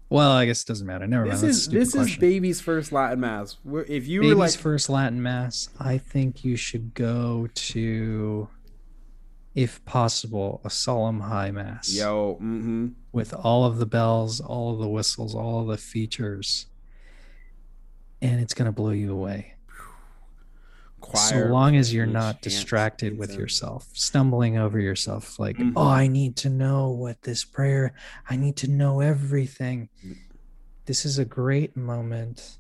Well, 0.09 0.33
I 0.33 0.45
guess 0.45 0.63
it 0.63 0.67
doesn't 0.67 0.87
matter. 0.87 1.07
Never 1.07 1.29
this 1.29 1.43
mind. 1.43 1.51
is 1.51 1.69
this 1.69 1.93
question. 1.93 2.13
is 2.13 2.19
baby's 2.19 2.61
first 2.61 2.93
Latin 2.93 3.21
mass. 3.21 3.57
If 3.65 4.07
you 4.07 4.21
baby's 4.21 4.35
were 4.35 4.41
like 4.41 4.55
first 4.55 4.91
Latin 4.91 5.23
mass, 5.23 5.71
I 5.81 5.99
think 5.99 6.45
you 6.45 6.57
should 6.57 6.93
go 6.93 7.49
to, 7.55 8.49
if 9.55 9.83
possible, 9.87 10.61
a 10.65 10.71
solemn 10.71 11.21
high 11.21 11.51
mass. 11.51 11.95
Yo, 11.95 12.35
mm-hmm. 12.35 12.89
with 13.13 13.33
all 13.33 13.65
of 13.65 13.79
the 13.79 13.87
bells, 13.87 14.41
all 14.41 14.75
of 14.75 14.81
the 14.81 14.89
whistles, 14.89 15.35
all 15.35 15.61
of 15.61 15.69
the 15.69 15.79
features, 15.79 16.67
and 18.21 18.39
it's 18.41 18.53
gonna 18.53 18.73
blow 18.73 18.91
you 18.91 19.13
away. 19.13 19.55
Choir, 21.03 21.47
so 21.47 21.53
long 21.53 21.77
as 21.77 21.93
you're 21.93 22.07
not 22.07 22.41
distracted 22.41 23.19
with 23.19 23.35
yourself, 23.35 23.89
stumbling 23.93 24.57
over 24.57 24.79
yourself, 24.79 25.39
like, 25.39 25.57
mm-hmm. 25.59 25.77
oh, 25.77 25.89
I 25.89 26.07
need 26.07 26.37
to 26.37 26.49
know 26.49 26.91
what 26.91 27.21
this 27.23 27.45
prayer, 27.45 27.93
I 28.31 28.37
need 28.37 28.57
to 28.59 28.71
know 28.71 29.01
everything. 29.01 29.89
Mm. 30.07 30.17
This 30.87 31.05
is 31.05 31.19
a 31.19 31.25
great 31.25 31.77
moment 31.77 32.57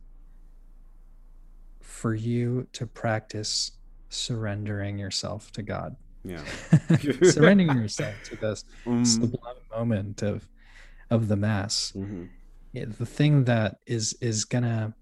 for 1.81 2.15
you 2.15 2.67
to 2.73 2.87
practice 2.87 3.73
surrendering 4.09 4.99
yourself 4.99 5.53
to 5.53 5.63
God. 5.63 5.97
Yeah. 6.25 6.43
surrendering 7.23 7.79
yourself 7.79 8.15
to 8.25 8.37
this 8.37 8.65
mm. 8.85 9.07
sublime 9.13 9.57
moment 9.75 10.23
of 10.23 10.49
of 11.11 11.29
the 11.29 11.37
mass. 11.37 11.93
Mm-hmm. 11.95 12.91
the 12.91 13.07
thing 13.07 13.45
that 13.45 13.79
is 13.87 14.15
is 14.21 14.45
gonna 14.45 14.95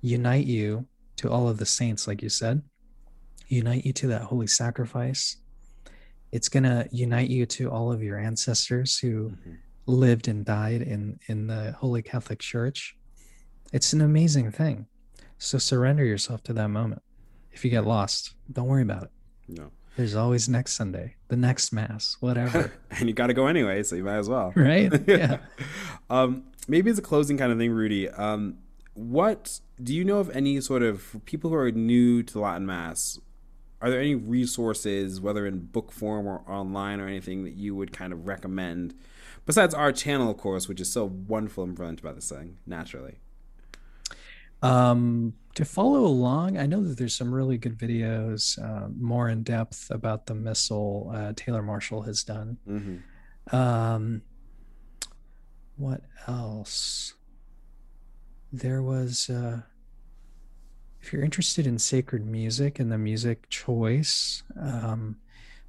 unite 0.00 0.46
you 0.46 0.86
to 1.18 1.30
all 1.30 1.48
of 1.48 1.58
the 1.58 1.66
saints, 1.66 2.06
like 2.08 2.22
you 2.22 2.28
said, 2.28 2.62
unite 3.48 3.84
you 3.84 3.92
to 3.92 4.06
that 4.08 4.22
holy 4.22 4.46
sacrifice. 4.46 5.36
It's 6.32 6.48
going 6.48 6.64
to 6.64 6.88
unite 6.92 7.30
you 7.30 7.46
to 7.46 7.70
all 7.70 7.92
of 7.92 8.02
your 8.02 8.18
ancestors 8.18 8.98
who 8.98 9.30
mm-hmm. 9.30 9.52
lived 9.86 10.28
and 10.28 10.44
died 10.44 10.82
in, 10.82 11.18
in 11.26 11.46
the 11.46 11.72
Holy 11.72 12.02
Catholic 12.02 12.38
Church. 12.38 12.96
It's 13.72 13.92
an 13.92 14.00
amazing 14.00 14.52
thing. 14.52 14.86
So 15.38 15.58
surrender 15.58 16.04
yourself 16.04 16.42
to 16.44 16.52
that 16.54 16.68
moment. 16.68 17.02
If 17.52 17.64
you 17.64 17.70
get 17.70 17.86
lost, 17.86 18.34
don't 18.52 18.66
worry 18.66 18.82
about 18.82 19.04
it. 19.04 19.10
No. 19.48 19.70
There's 19.96 20.14
always 20.14 20.48
next 20.48 20.74
Sunday, 20.74 21.16
the 21.26 21.36
next 21.36 21.72
Mass, 21.72 22.16
whatever. 22.20 22.72
and 22.90 23.08
you 23.08 23.14
got 23.14 23.28
to 23.28 23.34
go 23.34 23.48
anyway, 23.48 23.82
so 23.82 23.96
you 23.96 24.04
might 24.04 24.18
as 24.18 24.28
well. 24.28 24.52
Right? 24.54 24.92
Yeah. 25.08 25.38
um, 26.08 26.44
maybe 26.68 26.90
as 26.90 26.98
a 26.98 27.02
closing 27.02 27.36
kind 27.36 27.50
of 27.50 27.58
thing, 27.58 27.72
Rudy. 27.72 28.08
Um, 28.08 28.58
what 28.98 29.60
do 29.80 29.94
you 29.94 30.04
know 30.04 30.18
of 30.18 30.28
any 30.30 30.60
sort 30.60 30.82
of 30.82 31.16
people 31.24 31.50
who 31.50 31.56
are 31.56 31.70
new 31.70 32.22
to 32.24 32.40
Latin 32.40 32.66
Mass? 32.66 33.18
Are 33.80 33.90
there 33.90 34.00
any 34.00 34.16
resources, 34.16 35.20
whether 35.20 35.46
in 35.46 35.66
book 35.66 35.92
form 35.92 36.26
or 36.26 36.42
online 36.48 36.98
or 36.98 37.06
anything, 37.06 37.44
that 37.44 37.54
you 37.54 37.76
would 37.76 37.92
kind 37.92 38.12
of 38.12 38.26
recommend? 38.26 38.94
Besides 39.46 39.72
our 39.72 39.92
channel, 39.92 40.30
of 40.30 40.36
course, 40.36 40.68
which 40.68 40.80
is 40.80 40.92
so 40.92 41.04
wonderful 41.04 41.62
and 41.62 41.76
brilliant 41.76 42.00
about 42.00 42.16
this 42.16 42.28
thing, 42.28 42.58
naturally. 42.66 43.18
Um, 44.62 45.34
to 45.54 45.64
follow 45.64 46.04
along, 46.04 46.58
I 46.58 46.66
know 46.66 46.82
that 46.82 46.98
there's 46.98 47.14
some 47.14 47.32
really 47.32 47.56
good 47.56 47.78
videos, 47.78 48.60
uh, 48.60 48.88
more 48.98 49.28
in 49.28 49.44
depth 49.44 49.92
about 49.92 50.26
the 50.26 50.34
missal 50.34 51.12
uh, 51.14 51.32
Taylor 51.36 51.62
Marshall 51.62 52.02
has 52.02 52.24
done. 52.24 52.58
Mm-hmm. 52.68 53.54
Um, 53.54 54.22
what 55.76 56.02
else? 56.26 57.14
There 58.52 58.82
was 58.82 59.28
uh, 59.30 59.60
if 61.00 61.12
you're 61.12 61.22
interested 61.22 61.66
in 61.66 61.78
sacred 61.78 62.26
music 62.26 62.78
and 62.78 62.90
the 62.90 62.98
music 62.98 63.48
choice 63.48 64.42
um, 64.60 65.16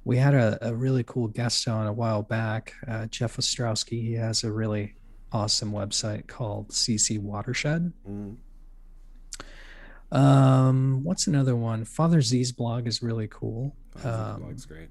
we 0.04 0.16
had 0.16 0.34
a, 0.34 0.58
a, 0.62 0.74
really 0.74 1.04
cool 1.04 1.28
guest 1.28 1.68
on 1.68 1.86
a 1.86 1.92
while 1.92 2.22
back 2.22 2.74
uh, 2.88 3.06
jeff 3.06 3.36
ostrowski. 3.36 4.02
He 4.02 4.14
has 4.14 4.44
a 4.44 4.52
really 4.52 4.94
awesome 5.32 5.72
website 5.72 6.26
called 6.26 6.68
cc 6.70 7.18
watershed. 7.18 7.92
Mm. 8.08 8.36
um, 10.12 11.04
what's 11.04 11.26
another 11.26 11.54
one? 11.54 11.84
Father 11.84 12.22
z's 12.22 12.52
blog 12.52 12.86
is 12.86 13.02
really 13.02 13.28
cool. 13.28 13.74
Um, 14.02 14.40
blog's 14.40 14.64
great. 14.66 14.88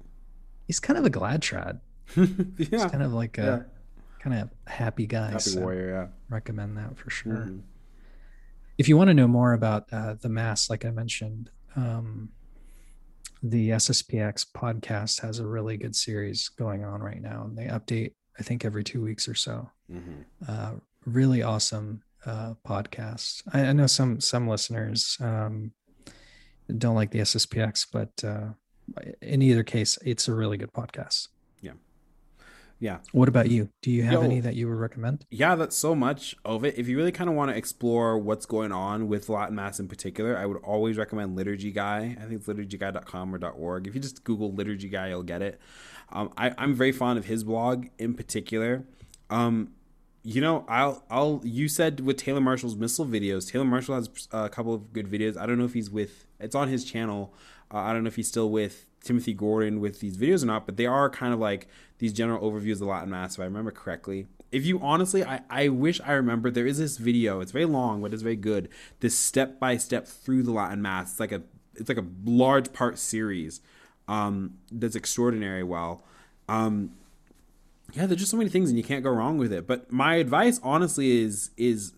he's 0.66 0.80
kind 0.80 0.98
of 0.98 1.04
a 1.04 1.10
glad 1.10 1.42
trad. 1.42 1.80
Yeah. 2.16 2.24
he's 2.58 2.84
kind 2.86 3.02
of 3.02 3.12
like 3.12 3.38
a 3.38 3.42
yeah. 3.42 4.20
kind 4.20 4.42
of 4.42 4.50
happy 4.66 5.06
guy 5.06 5.30
happy 5.30 5.40
so 5.40 5.60
warrior 5.60 5.90
yeah. 5.90 6.06
recommend 6.28 6.76
that 6.76 6.96
for 6.96 7.10
sure. 7.10 7.34
Mm-hmm 7.34 7.58
if 8.80 8.88
you 8.88 8.96
want 8.96 9.08
to 9.08 9.14
know 9.14 9.28
more 9.28 9.52
about 9.52 9.92
uh, 9.92 10.14
the 10.14 10.30
mass, 10.30 10.70
like 10.70 10.86
I 10.86 10.90
mentioned, 10.90 11.50
um, 11.76 12.30
the 13.42 13.70
SSPX 13.72 14.46
podcast 14.56 15.20
has 15.20 15.38
a 15.38 15.46
really 15.46 15.76
good 15.76 15.94
series 15.94 16.48
going 16.48 16.82
on 16.82 17.02
right 17.02 17.20
now, 17.20 17.44
and 17.44 17.58
they 17.58 17.66
update 17.66 18.14
I 18.38 18.42
think 18.42 18.64
every 18.64 18.82
two 18.82 19.02
weeks 19.02 19.28
or 19.28 19.34
so. 19.34 19.68
Mm-hmm. 19.92 20.22
Uh, 20.48 20.72
really 21.04 21.42
awesome 21.42 22.02
uh, 22.24 22.54
podcast. 22.66 23.42
I, 23.52 23.66
I, 23.66 23.72
know 23.74 23.86
some 23.86 24.18
some 24.18 24.48
listeners 24.48 25.18
um, 25.20 25.72
don't 26.78 26.94
like 26.94 27.10
the 27.10 27.18
SSPX, 27.18 27.86
but 27.92 28.24
uh, 28.24 28.54
in 29.20 29.42
either 29.42 29.62
case, 29.62 29.98
it's 30.06 30.26
a 30.26 30.32
really 30.32 30.56
good 30.56 30.72
podcast. 30.72 31.28
Yeah. 32.80 32.98
What 33.12 33.28
about 33.28 33.50
you? 33.50 33.68
Do 33.82 33.90
you 33.90 34.02
have 34.04 34.14
Yo, 34.14 34.22
any 34.22 34.40
that 34.40 34.54
you 34.54 34.66
would 34.66 34.78
recommend? 34.78 35.26
Yeah, 35.30 35.54
that's 35.54 35.76
so 35.76 35.94
much 35.94 36.34
of 36.46 36.64
it. 36.64 36.78
If 36.78 36.88
you 36.88 36.96
really 36.96 37.12
kind 37.12 37.28
of 37.28 37.36
want 37.36 37.50
to 37.50 37.56
explore 37.56 38.18
what's 38.18 38.46
going 38.46 38.72
on 38.72 39.06
with 39.06 39.28
Latin 39.28 39.54
Mass 39.54 39.78
in 39.78 39.86
particular, 39.86 40.36
I 40.36 40.46
would 40.46 40.56
always 40.64 40.96
recommend 40.96 41.36
Liturgy 41.36 41.72
Guy. 41.72 42.16
I 42.18 42.22
think 42.22 42.40
it's 42.40 42.46
liturgyguy.com 42.46 43.34
or 43.34 43.46
.org. 43.50 43.86
If 43.86 43.94
you 43.94 44.00
just 44.00 44.24
Google 44.24 44.52
Liturgy 44.54 44.88
Guy, 44.88 45.10
you'll 45.10 45.22
get 45.22 45.42
it. 45.42 45.60
Um, 46.10 46.32
I, 46.38 46.54
am 46.56 46.74
very 46.74 46.90
fond 46.90 47.18
of 47.18 47.26
his 47.26 47.44
blog 47.44 47.86
in 47.98 48.14
particular. 48.14 48.86
Um, 49.28 49.74
you 50.22 50.40
know, 50.40 50.64
I'll, 50.66 51.04
I'll. 51.10 51.40
You 51.44 51.68
said 51.68 52.00
with 52.00 52.16
Taylor 52.16 52.40
Marshall's 52.40 52.76
missal 52.76 53.06
videos. 53.06 53.50
Taylor 53.50 53.64
Marshall 53.64 53.94
has 53.94 54.28
a 54.32 54.48
couple 54.48 54.74
of 54.74 54.92
good 54.92 55.06
videos. 55.06 55.36
I 55.36 55.46
don't 55.46 55.58
know 55.58 55.64
if 55.64 55.74
he's 55.74 55.90
with. 55.90 56.26
It's 56.38 56.54
on 56.54 56.68
his 56.68 56.84
channel. 56.84 57.34
Uh, 57.72 57.78
I 57.78 57.92
don't 57.92 58.04
know 58.04 58.08
if 58.08 58.16
he's 58.16 58.28
still 58.28 58.50
with 58.50 58.89
Timothy 59.02 59.34
Gordon 59.34 59.80
with 59.80 60.00
these 60.00 60.16
videos 60.16 60.42
or 60.42 60.46
not, 60.46 60.66
but 60.66 60.76
they 60.76 60.86
are 60.86 61.08
kind 61.08 61.32
of 61.32 61.40
like 61.40 61.68
these 61.98 62.12
general 62.12 62.48
overviews 62.48 62.74
of 62.74 62.82
Latin 62.82 63.10
Mass, 63.10 63.34
if 63.34 63.40
I 63.40 63.44
remember 63.44 63.70
correctly. 63.70 64.26
If 64.52 64.66
you 64.66 64.80
honestly, 64.80 65.24
I, 65.24 65.42
I 65.48 65.68
wish 65.68 66.00
I 66.04 66.12
remember, 66.12 66.50
there 66.50 66.66
is 66.66 66.78
this 66.78 66.96
video. 66.96 67.40
It's 67.40 67.52
very 67.52 67.66
long, 67.66 68.02
but 68.02 68.12
it's 68.12 68.22
very 68.22 68.36
good. 68.36 68.68
This 69.00 69.16
step 69.16 69.60
by 69.60 69.76
step 69.76 70.06
through 70.06 70.42
the 70.42 70.52
Latin 70.52 70.82
Mass. 70.82 71.12
It's 71.12 71.20
like 71.20 71.32
a 71.32 71.42
it's 71.74 71.88
like 71.88 71.98
a 71.98 72.06
large 72.24 72.72
part 72.72 72.98
series 72.98 73.60
um, 74.08 74.58
that's 74.70 74.96
extraordinary 74.96 75.62
well. 75.62 76.04
Um, 76.48 76.92
yeah, 77.92 78.06
there's 78.06 78.20
just 78.20 78.30
so 78.30 78.36
many 78.36 78.50
things, 78.50 78.68
and 78.68 78.78
you 78.78 78.84
can't 78.84 79.04
go 79.04 79.10
wrong 79.10 79.38
with 79.38 79.52
it. 79.52 79.66
But 79.66 79.90
my 79.90 80.16
advice, 80.16 80.60
honestly, 80.62 81.22
is 81.22 81.50
is 81.56 81.92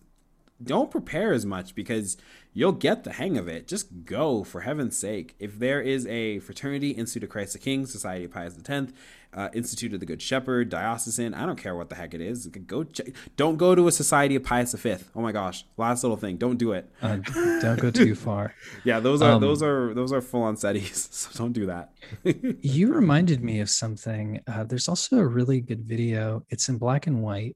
don't 0.63 0.91
prepare 0.91 1.33
as 1.33 1.45
much 1.45 1.75
because 1.75 2.17
you'll 2.53 2.71
get 2.71 3.03
the 3.03 3.13
hang 3.13 3.37
of 3.37 3.47
it. 3.47 3.67
Just 3.67 4.05
go, 4.05 4.43
for 4.43 4.61
heaven's 4.61 4.97
sake. 4.97 5.35
If 5.39 5.59
there 5.59 5.81
is 5.81 6.05
a 6.07 6.39
fraternity, 6.39 6.91
Institute 6.91 7.23
of 7.23 7.29
Christ 7.29 7.53
the 7.53 7.59
King, 7.59 7.85
Society 7.85 8.25
of 8.25 8.31
Pius 8.31 8.57
X, 8.67 8.93
uh, 9.33 9.49
Institute 9.53 9.93
of 9.93 9.99
the 9.99 10.05
Good 10.05 10.21
Shepherd, 10.21 10.69
Diocesan, 10.69 11.33
I 11.33 11.45
don't 11.45 11.55
care 11.55 11.75
what 11.75 11.89
the 11.89 11.95
heck 11.95 12.13
it 12.13 12.21
is. 12.21 12.47
Go 12.47 12.83
check. 12.83 13.07
Don't 13.35 13.57
go 13.57 13.73
to 13.73 13.87
a 13.87 13.91
Society 13.91 14.35
of 14.35 14.43
Pius 14.43 14.73
V. 14.73 14.95
Oh 15.15 15.21
my 15.21 15.31
gosh, 15.31 15.65
last 15.77 16.03
little 16.03 16.17
thing. 16.17 16.37
Don't 16.37 16.57
do 16.57 16.73
it. 16.73 16.89
Uh, 17.01 17.17
don't 17.61 17.79
go 17.79 17.89
too 17.89 18.15
far. 18.27 18.53
yeah, 18.83 18.99
those 18.99 19.21
are 19.21 19.33
um, 19.33 19.41
those 19.41 19.63
are 19.63 19.93
those 19.93 20.13
are 20.13 20.21
full 20.21 20.43
on 20.43 20.57
studies. 20.57 21.09
So 21.23 21.29
don't 21.37 21.53
do 21.53 21.67
that. 21.67 21.93
you 22.61 22.93
reminded 22.93 23.43
me 23.43 23.59
of 23.59 23.69
something. 23.69 24.41
Uh, 24.45 24.63
there's 24.65 24.89
also 24.89 25.17
a 25.17 25.25
really 25.25 25.61
good 25.61 25.83
video. 25.83 26.43
It's 26.49 26.67
in 26.67 26.77
black 26.77 27.07
and 27.07 27.21
white. 27.23 27.55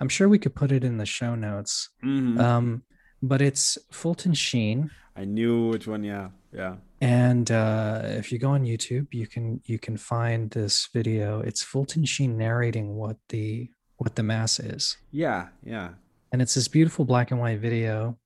I'm 0.00 0.08
sure 0.08 0.28
we 0.28 0.38
could 0.38 0.54
put 0.54 0.70
it 0.72 0.84
in 0.84 0.98
the 0.98 1.06
show 1.06 1.34
notes. 1.34 1.88
Mm-hmm. 2.04 2.40
Um, 2.40 2.82
but 3.22 3.42
it's 3.42 3.78
Fulton 3.90 4.34
Sheen. 4.34 4.90
I 5.16 5.24
knew 5.24 5.68
which 5.68 5.86
one. 5.86 6.04
Yeah, 6.04 6.28
yeah. 6.52 6.76
And 7.00 7.50
uh, 7.50 8.02
if 8.04 8.30
you 8.30 8.38
go 8.38 8.50
on 8.50 8.64
YouTube, 8.64 9.08
you 9.12 9.26
can 9.26 9.60
you 9.64 9.78
can 9.78 9.96
find 9.96 10.50
this 10.50 10.88
video. 10.92 11.40
It's 11.40 11.62
Fulton 11.62 12.04
Sheen 12.04 12.36
narrating 12.36 12.96
what 12.96 13.16
the 13.28 13.70
what 13.96 14.14
the 14.16 14.22
mass 14.22 14.58
is. 14.58 14.96
Yeah, 15.10 15.48
yeah. 15.62 15.90
And 16.32 16.40
it's 16.40 16.54
this 16.54 16.68
beautiful 16.68 17.04
black 17.04 17.30
and 17.30 17.40
white 17.40 17.60
video 17.60 18.18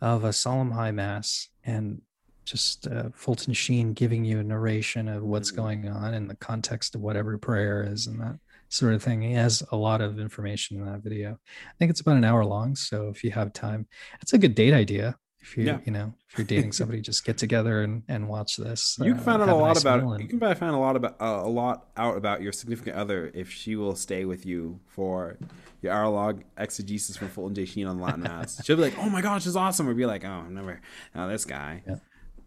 of 0.00 0.24
a 0.24 0.32
solemn 0.32 0.70
high 0.70 0.92
mass 0.92 1.48
and 1.64 2.00
just 2.44 2.86
uh, 2.86 3.10
Fulton 3.14 3.52
Sheen 3.52 3.92
giving 3.92 4.24
you 4.24 4.38
a 4.38 4.44
narration 4.44 5.08
of 5.08 5.22
what's 5.22 5.50
mm-hmm. 5.50 5.60
going 5.60 5.88
on 5.88 6.14
in 6.14 6.28
the 6.28 6.36
context 6.36 6.94
of 6.94 7.02
whatever 7.02 7.36
prayer 7.36 7.82
is 7.82 8.06
and 8.06 8.20
that 8.20 8.38
sort 8.68 8.94
of 8.94 9.02
thing. 9.02 9.22
He 9.22 9.32
has 9.32 9.62
a 9.72 9.76
lot 9.76 10.00
of 10.00 10.18
information 10.18 10.78
in 10.78 10.86
that 10.86 11.02
video. 11.02 11.32
I 11.32 11.72
think 11.78 11.90
it's 11.90 12.00
about 12.00 12.16
an 12.16 12.24
hour 12.24 12.44
long. 12.44 12.76
So 12.76 13.08
if 13.08 13.24
you 13.24 13.30
have 13.32 13.52
time, 13.52 13.86
it's 14.20 14.32
a 14.32 14.38
good 14.38 14.54
date 14.54 14.74
idea. 14.74 15.16
If 15.40 15.56
you 15.56 15.64
yeah. 15.64 15.78
you 15.84 15.92
know 15.92 16.12
if 16.28 16.38
you're 16.38 16.46
dating 16.46 16.72
somebody, 16.72 17.00
just 17.00 17.24
get 17.24 17.38
together 17.38 17.82
and, 17.82 18.02
and 18.08 18.28
watch 18.28 18.56
this. 18.56 18.96
You 18.98 19.12
can 19.12 19.20
uh, 19.20 19.24
find 19.24 19.42
out 19.42 19.48
a 19.48 19.54
lot 19.54 19.68
nice 19.68 19.80
about 19.80 20.02
and... 20.02 20.20
you 20.20 20.28
can 20.28 20.38
find 20.38 20.74
a 20.74 20.78
lot 20.78 20.96
about 20.96 21.16
uh, 21.20 21.42
a 21.44 21.48
lot 21.48 21.88
out 21.96 22.16
about 22.16 22.42
your 22.42 22.52
significant 22.52 22.96
other 22.96 23.30
if 23.34 23.50
she 23.50 23.76
will 23.76 23.94
stay 23.94 24.24
with 24.24 24.44
you 24.44 24.80
for 24.86 25.38
your 25.80 25.92
hour 25.92 26.08
long 26.08 26.44
exegesis 26.56 27.16
from 27.16 27.28
Fulton 27.28 27.54
J. 27.54 27.64
Sheen 27.64 27.86
on 27.86 28.00
Latin 28.00 28.22
Mass. 28.22 28.60
She'll 28.64 28.76
be 28.76 28.82
like, 28.82 28.98
"Oh 28.98 29.08
my 29.08 29.22
gosh, 29.22 29.46
it's 29.46 29.56
awesome," 29.56 29.88
or 29.88 29.94
be 29.94 30.06
like, 30.06 30.24
"Oh, 30.24 30.28
I'm 30.28 30.54
never, 30.54 30.80
oh 31.14 31.28
this 31.28 31.44
guy." 31.44 31.82
Yeah. 31.86 31.96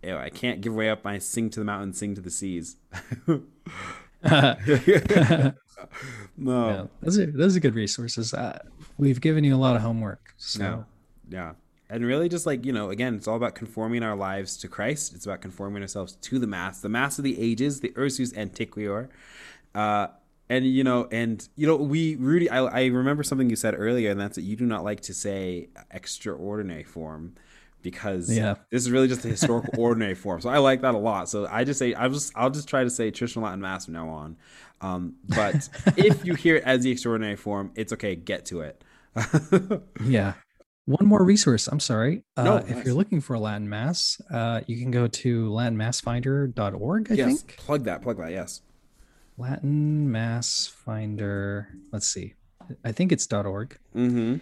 Ew, 0.03 0.17
I 0.17 0.29
can't 0.29 0.61
give 0.61 0.73
way 0.73 0.89
up. 0.89 1.05
I 1.05 1.19
sing 1.19 1.51
to 1.51 1.59
the 1.59 1.65
mountains, 1.65 1.99
sing 1.99 2.15
to 2.15 2.21
the 2.21 2.31
seas. 2.31 2.77
no, 6.37 6.69
yeah, 6.69 6.85
those 7.01 7.19
are 7.19 7.25
those 7.25 7.55
are 7.55 7.59
good 7.59 7.75
resources. 7.75 8.33
Uh, 8.33 8.59
we've 8.97 9.21
given 9.21 9.43
you 9.43 9.55
a 9.55 9.57
lot 9.57 9.75
of 9.75 9.81
homework. 9.81 10.33
So. 10.37 10.85
Yeah. 11.29 11.37
yeah. 11.37 11.53
And 11.91 12.05
really, 12.05 12.29
just 12.29 12.45
like, 12.45 12.65
you 12.65 12.71
know, 12.71 12.89
again, 12.89 13.15
it's 13.15 13.27
all 13.27 13.35
about 13.35 13.53
conforming 13.53 14.01
our 14.01 14.15
lives 14.15 14.55
to 14.57 14.69
Christ. 14.69 15.13
It's 15.13 15.25
about 15.25 15.41
conforming 15.41 15.81
ourselves 15.81 16.15
to 16.15 16.39
the 16.39 16.47
Mass, 16.47 16.79
the 16.79 16.87
Mass 16.87 17.17
of 17.17 17.25
the 17.25 17.37
ages, 17.37 17.81
the 17.81 17.89
Usus 17.97 18.31
Antiquior. 18.31 19.09
Uh, 19.75 20.07
and, 20.49 20.65
you 20.65 20.85
know, 20.85 21.09
and, 21.11 21.45
you 21.57 21.67
know, 21.67 21.75
we, 21.75 22.15
Rudy, 22.15 22.49
I, 22.49 22.63
I 22.63 22.85
remember 22.85 23.23
something 23.23 23.49
you 23.49 23.57
said 23.57 23.75
earlier, 23.77 24.09
and 24.09 24.19
that's 24.19 24.35
that 24.35 24.43
you 24.43 24.55
do 24.55 24.65
not 24.65 24.85
like 24.85 25.01
to 25.01 25.13
say 25.13 25.67
extraordinary 25.91 26.85
form 26.85 27.35
because 27.81 28.29
yeah. 28.31 28.55
this 28.69 28.83
is 28.83 28.91
really 28.91 29.09
just 29.09 29.25
a 29.25 29.27
historical 29.27 29.73
ordinary 29.77 30.15
form. 30.15 30.39
So 30.39 30.49
I 30.49 30.59
like 30.59 30.81
that 30.81 30.95
a 30.95 30.97
lot. 30.97 31.27
So 31.27 31.45
I 31.49 31.65
just 31.65 31.77
say, 31.77 31.93
I 31.93 32.07
just, 32.07 32.31
I'll 32.35 32.49
just 32.49 32.69
try 32.69 32.85
to 32.85 32.89
say 32.89 33.11
traditional 33.11 33.43
Latin 33.43 33.59
Mass 33.59 33.85
from 33.85 33.95
now 33.95 34.07
on. 34.07 34.37
Um, 34.81 35.15
but 35.27 35.69
if 35.97 36.25
you 36.25 36.35
hear 36.35 36.57
it 36.57 36.63
as 36.63 36.83
the 36.83 36.91
extraordinary 36.91 37.35
form, 37.35 37.71
it's 37.75 37.93
okay. 37.93 38.15
Get 38.15 38.45
to 38.47 38.61
it. 38.61 38.83
yeah. 40.03 40.33
One 40.85 41.05
more 41.07 41.23
resource. 41.23 41.67
I'm 41.67 41.79
sorry. 41.79 42.23
Uh, 42.35 42.43
No, 42.43 42.55
if 42.57 42.69
nice. 42.69 42.85
you're 42.85 42.95
looking 42.95 43.21
for 43.21 43.35
a 43.35 43.39
Latin 43.39 43.69
Mass, 43.69 44.19
uh, 44.31 44.61
you 44.67 44.77
can 44.77 44.91
go 44.91 45.07
to 45.07 45.49
latinmassfinder.org, 45.49 47.11
I 47.11 47.15
yes. 47.15 47.27
think. 47.27 47.57
Plug 47.57 47.83
that. 47.83 48.01
Plug 48.01 48.17
that. 48.17 48.31
Yes. 48.31 48.61
Latin 49.37 50.11
Mass 50.11 50.67
Finder. 50.67 51.69
Let's 51.91 52.07
see. 52.07 52.33
I 52.83 52.91
think 52.91 53.11
it's 53.11 53.31
.org. 53.31 53.77
Mm-hmm. 53.95 54.37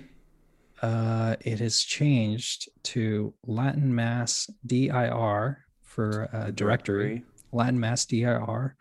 Uh, 0.82 1.36
it 1.41 1.60
has 1.60 1.82
changed 1.82 2.70
to 2.84 3.34
Latin 3.45 3.94
Mass 3.94 4.49
DIR 4.66 5.66
for 5.82 6.30
uh, 6.34 6.52
directory. 6.52 7.24
Latin 7.52 7.80
Mass 7.80 8.06
DIR 8.06 8.76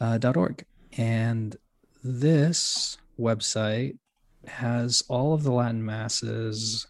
uh, 0.00 0.18
.org. 0.36 0.64
And 0.96 1.56
this 2.02 2.96
website 3.18 3.98
has 4.46 5.02
all 5.08 5.34
of 5.34 5.42
the 5.42 5.52
Latin 5.52 5.84
masses. 5.84 6.86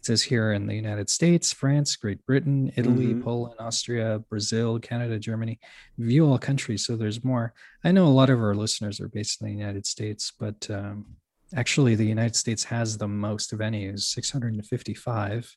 It 0.00 0.06
says 0.06 0.22
here 0.22 0.52
in 0.52 0.66
the 0.66 0.74
United 0.74 1.10
States, 1.10 1.52
France, 1.52 1.96
Great 1.96 2.24
Britain, 2.24 2.72
Italy, 2.76 3.14
Mhm. 3.14 3.22
Poland, 3.22 3.56
Austria, 3.58 4.20
Brazil, 4.30 4.78
Canada, 4.78 5.18
Germany. 5.18 5.58
View 5.98 6.26
all 6.26 6.38
countries. 6.38 6.86
So 6.86 6.96
there's 6.96 7.22
more. 7.24 7.52
I 7.84 7.92
know 7.92 8.06
a 8.06 8.08
lot 8.08 8.30
of 8.30 8.40
our 8.40 8.54
listeners 8.54 9.00
are 9.00 9.08
based 9.08 9.40
in 9.42 9.46
the 9.48 9.52
United 9.52 9.86
States, 9.86 10.32
but 10.38 10.68
um, 10.70 11.16
actually, 11.54 11.94
the 11.94 12.06
United 12.06 12.36
States 12.36 12.64
has 12.64 12.96
the 12.96 13.08
most 13.08 13.52
venues 13.56 14.00
655. 14.02 15.54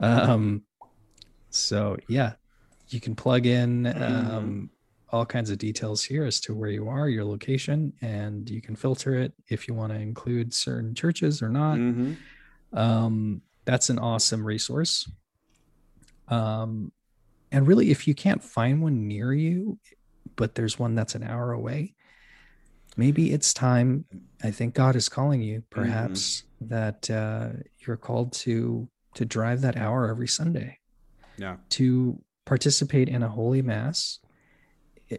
Um, 0.00 0.62
so, 1.50 1.96
yeah, 2.08 2.34
you 2.88 3.00
can 3.00 3.14
plug 3.14 3.46
in 3.46 3.86
um, 3.86 4.70
all 5.12 5.26
kinds 5.26 5.50
of 5.50 5.58
details 5.58 6.04
here 6.04 6.24
as 6.24 6.40
to 6.40 6.54
where 6.54 6.70
you 6.70 6.88
are, 6.88 7.08
your 7.08 7.24
location, 7.24 7.92
and 8.00 8.48
you 8.48 8.60
can 8.62 8.76
filter 8.76 9.14
it 9.14 9.32
if 9.48 9.66
you 9.66 9.74
want 9.74 9.92
to 9.92 9.98
include 9.98 10.54
certain 10.54 10.94
churches 10.94 11.42
or 11.42 11.48
not. 11.48 11.78
Mm-hmm. 11.78 12.78
Um, 12.78 13.42
that's 13.64 13.90
an 13.90 13.98
awesome 13.98 14.44
resource. 14.44 15.10
Um, 16.28 16.92
and 17.50 17.66
really, 17.66 17.90
if 17.90 18.06
you 18.06 18.14
can't 18.14 18.42
find 18.42 18.82
one 18.82 19.08
near 19.08 19.32
you, 19.32 19.78
but 20.36 20.54
there's 20.54 20.78
one 20.78 20.94
that's 20.94 21.14
an 21.16 21.24
hour 21.24 21.52
away, 21.52 21.94
maybe 22.96 23.32
it's 23.32 23.52
time. 23.52 24.04
I 24.42 24.52
think 24.52 24.74
God 24.74 24.94
is 24.94 25.08
calling 25.08 25.42
you, 25.42 25.64
perhaps, 25.70 26.44
that 26.60 27.10
uh, 27.10 27.48
you're 27.84 27.96
called 27.96 28.32
to 28.34 28.88
to 29.14 29.24
drive 29.24 29.62
that 29.62 29.76
hour 29.76 30.08
every 30.08 30.28
Sunday 30.28 30.78
Yeah. 31.36 31.56
to 31.70 32.22
participate 32.44 33.08
in 33.08 33.24
a 33.24 33.28
holy 33.28 33.60
mass, 33.60 34.20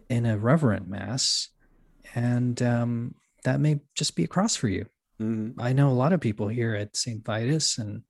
in 0.08 0.26
a 0.26 0.38
reverent 0.38 0.88
mass, 0.88 1.48
and 2.14 2.60
um, 2.62 3.14
that 3.44 3.60
may 3.60 3.80
just 3.94 4.16
be 4.16 4.24
a 4.24 4.28
cross 4.28 4.56
for 4.56 4.68
you. 4.68 4.86
Mm-hmm. 5.20 5.60
I 5.60 5.72
know 5.72 5.88
a 5.88 5.92
lot 5.92 6.12
of 6.12 6.20
people 6.20 6.48
here 6.48 6.74
at 6.74 6.96
St. 6.96 7.24
Vitus 7.24 7.78
and 7.78 8.02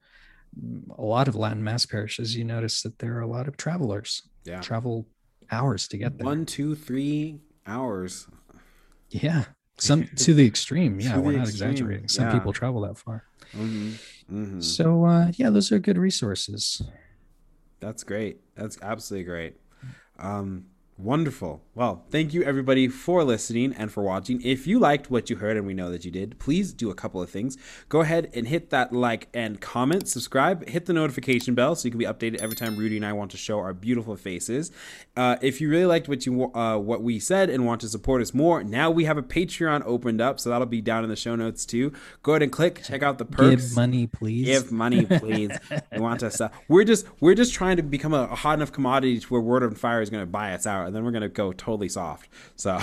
a 0.96 1.02
lot 1.02 1.28
of 1.28 1.34
Latin 1.34 1.62
Mass 1.62 1.86
parishes. 1.86 2.36
You 2.36 2.44
notice 2.44 2.82
that 2.82 2.98
there 2.98 3.16
are 3.16 3.22
a 3.22 3.26
lot 3.26 3.48
of 3.48 3.56
travelers, 3.56 4.22
Yeah. 4.44 4.60
travel 4.60 5.06
hours 5.50 5.88
to 5.88 5.98
get 5.98 6.18
there. 6.18 6.24
One, 6.24 6.46
two, 6.46 6.74
three 6.74 7.40
hours. 7.66 8.28
Yeah, 9.10 9.44
some 9.78 10.08
to 10.16 10.34
the 10.34 10.46
extreme. 10.46 11.00
Yeah, 11.00 11.18
we're 11.18 11.32
not 11.32 11.48
extreme, 11.48 11.70
exaggerating. 11.70 12.08
Some 12.08 12.26
yeah. 12.26 12.32
people 12.32 12.52
travel 12.52 12.80
that 12.82 12.98
far. 12.98 13.24
Mm-hmm. 13.54 13.90
Mm-hmm. 14.34 14.60
So 14.60 15.04
uh, 15.04 15.32
yeah, 15.34 15.50
those 15.50 15.70
are 15.72 15.78
good 15.78 15.98
resources. 15.98 16.82
That's 17.80 18.04
great. 18.04 18.40
That's 18.54 18.78
absolutely 18.80 19.24
great. 19.24 19.56
Um, 20.18 20.66
wonderful. 21.02 21.62
Well, 21.74 22.04
thank 22.10 22.32
you 22.34 22.42
everybody 22.42 22.86
for 22.86 23.24
listening 23.24 23.72
and 23.72 23.90
for 23.90 24.02
watching. 24.02 24.40
If 24.42 24.66
you 24.66 24.78
liked 24.78 25.10
what 25.10 25.30
you 25.30 25.36
heard, 25.36 25.56
and 25.56 25.66
we 25.66 25.74
know 25.74 25.90
that 25.90 26.04
you 26.04 26.10
did, 26.10 26.38
please 26.38 26.72
do 26.72 26.90
a 26.90 26.94
couple 26.94 27.20
of 27.20 27.30
things. 27.30 27.56
Go 27.88 28.00
ahead 28.00 28.30
and 28.34 28.46
hit 28.46 28.70
that 28.70 28.92
like 28.92 29.28
and 29.34 29.60
comment, 29.60 30.08
subscribe, 30.08 30.68
hit 30.68 30.86
the 30.86 30.92
notification 30.92 31.54
bell 31.54 31.74
so 31.74 31.86
you 31.86 31.90
can 31.90 31.98
be 31.98 32.04
updated 32.04 32.40
every 32.40 32.56
time 32.56 32.76
Rudy 32.76 32.96
and 32.96 33.06
I 33.06 33.12
want 33.14 33.30
to 33.32 33.36
show 33.36 33.58
our 33.58 33.72
beautiful 33.72 34.16
faces. 34.16 34.70
Uh, 35.16 35.36
if 35.42 35.60
you 35.60 35.68
really 35.68 35.86
liked 35.86 36.08
what 36.08 36.26
you 36.26 36.54
uh, 36.54 36.76
what 36.78 37.02
we 37.02 37.18
said 37.18 37.50
and 37.50 37.66
want 37.66 37.80
to 37.80 37.88
support 37.88 38.22
us 38.22 38.32
more, 38.32 38.62
now 38.62 38.90
we 38.90 39.04
have 39.04 39.18
a 39.18 39.22
Patreon 39.22 39.82
opened 39.86 40.20
up, 40.20 40.38
so 40.38 40.50
that'll 40.50 40.66
be 40.66 40.80
down 40.80 41.04
in 41.04 41.10
the 41.10 41.16
show 41.16 41.34
notes 41.34 41.64
too. 41.64 41.92
Go 42.22 42.32
ahead 42.32 42.42
and 42.42 42.52
click, 42.52 42.82
check 42.84 43.02
out 43.02 43.18
the 43.18 43.24
perks. 43.24 43.68
Give 43.68 43.76
money, 43.76 44.06
please. 44.06 44.46
Give 44.46 44.70
money, 44.70 45.06
please. 45.06 45.50
we 45.92 46.00
want 46.00 46.22
us. 46.22 46.40
Uh, 46.40 46.50
we're 46.68 46.84
just 46.84 47.06
we're 47.20 47.34
just 47.34 47.54
trying 47.54 47.78
to 47.78 47.82
become 47.82 48.12
a, 48.12 48.24
a 48.24 48.34
hot 48.34 48.58
enough 48.58 48.72
commodity 48.72 49.20
to 49.20 49.26
where 49.28 49.40
Word 49.40 49.62
on 49.62 49.74
Fire 49.74 50.02
is 50.02 50.10
going 50.10 50.22
to 50.22 50.30
buy 50.30 50.52
us 50.52 50.66
out, 50.66 50.91
and 50.92 50.96
then 50.98 51.06
we're 51.06 51.10
going 51.10 51.22
to 51.22 51.30
go 51.30 51.54
totally 51.54 51.88
soft. 51.88 52.28
So, 52.54 52.78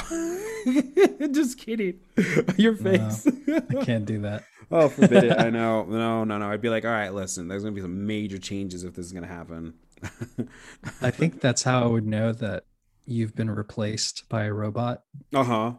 just 1.32 1.60
kidding. 1.60 2.00
Your 2.58 2.76
face. 2.76 3.28
I 3.48 3.86
can't 3.86 4.06
do 4.06 4.22
that. 4.22 4.46
oh, 4.72 4.90
forbid 4.90 5.26
it. 5.26 5.40
I 5.40 5.52
know. 5.52 5.84
No, 5.84 6.24
no, 6.24 6.40
no. 6.40 6.50
I'd 6.50 6.60
be 6.60 6.70
like, 6.70 6.86
all 6.86 6.92
right, 6.92 7.14
listen. 7.14 7.48
There's 7.48 7.62
going 7.62 7.76
to 7.76 7.80
be 7.80 7.84
some 7.84 8.08
major 8.08 8.40
changes 8.40 8.84
if 8.84 8.96
this 8.96 9.06
is 9.06 9.12
going 9.12 9.28
to 9.28 9.30
happen. 9.30 9.76
I 11.04 11.12
think 11.12 11.40
that's 11.40 11.62
how 11.62 11.84
I 11.84 11.86
would 11.86 12.08
know 12.08 12.32
that 12.32 12.64
you've 13.06 13.36
been 13.36 13.52
replaced 13.52 14.28
by 14.28 14.46
a 14.46 14.54
robot. 14.54 15.04
Uh 15.32 15.44
huh. 15.44 15.72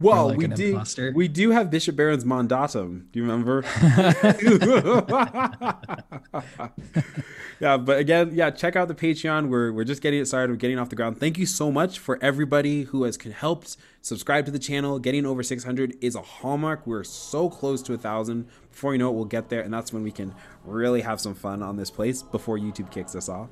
Well, 0.00 0.28
like 0.28 0.38
we 0.38 0.46
do. 0.46 0.70
imposter. 0.70 1.12
We 1.14 1.26
do 1.26 1.50
have 1.50 1.70
Bishop 1.70 1.96
Barron's 1.96 2.24
mandatum. 2.24 3.10
Do 3.10 3.18
you 3.18 3.26
remember? 3.26 3.64
yeah, 7.60 7.76
but 7.76 7.98
again, 7.98 8.30
yeah, 8.32 8.50
check 8.50 8.76
out 8.76 8.86
the 8.86 8.94
Patreon. 8.94 9.48
We're 9.48 9.72
we're 9.72 9.84
just 9.84 10.00
getting 10.00 10.20
it 10.20 10.26
started. 10.26 10.52
We're 10.52 10.56
getting 10.56 10.78
off 10.78 10.88
the 10.88 10.96
ground. 10.96 11.18
Thank 11.18 11.36
you 11.36 11.46
so 11.46 11.72
much 11.72 11.98
for 11.98 12.18
everybody 12.22 12.84
who 12.84 13.02
has 13.02 13.16
helped 13.16 13.76
subscribe 14.00 14.46
to 14.46 14.52
the 14.52 14.58
channel. 14.60 15.00
Getting 15.00 15.26
over 15.26 15.42
600 15.42 15.96
is 16.00 16.14
a 16.14 16.22
hallmark. 16.22 16.86
We're 16.86 17.04
so 17.04 17.50
close 17.50 17.82
to 17.82 17.94
a 17.94 17.98
thousand. 17.98 18.46
Before 18.70 18.92
you 18.92 18.98
know 18.98 19.10
it, 19.10 19.14
we'll 19.14 19.24
get 19.24 19.48
there, 19.48 19.62
and 19.62 19.74
that's 19.74 19.92
when 19.92 20.04
we 20.04 20.12
can 20.12 20.32
really 20.64 21.00
have 21.00 21.20
some 21.20 21.34
fun 21.34 21.60
on 21.62 21.76
this 21.76 21.90
place 21.90 22.22
before 22.22 22.58
YouTube 22.58 22.92
kicks 22.92 23.16
us 23.16 23.28
off. 23.28 23.48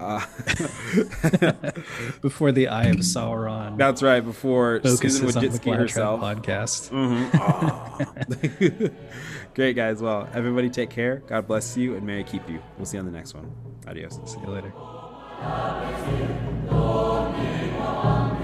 Uh, 0.00 0.18
Before 2.22 2.50
the 2.50 2.66
Eye 2.68 2.86
of 2.86 2.96
Sauron 2.96 3.76
that's 3.78 4.02
right. 4.02 4.20
Before 4.20 4.80
Susan 4.82 4.96
focuses 4.96 5.36
on 5.36 5.42
the 5.44 5.48
Wojcicki 5.50 5.76
herself. 5.76 6.20
podcast. 6.20 6.90
Mhm. 6.90 8.92
Great, 9.54 9.76
guys. 9.76 10.02
Well, 10.02 10.28
everybody 10.34 10.70
take 10.70 10.90
care. 10.90 11.22
God 11.28 11.46
bless 11.46 11.76
you 11.76 11.94
and 11.94 12.04
may 12.06 12.18
I 12.20 12.22
keep 12.24 12.48
you. 12.48 12.60
We'll 12.76 12.86
see 12.86 12.96
you 12.96 13.00
on 13.00 13.06
the 13.06 13.12
next 13.12 13.34
one. 13.34 13.52
Adios. 13.86 14.18
See 14.24 14.40
you 14.40 14.48
later. 14.48 14.72
Domini, 16.70 18.41